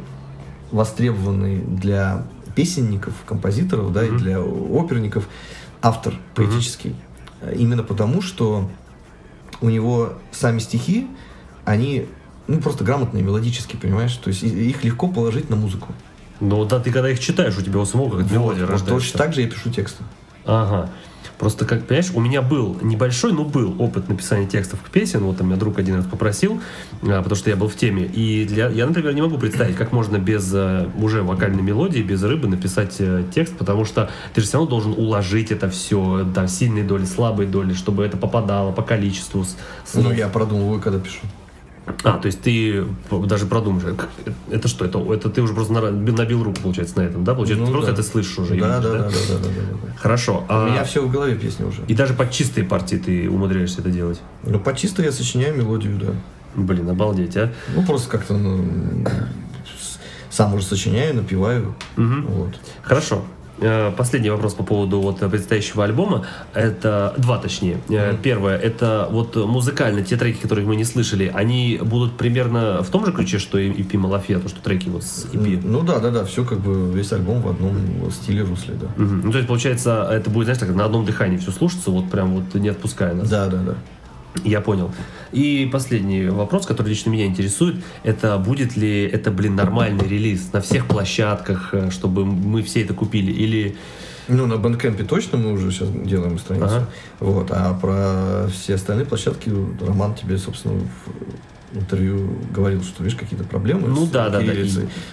востребованный 0.71 1.59
для 1.59 2.25
песенников, 2.55 3.13
композиторов, 3.25 3.93
да, 3.93 4.05
и 4.05 4.09
для 4.09 4.39
оперников 4.39 5.27
автор 5.81 6.15
поэтический. 6.35 6.95
Именно 7.55 7.83
потому, 7.83 8.21
что 8.21 8.69
у 9.61 9.69
него 9.69 10.13
сами 10.31 10.59
стихи, 10.59 11.07
они 11.65 12.07
ну, 12.47 12.59
просто 12.59 12.83
грамотные, 12.83 13.23
мелодические, 13.23 13.79
понимаешь? 13.79 14.15
То 14.15 14.29
есть 14.29 14.43
их 14.43 14.83
легко 14.83 15.07
положить 15.07 15.49
на 15.49 15.55
музыку. 15.55 15.93
Ну 16.39 16.65
да, 16.65 16.79
ты 16.79 16.91
когда 16.91 17.09
их 17.09 17.19
читаешь, 17.19 17.57
у 17.57 17.61
тебя 17.61 17.79
у 17.79 17.85
самого 17.85 18.17
как 18.17 18.31
мелодия 18.31 18.61
Вот, 18.61 18.71
вот 18.71 18.71
рождается. 18.71 18.85
точно 18.87 19.17
так 19.19 19.33
же 19.33 19.41
я 19.41 19.47
пишу 19.47 19.69
тексты. 19.69 20.03
Ага. 20.45 20.89
Просто, 21.41 21.65
как 21.65 21.87
понимаешь, 21.87 22.11
у 22.13 22.19
меня 22.19 22.43
был 22.43 22.77
небольшой, 22.83 23.33
но 23.33 23.43
был 23.43 23.73
опыт 23.79 24.07
написания 24.07 24.45
текстов 24.45 24.79
к 24.83 24.91
песен. 24.91 25.21
Вот 25.21 25.37
там 25.37 25.47
меня 25.47 25.57
друг 25.57 25.79
один 25.79 25.95
раз 25.95 26.05
попросил, 26.05 26.61
а, 27.01 27.17
потому 27.17 27.35
что 27.35 27.49
я 27.49 27.55
был 27.55 27.67
в 27.67 27.75
теме. 27.75 28.03
И 28.05 28.45
для, 28.45 28.69
я, 28.69 28.85
например, 28.85 29.11
не 29.15 29.23
могу 29.23 29.39
представить, 29.39 29.75
как 29.75 29.91
можно 29.91 30.19
без 30.19 30.53
э, 30.53 30.87
уже 30.99 31.23
вокальной 31.23 31.63
мелодии, 31.63 32.03
без 32.03 32.21
рыбы 32.21 32.47
написать 32.47 32.97
э, 32.99 33.23
текст, 33.33 33.57
потому 33.57 33.85
что 33.85 34.11
ты 34.35 34.41
же 34.41 34.45
все 34.45 34.57
равно 34.57 34.69
должен 34.69 34.91
уложить 34.91 35.49
это 35.49 35.67
все, 35.67 36.27
там, 36.35 36.47
сильные 36.47 36.83
доли, 36.83 37.05
слабые 37.05 37.49
доли, 37.49 37.73
чтобы 37.73 38.05
это 38.05 38.17
попадало 38.17 38.71
по 38.71 38.83
количеству 38.83 39.43
слов. 39.43 40.05
Ну, 40.05 40.11
я 40.11 40.27
продумываю, 40.27 40.79
когда 40.79 40.99
пишу. 40.99 41.21
А, 42.03 42.17
то 42.17 42.25
есть 42.27 42.41
ты 42.41 42.85
даже 43.25 43.45
продумаешь, 43.45 43.83
как- 43.97 44.09
это 44.49 44.67
что, 44.67 44.85
это, 44.85 44.99
это 45.13 45.29
ты 45.29 45.41
уже 45.41 45.53
просто 45.53 45.73
набил 45.73 46.43
руку, 46.43 46.59
получается, 46.61 46.97
на 46.97 47.01
этом, 47.03 47.23
да? 47.23 47.33
Получается, 47.35 47.61
Ну, 47.61 47.67
ты 47.67 47.71
просто 47.73 47.91
да. 47.91 47.99
это 47.99 48.03
слышишь 48.09 48.37
уже. 48.39 48.55
Да, 48.55 48.79
да, 48.79 48.91
да, 48.91 48.97
да, 48.99 49.09
да, 49.09 49.09
да, 49.09 49.37
да, 49.43 49.49
да. 49.87 49.93
Хорошо. 49.97 50.39
У 50.41 50.45
а- 50.49 50.69
меня 50.69 50.83
все 50.83 51.01
в 51.05 51.11
голове 51.11 51.35
песни 51.35 51.63
уже. 51.65 51.81
И 51.87 51.93
даже 51.93 52.13
под 52.13 52.31
чистые 52.31 52.65
партии 52.65 52.95
ты 52.97 53.29
умудряешься 53.29 53.81
это 53.81 53.89
делать. 53.89 54.19
Ну, 54.43 54.59
по 54.59 54.73
чисто 54.75 55.03
я 55.03 55.11
сочиняю 55.11 55.55
мелодию, 55.55 55.97
да. 55.97 56.11
Блин, 56.55 56.89
обалдеть, 56.89 57.37
а? 57.37 57.51
Ну, 57.75 57.85
просто 57.85 58.09
как-то 58.09 58.33
ну, 58.35 58.65
сам 60.29 60.53
уже 60.53 60.65
сочиняю, 60.65 61.15
напиваю. 61.15 61.75
Вот. 61.97 62.59
Хорошо. 62.81 63.23
Э, 63.61 63.91
Последний 63.95 64.29
вопрос 64.29 64.53
по 64.53 64.63
поводу 64.63 64.99
вот 64.99 65.19
предстоящего 65.19 65.83
альбома. 65.83 66.25
Это 66.53 67.13
два, 67.17 67.37
точнее. 67.37 67.77
Э, 67.89 68.15
Первое, 68.21 68.57
это 68.57 69.07
вот 69.11 69.35
музыкально 69.35 70.01
те 70.01 70.17
треки, 70.17 70.41
которых 70.41 70.65
мы 70.65 70.75
не 70.75 70.83
слышали, 70.83 71.31
они 71.33 71.79
будут 71.81 72.17
примерно 72.17 72.81
в 72.83 72.89
том 72.89 73.05
же 73.05 73.11
ключе, 73.11 73.37
что 73.39 73.59
и 73.59 73.69
EP 73.71 73.97
Малафия, 73.97 74.39
то, 74.39 74.49
что 74.49 74.61
треки 74.61 74.89
вот 74.89 75.03
с 75.03 75.27
EP. 75.31 75.61
Ну 75.63 75.81
да, 75.81 75.99
да, 75.99 76.09
да, 76.09 76.25
все 76.25 76.43
как 76.43 76.59
бы 76.59 76.91
весь 76.91 77.11
альбом 77.13 77.41
в 77.41 77.49
одном 77.49 77.75
стиле 78.11 78.43
русле, 78.43 78.73
да. 78.79 78.87
Мгм. 78.97 79.21
Ну, 79.25 79.31
то 79.31 79.37
есть, 79.37 79.47
получается, 79.47 80.07
это 80.11 80.29
будет, 80.29 80.45
знаешь, 80.45 80.59
так 80.59 80.73
на 80.75 80.85
одном 80.85 81.05
дыхании 81.05 81.37
все 81.37 81.51
слушаться, 81.51 81.91
вот 81.91 82.09
прям 82.09 82.33
вот 82.33 82.53
не 82.55 82.69
отпуская 82.69 83.13
нас. 83.13 83.29
Да, 83.29 83.47
да, 83.47 83.57
да. 83.57 83.75
Я 84.43 84.61
понял. 84.61 84.91
И 85.31 85.69
последний 85.71 86.27
вопрос, 86.27 86.65
который 86.65 86.89
лично 86.89 87.09
меня 87.09 87.25
интересует, 87.25 87.83
это 88.03 88.37
будет 88.37 88.75
ли 88.75 89.03
это, 89.03 89.31
блин, 89.31 89.55
нормальный 89.55 90.07
релиз 90.07 90.51
на 90.53 90.61
всех 90.61 90.87
площадках, 90.87 91.73
э, 91.73 91.91
чтобы 91.91 92.25
мы 92.25 92.63
все 92.63 92.81
это 92.81 92.93
купили, 92.93 93.31
или... 93.31 93.75
Ну, 94.27 94.45
на 94.45 94.53
Bandcamp 94.53 95.03
точно 95.05 95.37
мы 95.37 95.51
уже 95.51 95.71
сейчас 95.71 95.89
делаем 95.89 96.39
страницу. 96.39 96.67
Ага. 96.67 96.87
Вот. 97.19 97.47
А 97.51 97.73
про 97.73 98.47
все 98.49 98.75
остальные 98.75 99.05
площадки 99.05 99.51
Роман 99.85 100.15
тебе, 100.15 100.37
собственно, 100.37 100.79
в 100.79 101.50
интервью 101.73 102.37
говорил, 102.53 102.83
что 102.83 103.03
видишь 103.03 103.17
какие-то 103.17 103.43
проблемы 103.45 103.87
Ну 103.87 104.05
с 104.05 104.09
да, 104.09 104.29
да, 104.29 104.41
да, 104.41 104.51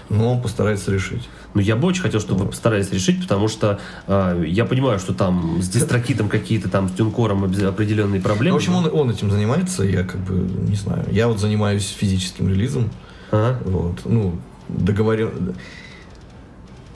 но 0.09 0.35
он 0.35 0.43
постарается 0.43 0.93
решить. 0.93 1.29
Ну, 1.55 1.61
я 1.61 1.77
бы 1.77 1.87
очень 1.89 2.03
хотел, 2.03 2.21
чтобы 2.21 2.45
вы 2.45 2.51
постарались 2.51 2.91
решить, 2.91 3.23
потому 3.23 3.49
что 3.49 3.81
э, 4.07 4.45
я 4.47 4.65
понимаю, 4.65 4.99
что 4.99 5.15
там 5.15 5.63
с 5.63 5.69
дистрокитом 5.69 6.29
какие-то 6.29 6.69
там, 6.69 6.89
с 6.89 6.93
тюнкором 6.93 7.45
определенные 7.45 8.21
проблемы. 8.21 8.51
Ну, 8.51 8.55
в 8.55 8.57
общем, 8.57 8.75
он, 8.75 8.91
он 8.93 9.11
этим 9.11 9.31
занимается, 9.31 9.83
я 9.85 10.05
как 10.05 10.21
бы 10.21 10.35
не 10.35 10.77
знаю. 10.77 11.07
Я 11.11 11.29
вот 11.29 11.39
занимаюсь 11.39 11.89
физическим 11.89 12.49
релизом. 12.49 12.91
Ага. 13.31 13.59
Вот. 13.65 14.01
Ну, 14.05 14.39
договорен... 14.69 15.55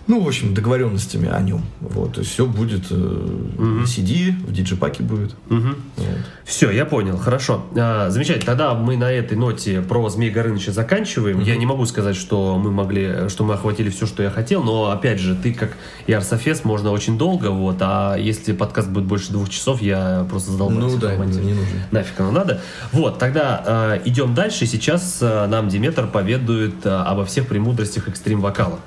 Ну, 0.06 0.20
в 0.20 0.26
общем, 0.26 0.54
договоренностями 0.54 1.28
о 1.28 1.40
нем. 1.40 1.62
Вот. 1.80 2.14
То 2.14 2.20
есть 2.20 2.32
все 2.32 2.46
будет 2.46 2.86
э, 2.90 2.94
на 2.94 3.84
CD, 3.84 4.32
в 4.46 4.52
диджипаке 4.52 5.02
будет. 5.02 5.34
Мгм. 5.48 5.76
Вот. 5.96 6.06
Все, 6.44 6.70
я 6.70 6.84
понял, 6.84 7.16
хорошо. 7.16 7.64
А, 7.76 8.10
замечательно. 8.10 8.46
Тогда 8.46 8.74
мы 8.74 8.96
на 8.96 9.10
этой 9.10 9.36
ноте 9.36 9.80
про 9.80 10.08
Змей 10.08 10.30
Горыныча 10.30 10.72
заканчиваем. 10.72 11.40
Я 11.40 11.56
не 11.56 11.66
могу 11.66 11.86
сказать, 11.86 12.16
что 12.16 12.58
мы 12.58 12.70
могли, 12.72 13.28
что 13.28 13.44
мы 13.44 13.54
охватили 13.54 13.90
все, 13.90 14.06
что 14.06 14.22
я 14.22 14.30
хотел, 14.30 14.62
но 14.62 14.90
опять 14.90 15.20
же, 15.20 15.34
ты 15.36 15.54
как 15.54 15.76
и 16.06 16.12
Арсофес 16.12 16.64
можно 16.64 16.90
очень 16.90 17.16
долго, 17.16 17.50
вот, 17.50 17.76
а 17.80 18.16
если 18.16 18.52
подкаст 18.52 18.88
будет 18.88 19.04
больше 19.04 19.32
двух 19.32 19.48
часов, 19.48 19.80
я 19.80 20.26
просто 20.28 20.50
задолбаюсь 20.52 20.94
Ну 20.94 20.98
да, 20.98 21.14
монтировать. 21.16 21.44
не 21.44 21.54
нужно. 21.54 21.76
Нафиг 21.90 22.20
оно 22.20 22.32
надо. 22.32 22.60
Вот, 22.92 23.18
тогда 23.18 23.62
э, 23.96 24.00
идем 24.04 24.34
дальше. 24.34 24.66
Сейчас 24.66 25.18
э, 25.20 25.46
нам 25.46 25.68
Диметр 25.68 26.06
поведает 26.08 26.84
э, 26.84 26.90
обо 26.90 27.24
всех 27.24 27.46
премудростях 27.46 28.08
экстрим-вокала. 28.08 28.80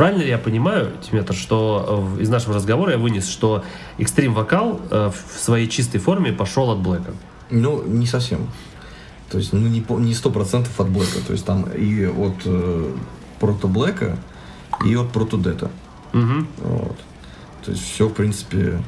Правильно 0.00 0.22
ли 0.22 0.30
я 0.30 0.38
понимаю, 0.38 0.92
Тиметр, 1.02 1.34
что 1.34 2.14
э, 2.16 2.22
из 2.22 2.30
нашего 2.30 2.54
разговора 2.54 2.92
я 2.92 2.98
вынес, 2.98 3.28
что 3.28 3.62
экстрим-вокал 3.98 4.80
э, 4.90 5.10
в 5.10 5.38
своей 5.38 5.68
чистой 5.68 5.98
форме 5.98 6.32
пошел 6.32 6.70
от 6.70 6.78
Блэка? 6.78 7.12
Ну, 7.50 7.86
не 7.86 8.06
совсем. 8.06 8.48
То 9.30 9.36
есть, 9.36 9.52
ну, 9.52 9.60
не 9.60 10.14
сто 10.14 10.30
процентов 10.30 10.80
от 10.80 10.88
Блэка. 10.88 11.18
То 11.26 11.34
есть, 11.34 11.44
там 11.44 11.64
и 11.64 12.06
от 12.06 12.36
э, 12.46 12.94
Прото 13.40 13.68
Блэка, 13.68 14.16
и 14.86 14.96
от 14.96 15.12
Прото 15.12 15.36
Дета. 15.36 15.70
Мгм. 16.14 16.48
Вот. 16.56 16.96
То 17.66 17.72
есть, 17.72 17.82
все, 17.82 18.08
в 18.08 18.14
принципе, 18.14 18.82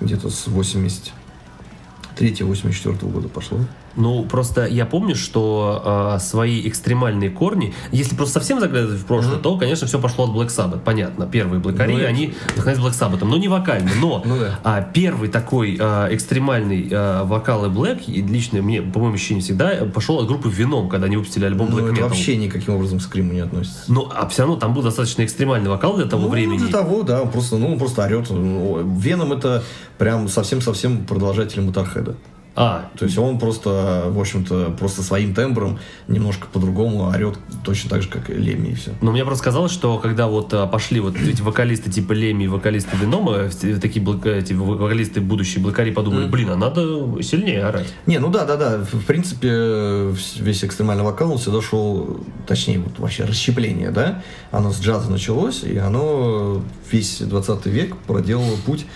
где-то 0.00 0.30
с 0.30 0.46
83-84 0.46 3.12
года 3.12 3.28
пошло. 3.28 3.58
Ну, 3.96 4.24
просто 4.24 4.66
я 4.66 4.86
помню, 4.86 5.14
что 5.16 6.14
э, 6.16 6.20
свои 6.20 6.66
экстремальные 6.68 7.30
корни, 7.30 7.74
если 7.92 8.14
просто 8.14 8.34
совсем 8.34 8.60
заглядывать 8.60 9.00
в 9.00 9.04
прошлое, 9.04 9.38
то, 9.38 9.56
конечно, 9.56 9.86
все 9.86 9.98
пошло 9.98 10.24
от 10.24 10.30
Black 10.30 10.48
Sabbath. 10.48 10.80
Понятно, 10.84 11.26
первые 11.26 11.60
блэкари, 11.60 11.94
Ну, 11.96 12.06
они 12.06 12.34
вдохновились 12.54 12.84
Black 12.84 12.92
Sabbath, 12.98 13.24
но 13.24 13.36
не 13.36 13.48
вокально. 13.48 13.90
Но 14.00 14.22
Ну 14.24 14.38
да. 14.38 14.58
а, 14.62 14.82
первый 14.82 15.28
такой 15.28 15.76
э, 15.78 16.08
экстремальный 16.14 16.88
э, 16.90 17.24
вокал 17.24 17.66
и 17.66 17.68
Black, 17.68 18.04
и 18.06 18.22
лично 18.22 18.62
мне, 18.62 18.80
по 18.82 19.00
моему 19.00 19.14
ощущению, 19.14 19.42
всегда 19.42 19.70
пошел 19.92 20.18
от 20.20 20.26
группы 20.26 20.48
Venom, 20.48 20.88
когда 20.88 21.06
они 21.06 21.16
выпустили 21.16 21.44
альбом 21.44 21.68
Ну, 21.70 21.78
Black 21.78 21.92
это 21.92 22.00
Metal. 22.00 22.04
вообще 22.04 22.36
никаким 22.36 22.74
образом 22.74 22.98
к 22.98 23.02
скриму 23.02 23.32
не 23.32 23.40
относится. 23.40 23.80
Ну, 23.88 24.08
а 24.14 24.28
все 24.28 24.42
равно 24.42 24.56
там 24.56 24.72
был 24.74 24.82
достаточно 24.82 25.24
экстремальный 25.24 25.68
вокал 25.70 25.96
для 25.96 26.06
того 26.06 26.24
ну, 26.24 26.28
времени. 26.28 26.58
для 26.58 26.68
того, 26.68 27.02
да, 27.02 27.22
он 27.22 27.30
просто, 27.30 27.56
ну, 27.56 27.72
он 27.72 27.78
просто 27.78 28.04
орет. 28.04 28.30
Ну, 28.30 28.80
Веном 28.98 29.32
это 29.32 29.62
прям 29.98 30.28
совсем-совсем 30.28 31.04
продолжатель 31.04 31.60
Моторхеда. 31.62 32.14
А, 32.56 32.90
То 32.98 33.04
есть 33.04 33.16
он 33.16 33.38
просто, 33.38 34.04
в 34.08 34.18
общем-то, 34.20 34.74
просто 34.78 35.02
своим 35.02 35.34
тембром 35.34 35.78
немножко 36.08 36.48
по-другому 36.52 37.04
орет 37.08 37.38
точно 37.64 37.90
так 37.90 38.02
же, 38.02 38.08
как 38.08 38.28
и 38.28 38.34
Леми 38.34 38.70
и 38.70 38.74
все. 38.74 38.90
Ну, 39.00 39.12
мне 39.12 39.24
просто 39.24 39.44
казалось, 39.44 39.70
что 39.72 39.98
когда 39.98 40.26
вот 40.26 40.52
а, 40.52 40.66
пошли 40.66 41.00
вот 41.00 41.16
эти 41.16 41.40
вокалисты 41.42 41.90
типа 41.90 42.12
Леми 42.12 42.44
и 42.44 42.48
вокалисты 42.48 42.96
Венома, 42.96 43.48
такие 43.80 44.04
блок- 44.04 44.26
эти 44.26 44.52
вокалисты 44.52 45.20
будущие 45.20 45.62
блокари 45.62 45.92
подумали, 45.92 46.26
блин, 46.26 46.50
а 46.50 46.56
надо 46.56 47.22
сильнее 47.22 47.64
орать. 47.64 47.86
Не, 48.06 48.18
ну 48.18 48.28
да, 48.30 48.44
да, 48.44 48.56
да. 48.56 48.78
В 48.78 49.04
принципе, 49.06 50.12
весь 50.36 50.64
экстремальный 50.64 51.04
вокал, 51.04 51.30
он 51.32 51.38
всегда 51.38 51.62
шел, 51.62 52.20
точнее, 52.46 52.80
вот 52.80 52.98
вообще 52.98 53.24
расщепление, 53.24 53.90
да? 53.90 54.22
Оно 54.50 54.72
с 54.72 54.80
джаза 54.80 55.10
началось, 55.10 55.62
и 55.62 55.78
оно 55.78 56.62
весь 56.90 57.20
20 57.20 57.66
век 57.66 57.96
проделало 58.06 58.56
путь 58.66 58.86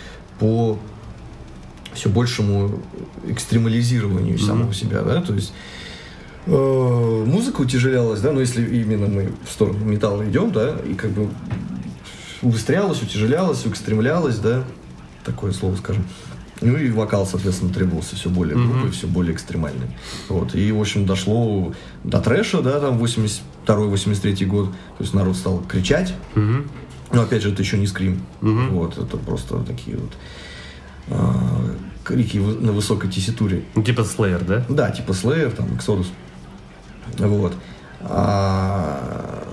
по 0.40 0.78
все 1.94 2.08
большему 2.08 2.80
экстремализированию 3.26 4.38
самого 4.38 4.74
себя, 4.74 5.02
да, 5.02 5.22
то 5.22 5.34
есть 5.34 5.52
э, 6.46 7.24
музыка 7.26 7.62
утяжелялась, 7.62 8.20
да, 8.20 8.32
но 8.32 8.40
если 8.40 8.64
именно 8.64 9.06
мы 9.06 9.32
в 9.46 9.50
сторону 9.50 9.84
металла 9.84 10.28
идем, 10.28 10.50
да, 10.52 10.76
и 10.86 10.94
как 10.94 11.10
бы 11.10 11.28
убыстрялась, 12.42 13.02
утяжелялась, 13.02 13.64
укстремлялась, 13.66 14.38
да, 14.38 14.64
такое 15.24 15.52
слово 15.52 15.76
скажем. 15.76 16.04
Ну 16.60 16.76
и 16.76 16.88
вокал, 16.90 17.26
соответственно, 17.26 17.72
требовался 17.74 18.16
все 18.16 18.30
более 18.30 18.56
грубый, 18.56 18.90
все 18.90 19.06
более 19.06 19.34
экстремальный. 19.34 19.88
Вот. 20.28 20.54
И, 20.54 20.70
в 20.72 20.80
общем, 20.80 21.04
дошло 21.04 21.74
до 22.04 22.20
трэша, 22.20 22.62
да, 22.62 22.80
там 22.80 23.02
82-83 23.02 24.46
год. 24.46 24.70
То 24.70 25.02
есть 25.02 25.12
народ 25.12 25.36
стал 25.36 25.62
кричать. 25.68 26.14
Но 27.12 27.22
опять 27.22 27.42
же, 27.42 27.52
это 27.52 27.60
еще 27.60 27.76
не 27.76 27.86
скрим. 27.86 28.22
Вот, 28.70 28.96
это 28.96 29.16
просто 29.16 29.58
такие 29.58 29.96
вот 29.96 30.10
крики 32.04 32.38
вы- 32.38 32.60
на 32.60 32.72
высокой 32.72 33.10
тесситуре. 33.10 33.64
Ну, 33.74 33.82
типа 33.82 34.00
Slayer, 34.02 34.44
да? 34.44 34.64
Да, 34.68 34.90
типа 34.90 35.12
Slayer, 35.12 35.50
там, 35.50 35.66
Exodus. 35.68 36.06
Вот. 37.18 37.54
А, 38.00 39.44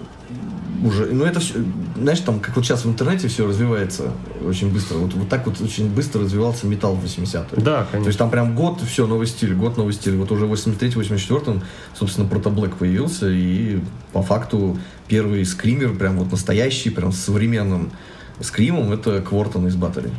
уже, 0.84 1.06
ну 1.06 1.26
это 1.26 1.40
все, 1.40 1.56
знаешь, 1.95 2.19
там, 2.19 2.40
как 2.40 2.56
вот 2.56 2.65
сейчас 2.65 2.86
в 2.86 2.90
интернете 2.90 3.28
все 3.28 3.48
развивается 3.48 4.11
очень 4.45 4.72
быстро. 4.73 4.98
Вот, 4.98 5.14
вот 5.14 5.30
так 5.30 5.45
вот 5.45 5.61
очень 5.61 5.90
быстро 5.90 6.22
развивался 6.22 6.65
металл 6.68 6.95
в 6.95 7.06
80-е. 7.06 7.45
Да, 7.61 7.76
То 7.76 7.80
есть 7.80 7.91
конечно. 7.91 8.14
там 8.14 8.30
прям 8.32 8.56
год, 8.56 8.82
все, 8.82 9.06
новый 9.07 9.28
стиль, 9.28 9.53
год, 9.53 9.78
новый 9.78 9.94
стиль. 9.94 10.15
Вот 10.18 10.32
уже 10.32 10.45
в 10.45 10.53
83-84, 10.53 11.61
собственно, 11.98 12.28
Протоблэк 12.28 12.76
появился, 12.78 13.30
и 13.30 13.80
по 14.11 14.22
факту 14.23 14.78
первый 15.07 15.45
скример, 15.45 15.94
прям 15.95 16.18
вот 16.18 16.32
настоящий, 16.32 16.90
прям 16.90 17.11
с 17.11 17.18
современным 17.18 17.91
скримом, 18.40 18.91
это 18.91 19.22
Квортон 19.22 19.68
из 19.68 19.76
Баттери. 19.76 20.10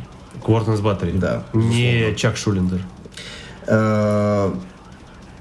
Квартенс 0.43 0.79
Баттери. 0.81 1.13
Да, 1.13 1.43
Не 1.53 2.13
Чак 2.15 2.37
Шулиндер. 2.37 2.81
Э, 3.67 4.53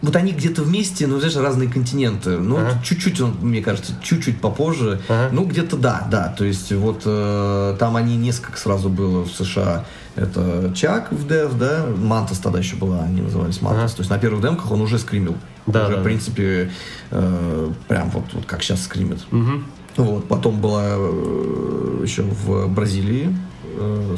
Вот 0.02 0.16
они 0.16 0.32
где-то 0.32 0.62
вместе, 0.62 1.06
ну, 1.06 1.18
знаешь, 1.20 1.36
разные 1.36 1.68
континенты. 1.70 2.30
Ну, 2.36 2.56
Ага. 2.56 2.82
чуть-чуть, 2.82 3.20
он, 3.20 3.36
мне 3.40 3.62
кажется, 3.62 3.92
чуть-чуть 4.02 4.40
попозже. 4.40 5.00
Ага. 5.08 5.28
Ну, 5.32 5.44
где-то 5.44 5.76
да, 5.76 6.08
да. 6.10 6.34
То 6.36 6.44
есть, 6.44 6.72
вот 6.72 7.02
э, 7.04 7.76
там 7.78 7.94
они 7.94 8.16
несколько 8.16 8.58
сразу 8.58 8.88
было 8.88 9.22
в 9.22 9.30
США. 9.30 9.84
Это 10.16 10.72
Чак 10.74 11.12
в 11.12 11.28
Дев, 11.28 11.56
да, 11.56 11.86
Мантас 11.96 12.38
тогда 12.38 12.58
еще 12.58 12.74
была, 12.74 13.04
они 13.04 13.22
назывались 13.22 13.62
Мантас. 13.62 13.92
Ага. 13.92 13.96
То 13.96 14.00
есть 14.00 14.10
на 14.10 14.18
первых 14.18 14.42
демках 14.42 14.72
он 14.72 14.80
уже 14.80 14.98
скримил. 14.98 15.36
Да, 15.66 15.84
уже, 15.86 15.94
да, 15.94 16.00
в 16.00 16.02
принципе, 16.04 16.72
э, 17.12 17.70
прям 17.86 18.10
вот, 18.10 18.24
вот 18.32 18.44
как 18.44 18.64
сейчас 18.64 18.82
скримит. 18.82 19.20
Мгм. 19.30 19.64
Вот, 19.96 20.26
потом 20.26 20.60
была 20.60 20.82
э, 20.84 22.00
еще 22.02 22.22
в 22.22 22.66
Бразилии, 22.66 23.36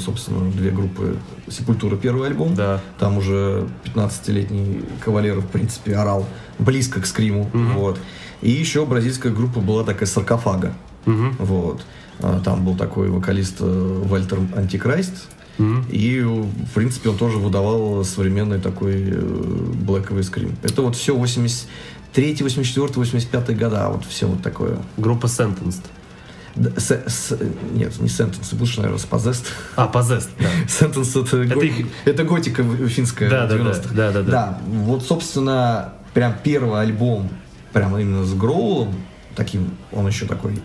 собственно, 0.00 0.50
две 0.50 0.70
группы 0.70 1.16
Сепультура 1.48 1.96
первый 1.96 2.28
альбом. 2.28 2.54
Да. 2.54 2.80
Там 2.98 3.18
уже 3.18 3.66
15-летний 3.84 4.82
кавалер, 5.04 5.40
в 5.40 5.46
принципе, 5.46 5.94
орал 5.96 6.26
близко 6.58 7.00
к 7.00 7.06
скриму. 7.06 7.50
Вот. 7.52 7.98
И 8.42 8.50
еще 8.50 8.84
бразильская 8.84 9.32
группа 9.32 9.60
была 9.60 9.84
такая 9.84 10.06
саркофага. 10.06 10.74
Мгм. 11.06 11.36
Вот. 11.38 11.84
А, 12.20 12.40
Там 12.40 12.64
был 12.64 12.76
такой 12.76 13.08
вокалист 13.08 13.56
э, 13.60 14.02
Вальтер 14.04 14.38
Антикрайст. 14.56 15.28
Мгм. 15.58 15.86
И, 15.90 16.20
в 16.20 16.74
принципе, 16.74 17.10
он 17.10 17.16
тоже 17.16 17.38
выдавал 17.38 18.04
современный 18.04 18.60
такой 18.60 19.10
э, 19.10 19.18
блэковый 19.18 20.24
скрим. 20.24 20.56
Это 20.62 20.82
вот 20.82 20.96
все 20.96 21.16
83 21.16 22.36
84 22.40 22.92
85 22.94 23.56
года, 23.58 23.88
вот 23.90 24.04
все 24.04 24.26
вот 24.26 24.42
такое. 24.42 24.78
Группа 24.96 25.26
Sentenced. 25.26 25.82
С- 26.56 27.02
с- 27.08 27.38
нет, 27.72 27.98
не 28.00 28.06
Sentence, 28.08 28.56
лучше, 28.58 28.80
наверное, 28.80 29.02
Possessed. 29.04 29.46
А, 29.76 29.90
Possessed, 29.92 30.28
да. 30.38 30.46
Sentence 30.68 31.20
это, 31.26 31.36
Это 31.42 31.54
го- 31.54 31.62
их- 31.62 31.86
это 32.04 32.24
готика 32.24 32.62
финская 32.88 33.28
Да, 33.28 33.46
да, 33.46 33.56
да, 33.58 33.70
90-х. 33.70 33.94
да, 33.94 34.12
да, 34.12 34.22
да. 34.22 34.30
Да, 34.30 34.58
вот, 34.66 35.02
собственно, 35.04 35.94
прям 36.12 36.34
первый 36.44 36.80
альбом, 36.80 37.28
прям 37.72 37.96
именно 37.98 38.24
с 38.24 38.32
Гроулом, 38.34 38.94
таким, 39.34 39.70
он 39.90 40.06
еще 40.06 40.26
такой 40.26 40.62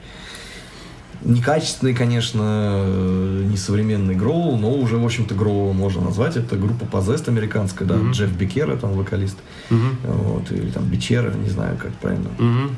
некачественный, 1.23 1.93
конечно, 1.93 2.85
несовременный 3.51 4.15
Гроул, 4.15 4.57
но 4.57 4.71
уже, 4.71 4.97
в 4.97 5.03
общем-то, 5.03 5.35
Гроул 5.35 5.73
можно 5.73 6.01
назвать. 6.01 6.37
Это 6.37 6.55
группа 6.55 6.83
Possessed 6.85 7.27
американская, 7.27 7.87
да, 7.87 7.95
Джефф 8.11 8.31
Бекера, 8.31 8.77
там 8.77 8.93
вокалист, 8.93 9.37
вот, 9.69 10.51
или 10.51 10.69
там 10.69 10.85
Бичера, 10.85 11.31
не 11.33 11.49
знаю, 11.49 11.77
как 11.77 11.91
правильно. 11.93 12.29
Мгм. 12.37 12.75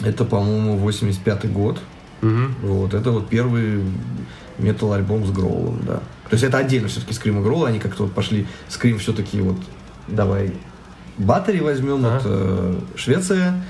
Это, 0.00 0.24
по-моему, 0.24 0.76
85-й 0.86 1.48
год. 1.48 1.78
Мгм. 2.20 2.54
Вот, 2.62 2.94
это 2.94 3.10
вот 3.10 3.28
первый 3.28 3.84
метал-альбом 4.58 5.24
с 5.26 5.30
Гроулом, 5.30 5.80
да. 5.86 5.94
То 6.28 6.32
есть 6.34 6.44
это 6.44 6.58
отдельно 6.58 6.88
все-таки 6.88 7.14
Скрим 7.14 7.38
и 7.40 7.42
Гроул, 7.42 7.64
они 7.64 7.78
как-то 7.78 8.02
вот 8.04 8.12
пошли, 8.12 8.46
Скрим 8.68 8.98
все-таки 8.98 9.40
вот, 9.40 9.56
давай 10.08 10.52
Баттери 11.16 11.60
возьмем, 11.60 12.04
Ага. 12.04 12.16
это 12.18 12.74
Швеция, 12.96 13.62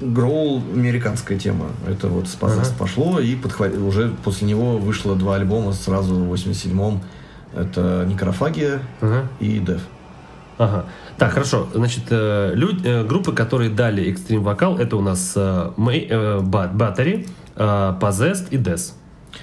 Гроул 0.00 0.62
американская 0.74 1.38
тема. 1.38 1.66
Это 1.86 2.08
вот 2.08 2.28
с 2.28 2.36
Ага. 2.40 2.62
пошло, 2.78 3.20
и 3.20 3.34
подхват- 3.36 3.76
уже 3.76 4.14
после 4.24 4.48
него 4.48 4.78
вышло 4.78 5.16
два 5.16 5.36
альбома 5.36 5.72
сразу 5.72 6.14
в 6.14 6.32
87-м. 6.32 7.00
Это 7.54 8.04
Некрофагия 8.08 8.80
Ага. 9.00 9.28
и 9.40 9.58
Дев. 9.58 9.82
Ага. 10.58 10.84
Так, 11.18 11.32
хорошо. 11.32 11.66
Значит, 11.74 12.04
э, 12.10 12.52
люд- 12.54 12.84
э, 12.84 13.04
группы, 13.04 13.32
которые 13.32 13.70
дали 13.70 14.10
экстрим 14.10 14.42
вокал, 14.42 14.78
это 14.78 14.96
у 14.96 15.02
нас 15.02 15.32
э, 15.36 15.70
Мэй- 15.76 16.06
э, 16.08 16.40
Battery, 16.40 17.28
э, 17.56 17.94
Possessed 18.00 18.48
и 18.50 18.56
Death. 18.56 18.92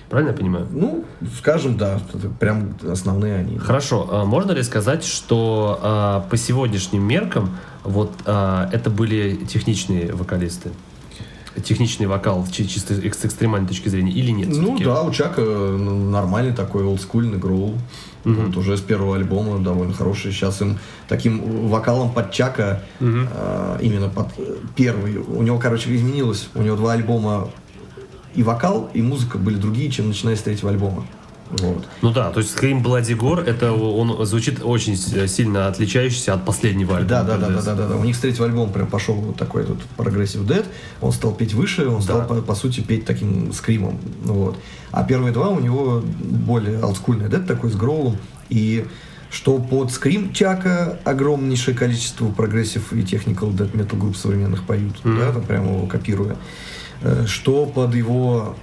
Правильно 0.09 0.31
я 0.31 0.37
понимаю? 0.37 0.67
Ну, 0.71 1.05
скажем, 1.37 1.77
да, 1.77 1.99
прям 2.39 2.75
основные 2.89 3.35
они. 3.35 3.59
Хорошо. 3.59 4.07
А 4.11 4.25
можно 4.25 4.51
ли 4.51 4.63
сказать, 4.63 5.03
что 5.03 5.79
а, 5.83 6.21
по 6.31 6.35
сегодняшним 6.37 7.03
меркам 7.03 7.51
вот 7.83 8.11
а, 8.25 8.69
это 8.71 8.89
были 8.89 9.35
техничные 9.47 10.11
вокалисты? 10.13 10.71
Техничный 11.63 12.07
вокал 12.07 12.43
чи- 12.51 12.67
чисто 12.67 12.95
с 12.95 13.25
экстремальной 13.25 13.67
точки 13.67 13.87
зрения 13.89 14.11
или 14.11 14.31
нет? 14.31 14.49
Ну 14.49 14.79
да, 14.79 15.03
у 15.03 15.11
Чака 15.11 15.41
ну, 15.41 16.09
нормальный 16.09 16.53
такой 16.53 16.83
олдскульный 16.85 17.37
гроул. 17.37 17.75
Вот 18.23 18.57
уже 18.57 18.77
с 18.77 18.81
первого 18.81 19.15
альбома 19.15 19.59
довольно 19.59 19.93
хороший. 19.93 20.31
Сейчас 20.31 20.61
им 20.61 20.79
таким 21.07 21.67
вокалом 21.67 22.13
под 22.13 22.31
Чака, 22.31 22.83
а, 23.01 23.77
именно 23.81 24.09
под 24.09 24.27
э, 24.37 24.55
первый, 24.75 25.17
у 25.17 25.41
него, 25.41 25.59
короче, 25.59 25.93
изменилось. 25.93 26.49
У 26.55 26.61
него 26.61 26.75
два 26.77 26.93
альбома 26.93 27.49
и 28.33 28.43
вокал, 28.43 28.89
и 28.93 29.01
музыка 29.01 29.37
были 29.37 29.55
другие, 29.55 29.91
чем 29.91 30.07
начиная 30.07 30.35
с 30.35 30.41
третьего 30.41 30.71
альбома. 30.71 31.05
Вот. 31.59 31.85
Ну 32.01 32.11
да, 32.11 32.31
то 32.31 32.39
есть 32.39 32.55
Scream 32.57 32.81
Bloody 32.83 33.17
Gore, 33.17 33.43
это 33.43 33.71
он 33.73 34.25
звучит 34.25 34.59
очень 34.63 34.95
с- 34.97 35.27
сильно 35.31 35.67
отличающийся 35.67 36.33
от 36.33 36.45
последнего 36.45 36.97
альбома. 36.97 37.09
Да, 37.09 37.23
да, 37.23 37.37
да, 37.37 37.49
да, 37.49 37.61
да, 37.61 37.75
да, 37.75 37.87
да. 37.89 37.95
У 37.95 38.03
них 38.03 38.15
с 38.15 38.19
третьего 38.19 38.45
альбома 38.45 38.71
прям 38.71 38.87
пошел 38.87 39.15
вот 39.15 39.35
такой 39.35 39.63
этот 39.63 39.81
progressive 39.97 40.45
death. 40.45 40.65
Он 41.01 41.11
стал 41.11 41.33
петь 41.33 41.53
выше, 41.53 41.87
он 41.87 42.01
стал, 42.01 42.19
Да. 42.19 42.25
по, 42.25 42.35
по 42.41 42.55
сути, 42.55 42.81
петь 42.81 43.05
таким 43.05 43.53
скримом. 43.53 43.99
Ну 44.25 44.33
Вот. 44.33 44.57
А 44.91 45.03
первые 45.03 45.31
два 45.33 45.49
у 45.49 45.59
него 45.59 46.03
более 46.21 46.79
олдскульный 46.83 47.29
death 47.29 47.47
такой 47.47 47.71
с 47.71 47.75
гроулом. 47.75 48.17
И 48.49 48.85
что 49.29 49.57
под 49.57 49.91
скрим 49.91 50.31
Чака 50.33 50.99
огромнейшее 51.05 51.75
количество 51.75 52.27
progressive 52.31 52.93
и 52.93 53.01
technical 53.03 53.51
death 53.51 53.73
metal 53.73 53.97
групп 53.99 54.15
современных 54.15 54.63
поют, 54.65 54.95
да, 55.03 55.31
там 55.31 55.41
прямо 55.43 55.73
его 55.75 55.87
копируя. 55.87 56.35
Э, 57.01 57.25
Что 57.27 57.65
под 57.65 57.95
его 57.95 58.55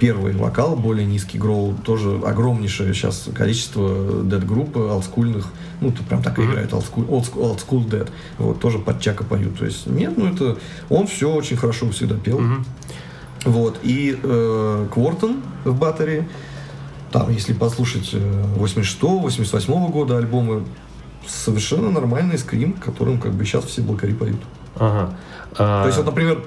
первый 0.00 0.32
вокал, 0.32 0.74
более 0.74 1.06
низкий 1.06 1.38
гроул, 1.38 1.74
тоже 1.84 2.20
огромнейшее 2.24 2.94
сейчас 2.94 3.28
количество 3.34 4.24
дед-групп 4.24 4.76
олдскульных, 4.76 5.46
ну, 5.80 5.92
то 5.92 6.02
прям 6.02 6.22
так 6.22 6.38
и 6.38 6.42
играет 6.42 6.72
олдскул, 6.72 7.04
олдскул, 7.08 7.84
дед, 7.84 8.10
вот, 8.38 8.58
тоже 8.60 8.78
под 8.78 9.00
Чака 9.00 9.24
поют, 9.24 9.58
то 9.58 9.66
есть, 9.66 9.86
нет, 9.86 10.14
ну, 10.16 10.32
это, 10.32 10.58
он 10.88 11.06
все 11.06 11.30
очень 11.32 11.56
хорошо 11.56 11.90
всегда 11.90 12.16
пел, 12.16 12.40
вот, 13.44 13.78
и 13.82 14.18
э, 14.20 14.86
Квортон 14.92 15.42
в 15.64 15.78
батаре, 15.78 16.26
там, 17.12 17.30
если 17.30 17.52
послушать 17.52 18.14
86-88 18.14 19.90
года 19.90 20.16
альбомы, 20.16 20.64
совершенно 21.26 21.90
нормальный 21.90 22.38
скрим, 22.38 22.72
которым, 22.72 23.20
как 23.20 23.32
бы, 23.32 23.44
сейчас 23.44 23.64
все 23.64 23.82
блокари 23.82 24.14
поют. 24.14 24.40
Ага. 24.76 25.14
А, 25.58 25.82
То 25.82 25.88
есть, 25.88 25.98
вот, 25.98 26.06
например, 26.06 26.42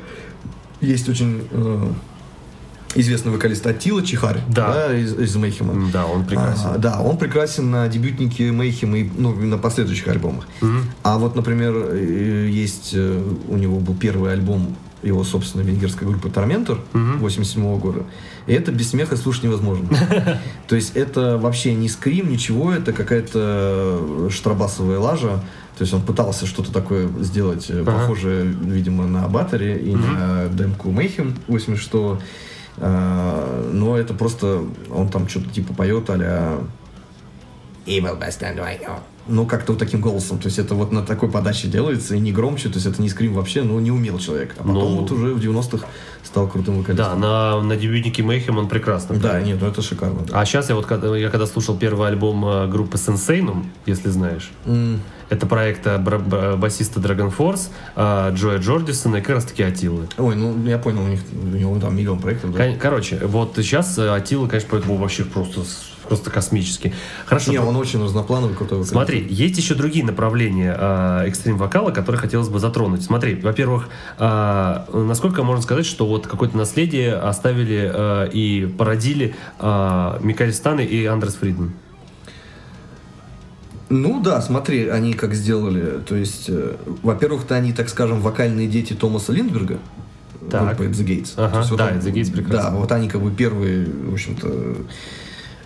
есть 0.81 1.07
очень 1.07 1.47
э, 1.51 1.87
известный 2.95 3.31
вокалист 3.31 3.65
Атила 3.65 4.03
Чихарь, 4.03 4.39
Да. 4.49 4.93
из, 4.93 5.13
из 5.13 5.35
Mayhem. 5.35 5.91
Да, 5.91 6.05
он 6.05 6.25
прекрасен. 6.25 6.65
А, 6.65 6.77
да, 6.77 7.01
он 7.01 7.17
прекрасен 7.17 7.71
на 7.71 7.87
дебютнике 7.87 8.49
Mayhem 8.49 8.97
и 8.99 9.09
ну, 9.17 9.33
на 9.33 9.57
последующих 9.57 10.07
альбомах. 10.07 10.47
А 11.03 11.17
вот, 11.17 11.35
например, 11.35 11.73
э, 11.75 12.47
есть 12.49 12.91
э, 12.93 13.21
у 13.47 13.57
него 13.57 13.79
был 13.79 13.95
первый 13.95 14.33
альбом 14.33 14.75
его, 15.01 15.23
собственно, 15.23 15.61
венгерской 15.63 16.07
группы 16.07 16.29
Tormentor 16.29 16.79
87 16.93 17.77
года. 17.79 18.03
И 18.47 18.53
это 18.53 18.71
без 18.71 18.89
смеха 18.89 19.15
слушать 19.17 19.43
невозможно. 19.43 19.87
То 20.67 20.75
есть 20.75 20.95
это 20.95 21.37
вообще 21.37 21.73
не 21.73 21.89
скрим, 21.89 22.29
ничего, 22.29 22.73
это 22.73 22.93
какая-то 22.93 24.29
штрабасовая 24.29 24.99
лажа. 24.99 25.43
То 25.77 25.81
есть 25.81 25.93
он 25.93 26.03
пытался 26.03 26.45
что-то 26.45 26.71
такое 26.71 27.09
сделать, 27.19 27.65
э, 27.69 27.83
похожее, 27.83 28.45
видимо, 28.45 29.07
на 29.07 29.27
Батаре 29.27 29.77
и 29.77 29.95
на 29.95 30.47
демку 30.47 30.89
Mayhem 30.89 31.35
86 31.47 31.89
а, 31.93 32.19
но 32.77 33.97
это 33.97 34.13
просто, 34.13 34.65
он 34.91 35.09
там 35.09 35.27
что-то 35.27 35.49
типа 35.49 35.73
поет 35.73 36.09
а 36.09 36.63
Evil 37.85 38.17
best 38.17 38.41
and. 38.41 39.03
Ну, 39.27 39.45
как-то 39.45 39.71
вот 39.71 39.79
таким 39.79 40.01
голосом. 40.01 40.37
То 40.37 40.47
есть 40.47 40.59
это 40.59 40.75
вот 40.75 40.91
на 40.91 41.01
такой 41.01 41.29
подаче 41.29 41.67
делается 41.69 42.15
и 42.15 42.19
не 42.19 42.31
громче. 42.33 42.67
То 42.69 42.75
есть 42.75 42.85
это 42.85 43.01
не 43.01 43.07
скрим 43.09 43.33
вообще, 43.33 43.63
ну, 43.63 43.79
не 43.79 43.89
умел 43.91 44.19
человек. 44.19 44.53
А 44.57 44.63
потом 44.63 44.73
Ну. 44.75 44.97
вот 45.01 45.11
уже 45.11 45.33
в 45.33 45.39
90-х 45.39 45.85
стал 46.23 46.47
крутым 46.47 46.75
Да, 46.75 46.79
вокалистом. 46.81 47.19
на, 47.21 47.61
на 47.61 47.75
дебютнике 47.77 48.21
Mayhem 48.21 48.57
он 48.57 48.67
прекрасно. 48.67 49.15
Да, 49.15 49.39
нет, 49.41 49.59
ну 49.61 49.67
это 49.67 49.81
шикарно. 49.81 50.21
да. 50.27 50.41
А 50.41 50.45
сейчас 50.45 50.67
я 50.69 50.75
вот 50.75 50.85
когда, 50.85 51.15
я 51.15 51.29
когда 51.29 51.45
слушал 51.45 51.77
первый 51.77 52.07
альбом 52.09 52.45
э, 52.45 52.67
группы 52.67 52.97
Senseinum, 52.97 53.65
если 53.85 54.09
знаешь, 54.09 54.51
это 55.29 55.45
проект 55.47 55.87
э, 55.87 55.97
басиста 56.57 56.99
Dragon 56.99 57.33
Force, 57.35 57.69
э, 57.95 58.33
Джоя 58.35 58.57
Джордисона 58.57 59.17
и 59.17 59.21
как 59.21 59.35
раз 59.35 59.45
таки 59.45 59.63
Атилы. 59.63 60.07
Ой, 60.17 60.35
ну 60.35 60.65
я 60.67 60.77
понял, 60.77 61.01
у 61.03 61.07
них 61.07 61.21
у 61.31 61.55
него 61.55 61.79
там 61.79 61.95
миллион 61.95 62.19
проектов, 62.19 62.53
да? 62.53 62.73
Короче, 62.79 63.19
вот 63.25 63.53
сейчас 63.55 63.97
э, 63.97 64.09
Атила, 64.13 64.47
конечно, 64.47 64.69
поэтому 64.71 64.97
вообще 64.97 65.23
просто, 65.23 65.61
просто 66.07 66.29
космический. 66.29 66.93
Хорошо. 67.25 67.51
Не, 67.51 67.59
он 67.59 67.75
очень 67.75 68.03
разноплановый, 68.03 68.55
крутой 68.55 68.79
вокалист. 68.79 68.91
Смотри, 68.91 69.25
есть 69.29 69.57
еще 69.57 69.75
другие 69.75 70.05
направления 70.05 70.75
э, 70.77 71.27
экстрим-вокала, 71.27 71.91
которые 71.91 72.19
хотелось 72.19 72.49
бы 72.49 72.59
затронуть. 72.59 73.03
Смотри, 73.03 73.35
во-первых, 73.35 73.89
э, 74.19 74.79
насколько 74.93 75.43
можно 75.43 75.61
сказать, 75.63 75.85
что 75.85 76.05
вот 76.05 76.27
какое-то 76.27 76.57
наследие 76.57 77.15
оставили 77.15 77.91
э, 77.93 78.29
и 78.31 78.65
породили 78.77 79.35
э, 79.59 80.17
Микаэль 80.21 80.53
Станы 80.53 80.81
и 80.85 81.05
Андрес 81.05 81.35
Фриден. 81.35 81.73
Ну 83.89 84.21
да, 84.21 84.41
смотри, 84.41 84.87
они 84.87 85.13
как 85.13 85.33
сделали. 85.35 85.99
То 85.99 86.15
есть, 86.15 86.45
э, 86.47 86.75
во-первых-то 87.03 87.55
они, 87.55 87.73
так 87.73 87.89
скажем, 87.89 88.21
вокальные 88.21 88.67
дети 88.67 88.93
Томаса 88.93 89.31
Линдберга. 89.31 89.77
Так. 90.49 90.77
группы 90.77 90.85
At 90.85 90.91
the 90.91 91.05
Gates. 91.05 91.33
Ага, 91.37 91.59
есть 91.59 91.69
вот 91.69 91.77
да, 91.77 91.87
он- 91.87 91.93
At 91.93 92.01
the 92.01 92.11
Gates 92.11 92.31
прекрасно. 92.31 92.71
Да, 92.71 92.75
вот 92.77 92.91
они 92.91 93.07
как 93.07 93.21
бы 93.21 93.31
первые, 93.31 93.85
в 93.85 94.13
общем-то, 94.13 94.77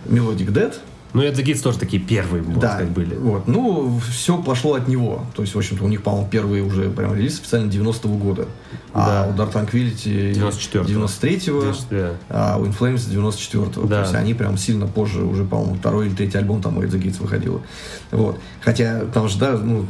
Melodic 0.06 0.52
Dead. 0.52 0.74
Ну, 1.14 1.22
The 1.22 1.42
Gates 1.42 1.62
тоже 1.62 1.78
такие 1.78 2.02
первые, 2.02 2.42
можно 2.42 2.60
Да, 2.60 2.74
сказать, 2.74 2.90
были. 2.90 3.14
Вот. 3.14 3.48
Ну, 3.48 3.98
все 4.10 4.36
пошло 4.42 4.74
от 4.74 4.88
него. 4.88 5.24
То 5.34 5.40
есть, 5.40 5.54
в 5.54 5.58
общем-то, 5.58 5.82
у 5.82 5.88
них, 5.88 6.02
по-моему, 6.02 6.28
первый 6.30 6.60
уже 6.60 6.90
прям 6.90 7.14
релиз 7.14 7.40
официально 7.40 7.70
90-го 7.70 8.14
года. 8.18 8.46
Да. 8.92 9.24
А 9.24 9.28
у 9.28 9.32
Dark 9.32 9.52
Tranquility 9.52 10.34
94-го. 10.34 10.84
93-го, 10.84 11.62
94-го. 11.62 12.14
а 12.28 12.58
у 12.58 12.66
Inflames 12.66 13.08
94-го. 13.10 13.86
Да. 13.86 13.96
То 13.96 14.00
есть 14.02 14.14
они 14.14 14.34
прям 14.34 14.58
сильно 14.58 14.86
позже, 14.86 15.24
уже, 15.24 15.44
по-моему, 15.44 15.76
второй 15.76 16.08
или 16.08 16.14
третий 16.14 16.36
альбом 16.36 16.60
там 16.60 16.76
у 16.76 16.82
the 16.82 17.00
Gates 17.02 17.22
выходило. 17.22 17.62
Вот. 18.10 18.38
Хотя 18.60 19.00
там 19.06 19.28
же, 19.30 19.38
да, 19.38 19.52
ну, 19.52 19.86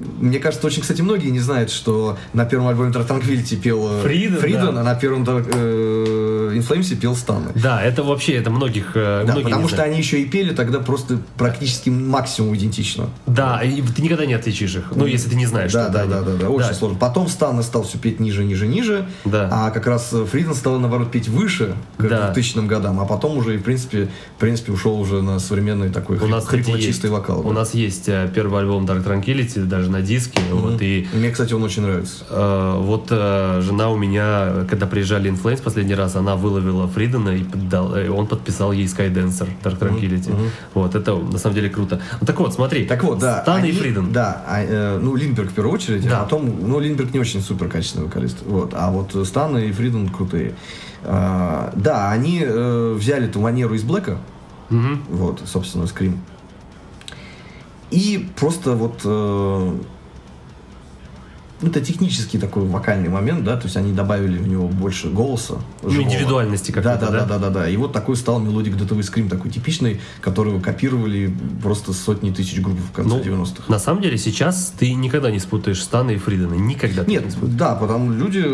мне 0.00 0.38
кажется, 0.38 0.66
очень, 0.66 0.82
кстати, 0.82 1.02
многие 1.02 1.30
не 1.30 1.40
знают, 1.40 1.70
что 1.70 2.16
на 2.32 2.44
первом 2.44 2.68
альбоме 2.68 2.90
Tranquility 2.92 3.56
пел 3.56 3.98
э, 3.98 4.02
Фриден, 4.02 4.36
Фриден, 4.38 4.74
да. 4.74 4.80
а 4.80 4.84
на 4.84 4.94
первом 4.94 5.24
э, 5.26 6.52
Inflames 6.54 6.94
пел 6.96 7.16
Станы. 7.16 7.50
Да, 7.54 7.82
это 7.82 8.02
вообще, 8.02 8.34
это 8.34 8.50
многих... 8.50 8.92
э, 8.94 9.24
Да, 9.26 9.34
потому 9.34 9.66
что 9.66 9.76
знают. 9.76 9.92
они 9.92 10.00
еще 10.02 10.20
и 10.20 10.24
пели 10.26 10.54
тогда 10.54 10.78
просто 10.80 11.18
практически 11.36 11.90
максимум 11.90 12.54
идентично. 12.56 13.10
Да, 13.26 13.62
и 13.62 13.82
ты 13.82 14.02
никогда 14.02 14.26
не 14.26 14.34
отличишь 14.34 14.76
их. 14.76 14.92
Ну, 14.94 15.06
если 15.06 15.30
ты 15.30 15.36
не 15.36 15.46
знаешь, 15.46 15.72
Да, 15.72 15.84
что 15.84 15.92
да, 15.92 16.06
да, 16.06 16.22
да, 16.22 16.32
да, 16.36 16.48
очень 16.48 16.74
сложно. 16.74 16.98
Потом 16.98 17.28
Стана 17.28 17.62
стал 17.62 17.82
все 17.82 17.98
петь 17.98 18.20
ниже, 18.20 18.44
ниже, 18.44 18.66
ниже. 18.66 19.06
Да. 19.24 19.48
А 19.52 19.70
как 19.70 19.86
раз 19.86 20.10
э, 20.12 20.24
Фриден 20.24 20.54
стал, 20.54 20.78
наоборот, 20.78 21.10
петь 21.10 21.28
выше 21.28 21.74
к 21.96 22.08
Да. 22.08 22.26
2000 22.32 22.66
годам. 22.66 23.00
А 23.00 23.04
потом 23.04 23.36
уже, 23.36 23.56
в 23.58 23.62
принципе, 23.62 24.08
в 24.36 24.40
принципе, 24.40 24.72
ушел 24.72 24.98
уже 25.00 25.22
на 25.22 25.38
современный 25.38 25.90
такой 25.90 26.18
хрипло-чистый 26.18 27.10
вокал. 27.10 27.40
у 27.40 27.48
да. 27.48 27.60
нас 27.60 27.74
есть 27.74 28.08
э, 28.08 28.30
первый 28.34 28.60
альбом 28.60 28.84
Dark 28.86 29.04
Tranquility, 29.04 29.64
даже 29.64 29.87
на 29.88 30.02
диске, 30.02 30.40
вот, 30.52 30.80
и 30.82 31.06
Мне, 31.12 31.30
кстати, 31.30 31.52
он 31.54 31.62
очень 31.62 31.82
нравится. 31.82 32.24
Э, 32.30 32.74
Вот 32.78 33.06
э, 33.10 33.60
жена 33.62 33.90
у 33.90 33.96
меня, 33.96 34.64
когда 34.70 34.86
приезжали 34.86 35.30
Inflames 35.30 35.62
последний 35.62 35.94
раз, 35.94 36.16
она 36.16 36.36
выловила 36.36 36.86
Фридена 36.88 37.30
и 37.30 37.42
поддал- 37.44 37.94
э, 37.96 38.08
он 38.10 38.26
подписал 38.26 38.72
ей 38.72 38.86
Skydancer 38.86 39.48
Dark 39.62 39.78
Tranquility. 39.78 40.32
Вот, 40.74 40.94
это 40.94 41.16
на 41.16 41.38
самом 41.38 41.54
деле 41.56 41.68
круто. 41.70 42.00
Ну 42.20 42.26
так 42.26 42.38
вот, 42.40 42.54
смотри. 42.54 42.84
Так 42.86 43.02
вот, 43.04 43.18
да. 43.18 43.42
Стан 43.42 43.64
и 43.64 43.68
они- 43.68 43.72
Фриден. 43.72 44.12
Да, 44.12 44.42
а, 44.46 44.62
э, 44.62 44.98
ну, 45.02 45.16
Линдберг 45.16 45.50
в 45.50 45.54
первую 45.54 45.74
очередь, 45.74 46.08
Да. 46.08 46.20
а 46.20 46.24
потом, 46.24 46.50
ну, 46.68 46.78
Линдберг 46.80 47.12
не 47.14 47.20
очень 47.20 47.40
супер 47.42 47.68
качественный 47.68 48.06
вокалист. 48.06 48.38
Вот, 48.46 48.72
а 48.74 48.90
вот 48.90 49.14
э, 49.14 49.24
Стан 49.24 49.56
и 49.58 49.72
Фриден 49.72 50.08
крутые. 50.08 50.54
А, 51.04 51.72
да, 51.76 52.10
они 52.10 52.42
э, 52.44 52.94
взяли 52.98 53.26
эту 53.28 53.40
манеру 53.40 53.74
из 53.74 53.82
блэка, 53.82 54.18
Мгм. 54.70 55.02
вот, 55.10 55.42
собственно, 55.46 55.86
скрим. 55.86 56.20
И 57.90 58.28
просто 58.36 58.72
вот 58.72 59.00
э, 59.04 59.78
это 61.60 61.80
технический 61.80 62.38
такой 62.38 62.64
вокальный 62.66 63.08
момент, 63.08 63.42
да, 63.44 63.56
то 63.56 63.64
есть 63.64 63.76
они 63.76 63.92
добавили 63.92 64.38
в 64.38 64.46
него 64.46 64.68
больше 64.68 65.10
голоса. 65.10 65.54
Ну, 65.82 65.90
живого. 65.90 66.06
индивидуальности 66.06 66.70
какой-то, 66.70 67.00
да, 67.00 67.10
да, 67.10 67.20
да? 67.20 67.26
да, 67.26 67.38
да, 67.38 67.50
да. 67.50 67.68
И 67.68 67.76
вот 67.76 67.92
такой 67.92 68.14
стал 68.16 68.38
melodic 68.38 68.76
death 68.76 68.90
овый 68.90 69.02
скрим, 69.02 69.28
такой 69.28 69.50
типичный, 69.50 70.00
которого 70.20 70.60
копировали 70.60 71.34
просто 71.62 71.92
сотни 71.92 72.30
тысяч 72.30 72.60
групп 72.60 72.78
в 72.78 72.92
конце 72.92 73.16
Ну, 73.16 73.20
90-х. 73.42 73.64
на 73.68 73.78
самом 73.80 74.02
деле 74.02 74.18
сейчас 74.18 74.72
ты 74.78 74.94
никогда 74.94 75.30
не 75.32 75.40
спутаешь 75.40 75.82
Станне 75.82 76.12
и 76.12 76.16
Фридена. 76.16 76.54
Никогда 76.54 77.04
Нет, 77.04 77.24
не 77.24 77.30
спутаешь. 77.32 77.54
да, 77.58 77.74
потому 77.74 78.12
люди 78.12 78.44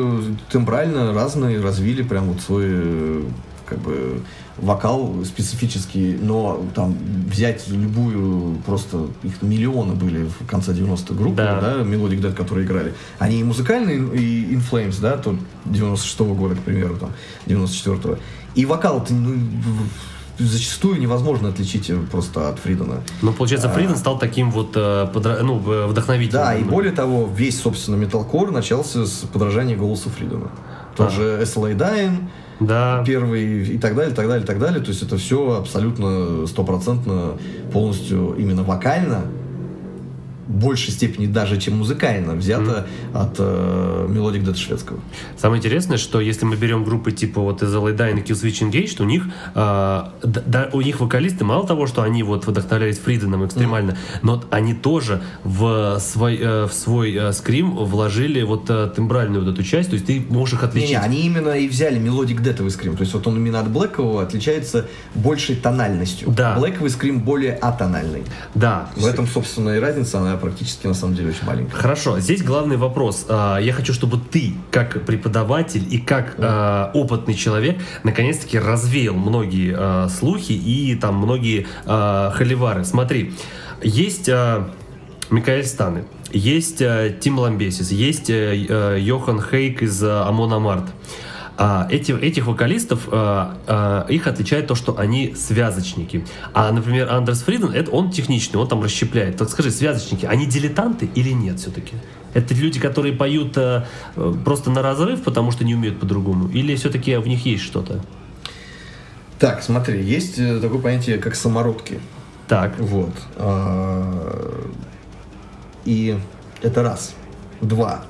тембрально 0.51 1.13
разные 1.13 1.61
развили 1.61 2.03
прям 2.03 2.27
вот 2.33 2.41
свой 2.41 2.65
э, 2.67 3.23
как 3.67 3.81
бы 3.81 4.23
вокал 4.59 5.25
специфический, 5.25 6.17
но 6.21 6.65
там 6.75 6.97
взять 7.31 7.67
любую, 7.69 8.57
просто 8.67 9.09
их 9.23 9.43
миллионы 9.43 9.95
были 9.95 10.25
в 10.27 10.47
конце 10.47 10.73
90-х 10.73 11.15
группы, 11.15 11.37
Да. 11.37 11.61
да, 11.61 11.75
Melodic 11.83 12.21
Dead, 12.21 12.33
которые 12.35 12.65
играли. 12.67 12.95
Они 13.19 13.41
и 13.41 13.45
музыкальные, 13.45 13.99
и 14.15 14.55
In 14.55 14.63
Flames, 14.71 15.01
да, 15.01 15.17
то 15.17 15.37
96-го 15.67 16.35
года, 16.35 16.55
к 16.55 16.61
примеру, 16.61 16.97
там, 16.97 17.11
94-го. 17.47 18.19
И 18.55 18.65
вокал 18.67 19.05
ну, 19.11 19.35
зачастую 20.39 21.01
невозможно 21.01 21.49
отличить 21.49 21.91
просто 22.11 22.49
от 22.49 22.59
Фридена. 22.59 23.03
Ну, 23.23 23.33
получается, 23.33 23.69
Фриден 23.69 23.97
стал 23.97 24.19
таким 24.19 24.51
вот 24.51 24.73
э, 24.77 25.09
подра- 25.13 25.43
ну, 25.43 25.61
э, 25.71 25.87
вдохновителем. 25.87 26.41
Да, 26.41 26.55
и 26.55 26.63
более 26.65 26.93
того, 26.93 27.29
весь, 27.37 27.61
собственно, 27.61 27.97
металкор 27.97 28.51
начался 28.51 29.07
с 29.07 29.25
подражания 29.33 29.77
голоса 29.77 30.11
Фридена. 30.11 30.49
Тот 30.97 31.13
же 31.13 31.41
As 31.43 31.54
I 31.54 31.60
Lay 31.60 31.77
Dying, 31.77 32.29
Да. 32.61 33.03
первый 33.07 33.75
и 33.75 33.79
так 33.79 33.95
далее, 33.95 34.13
и 34.13 34.15
так 34.15 34.27
далее, 34.27 34.45
и 34.45 34.47
так 34.47 34.59
далее. 34.59 34.81
То 34.81 34.91
есть 34.91 35.03
это 35.03 35.17
все 35.17 35.59
абсолютно 35.59 36.47
стопроцентно 36.47 37.39
полностью 37.73 38.35
именно 38.39 38.63
вокально 38.63 39.23
большей 40.47 40.93
степени 40.93 41.27
даже, 41.27 41.61
чем 41.61 41.79
музыкально, 41.79 42.35
взято 42.35 42.87
от 43.13 43.37
э, 43.39 44.07
melodic 44.09 44.45
death 44.45 44.57
а 44.57 44.59
шведского. 44.59 45.01
Самое 45.37 45.59
интересное, 45.59 45.99
что 45.99 46.21
если 46.21 46.45
мы 46.45 46.57
берем 46.57 46.85
группы 46.85 47.13
типа 47.13 47.41
вот 47.41 47.63
As 47.63 47.75
I 47.75 47.80
Lay 47.80 47.97
Dying 47.97 48.21
и 48.21 48.23
Killswitch 48.23 48.71
Engage, 48.71 48.97
то 48.97 49.05
у 49.05 49.07
них, 49.07 49.25
а, 49.55 50.13
да- 50.23 50.71
у 50.73 50.81
них 50.81 51.01
вокалисты, 51.01 51.45
мало 51.45 51.67
того, 51.67 51.87
что 51.87 52.03
они 52.03 52.23
вот 52.23 52.47
вдохновлялись 52.47 52.99
Фриденом 52.99 53.45
экстремально, 53.47 53.97
но 54.23 54.43
они 54.51 54.75
тоже 54.75 55.23
в 55.45 55.99
свой, 56.01 56.39
э, 56.41 56.67
в 56.67 56.73
свой 56.73 57.15
э, 57.15 57.33
скрим 57.33 57.73
вложили 57.77 58.43
вот 58.43 58.69
э, 58.69 58.91
тембральную 58.95 59.45
вот 59.45 59.53
эту 59.53 59.63
часть, 59.63 59.91
то 59.91 59.95
есть 59.95 60.07
ты 60.07 60.25
можешь 60.29 60.55
их 60.55 60.65
отличить. 60.65 60.91
Не-не, 60.91 61.01
они 61.01 61.21
именно 61.27 61.51
и 61.51 61.69
взяли 61.69 61.99
melodic 61.99 62.41
death 62.41 62.58
овый 62.58 62.71
скрим. 62.71 62.97
То 62.97 63.03
есть 63.03 63.15
вот 63.15 63.27
он 63.27 63.37
именно 63.37 63.61
от 63.61 63.71
блэкового 63.71 64.23
отличается 64.23 64.87
большей 65.15 65.57
тональностью. 65.57 66.31
Да. 66.31 66.57
Блэковый 66.59 66.91
скрим 66.91 67.21
более 67.21 67.55
атональный. 67.55 68.23
Да. 68.55 68.91
В 68.97 69.07
этом, 69.07 69.27
собственно, 69.27 69.71
и 69.71 69.79
разница, 69.79 70.21
она 70.21 70.34
практически 70.37 70.87
на 70.87 70.95
самом 70.95 71.15
деле 71.15 71.31
очень 71.31 71.45
маленькая. 71.47 71.77
Хорошо, 71.77 72.19
здесь 72.21 72.43
главный 72.43 72.77
вопрос. 72.77 73.27
А, 73.29 73.59
Я 73.59 73.73
хочу, 73.73 73.93
чтобы 73.93 74.19
ты, 74.19 74.55
как 74.71 75.05
преподаватель 75.05 75.87
и 75.91 75.99
как 75.99 76.35
а, 76.39 76.91
опытный 76.95 77.35
человек, 77.35 77.81
наконец-таки 78.03 78.59
развеял 78.59 79.15
многие 79.15 79.75
а, 79.77 80.09
слухи 80.09 80.53
и 80.53 80.95
там 80.97 81.17
многие 81.17 81.67
холивары. 81.85 82.85
Смотри, 82.85 83.33
есть 83.83 84.29
Микаэль 85.31 85.65
Станне, 85.65 86.05
есть 86.33 86.83
Тим 87.21 87.39
Ламбесис, 87.39 87.91
есть 87.91 88.31
а, 88.31 88.35
а, 88.35 88.97
Йохан 88.97 89.41
Хегг 89.41 89.83
из 89.83 90.03
а, 90.03 90.27
Amon 90.29 90.53
Amarth. 90.53 90.85
А, 91.57 91.87
эти, 91.91 92.11
этих 92.13 92.47
вокалистов 92.47 93.09
а, 93.13 93.57
а, 93.67 94.07
их 94.09 94.27
отличает 94.27 94.67
то, 94.67 94.75
что 94.75 94.99
они 94.99 95.35
связочники. 95.37 96.25
А, 96.53 96.73
например, 96.73 97.11
Андерс 97.13 97.43
Фриден, 97.43 97.71
это 97.71 97.91
он 97.93 98.11
техничный, 98.11 98.59
он 98.59 98.67
там 98.67 98.83
расщепляет. 98.83 99.37
Так 99.37 99.49
скажи, 99.49 99.71
связочники, 99.71 100.27
они 100.27 100.47
дилетанты 100.47 101.09
или 101.15 101.31
нет 101.31 101.61
все-таки? 101.61 101.95
Это 102.33 102.55
люди, 102.55 102.81
которые 102.81 103.15
поют 103.15 103.57
э, 103.57 103.85
просто 104.45 104.71
на 104.71 104.83
разрыв, 104.83 105.23
потому 105.23 105.53
что 105.53 105.65
не 105.65 105.77
умеют 105.77 106.01
по-другому? 106.01 106.49
Или 106.49 106.75
все-таки 106.75 107.17
в 107.17 107.29
них 107.29 107.47
есть 107.47 107.63
что-то? 107.63 108.05
Так, 109.39 109.63
смотри, 109.63 110.03
есть 110.03 110.39
э, 110.39 110.59
такое 110.59 110.81
понятие, 110.81 111.19
как 111.19 111.37
самородки. 111.37 112.01
Так. 112.49 112.77
Вот. 112.81 113.13
А, 113.37 114.67
И 115.85 116.19
это 116.63 116.83
раз. 116.83 117.15
Два. 117.61 118.05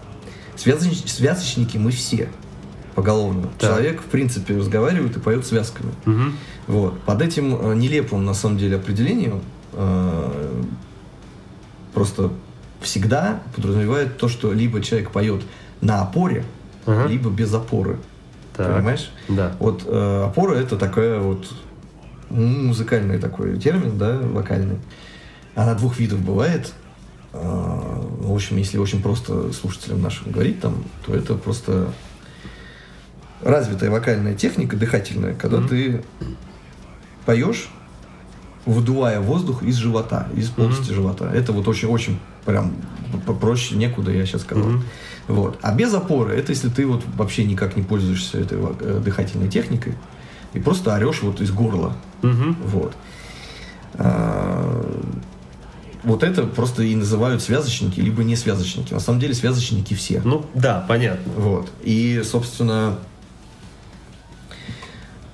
Связоч- 0.57 1.07
Связочники 1.09 1.77
мы 1.77 1.91
все 1.91 2.31
поголовно. 2.95 3.49
Так. 3.59 3.71
Человек, 3.71 4.01
в 4.01 4.05
принципе, 4.05 4.57
разговаривает 4.57 5.17
и 5.17 5.21
поет 5.21 5.47
связками. 5.47 5.93
Мгм. 6.05 6.37
Вот. 6.67 7.01
Под 7.03 7.23
этим 7.23 7.55
э, 7.55 7.75
нелепым, 7.75 8.25
на 8.25 8.35
самом 8.35 8.59
деле, 8.59 8.77
определением 8.77 9.41
э, 9.73 10.63
просто 11.93 12.31
всегда 12.81 13.41
подразумевает 13.57 14.19
то, 14.19 14.29
что 14.29 14.53
либо 14.53 14.81
человек 14.83 15.11
поет 15.11 15.43
на 15.81 16.03
опоре, 16.03 16.45
Ага. 16.87 17.09
либо 17.09 17.31
без 17.31 17.53
опоры. 17.55 17.99
Так. 18.57 18.77
Понимаешь? 18.77 19.11
Да. 19.29 19.57
Вот 19.59 19.83
э, 19.87 20.25
опора 20.27 20.55
это 20.55 20.77
такая 20.77 21.19
вот 21.19 21.49
м, 22.31 22.67
музыкальный 22.67 23.19
такой 23.19 23.59
термин, 23.59 23.99
да, 23.99 24.19
вокальный. 24.19 24.79
Она 25.55 25.75
двух 25.75 25.99
видов 25.99 26.21
бывает. 26.21 26.73
Э, 27.33 27.39
в 28.21 28.33
общем, 28.33 28.57
если 28.59 28.79
очень 28.79 29.03
просто 29.03 29.53
слушателям 29.53 30.03
нашим 30.03 30.31
говорить 30.31 30.61
там, 30.61 30.85
то 31.07 31.15
это 31.15 31.35
просто 31.35 31.89
развитая 33.45 33.91
вокальная 33.91 34.35
техника 34.35 34.77
дыхательная, 34.77 35.35
когда 35.35 35.61
ты 35.67 36.03
поешь, 37.27 37.69
выдувая 38.67 39.21
воздух 39.21 39.63
из 39.63 39.77
живота, 39.77 40.29
из 40.35 40.49
полости 40.49 40.91
живота. 40.91 41.31
Это 41.33 41.53
вот 41.53 41.69
очень-очень 41.69 42.19
прям 42.45 42.73
проще 43.41 43.77
некуда, 43.77 44.11
я 44.11 44.25
сейчас 44.27 44.43
сказал. 44.43 44.65
Мгм. 44.65 44.85
Вот. 45.29 45.59
А 45.63 45.75
без 45.75 45.93
опоры, 45.95 46.35
это 46.35 46.53
если 46.53 46.69
ты 46.69 46.87
вот 46.87 47.03
вообще 47.17 47.45
никак 47.45 47.77
не 47.77 47.83
пользуешься 47.83 48.39
этой 48.39 48.59
э, 48.59 49.01
дыхательной 49.05 49.49
техникой 49.49 49.95
и 50.55 50.59
просто 50.59 50.95
орешь 50.95 51.23
вот 51.23 51.41
из 51.41 51.51
горла. 51.51 51.97
Мгм. 52.23 52.57
Вот. 52.65 52.95
А, 53.95 54.85
Вот 56.03 56.23
это 56.23 56.43
просто 56.43 56.83
и 56.83 56.95
называют 56.95 57.43
связочники, 57.43 57.99
либо 58.01 58.23
не 58.25 58.37
связочники. 58.37 58.93
На 58.93 59.01
самом 59.01 59.21
деле 59.21 59.33
связочники 59.33 59.95
все. 59.95 60.21
Ну, 60.25 60.45
да, 60.55 60.85
понятно. 60.87 61.33
Вот. 61.35 61.71
И, 61.83 62.23
собственно, 62.25 62.99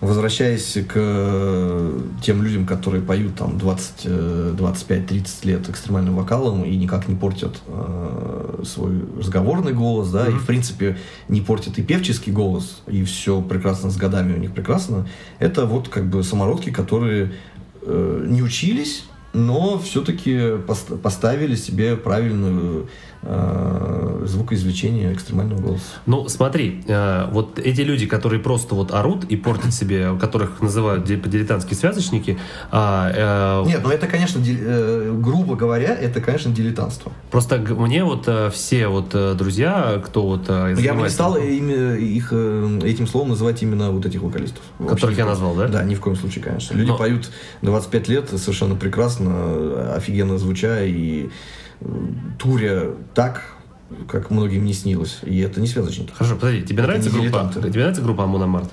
возвращаясь 0.00 0.78
к 0.88 0.92
э, 0.94 2.00
тем 2.22 2.42
людям, 2.42 2.66
которые 2.66 3.02
поют 3.02 3.34
там 3.36 3.58
20, 3.58 3.92
э, 4.04 4.54
25-30 4.58 5.26
лет 5.44 5.68
экстремальным 5.68 6.16
вокалом 6.16 6.64
и 6.64 6.74
никак 6.76 7.06
не 7.06 7.14
портят 7.14 7.60
э, 7.66 8.62
свой 8.64 9.02
разговорный 9.18 9.72
голос, 9.72 10.10
да, 10.10 10.26
и 10.26 10.32
в 10.32 10.46
принципе 10.46 10.96
не 11.28 11.42
портят 11.42 11.78
и 11.78 11.82
певческий 11.82 12.32
голос, 12.32 12.80
и 12.86 13.04
все 13.04 13.42
прекрасно 13.42 13.90
с 13.90 13.96
годами 13.96 14.34
у 14.34 14.38
них 14.38 14.52
прекрасно, 14.52 15.06
это 15.38 15.66
вот 15.66 15.88
как 15.88 16.06
бы 16.08 16.22
самородки, 16.24 16.70
которые 16.70 17.32
э, 17.82 18.24
не 18.26 18.42
учились, 18.42 19.04
но 19.32 19.78
все-таки 19.78 20.56
поставили 21.02 21.54
себе 21.54 21.96
правильную 21.96 22.88
э, 23.22 24.22
звукоизвлечение 24.26 25.12
экстремального 25.12 25.60
голоса. 25.60 25.82
Ну, 26.06 26.28
смотри, 26.28 26.82
э, 26.86 27.26
вот 27.30 27.58
эти 27.58 27.82
люди, 27.82 28.06
которые 28.06 28.40
просто 28.40 28.74
вот 28.74 28.92
орут 28.92 29.24
и 29.24 29.36
портят 29.36 29.72
себе, 29.74 30.16
которых 30.18 30.60
называют 30.62 31.04
ди- 31.04 31.16
дилетантские 31.16 31.76
связочники, 31.76 32.38
а, 32.70 33.62
э, 33.64 33.68
Нет, 33.68 33.80
ну 33.82 33.90
это, 33.90 34.06
конечно, 34.06 34.40
дил- 34.40 34.58
э, 34.60 35.14
грубо 35.20 35.54
говоря, 35.56 35.94
это, 35.94 36.20
конечно, 36.20 36.52
дилетантство. 36.52 37.12
просто 37.30 37.58
мне 37.58 38.04
вот 38.04 38.24
э, 38.26 38.50
все 38.50 38.88
вот 38.88 39.10
э, 39.14 39.34
друзья, 39.34 40.00
кто 40.04 40.22
вот 40.26 40.44
э, 40.48 40.74
Я 40.78 40.94
бы 40.94 41.02
не 41.02 41.08
стал 41.10 41.36
ими- 41.36 41.98
их 42.00 42.28
э, 42.32 42.80
этим 42.84 43.06
словом 43.06 43.30
называть 43.30 43.62
именно 43.62 43.90
вот 43.90 44.06
этих 44.06 44.22
вокалистов. 44.22 44.62
Которых 44.88 45.16
я 45.18 45.26
назвал, 45.26 45.54
да? 45.54 45.68
Да, 45.68 45.82
ни 45.84 45.94
в 45.94 46.00
коем 46.00 46.16
случае, 46.16 46.42
конечно. 46.44 46.74
Люди 46.74 46.88
Но- 46.90 46.96
поют 46.98 47.30
25 47.62 48.08
лет 48.08 48.28
совершенно 48.30 48.74
прекрасно, 48.76 49.94
офигенно 49.94 50.38
звуча 50.38 50.82
и 50.84 51.28
туря 52.38 52.90
так, 53.14 53.42
как 54.08 54.30
многим 54.30 54.64
не 54.64 54.72
снилось. 54.72 55.18
И 55.24 55.38
это 55.40 55.60
не 55.60 55.66
связочники. 55.66 56.12
Хорошо, 56.12 56.36
подожди, 56.36 56.62
тебе 56.62 56.78
Это 56.82 56.86
нравится 56.88 57.10
группа? 57.10 57.50
Тебе 57.54 57.80
нравится 57.80 58.02
группа 58.02 58.24
Amon 58.24 58.42
Amarth? 58.42 58.70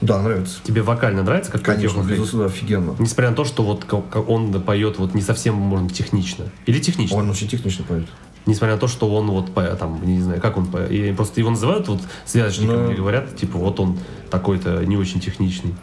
Да, 0.00 0.22
нравится. 0.22 0.58
Тебе 0.62 0.82
вокально 0.82 1.22
нравится, 1.24 1.50
как 1.50 1.62
поет 1.64 1.78
Конечно, 1.80 2.02
безусловно, 2.08 2.46
офигенно. 2.46 2.94
Несмотря 3.00 3.30
на 3.30 3.36
то, 3.36 3.44
что 3.44 3.64
вот 3.64 3.84
как- 3.84 4.28
он 4.28 4.52
поет 4.62 4.98
вот 4.98 5.14
не 5.14 5.22
совсем, 5.22 5.54
можно, 5.56 5.88
технично. 5.88 6.44
Или 6.66 6.78
технично. 6.78 7.16
Он 7.16 7.28
очень 7.30 7.48
технично 7.48 7.84
поет. 7.84 8.06
Несмотря 8.46 8.74
на 8.76 8.80
то, 8.80 8.86
что 8.86 9.12
он 9.12 9.28
вот 9.30 9.52
по- 9.52 9.64
там, 9.74 10.00
не 10.06 10.20
знаю, 10.22 10.40
как 10.40 10.56
он 10.56 10.66
по- 10.66 10.86
и 10.86 11.12
просто 11.12 11.40
его 11.40 11.50
называют 11.50 11.88
вот 11.88 12.00
связочником, 12.24 12.76
Ну. 12.76 12.86
мне 12.86 12.94
говорят, 12.94 13.36
типа, 13.36 13.58
вот 13.58 13.80
он 13.80 13.98
такой-то 14.30 14.84
не 14.86 14.96
очень 14.96 15.20
техничный. 15.20 15.74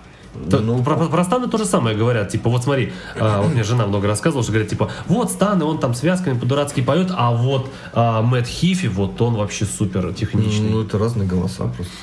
То- 0.49 0.59
Ну, 0.59 0.83
про, 0.83 0.95
про- 0.95 1.23
станы 1.23 1.47
то 1.47 1.57
же 1.57 1.65
самое 1.65 1.95
говорят, 1.97 2.29
типа, 2.29 2.49
вот 2.49 2.63
смотри, 2.63 2.91
а, 3.19 3.41
вот 3.41 3.53
мне 3.53 3.63
жена 3.63 3.85
много 3.87 4.07
рассказывала, 4.07 4.43
что 4.43 4.51
говорят, 4.51 4.69
типа, 4.69 4.89
вот 5.07 5.31
станы, 5.31 5.63
он 5.65 5.79
там 5.79 5.93
связками 5.93 6.37
по-дурацки 6.37 6.81
поет, 6.81 7.11
а 7.15 7.31
вот 7.31 7.69
а, 7.93 8.21
Мэтт 8.21 8.47
Хифи, 8.47 8.87
вот 8.87 9.21
он 9.21 9.35
вообще 9.35 9.65
супер 9.65 10.13
техничный. 10.13 10.69
Ну, 10.69 10.81
это 10.83 10.97
разные 10.97 11.27
голоса 11.27 11.65
просто. 11.65 11.93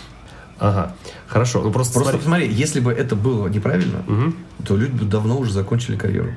Ага, 0.59 0.95
хорошо, 1.27 1.61
ну 1.63 1.73
просто, 1.73 1.95
Просто 1.95 2.13
смотри. 2.19 2.19
посмотри, 2.49 2.53
если 2.63 2.81
бы 2.81 2.93
это 2.93 3.17
было 3.17 3.49
неправильно, 3.49 4.03
Мгм. 4.07 4.37
то 4.65 4.77
люди 4.77 4.93
бы 4.93 5.05
давно 5.05 5.37
уже 5.39 5.53
закончили 5.53 5.97
карьеру. 5.97 6.31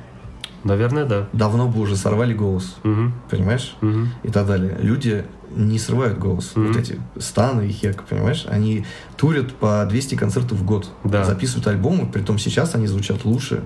Наверное, 0.64 1.04
да. 1.04 1.28
Давно 1.32 1.68
бы 1.68 1.80
уже 1.80 1.94
сорвали 1.96 2.34
голос. 2.34 2.74
Мгм. 2.82 3.14
Понимаешь? 3.30 3.76
Мгм. 3.82 4.10
И 4.24 4.28
так 4.32 4.46
далее. 4.48 4.76
Люди 4.80 5.24
не 5.54 5.78
срывают 5.78 6.18
голос. 6.18 6.52
Мгм. 6.54 6.68
Вот 6.72 6.76
эти 6.76 7.00
Станы 7.18 7.68
и 7.68 7.72
Хек, 7.72 8.04
понимаешь? 8.04 8.44
Они 8.48 8.84
турят 9.16 9.54
по 9.54 9.84
200 9.88 10.14
концертов 10.16 10.58
в 10.58 10.64
год. 10.64 10.90
Да. 11.04 11.24
Записывают 11.24 11.66
альбомы, 11.66 12.06
при 12.06 12.22
том 12.22 12.38
сейчас 12.38 12.74
они 12.74 12.86
звучат 12.86 13.24
лучше, 13.24 13.62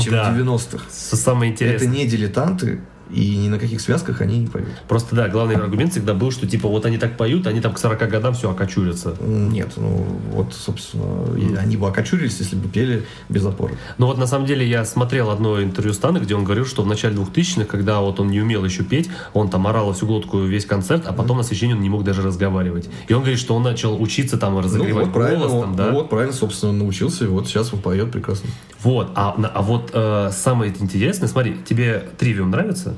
чем 0.00 0.12
Да. 0.12 0.32
в 0.32 0.36
90-х. 0.36 0.84
С- 0.90 1.16
Самое 1.20 1.52
Это 1.52 1.64
интересное. 1.64 1.88
не 1.88 2.06
дилетанты, 2.06 2.80
и 3.12 3.36
ни 3.36 3.48
на 3.48 3.58
каких 3.58 3.80
связках 3.80 4.20
они 4.20 4.38
не 4.38 4.46
поют. 4.46 4.68
Просто, 4.88 5.14
да, 5.14 5.28
главный 5.28 5.56
аргумент 5.56 5.92
всегда 5.92 6.14
был, 6.14 6.30
что, 6.30 6.46
типа, 6.46 6.68
вот 6.68 6.86
они 6.86 6.98
так 6.98 7.16
поют, 7.16 7.46
они 7.46 7.60
там 7.60 7.72
к 7.72 7.78
40 7.78 8.08
годам 8.08 8.34
все 8.34 8.50
окочурятся. 8.50 9.14
Нет, 9.20 9.72
ну 9.76 10.06
вот, 10.32 10.54
собственно, 10.54 11.60
они 11.60 11.76
бы 11.76 11.88
окочурились, 11.88 12.38
если 12.38 12.56
бы 12.56 12.68
пели 12.68 13.04
без 13.28 13.44
опоры. 13.44 13.74
Но 13.98 14.06
вот 14.06 14.18
на 14.18 14.26
самом 14.26 14.46
деле 14.46 14.66
я 14.66 14.84
смотрел 14.84 15.30
одно 15.30 15.62
интервью 15.62 15.92
Стана, 15.92 16.18
где 16.18 16.34
он 16.34 16.44
говорил, 16.44 16.66
что 16.66 16.82
в 16.82 16.86
начале 16.86 17.16
2000-х, 17.16 17.64
когда 17.64 18.00
вот 18.00 18.20
он 18.20 18.30
не 18.30 18.40
умел 18.40 18.64
еще 18.64 18.82
петь, 18.82 19.08
он 19.34 19.50
там 19.50 19.66
орал 19.66 19.92
всю 19.92 20.06
глотку 20.06 20.40
весь 20.40 20.66
концерт, 20.66 21.04
а 21.06 21.12
потом 21.12 21.38
на 21.38 21.42
священии 21.42 21.74
он 21.74 21.80
не 21.80 21.88
мог 21.88 22.04
даже 22.04 22.22
разговаривать. 22.22 22.88
И 23.08 23.12
он 23.12 23.20
говорит, 23.20 23.38
что 23.40 23.54
он 23.54 23.62
начал 23.62 24.00
учиться 24.00 24.36
там 24.36 24.54
Ну 24.54 24.62
разогревать 24.62 25.06
вот 25.06 25.14
правильно, 25.14 25.46
голос, 25.46 25.60
там, 25.60 25.70
вот, 25.70 25.76
да? 25.76 25.86
ну, 25.86 25.92
вот 25.94 26.10
правильно, 26.10 26.32
собственно, 26.32 26.72
научился, 26.72 27.24
и 27.24 27.28
вот 27.28 27.46
сейчас 27.46 27.72
он 27.72 27.80
поет 27.80 28.10
прекрасно. 28.10 28.48
Вот, 28.82 29.10
а, 29.14 29.36
а 29.54 29.62
вот 29.62 29.90
э, 29.92 30.30
самое 30.32 30.72
интересное, 30.78 31.28
смотри, 31.28 31.56
тебе 31.68 32.04
Тривиум 32.18 32.50
нравится? 32.50 32.94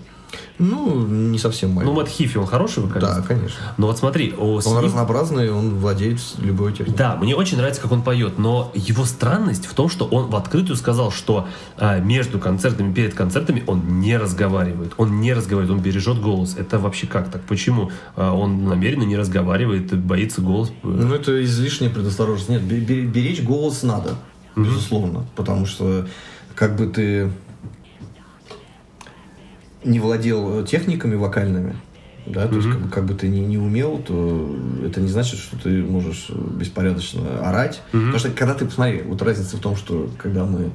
Ну, 0.59 1.05
не 1.07 1.39
совсем 1.39 1.71
мое. 1.73 1.85
Ну, 1.85 1.93
Мэтт 1.93 2.09
Хифи, 2.09 2.39
он 2.39 2.47
хороший 2.47 2.83
вокалист? 2.83 3.17
да, 3.17 3.23
конечно. 3.23 3.59
Ну 3.79 3.87
вот 3.87 3.99
смотри, 3.99 4.35
о, 4.37 4.61
Он 4.65 4.75
ним- 4.77 4.85
разнообразный, 4.85 5.51
он 5.51 5.77
владеет 5.77 6.21
любой 6.39 6.73
техникой. 6.73 6.97
Да, 6.97 7.17
мне 7.17 7.35
очень 7.35 7.57
нравится, 7.59 7.81
как 7.83 7.93
он 7.93 8.03
поет, 8.03 8.39
но 8.39 8.71
его 8.75 9.05
странность 9.05 9.67
в 9.67 9.75
том, 9.75 9.89
что 9.89 10.05
он 10.07 10.27
в 10.31 10.37
открытую 10.37 10.77
сказал, 10.77 11.11
что 11.11 11.49
а, 11.77 11.99
между 12.01 12.39
концертами, 12.39 12.93
перед 12.93 13.15
концертами 13.15 13.65
он 13.67 14.01
не 14.01 14.17
разговаривает. 14.17 14.93
Он 14.99 15.21
не 15.21 15.33
разговаривает, 15.35 15.77
он 15.79 15.83
бережет 15.83 16.21
голос. 16.21 16.57
Это 16.59 16.79
вообще 16.79 17.07
как 17.07 17.31
так? 17.31 17.43
Почему 17.43 17.91
А, 18.17 18.33
он 18.33 18.65
намеренно 18.65 19.03
не 19.05 19.17
разговаривает, 19.17 19.93
боится 19.97 20.41
голос? 20.41 20.71
Ну, 20.83 21.15
это 21.15 21.43
излишняя 21.45 21.91
предосторожность. 21.91 22.49
Нет, 22.51 22.63
бе- 22.63 22.81
бе- 22.81 23.03
беречь 23.07 23.43
голос 23.43 23.83
надо, 23.83 24.15
безусловно. 24.57 25.25
Потому 25.37 25.67
что 25.67 26.07
как 26.55 26.77
бы 26.77 26.87
ты 26.87 27.31
не 29.85 30.01
владел 30.01 30.61
э, 30.61 30.67
техниками 30.67 31.15
вокальными, 31.15 31.77
да, 32.27 32.47
то 32.47 32.55
есть 32.55 32.69
как 32.69 32.81
бы, 32.81 32.89
как 32.89 33.05
бы 33.05 33.15
ты 33.15 33.29
не, 33.29 33.41
не 33.41 33.59
умел, 33.59 33.99
то 33.99 34.57
это 34.85 35.01
не 35.01 35.09
значит, 35.09 35.41
что 35.41 35.59
ты 35.59 35.83
можешь 35.83 36.27
э, 36.29 36.35
беспорядочно 36.35 37.41
орать. 37.41 37.83
Потому 37.91 38.19
что 38.19 38.31
когда 38.31 38.55
ты, 38.55 38.65
посмотри, 38.65 39.03
вот 39.03 39.21
разница 39.23 39.57
в 39.57 39.61
том, 39.61 39.77
что 39.77 40.09
когда 40.19 40.45
мы 40.45 40.71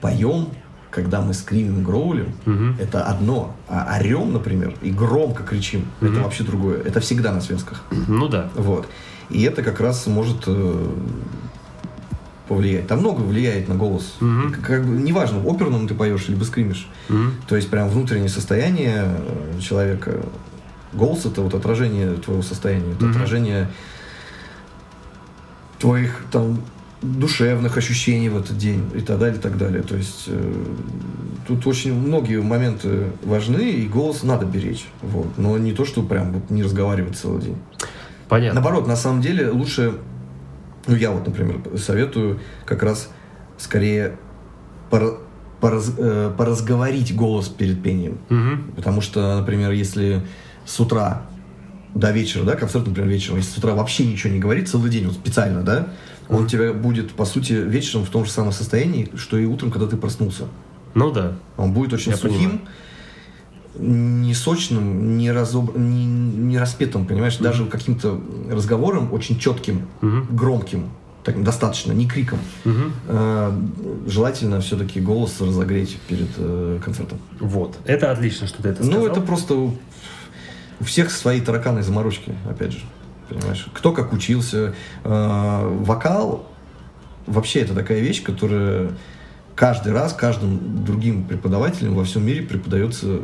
поем, 0.00 0.48
когда 0.90 1.20
мы 1.20 1.34
скримим, 1.34 1.84
гроулим, 1.84 2.34
это 2.80 3.04
одно. 3.04 3.54
А 3.68 3.98
орем, 3.98 4.32
например, 4.32 4.74
и 4.80 4.90
громко 4.90 5.42
кричим, 5.42 5.84
это 6.00 6.20
вообще 6.20 6.44
другое. 6.44 6.80
Это 6.80 7.00
всегда 7.00 7.32
на 7.32 7.42
связках. 7.42 7.82
Ну 7.90 8.28
да. 8.28 8.50
Вот. 8.54 8.88
И 9.28 9.42
это 9.42 9.62
как 9.62 9.80
раз 9.80 10.06
может 10.06 10.48
повлиять. 12.48 12.86
Там 12.86 13.00
много 13.00 13.20
влияет 13.20 13.68
на 13.68 13.74
голос. 13.74 14.16
Как, 14.52 14.60
как 14.62 14.84
бы, 14.86 14.96
неважно, 14.96 15.40
в 15.40 15.48
оперном 15.48 15.88
ты 15.88 15.94
поешь, 15.94 16.28
либо 16.28 16.44
скримишь. 16.44 16.88
То 17.48 17.56
есть 17.56 17.70
прям 17.70 17.88
внутреннее 17.88 18.28
состояние 18.28 19.04
э, 19.06 19.60
человека. 19.60 20.20
Голос 20.92 21.26
это 21.26 21.42
вот 21.42 21.54
отражение 21.54 22.14
твоего 22.14 22.42
состояния, 22.42 22.92
это 22.92 23.10
отражение 23.10 23.68
твоих 25.78 26.22
там 26.30 26.62
душевных 27.02 27.76
ощущений 27.76 28.28
в 28.28 28.36
этот 28.38 28.56
день 28.56 28.90
и 28.94 29.00
так 29.00 29.18
далее, 29.18 29.36
и 29.36 29.40
так 29.40 29.58
далее. 29.58 29.82
То 29.82 29.96
есть 29.96 30.24
э, 30.28 30.64
тут 31.46 31.66
очень 31.66 31.94
многие 31.94 32.40
моменты 32.40 33.10
важны, 33.22 33.70
и 33.70 33.86
голос 33.86 34.22
надо 34.22 34.46
беречь. 34.46 34.86
Вот. 35.02 35.36
Но 35.36 35.58
не 35.58 35.72
то, 35.72 35.84
что 35.84 36.02
прям 36.02 36.32
вот 36.32 36.50
не 36.50 36.62
разговаривать 36.62 37.16
целый 37.16 37.42
день. 37.42 37.56
Понятно. 38.28 38.60
Наоборот, 38.60 38.86
на 38.86 38.96
самом 38.96 39.20
деле 39.20 39.50
лучше, 39.50 39.94
ну 40.86 40.94
я 40.94 41.10
вот, 41.10 41.26
например, 41.26 41.60
советую 41.76 42.40
как 42.64 42.82
раз 42.82 43.10
скорее 43.58 44.16
пора- 44.90 45.18
пораз- 45.60 45.94
э, 45.98 46.32
поразговорить 46.36 47.14
голос 47.14 47.48
перед 47.48 47.82
пением. 47.82 48.18
Мгм. 48.28 48.72
Потому 48.76 49.00
что, 49.00 49.38
например, 49.38 49.72
если 49.72 50.22
с 50.64 50.78
утра 50.80 51.22
до 51.94 52.10
вечера, 52.10 52.44
да, 52.44 52.56
концерт, 52.56 52.86
например, 52.86 53.08
вечером, 53.08 53.38
если 53.38 53.52
с 53.52 53.58
утра 53.58 53.74
вообще 53.74 54.06
ничего 54.06 54.32
не 54.32 54.38
говорит, 54.38 54.68
целый 54.68 54.90
день, 54.90 55.06
вот 55.06 55.14
специально, 55.14 55.62
да, 55.62 55.88
он 56.28 56.44
у 56.44 56.46
тебя 56.46 56.72
будет, 56.72 57.12
по 57.12 57.24
сути, 57.24 57.52
вечером 57.52 58.04
в 58.04 58.10
том 58.10 58.24
же 58.24 58.30
самом 58.30 58.52
состоянии, 58.52 59.10
что 59.16 59.38
и 59.38 59.46
утром, 59.46 59.70
когда 59.70 59.86
ты 59.86 59.96
проснулся. 59.96 60.44
Ну 60.94 61.10
да. 61.12 61.36
Он 61.56 61.72
будет 61.72 61.92
очень 61.92 62.12
Я 62.12 62.16
сухим, 62.18 62.62
не 63.78 64.34
сочным, 64.34 65.16
не, 65.16 65.30
разоб... 65.32 65.76
не, 65.76 66.04
не 66.06 66.58
распетым, 66.58 67.06
понимаешь, 67.06 67.36
даже 67.38 67.66
каким-то 67.66 68.20
разговором 68.50 69.12
очень 69.12 69.38
четким, 69.38 69.86
Мгм. 70.00 70.28
громким, 70.30 70.90
так, 71.24 71.42
достаточно, 71.42 71.92
не 71.92 72.06
криком. 72.06 72.38
Мгм. 72.64 72.92
Э, 73.08 73.52
желательно 74.06 74.60
все-таки 74.60 75.00
голос 75.00 75.40
разогреть 75.40 75.98
перед 76.08 76.28
э, 76.38 76.78
концертом. 76.84 77.18
Вот. 77.40 77.76
Это 77.84 78.10
отлично, 78.12 78.46
что 78.46 78.62
ты 78.62 78.68
это 78.70 78.82
сказал. 78.84 79.00
Ну, 79.00 79.06
это 79.06 79.20
просто 79.20 79.54
у, 79.54 79.74
у 80.80 80.84
всех 80.84 81.10
свои 81.10 81.40
тараканы 81.40 81.80
и 81.80 81.82
заморочки, 81.82 82.34
опять 82.48 82.72
же. 82.72 82.80
Понимаешь? 83.28 83.66
Кто 83.74 83.92
как 83.92 84.12
учился. 84.12 84.74
Э, 85.02 85.68
вокал 85.80 86.46
вообще 87.26 87.60
это 87.60 87.74
такая 87.74 88.00
вещь, 88.00 88.22
которая 88.22 88.90
каждый 89.56 89.92
раз, 89.92 90.12
каждым 90.12 90.84
другим 90.84 91.24
преподавателем 91.24 91.94
во 91.94 92.04
всем 92.04 92.24
мире 92.24 92.42
преподается 92.42 93.20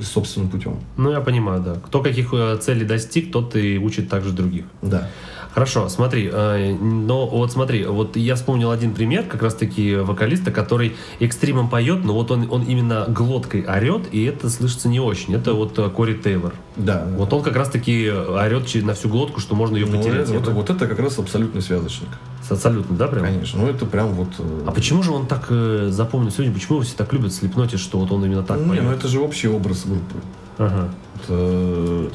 собственным 0.00 0.48
путем. 0.48 0.78
Ну, 0.96 1.10
я 1.10 1.20
понимаю, 1.20 1.62
да. 1.62 1.74
Кто 1.74 2.02
каких 2.02 2.32
э, 2.32 2.56
целей 2.60 2.84
достиг, 2.84 3.32
тот 3.32 3.56
и 3.56 3.78
учит 3.78 4.08
также 4.08 4.32
других. 4.32 4.64
Да. 4.82 5.08
Хорошо, 5.54 5.88
смотри, 5.88 6.28
э, 6.32 6.74
но 6.74 7.26
вот 7.28 7.52
смотри, 7.52 7.84
вот 7.84 8.16
я 8.16 8.34
вспомнил 8.34 8.72
один 8.72 8.92
пример, 8.92 9.22
как 9.22 9.40
раз 9.42 9.54
таки 9.54 9.94
вокалиста, 9.94 10.50
который 10.50 10.96
экстримом 11.20 11.70
поет, 11.70 12.04
но 12.04 12.12
вот 12.12 12.32
он, 12.32 12.48
он 12.50 12.64
именно 12.64 13.04
глоткой 13.06 13.62
орет, 13.62 14.02
и 14.10 14.24
это 14.24 14.50
слышится 14.50 14.88
не 14.88 14.98
очень. 14.98 15.32
Это 15.34 15.54
вот 15.54 15.78
э, 15.78 15.88
Кори 15.90 16.14
Тейлор. 16.14 16.54
Да. 16.76 17.06
Вот 17.16 17.32
он 17.32 17.42
как 17.44 17.54
раз 17.54 17.68
таки 17.70 18.10
орет 18.10 18.74
на 18.82 18.94
всю 18.94 19.08
глотку, 19.08 19.38
что 19.40 19.54
можно 19.54 19.76
ее 19.76 19.86
Ну, 19.86 19.96
потерять. 19.96 20.28
это- 20.28 20.34
Это 20.40 20.50
вот, 20.50 20.68
вот 20.68 20.70
это 20.76 20.88
как 20.88 20.98
раз 20.98 21.18
абсолютный 21.20 21.62
связочник. 21.62 22.08
Абсолютно, 22.50 22.96
да, 22.96 23.06
прям? 23.06 23.24
Конечно. 23.24 23.60
Ну, 23.60 23.68
это 23.68 23.86
прям 23.86 24.08
вот... 24.08 24.30
э, 24.38 24.64
А 24.66 24.72
почему 24.72 25.04
же 25.04 25.12
он 25.12 25.28
так 25.28 25.46
э, 25.50 25.86
запомнил 25.90 26.32
сегодня? 26.32 26.52
Почему 26.52 26.80
все 26.80 26.96
так 26.96 27.12
любят 27.12 27.32
слепноте, 27.32 27.76
что 27.76 27.98
вот 27.98 28.10
он 28.10 28.24
именно 28.24 28.42
так 28.42 28.58
не, 28.58 28.68
поет? 28.70 28.82
ну 28.82 28.90
это 28.90 29.06
же 29.06 29.20
общий 29.20 29.46
образ 29.46 29.84
группы. 29.86 30.16
Ага. 30.58 30.88
Это- 31.22 32.10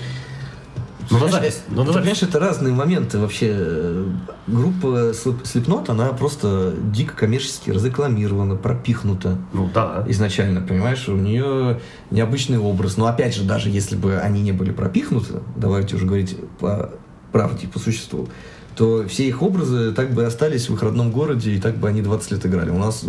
Ну, 1.11 1.18
э, 1.18 1.22
Ну, 1.22 1.27
запись. 1.30 1.61
понимаешь, 1.69 2.23
это 2.23 2.40
разные 2.40 2.73
моменты 2.73 3.18
вообще. 3.18 4.06
Группа 4.48 5.11
Slip- 5.11 5.44
Slipknot, 5.44 5.90
она 5.90 6.07
просто 6.14 6.73
дико 6.91 7.15
коммерчески 7.15 7.72
разрекламирована, 7.72 8.56
пропихнута 8.56 9.38
Ну 9.53 9.69
да. 9.73 10.06
изначально, 10.07 10.61
понимаешь? 10.61 11.07
У 11.07 11.15
нее 11.15 11.80
необычный 12.11 12.57
образ. 12.60 12.98
Но 12.98 13.07
опять 13.07 13.36
же, 13.36 13.44
даже 13.44 13.69
если 13.69 13.95
бы 13.95 14.18
они 14.18 14.41
не 14.41 14.52
были 14.52 14.72
пропихнуты, 14.72 15.36
давайте 15.56 15.95
уже 15.95 16.06
говорить 16.06 16.38
по 16.60 16.91
правде, 17.31 17.68
по 17.68 17.80
существу, 17.80 18.27
то 18.76 19.06
все 19.07 19.27
их 19.27 19.41
образы 19.41 19.91
так 19.91 20.14
бы 20.14 20.26
остались 20.26 20.69
в 20.69 20.73
их 20.73 20.81
родном 20.81 21.11
городе, 21.11 21.52
и 21.52 21.60
так 21.60 21.77
бы 21.77 21.88
они 21.90 22.02
20 22.02 22.31
лет 22.31 22.45
играли. 22.45 22.69
У 22.69 22.77
нас 22.80 23.03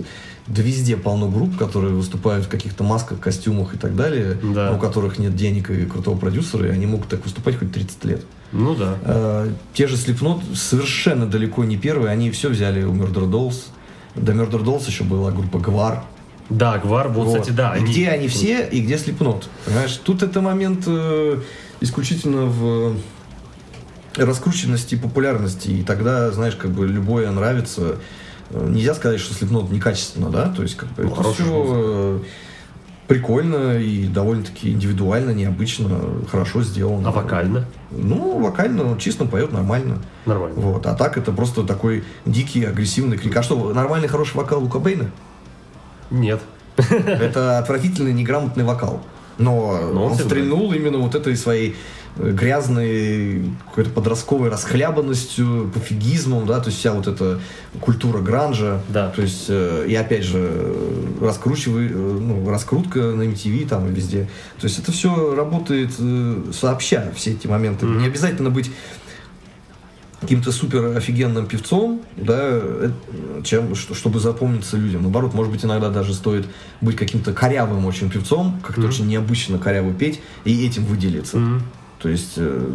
да 0.51 0.62
везде 0.62 0.97
полно 0.97 1.28
групп, 1.28 1.56
которые 1.56 1.94
выступают 1.94 2.44
в 2.44 2.48
каких-то 2.48 2.82
масках, 2.85 3.20
костюмах 3.20 3.74
и 3.74 3.78
так 3.78 3.94
далее, 3.97 4.36
Да. 4.43 4.72
у 4.72 4.78
которых 4.78 5.18
нет 5.18 5.35
денег 5.36 5.70
и 5.70 5.86
крутого 5.86 6.18
продюсера, 6.18 6.66
и 6.66 6.70
они 6.70 6.86
могут 6.86 7.09
так 7.09 7.24
выступать 7.24 7.56
хоть 7.59 7.72
30 7.72 8.05
лет. 8.05 8.24
Ну 8.52 8.74
да. 8.74 8.97
Э, 9.05 9.51
те 9.74 9.86
же 9.86 9.94
Slipknot 9.94 10.56
совершенно 10.56 11.27
далеко 11.27 11.62
не 11.64 11.77
первые, 11.77 12.10
они 12.10 12.31
все 12.32 12.48
взяли 12.48 12.82
у 12.82 12.93
Murder 12.93 13.31
Dolls. 13.31 13.66
До 14.16 14.32
Murder 14.32 14.62
Dolls 14.64 14.86
еще 14.89 15.05
была 15.05 15.31
группа 15.31 15.59
Гвар. 15.60 16.02
Да, 16.48 16.78
Гвар, 16.78 17.09
вот, 17.10 17.27
Вот. 17.28 17.40
кстати, 17.40 17.55
да. 17.55 17.77
И 17.77 17.85
где 17.85 18.09
они 18.09 18.27
все 18.27 18.66
и 18.66 18.81
где 18.81 18.94
Slipknot. 18.97 19.44
Понимаешь, 19.64 19.97
тут 20.02 20.24
это 20.24 20.40
момент 20.40 20.82
э, 20.89 21.39
исключительно 21.81 22.47
в 22.47 22.97
раскрученности 24.16 24.97
и 24.97 24.98
популярности. 24.98 25.68
И 25.68 25.82
тогда, 25.85 26.31
знаешь, 26.32 26.56
как 26.56 26.72
бы 26.72 26.86
любое 26.89 27.31
нравится. 27.31 27.97
Э, 28.51 28.68
Нельзя 28.68 28.94
сказать, 28.94 29.20
что 29.20 29.35
Slipknot 29.35 29.72
некачественно, 29.72 30.31
да? 30.31 30.52
То 30.55 30.62
есть, 30.62 30.77
как 30.77 30.89
бы, 30.90 31.05
Ну, 31.05 31.12
это 31.12 31.32
все 31.32 32.20
прикольно 33.10 33.77
и 33.77 34.06
довольно-таки 34.06 34.70
индивидуально, 34.70 35.32
необычно, 35.32 35.98
хорошо 36.31 36.62
сделано. 36.62 37.09
А 37.09 37.10
вокально? 37.10 37.64
Ну, 37.90 38.39
вокально 38.39 38.85
он 38.89 38.98
чисто 38.98 39.24
поет 39.24 39.51
нормально. 39.51 39.98
Нормально. 40.27 40.60
Вот. 40.60 40.86
А 40.86 40.94
так 40.94 41.18
это 41.18 41.32
просто 41.32 41.64
такой 41.64 42.05
дикий, 42.24 42.64
агрессивный 42.64 43.18
крик. 43.18 43.36
А 43.36 43.43
что, 43.43 43.72
нормальный, 43.74 44.06
хороший 44.06 44.36
вокал 44.36 44.60
Лука 44.60 44.78
Бейна? 44.78 45.10
Нет. 46.10 46.40
Это 46.77 47.59
отвратительный, 47.59 48.12
неграмотный 48.12 48.62
вокал. 48.62 49.02
Но, 49.39 49.81
Но 49.93 50.05
он 50.05 50.12
он 50.12 50.18
стрельнул 50.18 50.72
именно 50.72 50.98
вот 50.98 51.16
этой 51.16 51.36
своей 51.36 51.70
э, 51.70 51.74
грязной, 52.16 53.42
какой-то 53.68 53.90
подростковой 53.90 54.50
расхлябанностью, 54.50 55.70
пофигизмом, 55.72 56.46
да, 56.46 56.60
то 56.60 56.66
есть 56.68 56.78
вся 56.78 56.92
вот 56.92 57.06
эта 57.06 57.40
культура 57.80 58.18
гранжа, 58.20 58.80
Да. 58.88 59.08
то 59.08 59.22
есть, 59.22 59.46
э, 59.48 59.86
и 59.88 59.94
опять 59.94 60.24
же, 60.24 60.38
э, 60.50 61.04
раскручивай, 61.20 61.86
э, 61.86 61.90
ну, 61.90 62.48
раскрутка 62.48 62.98
на 63.00 63.22
MTV 63.22 63.68
там 63.68 63.88
и 63.88 63.92
везде. 63.94 64.28
То 64.60 64.66
есть 64.66 64.78
это 64.78 64.92
все 64.92 65.34
работает 65.34 65.92
сообща, 66.52 67.12
все 67.14 67.32
эти 67.32 67.46
моменты. 67.46 67.86
Не 67.86 68.06
обязательно 68.06 68.50
быть 68.50 68.70
каким-то 70.20 70.52
супер 70.52 70.96
офигенным 70.98 71.46
певцом, 71.46 72.02
да, 72.16 72.60
чем, 73.42 73.74
что- 73.74 73.94
чтобы 73.94 74.20
запомниться 74.20 74.76
людям. 74.76 75.00
Наоборот, 75.02 75.32
может 75.32 75.50
быть, 75.50 75.64
иногда 75.64 75.88
даже 75.88 76.12
стоит 76.12 76.44
быть 76.82 76.94
каким-то 76.96 77.32
корявым 77.32 77.86
очень 77.86 78.10
певцом, 78.10 78.60
как-то 78.62 78.82
очень 78.82 79.06
необычно 79.06 79.58
коряво 79.58 79.94
петь, 79.94 80.20
и 80.44 80.66
этим 80.66 80.84
выделиться. 80.84 81.38
Мгм. 81.38 81.62
То 82.01 82.09
есть 82.09 82.35
э, 82.36 82.72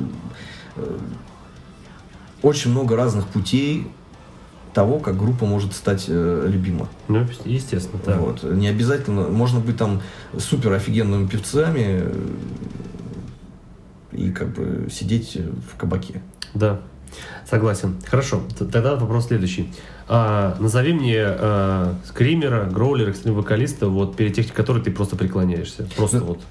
э, 0.75 0.97
очень 2.41 2.71
много 2.71 2.95
разных 2.95 3.27
путей 3.27 3.87
того, 4.73 4.99
как 4.99 5.17
группа 5.17 5.45
может 5.45 5.73
стать 5.73 6.05
э, 6.07 6.47
любима. 6.47 6.87
Ну, 7.07 7.25
естественно, 7.45 8.01
да. 8.05 8.17
Вот. 8.17 8.43
Не 8.43 8.67
обязательно, 8.67 9.29
можно 9.29 9.59
быть 9.59 9.77
там 9.77 10.01
супер 10.37 10.73
офигенными 10.73 11.27
певцами 11.27 12.01
э, 12.03 12.25
и 14.11 14.31
как 14.31 14.49
бы 14.49 14.89
сидеть 14.91 15.37
в 15.37 15.77
кабаке. 15.77 16.21
Да, 16.53 16.81
согласен. 17.49 17.95
Хорошо, 18.05 18.41
тогда 18.57 18.95
вопрос 18.95 19.27
следующий. 19.27 19.73
А, 20.07 20.55
назови 20.59 20.93
мне 20.93 21.19
а, 21.19 21.95
скримера, 22.05 22.65
гроулера, 22.65 23.09
экстрим-вокалиста, 23.09 23.87
вот 23.87 24.15
перед 24.15 24.35
тех, 24.35 24.51
которой 24.53 24.83
ты 24.83 24.91
просто 24.91 25.15
преклоняешься. 25.15 25.87
Просто 25.95 26.19
Ну, 26.19 26.25
вот. 26.25 26.41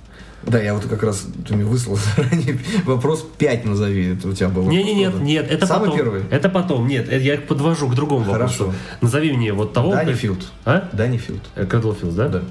Да, 0.47 0.61
я 0.61 0.75
вот 0.75 0.85
как 0.87 1.03
раз, 1.03 1.27
ты 1.47 1.55
мне 1.55 1.65
выслал 1.65 1.97
заранее 2.17 2.59
вопрос 2.85 3.27
5 3.39 3.65
назови, 3.65 4.13
это 4.15 4.29
у 4.29 4.33
тебя 4.33 4.49
было. 4.49 4.69
Не, 4.69 4.83
не, 4.83 4.95
нет, 4.95 5.15
нет, 5.21 5.51
это 5.51 5.67
Самый 5.67 5.87
потом. 5.91 5.97
первый? 5.97 6.23
Это 6.31 6.49
потом. 6.49 6.87
Нет, 6.87 7.07
это 7.09 7.17
я 7.25 7.39
подвожу 7.39 7.89
к 7.89 7.95
другому 7.95 8.25
Хорошо. 8.31 8.65
вопросу. 8.67 8.81
Назови 9.01 9.33
мне 9.33 9.53
вот 9.53 9.73
того. 9.73 9.93
Дани 9.93 10.11
как- 10.13 10.21
Филд. 10.21 10.47
А? 10.65 10.89
Дани 10.93 11.17
Филд. 11.19 11.43
Крэдл 11.69 11.93
Филдс, 11.93 12.15
да? 12.15 12.29
Да. 12.29 12.43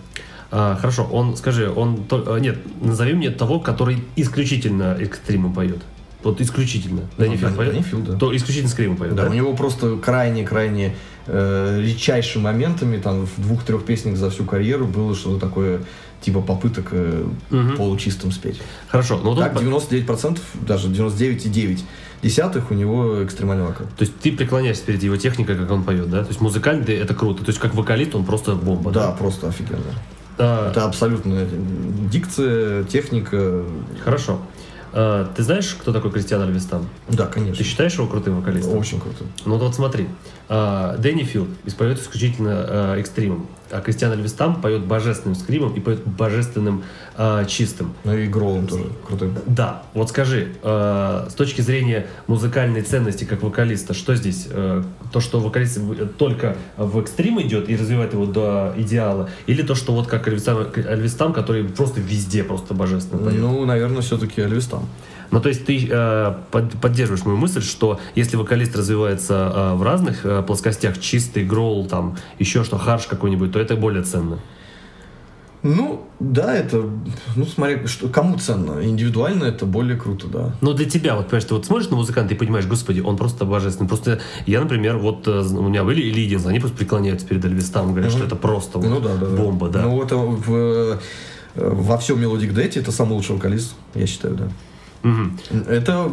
А, 0.52 0.78
хорошо, 0.80 1.04
он, 1.12 1.36
скажи, 1.36 1.70
он, 1.72 2.06
а, 2.12 2.38
нет, 2.38 2.60
назови 2.82 3.14
мне 3.14 3.30
того, 3.32 3.60
который 3.60 4.04
исключительно 4.16 4.96
экстримом 5.00 5.54
поет. 5.54 5.80
Вот 6.24 6.40
исключительно. 6.42 7.02
Дани 7.18 7.32
Ну, 7.32 7.38
Филд 7.38 7.56
поет? 7.58 7.86
Филд, 7.86 8.04
да. 8.06 8.18
То 8.18 8.36
исключительно 8.36 8.70
скримом 8.70 8.98
поет, 8.98 9.16
Да, 9.16 9.24
да? 9.26 9.30
у 9.30 9.34
него 9.34 9.54
просто 9.56 9.98
крайне-крайне 9.98 10.96
э, 11.28 11.82
редчайшими 11.82 12.44
моментами, 12.44 12.98
там, 12.98 13.26
в 13.26 13.42
двух-трех 13.42 13.84
песнях 13.86 14.16
за 14.18 14.30
всю 14.30 14.44
карьеру 14.46 14.86
было 14.86 15.16
что-то 15.16 15.40
такое, 15.48 15.82
типа 16.24 16.42
попыток 16.42 16.88
э, 16.92 17.26
Мгм. 17.52 17.78
получистым 17.78 18.32
спеть. 18.32 18.62
Хорошо, 18.88 19.20
но 19.24 19.36
Так, 19.36 19.54
по- 19.54 19.60
99%, 19.60 20.40
даже 20.68 20.88
99,9 20.90 21.84
десятых 22.24 22.72
у 22.72 22.74
него 22.74 23.24
экстремальный 23.24 23.66
вокал. 23.66 23.86
То 23.98 24.04
есть 24.06 24.18
ты 24.20 24.32
преклоняешься 24.32 24.84
перед 24.86 25.04
его 25.04 25.18
техникой, 25.18 25.56
как 25.58 25.70
он 25.72 25.84
поет, 25.84 26.10
да? 26.10 26.22
То 26.24 26.30
есть 26.30 26.42
музыкально 26.42 26.84
это 26.86 27.14
круто. 27.14 27.44
То 27.44 27.50
есть 27.50 27.60
как 27.60 27.76
вокалист 27.76 28.16
он 28.16 28.24
просто 28.24 28.56
бомба, 28.56 28.92
Да, 28.92 29.08
да? 29.08 29.12
просто 29.12 29.48
офигенно. 29.50 29.82
А, 30.38 30.72
Это 30.72 30.86
абсолютно 30.86 31.46
дикция, 32.10 32.84
техника. 32.86 33.64
Хорошо. 34.04 34.40
А, 34.94 35.28
ты 35.36 35.44
знаешь, 35.44 35.76
кто 35.80 35.92
такой 35.92 36.12
Кристиан 36.12 36.42
Альвестам? 36.42 36.88
Да, 37.10 37.26
Ты 37.26 37.34
конечно. 37.34 37.66
считаешь 37.66 37.94
его 37.94 38.08
крутым 38.08 38.38
вокалистом? 38.38 38.78
Очень 38.78 39.00
круто. 39.00 39.26
Ну 39.46 39.58
вот 39.58 39.76
смотри, 39.76 40.08
а, 40.50 40.98
Дэнни 40.98 41.24
Филд 41.24 41.50
исповедует 41.66 42.02
исключительно 42.02 42.52
а, 42.54 42.98
экстримом, 42.98 43.48
а 43.72 43.82
Кристиан 43.82 44.12
Альвестам 44.12 44.62
поет 44.62 44.86
божественным 44.86 45.36
скримом 45.36 45.74
и 45.74 45.80
поет 45.80 46.06
божественным 46.06 46.84
а, 47.16 47.46
чистым. 47.46 47.94
Ну 48.04 48.16
и 48.16 48.28
Гроулом 48.28 48.68
тоже 48.68 48.86
крутой. 49.08 49.32
Да, 49.48 49.84
вот 49.94 50.10
скажи, 50.10 50.50
э, 50.62 51.28
с 51.30 51.34
точки 51.34 51.62
зрения 51.62 52.08
музыкальной 52.28 52.82
ценности 52.82 53.24
как 53.24 53.42
вокалиста, 53.42 53.94
что 53.94 54.16
здесь? 54.16 54.48
То, 55.12 55.20
что 55.20 55.40
вокалист 55.40 55.80
только 56.18 56.56
в 56.78 57.00
экстрим 57.00 57.42
идет 57.42 57.70
и 57.70 57.76
развивает 57.76 58.14
его 58.14 58.26
до 58.26 58.74
идеала, 58.78 59.30
или 59.48 59.62
то, 59.62 59.76
что 59.76 59.94
вот 59.94 60.08
как 60.08 60.28
Альвестам, 60.28 60.68
Альвестам, 60.76 61.34
который 61.34 61.64
просто 61.64 62.00
везде 62.00 62.44
просто 62.44 62.74
божественно 62.74 63.24
поет? 63.24 63.40
Ну, 63.40 63.66
наверное, 63.66 64.02
все-таки 64.02 64.42
Альвестам. 64.42 64.83
Ну, 65.32 65.40
то 65.42 65.50
есть 65.50 65.66
ты 65.66 65.88
э, 65.90 66.34
под- 66.52 66.80
поддерживаешь 66.80 67.26
мою 67.26 67.38
мысль, 67.38 67.62
что 67.62 68.00
если 68.14 68.38
вокалист 68.38 68.76
развивается 68.76 69.52
э, 69.54 69.74
в 69.76 69.82
разных 69.82 70.26
э, 70.26 70.44
плоскостях, 70.44 71.00
чистый, 71.00 71.44
гроул, 71.44 71.88
там, 71.88 72.18
еще 72.38 72.64
что, 72.64 72.78
харш 72.78 73.08
какой-нибудь, 73.08 73.52
то 73.52 73.60
это 73.60 73.76
более 73.76 74.04
ценно. 74.04 74.40
Ну, 75.64 76.06
да, 76.20 76.54
это, 76.54 76.84
ну, 77.38 77.46
смотри, 77.46 77.88
что, 77.88 78.10
кому 78.10 78.38
ценно. 78.38 78.84
Индивидуально 78.84 79.46
это 79.46 79.66
более 79.66 79.98
круто, 79.98 80.28
да. 80.28 80.56
Но 80.60 80.74
для 80.74 80.90
тебя, 80.90 81.16
вот 81.16 81.28
понимаешь, 81.28 81.46
ты 81.46 81.54
вот 81.54 81.66
смотришь 81.66 81.90
на 81.90 81.96
музыканта 81.96 82.34
и 82.34 82.38
понимаешь, 82.38 82.68
господи, 82.68 83.00
он 83.00 83.16
просто 83.16 83.46
божественный. 83.46 83.88
Просто 83.88 84.20
я, 84.46 84.60
например, 84.60 84.98
вот 84.98 85.26
э, 85.28 85.42
у 85.42 85.70
меня 85.70 85.86
были 85.86 86.02
Ильидинс, 86.02 86.46
они 86.46 86.60
просто 86.60 86.78
преклоняются 86.78 87.26
перед 87.26 87.44
Альвестам, 87.46 87.92
говорят, 87.92 88.12
что 88.12 88.26
это 88.26 88.36
просто 88.36 88.78
вот 88.78 88.88
Ну 88.88 89.00
да, 89.00 89.16
да, 89.16 89.26
бомба, 89.26 89.70
да. 89.70 89.84
Ну, 89.84 90.04
это 90.04 90.18
в, 90.18 90.54
э, 90.54 91.00
во 91.56 91.98
всем 91.98 92.18
Melodic 92.18 92.54
Date 92.54 92.80
это 92.80 92.92
самый 92.92 93.14
лучший 93.14 93.36
вокалист, 93.36 93.74
я 93.96 94.06
считаю, 94.06 94.36
да. 94.36 94.50
Это, 95.68 96.12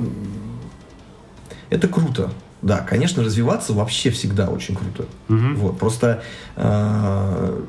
это 1.71 1.89
круто. 1.89 2.33
Да, 2.62 2.79
конечно, 2.79 3.23
развиваться 3.23 3.73
вообще 3.73 4.11
всегда 4.11 4.49
очень 4.49 4.75
круто. 4.75 5.07
Вот, 5.29 5.79
просто, 5.79 6.23
э, 6.57 7.62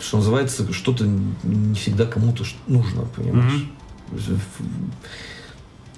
что 0.00 0.16
называется, 0.16 0.72
что-то 0.72 1.04
не 1.04 1.74
всегда 1.74 2.06
кому-то 2.06 2.44
нужно, 2.66 3.02
понимаешь? 3.14 3.66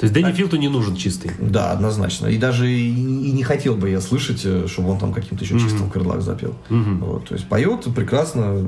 То 0.00 0.04
есть 0.04 0.14
Дэнни 0.14 0.32
Филту 0.32 0.56
не 0.56 0.68
нужен 0.68 0.96
чистый. 0.96 1.30
Да, 1.38 1.72
однозначно. 1.72 2.28
И 2.28 2.38
даже 2.38 2.70
и, 2.70 2.88
и 2.88 3.32
не 3.32 3.42
хотел 3.42 3.76
бы 3.76 3.90
я 3.90 4.00
слышать, 4.00 4.40
э, 4.44 4.66
чтобы 4.66 4.90
он 4.90 4.98
там 4.98 5.12
каким-то 5.12 5.44
еще 5.44 5.60
чистым 5.60 5.90
крылак 5.90 6.22
запел. 6.22 6.54
Мгм. 6.70 7.00
Вот, 7.00 7.28
то 7.28 7.34
есть 7.34 7.46
поет 7.46 7.84
прекрасно, 7.94 8.66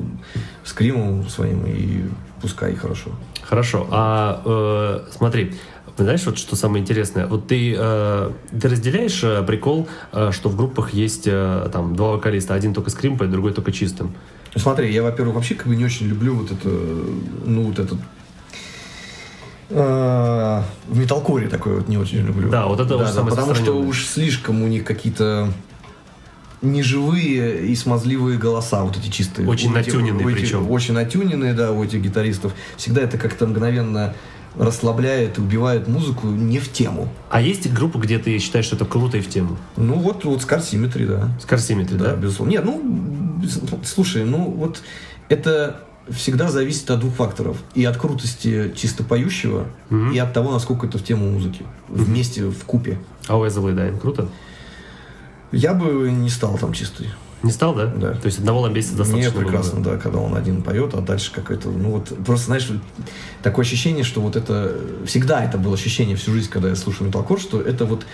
с 0.63 0.75
кримом 0.75 1.27
своим, 1.31 1.65
и 1.67 2.05
пускай 2.43 2.75
хорошо. 2.75 3.13
Хорошо. 3.53 3.87
А 3.91 4.41
э, 4.47 5.11
смотри, 5.15 5.53
знаешь, 5.99 6.25
вот 6.25 6.39
что 6.39 6.57
самое 6.57 6.81
интересное? 6.81 7.27
Вот 7.27 7.49
ты, 7.49 7.75
э, 7.77 8.31
ты 8.59 8.67
разделяешь 8.67 9.23
э, 9.23 9.43
прикол, 9.43 9.89
э, 10.13 10.31
что 10.33 10.49
в 10.49 10.57
группах 10.57 10.95
есть 10.95 11.25
э, 11.27 11.69
там 11.71 11.95
два 11.95 12.13
вокалиста, 12.13 12.55
один 12.55 12.73
только 12.73 12.91
поет, 12.91 13.31
другой 13.31 13.53
только 13.53 13.71
чистым. 13.71 14.15
Ну, 14.55 14.59
Смотри, 14.59 14.91
я, 14.91 15.03
во-первых, 15.03 15.35
вообще 15.35 15.55
как 15.55 15.67
бы 15.67 15.77
не 15.77 15.85
очень 15.85 16.07
люблю 16.07 16.35
вот 16.35 16.51
это, 16.51 16.67
ну, 16.67 17.65
вот 17.65 17.79
этот 17.79 17.99
э, 19.69 20.63
в 20.89 20.99
металкоре 20.99 21.49
такой 21.49 21.75
вот 21.75 21.89
не 21.89 21.99
очень 21.99 22.21
люблю. 22.21 22.49
Да, 22.49 22.65
вот 22.65 22.81
это 22.81 22.97
уже 22.97 23.13
самое 23.13 23.37
Потому 23.37 23.55
что 23.55 23.73
уж 23.73 24.07
слишком 24.07 24.63
у 24.63 24.67
них 24.67 24.85
какие-то 24.85 25.53
неживые 26.63 27.67
и 27.67 27.75
смазливые 27.77 28.39
голоса, 28.39 28.83
вот 28.85 28.97
эти 28.97 29.09
чистые. 29.11 29.49
Очень 29.49 29.71
У 29.71 29.75
натюненные 29.75 30.27
этих- 30.27 30.41
причем. 30.41 30.71
Очень 30.71 30.95
натюненные, 30.95 31.55
да, 31.55 31.73
у 31.73 31.83
этих 31.85 32.01
гитаристов. 32.01 32.55
Всегда 32.77 33.03
это 33.03 33.19
как-то 33.19 33.47
мгновенно 33.47 34.15
расслабляет 34.57 35.39
и 35.39 35.41
убивает 35.41 35.89
музыку 35.89 36.27
не 36.27 36.59
в 36.59 36.71
тему. 36.71 37.09
А 37.31 37.41
есть 37.41 37.73
группа, 37.73 37.99
где 37.99 38.19
ты 38.19 38.39
считаешь, 38.39 38.67
что 38.67 38.77
это 38.77 38.85
круто 38.85 39.17
и 39.17 39.21
в 39.21 39.29
тему? 39.29 39.57
Ну 39.77 39.95
вот, 39.95 40.25
вот 40.25 40.41
Scar 40.41 40.61
Symmetry, 40.61 41.07
да. 41.07 41.31
Скорсиметри, 41.41 41.97
Да, 41.97 42.11
да? 42.11 42.17
безусловно. 42.17 42.51
Нет, 42.53 42.65
ну, 42.65 43.43
слушай, 43.85 44.25
ну 44.25 44.45
вот 44.51 44.83
это 45.31 45.81
всегда 46.11 46.51
зависит 46.51 46.91
от 46.91 47.01
двух 47.01 47.15
факторов. 47.15 47.57
И 47.75 47.85
от 47.85 47.97
крутости 47.97 48.73
чисто 48.77 49.05
поющего, 49.05 49.67
и 50.13 50.19
от 50.19 50.33
того, 50.35 50.53
насколько 50.53 50.87
это 50.87 50.99
в 50.99 51.05
тему 51.05 51.31
музыки. 51.31 51.63
Вместе, 51.89 52.45
вкупе. 52.45 52.99
А 53.29 53.39
у 53.39 53.47
As 53.47 53.61
I 53.63 53.67
Lay 53.67 53.79
Dying 53.79 53.99
круто? 53.99 54.29
Я 55.53 55.75
бы 55.75 56.11
не 56.11 56.31
стал 56.31 56.59
там 56.59 56.73
чистый. 56.73 57.09
Не 57.43 57.51
стал, 57.51 57.75
да? 57.75 57.87
Да. 57.87 58.13
То 58.15 58.27
есть 58.27 58.39
одного 58.39 58.61
Ламбесиса 58.61 58.95
достаточно 58.97 59.31
Мне 59.31 59.31
было, 59.31 59.43
прекрасно, 59.43 59.83
да, 59.83 59.99
когда 59.99 60.19
он 60.19 60.35
один 60.37 60.63
поет, 60.63 60.95
а 60.95 61.01
дальше 61.01 61.33
какой-то, 61.33 61.71
ну 61.71 61.91
вот, 61.91 62.13
просто, 62.25 62.47
знаешь, 62.47 62.69
такое 63.43 63.65
ощущение, 63.65 64.05
что 64.05 64.21
вот 64.21 64.37
это, 64.37 64.77
всегда 65.07 65.45
это 65.45 65.59
было 65.59 65.75
ощущение 65.75 66.17
всю 66.17 66.33
жизнь, 66.33 66.49
когда 66.49 66.69
я 66.69 66.77
слушаю 66.77 67.09
металкор, 67.09 67.41
что 67.41 67.61
это 67.61 67.85
вот, 67.85 68.07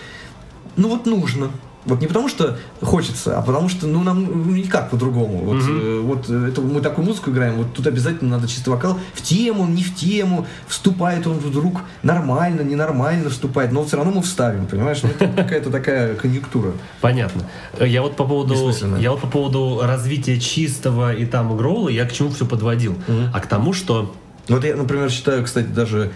ну 0.77 0.89
вот 0.89 1.05
нужно. 1.05 1.51
Вот 1.85 2.01
не 2.01 2.07
потому 2.07 2.27
что 2.27 2.57
хочется, 2.81 3.37
а 3.37 3.41
потому 3.41 3.69
что, 3.69 3.87
ну, 3.87 4.03
нам 4.03 4.23
ну, 4.23 4.51
никак 4.51 4.89
по-другому. 4.89 5.37
Вот, 5.37 5.63
э, 5.67 6.01
вот 6.03 6.29
э, 6.29 6.49
это 6.49 6.61
мы 6.61 6.81
такую 6.81 7.05
музыку 7.07 7.31
играем, 7.31 7.55
вот 7.55 7.73
тут 7.73 7.87
обязательно 7.87 8.31
надо 8.31 8.47
чистый 8.49 8.69
вокал. 8.69 8.99
В 9.13 9.21
тему, 9.21 9.65
не 9.65 9.81
в 9.81 9.95
тему, 9.95 10.45
вступает 10.67 11.25
он 11.25 11.37
вдруг 11.37 11.81
нормально, 12.03 12.61
ненормально 12.61 13.29
вступает, 13.29 13.71
но 13.71 13.85
все 13.85 13.95
равно 13.95 14.11
мы 14.11 14.21
вставим, 14.21 14.67
понимаешь? 14.67 14.99
Ну, 15.03 15.09
это 15.09 15.27
какая-то 15.35 15.71
такая 15.71 16.15
конъюнктура. 16.15 16.73
Понятно. 16.99 17.43
Э, 17.77 17.87
Я 17.87 18.01
вот 18.01 18.17
по 18.17 18.25
поводу, 18.25 18.55
я 18.99 19.11
вот 19.11 19.21
по 19.21 19.27
поводу 19.27 19.79
развития 19.81 20.37
чистого 20.39 21.13
и 21.13 21.25
там 21.25 21.55
гроула, 21.55 21.89
я 21.89 22.05
к 22.05 22.11
чему 22.11 22.29
все 22.29 22.45
подводил? 22.45 22.97
А 23.33 23.39
к 23.39 23.47
тому, 23.47 23.71
что 23.73 24.13
Вот 24.49 24.63
я, 24.65 24.75
например, 24.75 25.09
считаю, 25.09 25.45
кстати, 25.45 25.67
даже, 25.67 26.11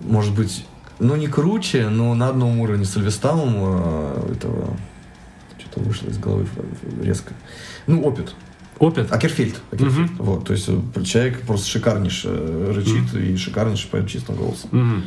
может 0.00 0.34
быть, 0.34 0.64
ну 0.98 1.14
не 1.14 1.28
круче, 1.28 1.88
но 1.88 2.14
на 2.14 2.28
одном 2.28 2.58
уровне 2.60 2.84
с 2.84 2.96
Альвестамом 2.96 3.54
э, 3.56 4.32
этого 4.32 4.76
что-то 5.76 5.80
вышло 5.80 6.08
из 6.08 6.18
головы 6.18 6.46
резко. 7.02 7.34
Ну, 7.86 8.02
опыт. 8.02 8.34
опыт, 8.78 9.12
Акерфельд. 9.12 9.56
Акерфельд. 9.70 10.12
Вот, 10.18 10.46
то 10.46 10.52
есть 10.52 10.68
э, 10.68 11.02
человек 11.04 11.42
просто 11.42 11.68
шикарнейше 11.68 12.28
э, 12.30 12.72
рычит 12.74 13.14
и 13.14 13.36
шикарнейше 13.36 13.88
поет 13.88 14.08
чистым 14.08 14.36
голосом. 14.36 14.70
Мгм. 14.72 15.04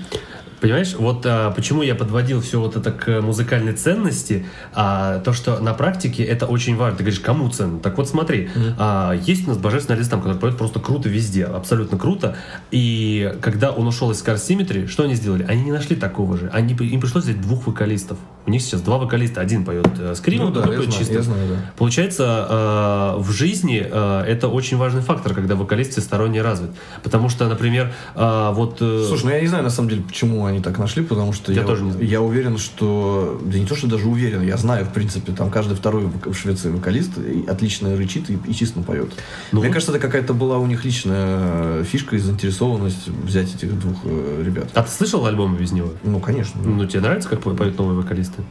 Понимаешь, 0.62 0.96
вот 0.98 1.26
а, 1.26 1.52
почему 1.52 1.82
я 1.82 1.96
подводил 1.96 2.42
все 2.42 2.60
вот 2.60 2.76
это 2.76 2.92
к 2.92 3.22
музыкальной 3.22 3.74
ценности, 3.74 4.46
а, 4.74 5.20
то, 5.20 5.34
что 5.34 5.60
на 5.60 5.74
практике 5.74 6.24
это 6.24 6.46
очень 6.46 6.76
важно. 6.76 6.98
Ты 6.98 7.04
говоришь, 7.04 7.22
кому 7.22 7.50
ценно? 7.50 7.80
Так 7.80 7.98
вот 7.98 8.10
смотри, 8.10 8.50
а, 8.78 9.14
есть 9.14 9.46
у 9.46 9.50
нас 9.50 9.58
божественный 9.58 9.98
Алистам, 9.98 10.22
который 10.22 10.38
поет 10.38 10.58
просто 10.58 10.80
круто 10.80 11.10
везде, 11.10 11.46
абсолютно 11.46 11.98
круто. 11.98 12.36
И 12.72 13.34
когда 13.42 13.72
он 13.72 13.88
ушел 13.88 14.12
из 14.12 14.22
Symmetry, 14.24 14.88
что 14.88 15.04
они 15.04 15.16
сделали? 15.16 15.44
Они 15.48 15.64
не 15.64 15.72
нашли 15.72 15.96
такого 15.96 16.38
же. 16.38 16.50
Они, 16.54 16.74
им 16.74 17.02
пришлось 17.02 17.24
взять 17.24 17.42
двух 17.42 17.68
вокалистов. 17.68 18.18
У 18.46 18.52
них 18.52 18.62
сейчас 18.62 18.82
два 18.82 18.98
вокалиста. 18.98 19.42
Один 19.42 19.64
поет 19.64 19.88
э, 20.00 20.16
Ну 20.28 20.50
да, 20.52 20.62
другой 20.62 20.88
поет 20.88 21.12
я 21.12 21.22
знаю, 21.22 21.48
да. 21.50 21.56
Получается, 21.78 22.48
э, 22.50 23.20
в 23.20 23.32
жизни 23.32 23.86
э, 23.86 24.24
это 24.28 24.48
очень 24.48 24.78
важный 24.78 25.02
фактор, 25.02 25.34
когда 25.34 25.56
вокалист 25.56 25.92
всесторонне 25.92 26.42
развит. 26.42 26.72
Потому 27.04 27.30
что, 27.30 27.48
например, 27.48 27.94
э, 28.16 28.52
вот... 28.54 28.78
э, 28.82 29.06
Слушай, 29.08 29.26
ну 29.26 29.30
я 29.32 29.42
не 29.42 29.48
знаю 29.48 29.64
на 29.64 29.70
самом 29.70 29.90
деле, 29.90 30.02
почему 30.02 30.49
они 30.50 30.60
так 30.62 30.78
нашли, 30.78 31.04
потому 31.04 31.34
что 31.34 31.52
Я 31.52 31.62
я, 31.62 31.68
тоже 31.68 31.84
не 31.84 32.06
я 32.06 32.22
уверен, 32.22 32.58
что... 32.58 33.40
Да 33.46 33.58
не 33.58 33.66
то, 33.66 33.76
что 33.76 33.88
даже 33.88 34.08
уверен, 34.08 34.42
я 34.42 34.58
знаю, 34.58 34.86
в 34.86 34.90
принципе, 34.94 35.32
там 35.32 35.50
каждый 35.50 35.76
второй 35.76 36.06
в 36.26 36.34
Швеции 36.34 36.70
вокалист 36.70 37.12
отлично 37.48 37.96
рычит 37.96 38.30
и, 38.30 38.38
и 38.46 38.54
чисто 38.54 38.82
поет. 38.82 39.12
Ну 39.52 39.60
Мне 39.62 39.70
кажется, 39.70 39.92
это 39.92 40.00
какая-то 40.00 40.34
была 40.34 40.58
у 40.58 40.66
них 40.68 40.86
личная 40.86 41.84
фишка 41.84 42.16
и 42.16 42.20
заинтересованность 42.20 43.08
взять 43.08 43.54
этих 43.56 43.80
двух 43.80 43.98
э, 44.04 44.44
ребят. 44.46 44.70
А 44.74 44.84
ты 44.84 44.92
слышал 44.92 45.26
альбомы 45.26 45.58
без 45.58 45.72
него? 45.72 45.90
Ну, 46.04 46.20
конечно. 46.20 46.62
Ну, 46.64 46.86
тебе 46.86 47.02
нравится, 47.02 47.30
как 47.30 47.42
по- 47.42 47.52
поют 47.52 47.78
новые 47.78 47.98
вокалисты? 47.98 48.44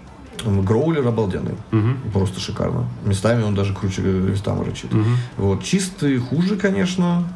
Гроулер 0.45 1.07
обалденный. 1.07 1.55
Мгм. 1.73 1.99
Просто 2.12 2.39
шикарно. 2.41 2.89
Местами 3.05 3.43
он 3.43 3.55
даже 3.57 3.75
круче 3.75 4.03
Вестама 4.03 4.65
рычит. 4.65 4.93
Мгм. 4.93 5.16
Вот. 5.37 5.65
Чистый 5.65 6.19
хуже, 6.19 6.57
конечно. 6.57 7.29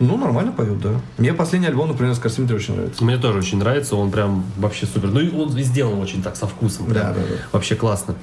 Ну, 0.00 0.16
нормально 0.16 0.52
поет, 0.52 0.80
да. 0.80 0.90
Мне 1.16 1.32
последний 1.34 1.66
альбом, 1.66 1.88
например, 1.88 2.14
с 2.14 2.18
Карсиметри 2.18 2.54
очень 2.54 2.74
нравится. 2.74 3.04
Мне 3.04 3.16
тоже 3.16 3.38
очень 3.38 3.58
нравится, 3.58 3.96
он 3.96 4.10
прям 4.10 4.44
вообще 4.56 4.86
супер. 4.86 5.08
Ну 5.08 5.20
и 5.20 5.34
он 5.34 5.50
сделан 5.50 5.98
очень 5.98 6.22
так, 6.22 6.36
со 6.36 6.46
вкусом. 6.46 6.86
прям. 6.86 6.94
Да, 6.94 7.12
да, 7.14 7.20
да. 7.20 7.34
Вообще 7.52 7.74
классно. 7.74 8.14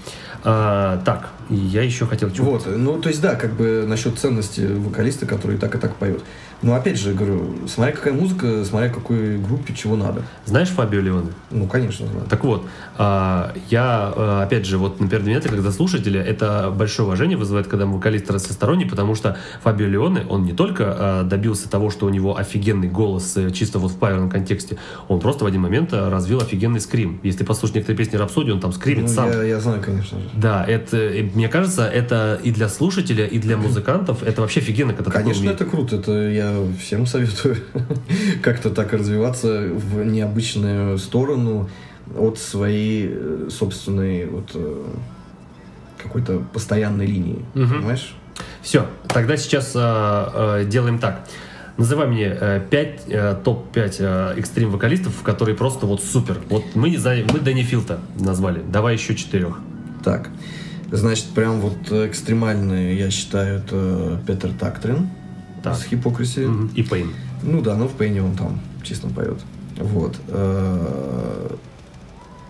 А, 0.43 1.01
так, 1.03 1.29
и 1.49 1.55
я 1.55 1.83
еще 1.83 2.05
хотел 2.05 2.31
чего 2.31 2.51
Вот, 2.51 2.67
ну, 2.67 2.99
то 2.99 3.09
есть, 3.09 3.21
да, 3.21 3.35
как 3.35 3.53
бы 3.53 3.85
насчет 3.87 4.17
ценности 4.17 4.61
вокалиста, 4.61 5.25
который 5.25 5.57
и 5.57 5.59
так, 5.59 5.75
и 5.75 5.77
так 5.77 5.95
поет. 5.95 6.23
Но 6.61 6.73
опять 6.73 6.97
же, 6.97 7.13
говорю, 7.13 7.67
смотря 7.67 7.93
какая 7.93 8.13
музыка, 8.13 8.63
смотря 8.65 8.89
какой 8.89 9.37
группе, 9.37 9.73
чего 9.73 9.95
надо. 9.95 10.23
Знаешь 10.45 10.69
Фабио 10.69 11.01
Леоне? 11.01 11.31
Ну, 11.51 11.67
конечно, 11.67 12.07
знаю. 12.07 12.25
Так 12.27 12.43
вот, 12.43 12.65
а, 12.97 13.53
я, 13.69 14.13
а, 14.15 14.43
опять 14.43 14.65
же, 14.65 14.77
вот, 14.77 14.99
например, 14.99 15.23
для 15.23 15.35
меня, 15.35 15.41
когда 15.41 15.71
слушатели, 15.71 16.19
это 16.19 16.73
большое 16.75 17.05
уважение 17.07 17.37
вызывает, 17.37 17.67
когда 17.67 17.85
вокалист 17.85 18.31
разносторонний, 18.31 18.85
потому 18.85 19.15
что 19.15 19.37
Фабио 19.63 19.87
Леоне, 19.87 20.25
он 20.27 20.45
не 20.45 20.53
только 20.53 20.85
а, 20.87 21.23
добился 21.23 21.69
того, 21.69 21.91
что 21.91 22.05
у 22.05 22.09
него 22.09 22.37
офигенный 22.37 22.87
голос 22.87 23.35
э, 23.35 23.51
чисто 23.51 23.77
вот 23.77 23.91
в 23.91 23.97
паверном 23.97 24.29
контексте, 24.29 24.77
он 25.07 25.19
просто 25.19 25.43
в 25.43 25.47
один 25.47 25.61
момент 25.61 25.93
развил 25.93 26.39
офигенный 26.39 26.79
скрим. 26.79 27.19
Если 27.21 27.43
послушать 27.43 27.75
некоторые 27.75 27.97
песни 27.97 28.17
Рапсодии, 28.17 28.51
он 28.51 28.59
там 28.59 28.71
скримит 28.71 29.03
Ну, 29.03 29.07
сам. 29.09 29.29
я, 29.29 29.43
я 29.43 29.59
знаю, 29.59 29.83
конечно 29.83 30.19
же. 30.19 30.29
Да, 30.33 30.63
это, 30.65 30.97
э, 30.97 31.29
мне 31.35 31.49
кажется, 31.49 31.85
это 31.85 32.39
и 32.41 32.51
для 32.51 32.69
слушателя, 32.69 33.25
и 33.25 33.39
для 33.39 33.57
музыкантов 33.57 34.23
это 34.23 34.41
вообще 34.41 34.61
офигенно, 34.61 34.93
когда 34.93 35.11
Конечно, 35.11 35.49
это 35.49 35.65
круто. 35.65 35.97
Это 35.97 36.13
я 36.29 36.55
всем 36.79 37.05
советую 37.05 37.57
как-то 38.41 38.69
так 38.69 38.93
развиваться 38.93 39.67
в 39.67 40.03
необычную 40.05 40.97
сторону 40.97 41.69
от 42.17 42.39
своей 42.39 43.09
э, 43.11 43.49
собственной 43.51 44.27
вот 44.27 44.51
э, 44.53 44.83
какой-то 46.01 46.39
постоянной 46.53 47.05
линии. 47.05 47.43
Понимаешь? 47.53 48.15
Все, 48.61 48.87
тогда 49.07 49.35
сейчас 49.37 49.73
а, 49.75 50.59
а, 50.61 50.63
делаем 50.63 50.99
так. 50.99 51.27
Называй 51.77 52.07
мне 52.07 52.61
5, 52.69 53.43
топ-5 53.43 54.39
экстрим 54.39 54.71
вокалистов, 54.71 55.21
которые 55.23 55.57
просто 55.57 55.85
вот 55.85 56.01
супер. 56.01 56.37
Вот 56.49 56.63
мы 56.75 56.89
не 56.89 56.97
знаем, 56.97 57.27
мы 57.33 57.39
Дэнни 57.39 57.63
Филта 57.63 57.99
назвали. 58.17 58.61
Давай 58.65 58.93
еще 58.93 59.13
четырех. 59.13 59.59
Так. 60.01 60.29
Значит, 60.91 61.25
прям 61.27 61.59
вот 61.61 61.91
экстремальные, 61.91 62.97
я 62.97 63.09
считаю, 63.11 63.59
это 63.59 64.19
Петер 64.27 64.51
Тактрин 64.53 65.09
Так. 65.63 65.75
с 65.77 65.83
Хипокриси. 65.83 66.47
И 66.75 66.83
Пейн. 66.83 67.11
Ну 67.43 67.61
да, 67.61 67.75
ну 67.75 67.87
в 67.87 67.93
Пейне 67.93 68.21
он 68.23 68.35
там 68.35 68.59
честно 68.83 69.09
поет. 69.09 69.39
Вот. 69.77 70.15
Э, 70.27 71.55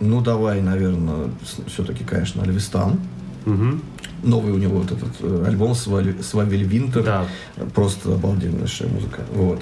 Ну 0.02 0.22
давай, 0.22 0.62
наверное, 0.62 1.30
все-таки, 1.68 2.04
конечно, 2.04 2.44
Альвистан. 2.44 3.00
Мгм. 3.46 3.82
Новый 4.24 4.52
у 4.54 4.58
него 4.58 4.80
вот 4.80 4.92
этот 4.92 5.10
э, 5.22 5.46
альбом 5.48 5.74
Свавель 5.76 6.64
Винтер. 6.64 7.04
Да. 7.04 7.26
Просто 7.74 8.14
обалденнейшая 8.14 8.90
музыка. 8.90 9.22
Вот. 9.34 9.62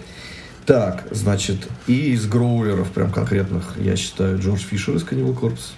Так, 0.66 1.08
значит, 1.12 1.68
и 1.88 2.14
из 2.14 2.26
гроулеров 2.26 2.90
прям 2.92 3.12
конкретных, 3.12 3.76
я 3.80 3.96
считаю, 3.98 4.40
Джордж 4.40 4.62
Фишер 4.62 4.96
из 4.96 5.04
Cannibal 5.04 5.38
Corpse 5.38 5.72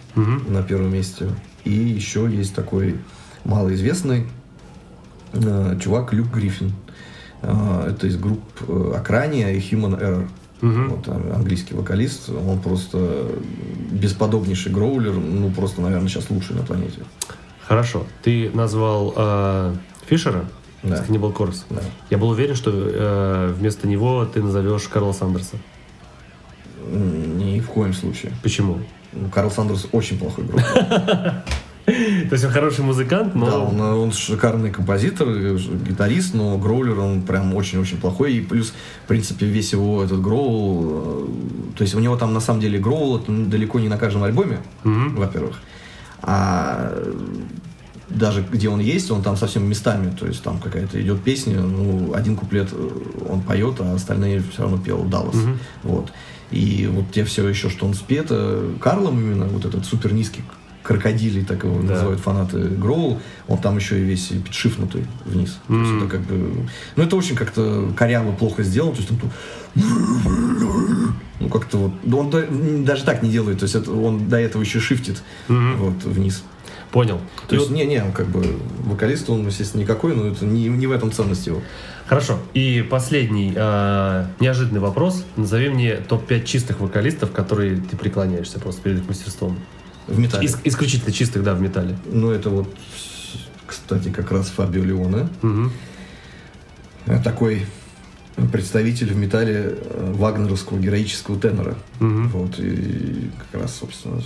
на 0.48 0.62
первом 0.64 0.94
месте. 0.94 1.28
И 1.66 1.72
еще 1.72 2.30
есть 2.32 2.56
такой 2.56 2.96
малоизвестный 3.44 4.28
э, 5.34 5.78
чувак 5.82 6.14
Люк 6.14 6.28
Гриффин. 6.34 6.74
Э, 7.42 7.90
это 7.92 8.08
из 8.08 8.18
групп 8.18 8.42
э, 8.68 8.94
Акрания 8.96 9.52
и 9.52 9.60
Human 9.60 10.00
Error. 10.00 10.28
Вот, 10.62 11.08
а, 11.08 11.34
английский 11.36 11.76
вокалист. 11.76 12.30
Он 12.30 12.60
просто 12.60 13.28
бесподобнейший 13.92 14.72
гроулер. 14.72 15.14
Ну, 15.14 15.52
просто, 15.52 15.82
наверное, 15.82 16.08
сейчас 16.08 16.30
лучший 16.30 16.56
на 16.56 16.64
планете. 16.64 17.02
Хорошо. 17.68 18.06
Ты 18.24 18.50
назвал 18.54 19.14
э, 19.16 19.76
Фишера 20.08 20.46
Да. 20.82 20.98
с 20.98 21.02
Cannibal 21.08 21.36
Corpse. 21.36 21.64
Да. 21.70 21.82
Я 22.10 22.18
был 22.18 22.30
уверен, 22.30 22.56
что 22.56 22.72
э, 22.74 23.54
вместо 23.60 23.88
него 23.88 24.26
ты 24.26 24.42
назовешь 24.42 24.88
Карла 24.88 25.12
Сандерса. 25.12 25.58
Ни 26.92 27.60
в 27.60 27.68
коем 27.68 27.94
случае. 27.94 28.32
Почему? 28.42 28.80
Ну, 29.16 29.30
Карл 29.30 29.52
Сандерс 29.52 29.88
очень 29.92 30.18
плохой 30.18 30.46
гроулер. 30.46 31.44
То 31.86 32.32
есть 32.32 32.44
он 32.44 32.52
хороший 32.52 32.84
музыкант, 32.84 33.36
но... 33.36 33.46
Да, 33.46 33.60
он, 33.60 33.80
он 33.80 34.12
шикарный 34.12 34.72
композитор, 34.72 35.28
э, 35.30 35.58
гитарист, 35.88 36.34
но 36.34 36.58
гроулер 36.58 37.00
он 37.00 37.22
прям 37.22 37.54
очень-очень 37.54 37.98
плохой. 37.98 38.34
И 38.34 38.42
плюс, 38.42 38.74
в 39.04 39.08
принципе, 39.08 39.46
весь 39.46 39.72
его 39.72 40.04
этот 40.04 40.20
гроул... 40.20 41.28
э, 41.28 41.78
То 41.78 41.84
есть 41.84 41.94
у 41.94 42.00
него 42.00 42.18
там 42.18 42.34
на 42.34 42.40
самом 42.40 42.60
деле 42.60 42.80
гроул 42.80 43.20
далеко 43.28 43.80
не 43.80 43.88
на 43.88 43.98
каждом 43.98 44.24
альбоме, 44.24 44.60
во-первых. 44.84 45.60
А 46.24 46.90
э, 46.92 47.14
даже 48.10 48.44
где 48.52 48.68
он 48.70 48.80
есть, 48.80 49.12
он 49.12 49.22
там 49.22 49.38
совсем 49.38 49.70
местами. 49.70 50.12
То 50.20 50.26
есть 50.26 50.42
там 50.42 50.58
какая-то 50.58 51.00
идет 51.00 51.22
песня, 51.22 51.60
ну, 51.60 52.14
один 52.16 52.36
куплет 52.36 52.70
он 53.30 53.42
поет, 53.42 53.76
а 53.80 53.94
остальные 53.94 54.42
все 54.52 54.64
равно 54.64 54.80
пел 54.80 55.04
Даллас. 55.04 55.36
Вот. 55.84 56.12
И 56.52 56.88
вот 56.92 57.12
те 57.12 57.24
все 57.26 57.48
еще, 57.48 57.70
что 57.70 57.86
он 57.86 57.94
спет, 57.94 58.28
э, 58.30 58.74
Карлом 58.80 59.20
именно, 59.20 59.46
вот 59.46 59.66
этот 59.66 59.86
супер 59.86 60.14
низкий 60.14 60.44
крокодилий, 60.84 61.44
так 61.44 61.64
его 61.64 61.80
Да. 61.82 61.94
называют 61.96 62.20
фанаты 62.20 62.60
Гроул, 62.60 63.20
он 63.48 63.58
там 63.58 63.76
еще 63.78 64.00
и 64.00 64.04
весь 64.04 64.32
подшифнутый 64.46 65.06
вниз. 65.26 65.58
То 65.68 65.74
есть 65.80 65.92
это 65.98 66.08
как 66.08 66.22
бы... 66.22 66.68
Ну, 66.96 67.04
это 67.04 67.16
очень 67.16 67.36
как-то 67.36 67.92
коряво, 67.98 68.32
плохо 68.34 68.62
сделано. 68.62 68.92
То 68.94 68.98
есть 68.98 69.10
там... 69.10 69.18
тут- 69.20 69.32
Ну, 71.40 71.50
как-то 71.50 71.78
вот... 71.78 72.14
Он 72.14 72.30
да- 72.30 72.46
даже 72.84 73.04
так 73.04 73.24
не 73.24 73.30
делает. 73.32 73.60
То 73.60 73.64
есть 73.64 73.76
это, 73.76 73.92
он 73.92 74.30
до 74.30 74.38
этого 74.38 74.62
еще 74.62 74.80
шифтит 74.80 75.22
вот 75.48 76.04
вниз. 76.04 76.44
Понял. 76.96 77.20
То 77.50 77.56
И 77.56 77.60
есть, 77.60 77.70
вот- 77.72 77.76
не-не, 77.78 78.02
он 78.02 78.14
как 78.14 78.28
бы 78.28 78.58
вокалист, 78.86 79.30
он, 79.30 79.46
естественно, 79.46 79.82
никакой, 79.82 80.16
но 80.16 80.28
это 80.28 80.46
не, 80.46 80.70
не 80.70 80.88
в 80.88 80.94
этом 80.94 81.12
ценность 81.12 81.46
его. 81.46 81.62
Хорошо. 82.08 82.40
И 82.54 82.88
последний 82.90 83.52
э, 83.54 84.26
неожиданный 84.40 84.80
вопрос. 84.80 85.26
Назови 85.36 85.68
мне 85.68 85.98
топ-5 85.98 86.46
чистых 86.46 86.80
вокалистов, 86.80 87.34
которые 87.34 87.82
ты 87.82 87.98
преклоняешься 87.98 88.62
просто 88.62 88.82
перед 88.82 89.00
их 89.00 89.10
мастерством. 89.10 89.60
В 90.08 90.18
металле. 90.18 90.48
Ис- 90.48 90.62
исключительно 90.64 91.12
чистых, 91.12 91.44
да, 91.44 91.54
в 91.54 91.60
металле. 91.60 91.98
Ну, 92.06 92.32
это 92.32 92.50
вот, 92.50 92.74
кстати, 93.68 94.08
как 94.08 94.32
раз 94.32 94.48
Фабио 94.52 94.86
Леоне. 94.86 95.28
Э, 97.08 97.20
Такой 97.22 97.66
представитель 98.54 99.12
в 99.12 99.18
металле 99.18 99.76
э, 99.82 100.14
вагнеровского 100.16 100.80
героического 100.80 101.38
тенора. 101.38 101.76
Вот, 102.00 102.58
и 102.58 103.32
как 103.52 103.64
раз, 103.64 103.76
собственно, 103.76 104.22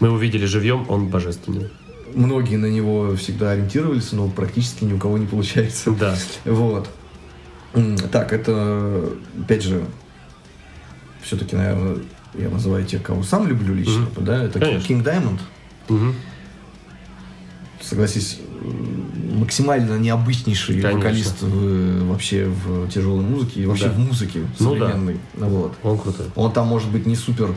Мы 0.00 0.08
его 0.08 0.18
видели 0.18 0.44
живьем, 0.44 0.84
он 0.90 1.06
божественный. 1.08 1.70
Многие 2.16 2.56
на 2.56 2.66
него 2.66 3.14
всегда 3.16 3.52
ориентировались, 3.52 4.10
но 4.12 4.28
практически 4.28 4.84
ни 4.84 4.92
у 4.94 4.98
кого 4.98 5.18
не 5.18 5.26
получается. 5.26 5.92
Да. 5.92 6.16
Вот. 6.44 6.88
Так, 8.10 8.32
это, 8.32 9.10
опять 9.42 9.62
же, 9.62 9.84
все-таки, 11.22 11.54
наверное, 11.54 11.98
я 12.34 12.48
называю 12.48 12.84
тех, 12.86 13.02
кого 13.02 13.22
сам 13.22 13.46
люблю 13.46 13.74
лично, 13.74 14.06
да, 14.18 14.44
это 14.44 14.58
Конечно. 14.58 14.92
King 14.92 15.04
Diamond. 15.04 15.38
Мгм. 15.88 16.14
Согласись, 17.82 18.40
максимально 19.34 19.98
необычнейший 19.98 20.80
Конечно. 20.80 20.98
вокалист 20.98 21.42
в- 21.42 22.08
вообще 22.08 22.46
в 22.46 22.88
тяжелой 22.88 23.22
музыке 23.22 23.60
и 23.62 23.66
вообще 23.66 23.86
Да. 23.86 23.92
в 23.92 23.98
музыке 23.98 24.40
Ну 24.58 24.74
да. 24.74 24.86
современной. 24.88 25.20
Вот. 25.34 25.74
Он 25.82 25.98
крутой. 25.98 26.26
Он 26.34 26.50
там 26.52 26.66
может 26.66 26.90
быть 26.90 27.06
не 27.06 27.14
супер 27.14 27.54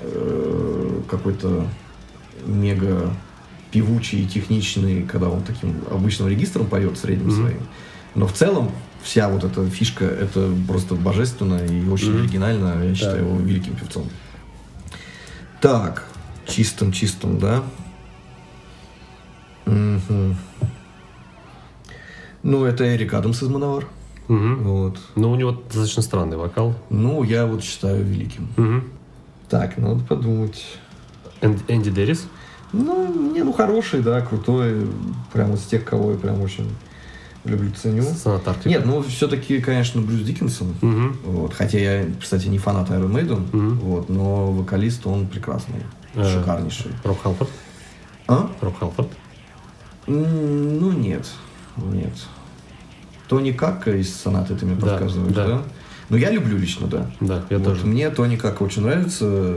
э, 0.00 1.00
какой-то 1.10 1.66
мега 2.46 3.14
певучий 3.70 4.22
и 4.24 4.26
техничный, 4.26 5.02
когда 5.04 5.28
он 5.28 5.42
таким 5.42 5.74
обычным 5.90 6.28
регистром 6.28 6.66
поет 6.66 6.98
средним 6.98 7.30
своим. 7.30 7.60
Но 8.14 8.26
в 8.26 8.32
целом 8.32 8.70
вся 9.02 9.28
вот 9.28 9.44
эта 9.44 9.68
фишка, 9.70 10.04
это 10.04 10.52
просто 10.66 10.94
божественно 10.94 11.64
и 11.64 11.88
очень 11.88 12.18
оригинально. 12.18 12.82
Я 12.84 12.94
считаю 12.94 13.24
его 13.26 13.36
великим 13.38 13.74
певцом. 13.76 14.04
Так, 15.60 16.04
чистым-чистым, 16.46 17.38
да? 17.38 17.62
Мгм. 19.66 20.36
Ну, 22.42 22.64
это 22.64 22.84
Эрик 22.94 23.12
Адамс 23.14 23.42
из 23.42 23.48
Мановар. 23.48 23.86
Мгм. 24.28 24.62
Вот. 24.64 24.98
Ну, 25.16 25.30
у 25.30 25.36
него 25.36 25.52
достаточно 25.52 26.02
странный 26.02 26.36
вокал. 26.36 26.74
Ну, 26.88 27.22
я 27.22 27.46
вот 27.46 27.62
считаю 27.62 28.04
великим. 28.04 28.48
Мгм. 28.56 28.84
Так, 29.48 29.76
надо 29.76 30.02
подумать. 30.04 30.64
Эн- 31.40 31.60
Энди 31.68 31.90
Деррис. 31.90 32.26
Ну, 32.72 33.32
не, 33.32 33.42
ну 33.42 33.52
хороший, 33.52 34.00
да, 34.00 34.20
крутой. 34.20 34.86
Прям 35.32 35.54
из 35.54 35.62
тех, 35.62 35.84
кого 35.84 36.12
я 36.12 36.18
прям 36.18 36.40
очень 36.40 36.68
люблю, 37.44 37.70
ценю. 37.72 38.02
Сонат 38.02 38.46
Арктика. 38.46 38.68
Нет, 38.68 38.84
ну 38.86 39.02
все-таки, 39.02 39.60
конечно, 39.60 40.00
Брюс 40.00 40.20
Диккенсон. 40.20 40.74
Мгм. 40.80 41.16
Вот. 41.24 41.54
Хотя 41.54 41.78
я, 41.78 42.06
кстати, 42.20 42.46
не 42.48 42.58
фанат 42.58 42.90
Iron 42.90 43.10
Maiden, 43.12 43.74
вот, 43.78 44.08
но 44.08 44.52
вокалист 44.52 45.06
он 45.06 45.26
прекрасный, 45.26 45.82
Э. 46.14 46.24
шикарнейший. 46.38 46.92
Роб 47.04 47.20
Халфорд. 47.22 47.50
А? 48.28 48.50
Роб 48.60 48.78
Халфорд. 48.78 49.08
Ну, 50.06 50.92
нет, 50.92 51.26
нет. 51.76 52.12
Тони 53.28 53.52
Какка 53.52 53.96
из 53.96 54.14
сонаты 54.14 54.56
ты 54.56 54.66
мне 54.66 54.74
Да, 54.74 54.86
подсказываешь, 54.86 55.34
да. 55.34 55.46
да? 55.46 55.62
Ну, 56.08 56.16
я 56.16 56.30
люблю 56.30 56.56
лично, 56.58 56.88
да. 56.88 57.10
Да, 57.20 57.44
я 57.50 57.58
Вот 57.58 57.64
тоже. 57.66 57.86
Мне 57.86 58.10
Тони 58.10 58.34
Кака 58.36 58.62
очень 58.64 58.82
нравится. 58.82 59.56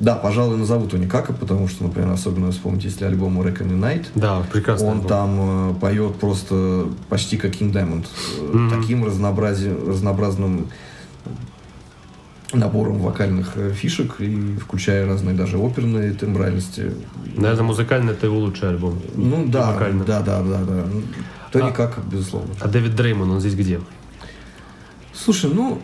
Да, 0.00 0.14
пожалуй, 0.16 0.56
назову 0.56 0.86
Тони 0.88 1.06
Кака, 1.06 1.34
потому 1.34 1.68
что, 1.68 1.84
например, 1.84 2.10
особенно 2.10 2.50
вспомните, 2.52 2.88
если 2.88 3.04
альбом 3.04 3.38
Reckon 3.42 3.68
Night, 3.78 4.06
Да, 4.14 4.42
прекрасно. 4.50 4.86
он 4.88 5.02
там 5.06 5.72
э, 5.72 5.74
поет 5.74 6.16
просто 6.16 6.88
почти 7.10 7.36
как 7.36 7.52
King 7.52 7.70
Diamond. 7.70 8.06
Э, 8.40 8.70
Таким 8.80 9.04
разнообрази- 9.04 9.86
разнообразным 9.88 10.68
набором 12.54 12.98
вокальных 12.98 13.52
э, 13.56 13.72
фишек, 13.74 14.20
и 14.20 14.56
включая 14.56 15.06
разные 15.06 15.36
даже 15.36 15.58
оперные 15.58 16.12
тембральности. 16.14 16.92
Наверное, 17.36 17.64
музыкально 17.64 18.10
это 18.12 18.24
его 18.26 18.38
лучший 18.38 18.70
альбом. 18.70 18.98
Ну 19.14 19.46
да, 19.48 19.72
вокально. 19.72 20.04
да, 20.04 20.20
да, 20.20 20.40
да, 20.42 20.58
да. 20.64 20.84
Тони 21.52 21.68
А- 21.68 21.72
Кака, 21.72 22.00
безусловно. 22.10 22.54
А 22.58 22.68
Дэвид 22.68 22.96
Дреймон, 22.96 23.30
он 23.30 23.40
здесь 23.40 23.54
где? 23.54 23.80
Слушай, 25.12 25.50
ну, 25.52 25.80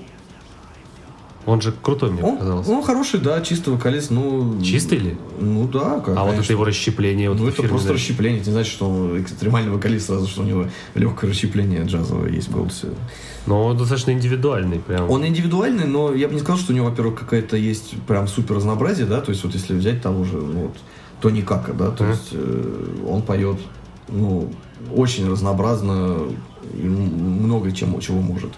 Он 1.47 1.61
же 1.61 1.73
крутой, 1.81 2.11
мне 2.11 2.25
он, 2.25 2.35
показалось. 2.39 2.69
он 2.69 2.83
хороший, 2.83 3.21
да, 3.21 3.41
чистый 3.41 3.73
вокалист, 3.73 4.11
ну... 4.11 4.61
Чистый 4.61 4.99
ли? 4.99 5.17
Ну 5.39 5.69
да, 5.69 6.01
как, 6.01 6.09
а 6.17 6.23
вот 6.23 6.27
это 6.27 6.33
конечно. 6.33 6.53
его 6.53 6.65
расщепление. 6.65 7.31
Вот 7.31 7.39
Ну, 7.39 7.49
это 7.49 7.63
просто 7.63 7.93
расщепление. 7.93 8.41
Это 8.41 8.51
не 8.51 8.55
значит, 8.55 8.73
что 8.73 8.91
он 8.91 9.23
экстремальный 9.23 9.71
вокалист, 9.71 10.07
сразу, 10.07 10.27
что 10.27 10.43
у 10.43 10.45
него 10.45 10.67
легкое 10.95 11.31
расщепление 11.31 11.85
джазовое 11.85 12.31
есть 12.31 12.49
в 12.49 12.53
голосе. 12.53 12.89
Но 13.47 13.67
он 13.67 13.77
достаточно 13.77 14.11
индивидуальный. 14.11 14.81
Прям. 14.81 15.09
Он 15.09 15.25
индивидуальный, 15.25 15.85
но 15.85 16.13
я 16.13 16.27
бы 16.27 16.35
не 16.35 16.41
сказал, 16.41 16.59
что 16.59 16.73
у 16.73 16.77
него, 16.77 16.89
во-первых, 16.91 17.21
какая-то 17.21 17.57
есть 17.57 17.95
прям 18.09 18.27
супер 18.27 18.57
разнообразие, 18.57 19.07
да, 19.07 19.21
то 19.21 19.31
есть 19.31 19.45
вот 19.45 19.55
если 19.55 19.75
взять 19.75 20.03
того 20.03 20.25
же, 20.25 20.39
ну, 20.39 20.63
вот, 20.63 20.77
Тони 21.21 21.43
Кака, 21.43 21.73
да, 21.73 21.91
то 21.91 22.03
Мгм. 22.03 22.13
есть 22.13 22.29
э, 22.33 23.05
он 23.09 23.23
поет, 23.23 23.59
ну, 24.09 24.51
очень 24.93 25.31
разнообразно 25.31 26.19
и 26.75 26.83
много 26.83 27.71
чем, 27.73 27.99
чего 28.01 28.21
может. 28.21 28.53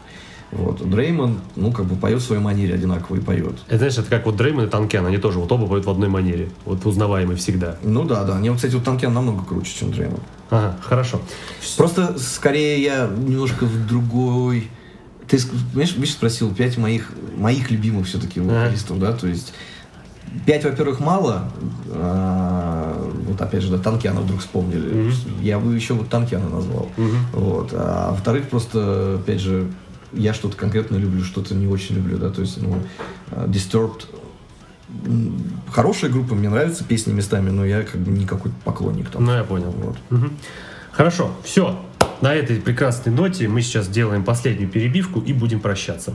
Вот. 0.51 0.89
Дреймон, 0.89 1.41
ну, 1.57 1.73
как 1.73 1.85
бы 1.87 1.95
поет 1.97 2.21
в 2.21 2.25
своей 2.25 2.41
манере 2.41 2.75
одинаково 2.75 3.17
и 3.17 3.21
поет. 3.21 3.59
Это, 3.67 3.79
знаешь, 3.79 3.99
это 3.99 4.09
как 4.09 4.25
вот 4.27 4.37
Дреймон 4.37 4.65
и 4.65 4.69
Танкен, 4.69 5.05
они 5.05 5.19
тоже 5.19 5.39
вот 5.39 5.53
оба 5.53 5.67
поют 5.67 5.85
в 5.85 5.91
одной 5.91 6.09
манере. 6.09 6.49
Вот 6.65 6.85
узнаваемый 6.87 7.37
всегда. 7.37 7.77
Ну 7.83 8.05
да, 8.05 8.25
да. 8.25 8.37
Они, 8.37 8.49
вот, 8.49 8.57
кстати, 8.57 8.75
вот 8.75 8.85
Танкен 8.85 9.13
намного 9.13 9.45
круче, 9.45 9.73
чем 9.79 9.93
Дреймон. 9.93 10.21
Ага, 10.51 10.79
хорошо. 10.81 11.21
Просто 11.77 12.19
скорее 12.19 12.83
я 12.83 13.07
немножко 13.07 13.65
в 13.65 13.87
другой. 13.87 14.69
Ты 15.29 15.39
понимаешь, 15.73 15.95
видишь, 15.95 16.13
спросил 16.13 16.55
пять 16.55 16.79
моих 16.79 17.13
моих 17.37 17.71
любимых 17.71 18.07
все-таки 18.07 18.41
вокалистов, 18.41 18.99
да, 18.99 19.13
то 19.13 19.27
есть 19.27 19.53
пять, 20.47 20.65
во-первых, 20.65 21.01
мало. 21.01 21.51
а, 21.91 23.11
вот 23.27 23.41
опять 23.41 23.63
же, 23.63 23.71
да, 23.71 23.79
Танкиана 23.79 24.21
вдруг 24.21 24.41
вспомнили. 24.41 25.13
Я 25.43 25.59
бы 25.59 25.75
еще 25.75 25.95
вот 25.95 26.09
Танкиана 26.09 26.49
назвал. 26.49 26.89
Вот. 27.33 27.71
А 27.73 28.11
во-вторых, 28.13 28.49
просто, 28.49 29.21
опять 29.23 29.41
же, 29.41 29.69
я 30.13 30.35
что-то 30.35 30.57
конкретно 30.57 30.97
люблю, 30.97 31.25
что-то 31.25 31.55
не 31.55 31.67
очень 31.67 31.97
люблю, 31.97 32.19
да, 32.19 32.31
то 32.31 32.41
есть, 32.41 32.61
ну, 32.61 32.83
а, 33.31 33.47
Disturbed 33.47 34.07
хорошая 35.71 36.11
группа, 36.11 36.35
мне 36.35 36.49
нравятся 36.49 36.85
песни 36.85 37.13
местами, 37.13 37.51
но 37.51 37.65
я 37.65 37.83
как 37.83 38.01
бы 38.01 38.11
не 38.11 38.27
какой-то 38.27 38.57
поклонник 38.65 39.11
там. 39.11 39.25
Ну, 39.25 39.35
я 39.35 39.45
понял. 39.45 39.71
Вот. 39.71 39.97
Мгм. 40.11 40.33
Хорошо, 40.93 41.31
все. 41.45 41.79
На 42.21 42.35
этой 42.35 42.57
прекрасной 42.57 43.13
ноте 43.13 43.47
мы 43.49 43.63
сейчас 43.63 43.87
сделаем 43.87 44.25
последнюю 44.25 44.69
перебивку 44.69 45.21
и 45.21 45.33
будем 45.33 45.61
прощаться. 45.61 46.15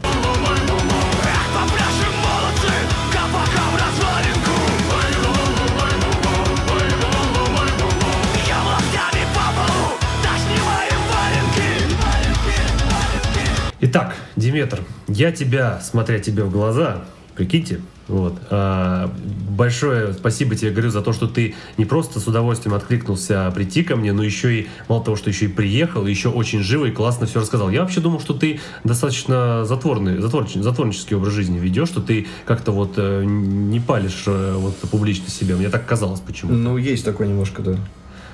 Диметр, 14.54 14.82
я 15.08 15.32
тебя, 15.32 15.82
смотря 15.82 16.20
тебе 16.20 16.44
в 16.44 16.52
глаза, 16.52 17.06
прикиньте, 17.34 17.82
вот, 18.08 18.36
а, 18.52 19.12
большое 19.50 20.14
спасибо 20.14 20.56
тебе 20.56 20.70
говорю 20.70 20.92
за 20.92 21.02
то, 21.02 21.12
что 21.12 21.28
ты 21.28 21.56
не 21.80 21.86
просто 21.86 22.20
с 22.20 22.28
удовольствием 22.28 22.76
откликнулся 22.76 23.52
прийти 23.56 23.84
ко 23.84 23.96
мне, 23.96 24.14
но 24.14 24.22
еще 24.22 24.60
и, 24.60 24.68
мало 24.88 25.04
того, 25.04 25.18
что 25.18 25.32
еще 25.32 25.46
и 25.46 25.48
приехал, 25.48 26.06
еще 26.06 26.30
очень 26.30 26.62
живо 26.62 26.86
и 26.86 26.92
классно 26.92 27.26
все 27.26 27.40
рассказал. 27.40 27.72
Я 27.72 27.82
вообще 27.82 28.00
думал, 28.00 28.20
что 28.20 28.36
ты 28.36 28.60
достаточно 28.84 29.66
затворный, 29.66 30.18
затворч- 30.18 30.62
затворнический 30.62 31.18
образ 31.18 31.34
жизни 31.34 31.58
ведешь, 31.58 31.88
что 31.88 32.00
ты 32.00 32.28
как-то 32.46 32.72
вот 32.72 32.94
э, 32.98 33.24
не 33.26 33.80
палишь 33.80 34.26
э, 34.28 34.54
вот 34.56 34.78
публично 34.92 35.32
себя. 35.32 35.56
Мне 35.56 35.70
так 35.70 35.88
казалось 35.88 36.20
почему. 36.20 36.54
Ну, 36.54 36.78
есть 36.78 37.04
такое 37.04 37.26
немножко, 37.26 37.64
да. 37.64 37.78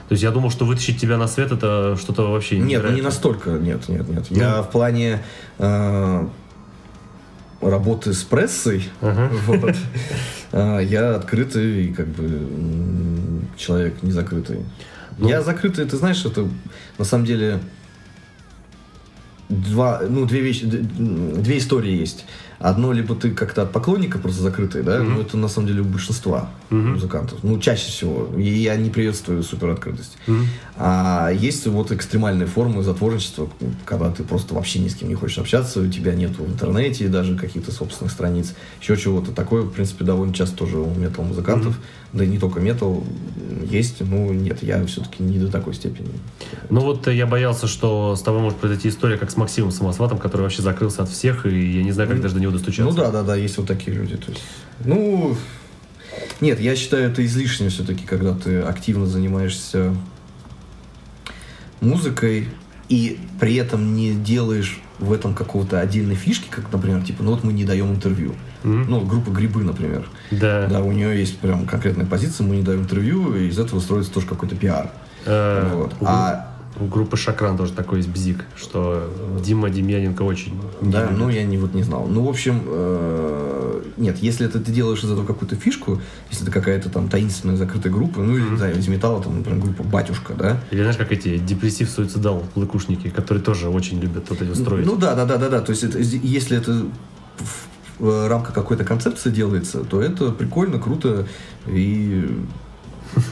То 0.09 0.13
есть 0.13 0.23
я 0.23 0.31
думал, 0.31 0.49
что 0.49 0.65
вытащить 0.65 0.99
тебя 0.99 1.17
на 1.17 1.27
свет 1.27 1.51
это 1.51 1.95
что-то 1.95 2.31
вообще 2.31 2.57
Нет, 2.57 2.81
ну 2.83 2.91
не 2.91 3.01
настолько, 3.01 3.51
нет, 3.51 3.87
нет, 3.87 4.09
нет. 4.09 4.25
Я 4.31 4.63
в 4.63 4.71
плане 4.71 5.21
э, 5.59 6.27
работы 7.61 8.13
с 8.13 8.23
прессой, 8.23 8.89
Ага. 9.01 9.29
вот, 9.45 9.75
э, 10.51 10.79
я 10.89 11.13
открытый 11.13 11.85
и 11.85 11.93
как 11.93 12.07
бы 12.07 13.43
человек 13.55 14.01
не 14.01 14.11
закрытый. 14.11 14.65
Ну. 15.19 15.29
Я 15.29 15.43
закрытый, 15.43 15.85
ты 15.85 15.95
знаешь, 15.95 16.25
это 16.25 16.47
на 16.97 17.05
самом 17.05 17.25
деле 17.25 17.59
два, 19.47 20.01
ну, 20.09 20.25
две 20.25 20.41
вещи, 20.41 20.65
две 20.65 21.59
истории 21.59 21.95
есть. 21.95 22.25
Одно, 22.59 22.91
либо 22.91 23.15
ты 23.15 23.31
как-то 23.31 23.61
от 23.61 23.71
поклонника 23.71 24.19
просто 24.19 24.43
закрытый, 24.43 24.83
да, 24.83 25.01
но 25.01 25.21
это 25.21 25.37
на 25.37 25.47
самом 25.47 25.67
деле 25.67 25.81
у 25.81 25.85
большинства 25.85 26.49
музыкантов. 26.69 27.39
Ну, 27.41 27.59
чаще 27.59 27.87
всего. 27.87 28.29
И 28.37 28.43
я 28.43 28.75
не 28.75 28.89
приветствую 28.89 29.43
супероткрытость. 29.43 30.17
А 30.75 31.31
есть 31.31 31.65
вот 31.67 31.91
экстремальные 31.91 32.47
формы 32.47 32.83
затворничества, 32.83 33.49
когда 33.85 34.11
ты 34.11 34.23
просто 34.23 34.53
вообще 34.53 34.79
ни 34.79 34.87
с 34.87 34.95
кем 34.95 35.09
не 35.09 35.15
хочешь 35.15 35.37
общаться, 35.37 35.81
у 35.81 35.87
тебя 35.87 36.13
нет 36.13 36.37
в 36.37 36.45
интернете 36.45 37.07
даже 37.07 37.37
каких-то 37.37 37.71
собственных 37.71 38.11
страниц, 38.11 38.53
еще 38.81 38.97
чего-то. 38.97 39.31
Такое, 39.31 39.63
в 39.63 39.71
принципе, 39.71 40.03
довольно 40.03 40.33
часто 40.33 40.57
тоже 40.57 40.77
у 40.77 40.93
метал-музыкантов, 40.93 41.77
да 42.13 42.23
и 42.23 42.27
не 42.27 42.39
только 42.39 42.59
метал, 42.59 43.03
есть. 43.69 44.01
Ну, 44.01 44.33
нет, 44.33 44.63
я 44.63 44.83
все-таки 44.85 45.21
не 45.21 45.37
до 45.37 45.51
такой 45.51 45.73
степени. 45.73 46.09
Ну 46.69 46.81
вот 46.81 47.07
э, 47.07 47.15
я 47.15 47.27
боялся, 47.27 47.67
что 47.67 48.15
с 48.15 48.21
тобой 48.21 48.41
может 48.41 48.57
произойти 48.57 48.89
история, 48.89 49.17
как 49.17 49.31
с 49.31 49.37
Максимом 49.37 49.71
Самосватом, 49.71 50.17
который 50.17 50.41
вообще 50.43 50.61
закрылся 50.61 51.03
от 51.03 51.09
всех, 51.09 51.45
и 51.45 51.77
я 51.77 51.83
не 51.83 51.91
знаю, 51.91 52.09
как 52.09 52.21
даже 52.21 52.35
до 52.35 52.41
него 52.41 52.51
достучаться. 52.51 52.91
Ну 52.91 52.97
да, 52.97 53.11
да, 53.11 53.23
да, 53.23 53.35
есть 53.35 53.57
вот 53.57 53.67
такие 53.67 53.95
люди. 53.95 54.17
То 54.17 54.31
есть, 54.31 54.43
ну, 54.85 55.35
нет, 56.41 56.59
я 56.59 56.75
считаю 56.75 57.11
это 57.11 57.23
излишним 57.25 57.69
все-таки, 57.69 58.05
когда 58.05 58.33
ты 58.33 58.59
активно 58.59 59.05
занимаешься 59.05 59.95
музыкой 61.81 62.47
и 62.89 63.19
при 63.39 63.55
этом 63.55 63.95
не 63.95 64.13
делаешь 64.13 64.79
в 64.99 65.13
этом 65.13 65.33
какого-то 65.33 65.79
отдельной 65.79 66.15
фишки, 66.15 66.47
как, 66.49 66.71
например, 66.71 67.01
типа, 67.03 67.23
ну 67.23 67.31
вот 67.31 67.43
мы 67.43 67.53
не 67.53 67.65
даем 67.65 67.91
интервью. 67.91 68.35
Ну, 68.63 69.01
группа 69.01 69.29
Грибы, 69.31 69.63
например. 69.63 70.05
Да. 70.31 70.67
Да, 70.67 70.81
у 70.81 70.91
нее 70.91 71.17
есть 71.17 71.37
прям 71.39 71.65
конкретная 71.65 72.05
позиция, 72.05 72.45
мы 72.45 72.57
не 72.57 72.63
даем 72.63 72.81
интервью, 72.81 73.35
и 73.35 73.47
из 73.47 73.57
этого 73.57 73.79
строится 73.79 74.11
тоже 74.11 74.27
какой-то 74.27 74.55
пиар. 74.55 74.91
Э, 75.25 75.73
Вот. 75.73 75.93
А 76.01 76.48
у 76.79 76.85
группы 76.85 77.17
Шакран 77.17 77.57
тоже 77.57 77.73
такой 77.73 77.97
есть 77.99 78.09
бзик, 78.09 78.45
что 78.55 79.09
Дима 79.43 79.69
Демьяненко 79.69 80.21
очень 80.21 80.53
Да, 80.81 81.03
любит. 81.03 81.17
ну 81.17 81.29
я 81.29 81.43
не, 81.43 81.57
вот 81.57 81.73
не 81.73 81.83
знал. 81.83 82.05
Ну, 82.07 82.23
в 82.23 82.29
общем, 82.29 82.61
э, 82.65 83.81
нет, 83.97 84.17
если 84.19 84.45
это 84.45 84.59
ты 84.59 84.71
делаешь 84.71 84.99
из 85.03 85.11
этого 85.11 85.25
какую-то 85.25 85.55
фишку, 85.55 85.99
если 86.29 86.43
это 86.43 86.51
какая-то 86.53 86.89
там 86.89 87.09
таинственная 87.09 87.57
закрытая 87.57 87.91
группа, 87.91 88.19
ну, 88.21 88.37
или, 88.37 88.47
не 88.49 88.57
знаю, 88.57 88.77
из 88.77 88.87
металла, 88.87 89.21
там, 89.21 89.37
например, 89.39 89.61
группа 89.61 89.83
Батюшка, 89.83 90.33
да? 90.33 90.61
Или 90.71 90.81
знаешь, 90.81 90.97
как 90.97 91.11
эти 91.11 91.37
депрессив 91.37 91.89
суицидал 91.89 92.45
лыкушники, 92.55 93.09
которые 93.09 93.43
тоже 93.43 93.69
очень 93.69 93.99
любят 93.99 94.29
вот 94.29 94.41
эти 94.41 94.51
устроить. 94.51 94.85
Ну, 94.85 94.95
да, 94.95 95.15
да, 95.15 95.25
да, 95.25 95.37
да, 95.37 95.49
да. 95.49 95.61
То 95.61 95.71
есть, 95.71 95.83
это, 95.83 95.97
если 95.99 96.57
это 96.57 96.85
в 97.97 98.29
рамках 98.29 98.53
какой-то 98.53 98.85
концепции 98.85 99.29
делается, 99.29 99.79
то 99.83 100.01
это 100.01 100.31
прикольно, 100.31 100.79
круто 100.79 101.27
и 101.67 102.29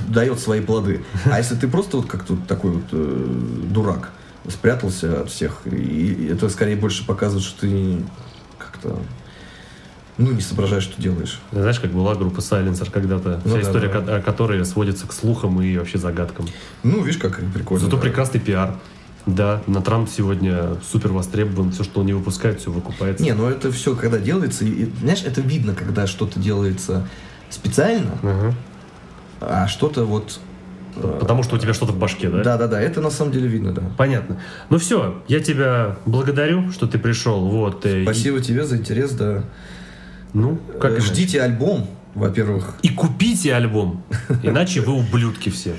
дает 0.07 0.39
свои 0.39 0.61
плоды. 0.61 1.03
А 1.25 1.37
если 1.37 1.55
ты 1.55 1.67
просто 1.67 1.97
вот 1.97 2.07
как 2.07 2.23
тут 2.23 2.47
такой 2.47 2.71
вот 2.71 2.83
э, 2.91 3.25
дурак, 3.71 4.11
спрятался 4.49 5.21
от 5.21 5.29
всех, 5.29 5.61
и 5.65 6.29
это 6.31 6.49
скорее 6.49 6.75
больше 6.77 7.05
показывает, 7.05 7.45
что 7.45 7.61
ты 7.61 7.97
как-то 8.57 8.99
ну, 10.17 10.31
не 10.31 10.41
соображаешь, 10.41 10.83
что 10.83 10.99
делаешь. 11.01 11.39
Знаешь, 11.51 11.79
как 11.79 11.91
была 11.91 12.15
группа 12.15 12.39
Silencer 12.39 12.89
когда-то, 12.89 13.39
Ну 13.45 13.51
вся 13.51 13.61
да, 13.61 13.61
история, 13.61 13.89
да. 13.89 14.01
ко- 14.01 14.21
которая 14.21 14.63
сводится 14.63 15.05
к 15.07 15.13
слухам 15.13 15.61
и 15.61 15.77
вообще 15.77 15.97
загадкам. 15.99 16.47
Ну, 16.83 17.03
видишь, 17.03 17.19
как 17.19 17.39
прикольно. 17.53 17.85
Зато 17.85 17.97
да. 17.97 18.01
прекрасный 18.01 18.39
пиар. 18.39 18.75
Да, 19.27 19.61
на 19.67 19.81
Трамп 19.81 20.09
сегодня 20.09 20.77
супер 20.89 21.11
востребован, 21.11 21.71
все, 21.73 21.83
что 21.83 21.99
он 21.99 22.05
не 22.05 22.13
выпускает, 22.13 22.61
все 22.61 22.71
выкупается. 22.71 23.21
Не, 23.23 23.33
ну 23.33 23.49
это 23.49 23.71
все, 23.73 23.93
когда 23.93 24.17
делается, 24.19 24.63
и, 24.63 24.89
знаешь, 25.01 25.21
это 25.25 25.41
видно, 25.41 25.75
когда 25.75 26.07
что-то 26.07 26.39
делается 26.39 27.07
специально, 27.49 28.11
Ага. 28.23 28.53
А 29.41 29.67
что-то 29.67 30.05
вот... 30.05 30.39
э, 30.95 31.17
Потому 31.19 31.43
что 31.43 31.55
у 31.55 31.59
тебя 31.59 31.73
что-то 31.73 31.91
в 31.93 31.97
башке, 31.99 32.29
да? 32.29 32.43
Да, 32.43 32.57
да, 32.57 32.67
да, 32.67 32.81
это 32.81 33.01
на 33.01 33.09
самом 33.09 33.31
деле 33.31 33.47
видно, 33.47 33.71
да. 33.71 33.83
Понятно. 33.97 34.39
Ну 34.69 34.77
все, 34.77 35.21
я 35.27 35.39
тебя 35.39 35.97
благодарю, 36.05 36.71
что 36.71 36.87
ты 36.87 36.97
пришел. 36.99 37.47
Вот. 37.47 37.85
э, 37.85 38.01
и- 38.01 38.03
Спасибо 38.03 38.39
тебе 38.41 38.63
за 38.65 38.77
интерес, 38.77 39.11
да. 39.11 39.43
ну, 40.33 40.59
как 40.79 40.91
Э, 40.91 40.95
иначе? 40.95 41.07
Ждите 41.07 41.41
альбом, 41.41 41.87
во-первых. 42.15 42.75
И 42.81 42.89
купите 42.89 43.53
альбом, 43.53 44.03
иначе 44.43 44.81
вы 44.81 44.93
ублюдки 44.93 45.49
все. 45.49 45.75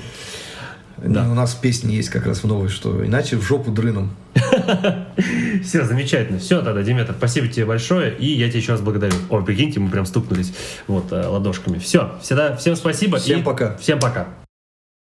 Да. 1.03 1.29
У 1.29 1.35
нас 1.35 1.55
песни 1.55 1.93
есть 1.93 2.09
как 2.11 2.27
раз 2.27 2.43
в 2.43 2.47
новой, 2.47 2.69
что 2.69 3.05
иначе 3.05 3.37
в 3.37 3.43
жопу 3.43 3.71
дрыном. 3.71 4.11
Все, 5.65 5.85
замечательно. 5.85 6.39
Все, 6.39 6.63
тогда, 6.63 6.83
Диметр, 6.83 7.15
спасибо 7.17 7.49
тебе 7.49 7.67
большое, 7.67 8.15
и 8.17 8.27
я 8.27 8.49
тебя 8.49 8.59
еще 8.59 8.73
раз 8.73 8.81
благодарю. 8.81 9.15
Ой, 9.31 9.45
прикиньте, 9.45 9.81
мы 9.81 9.91
прям 9.91 10.07
стукнулись 10.07 10.53
вот 10.87 11.13
э, 11.13 11.27
ладошками. 11.27 11.79
Все, 11.79 12.13
всегда, 12.23 12.57
всем 12.57 12.77
спасибо. 12.77 13.19
Всем 13.19 13.43
пока. 13.43 13.77
Всем 13.77 13.99
пока. 13.99 14.48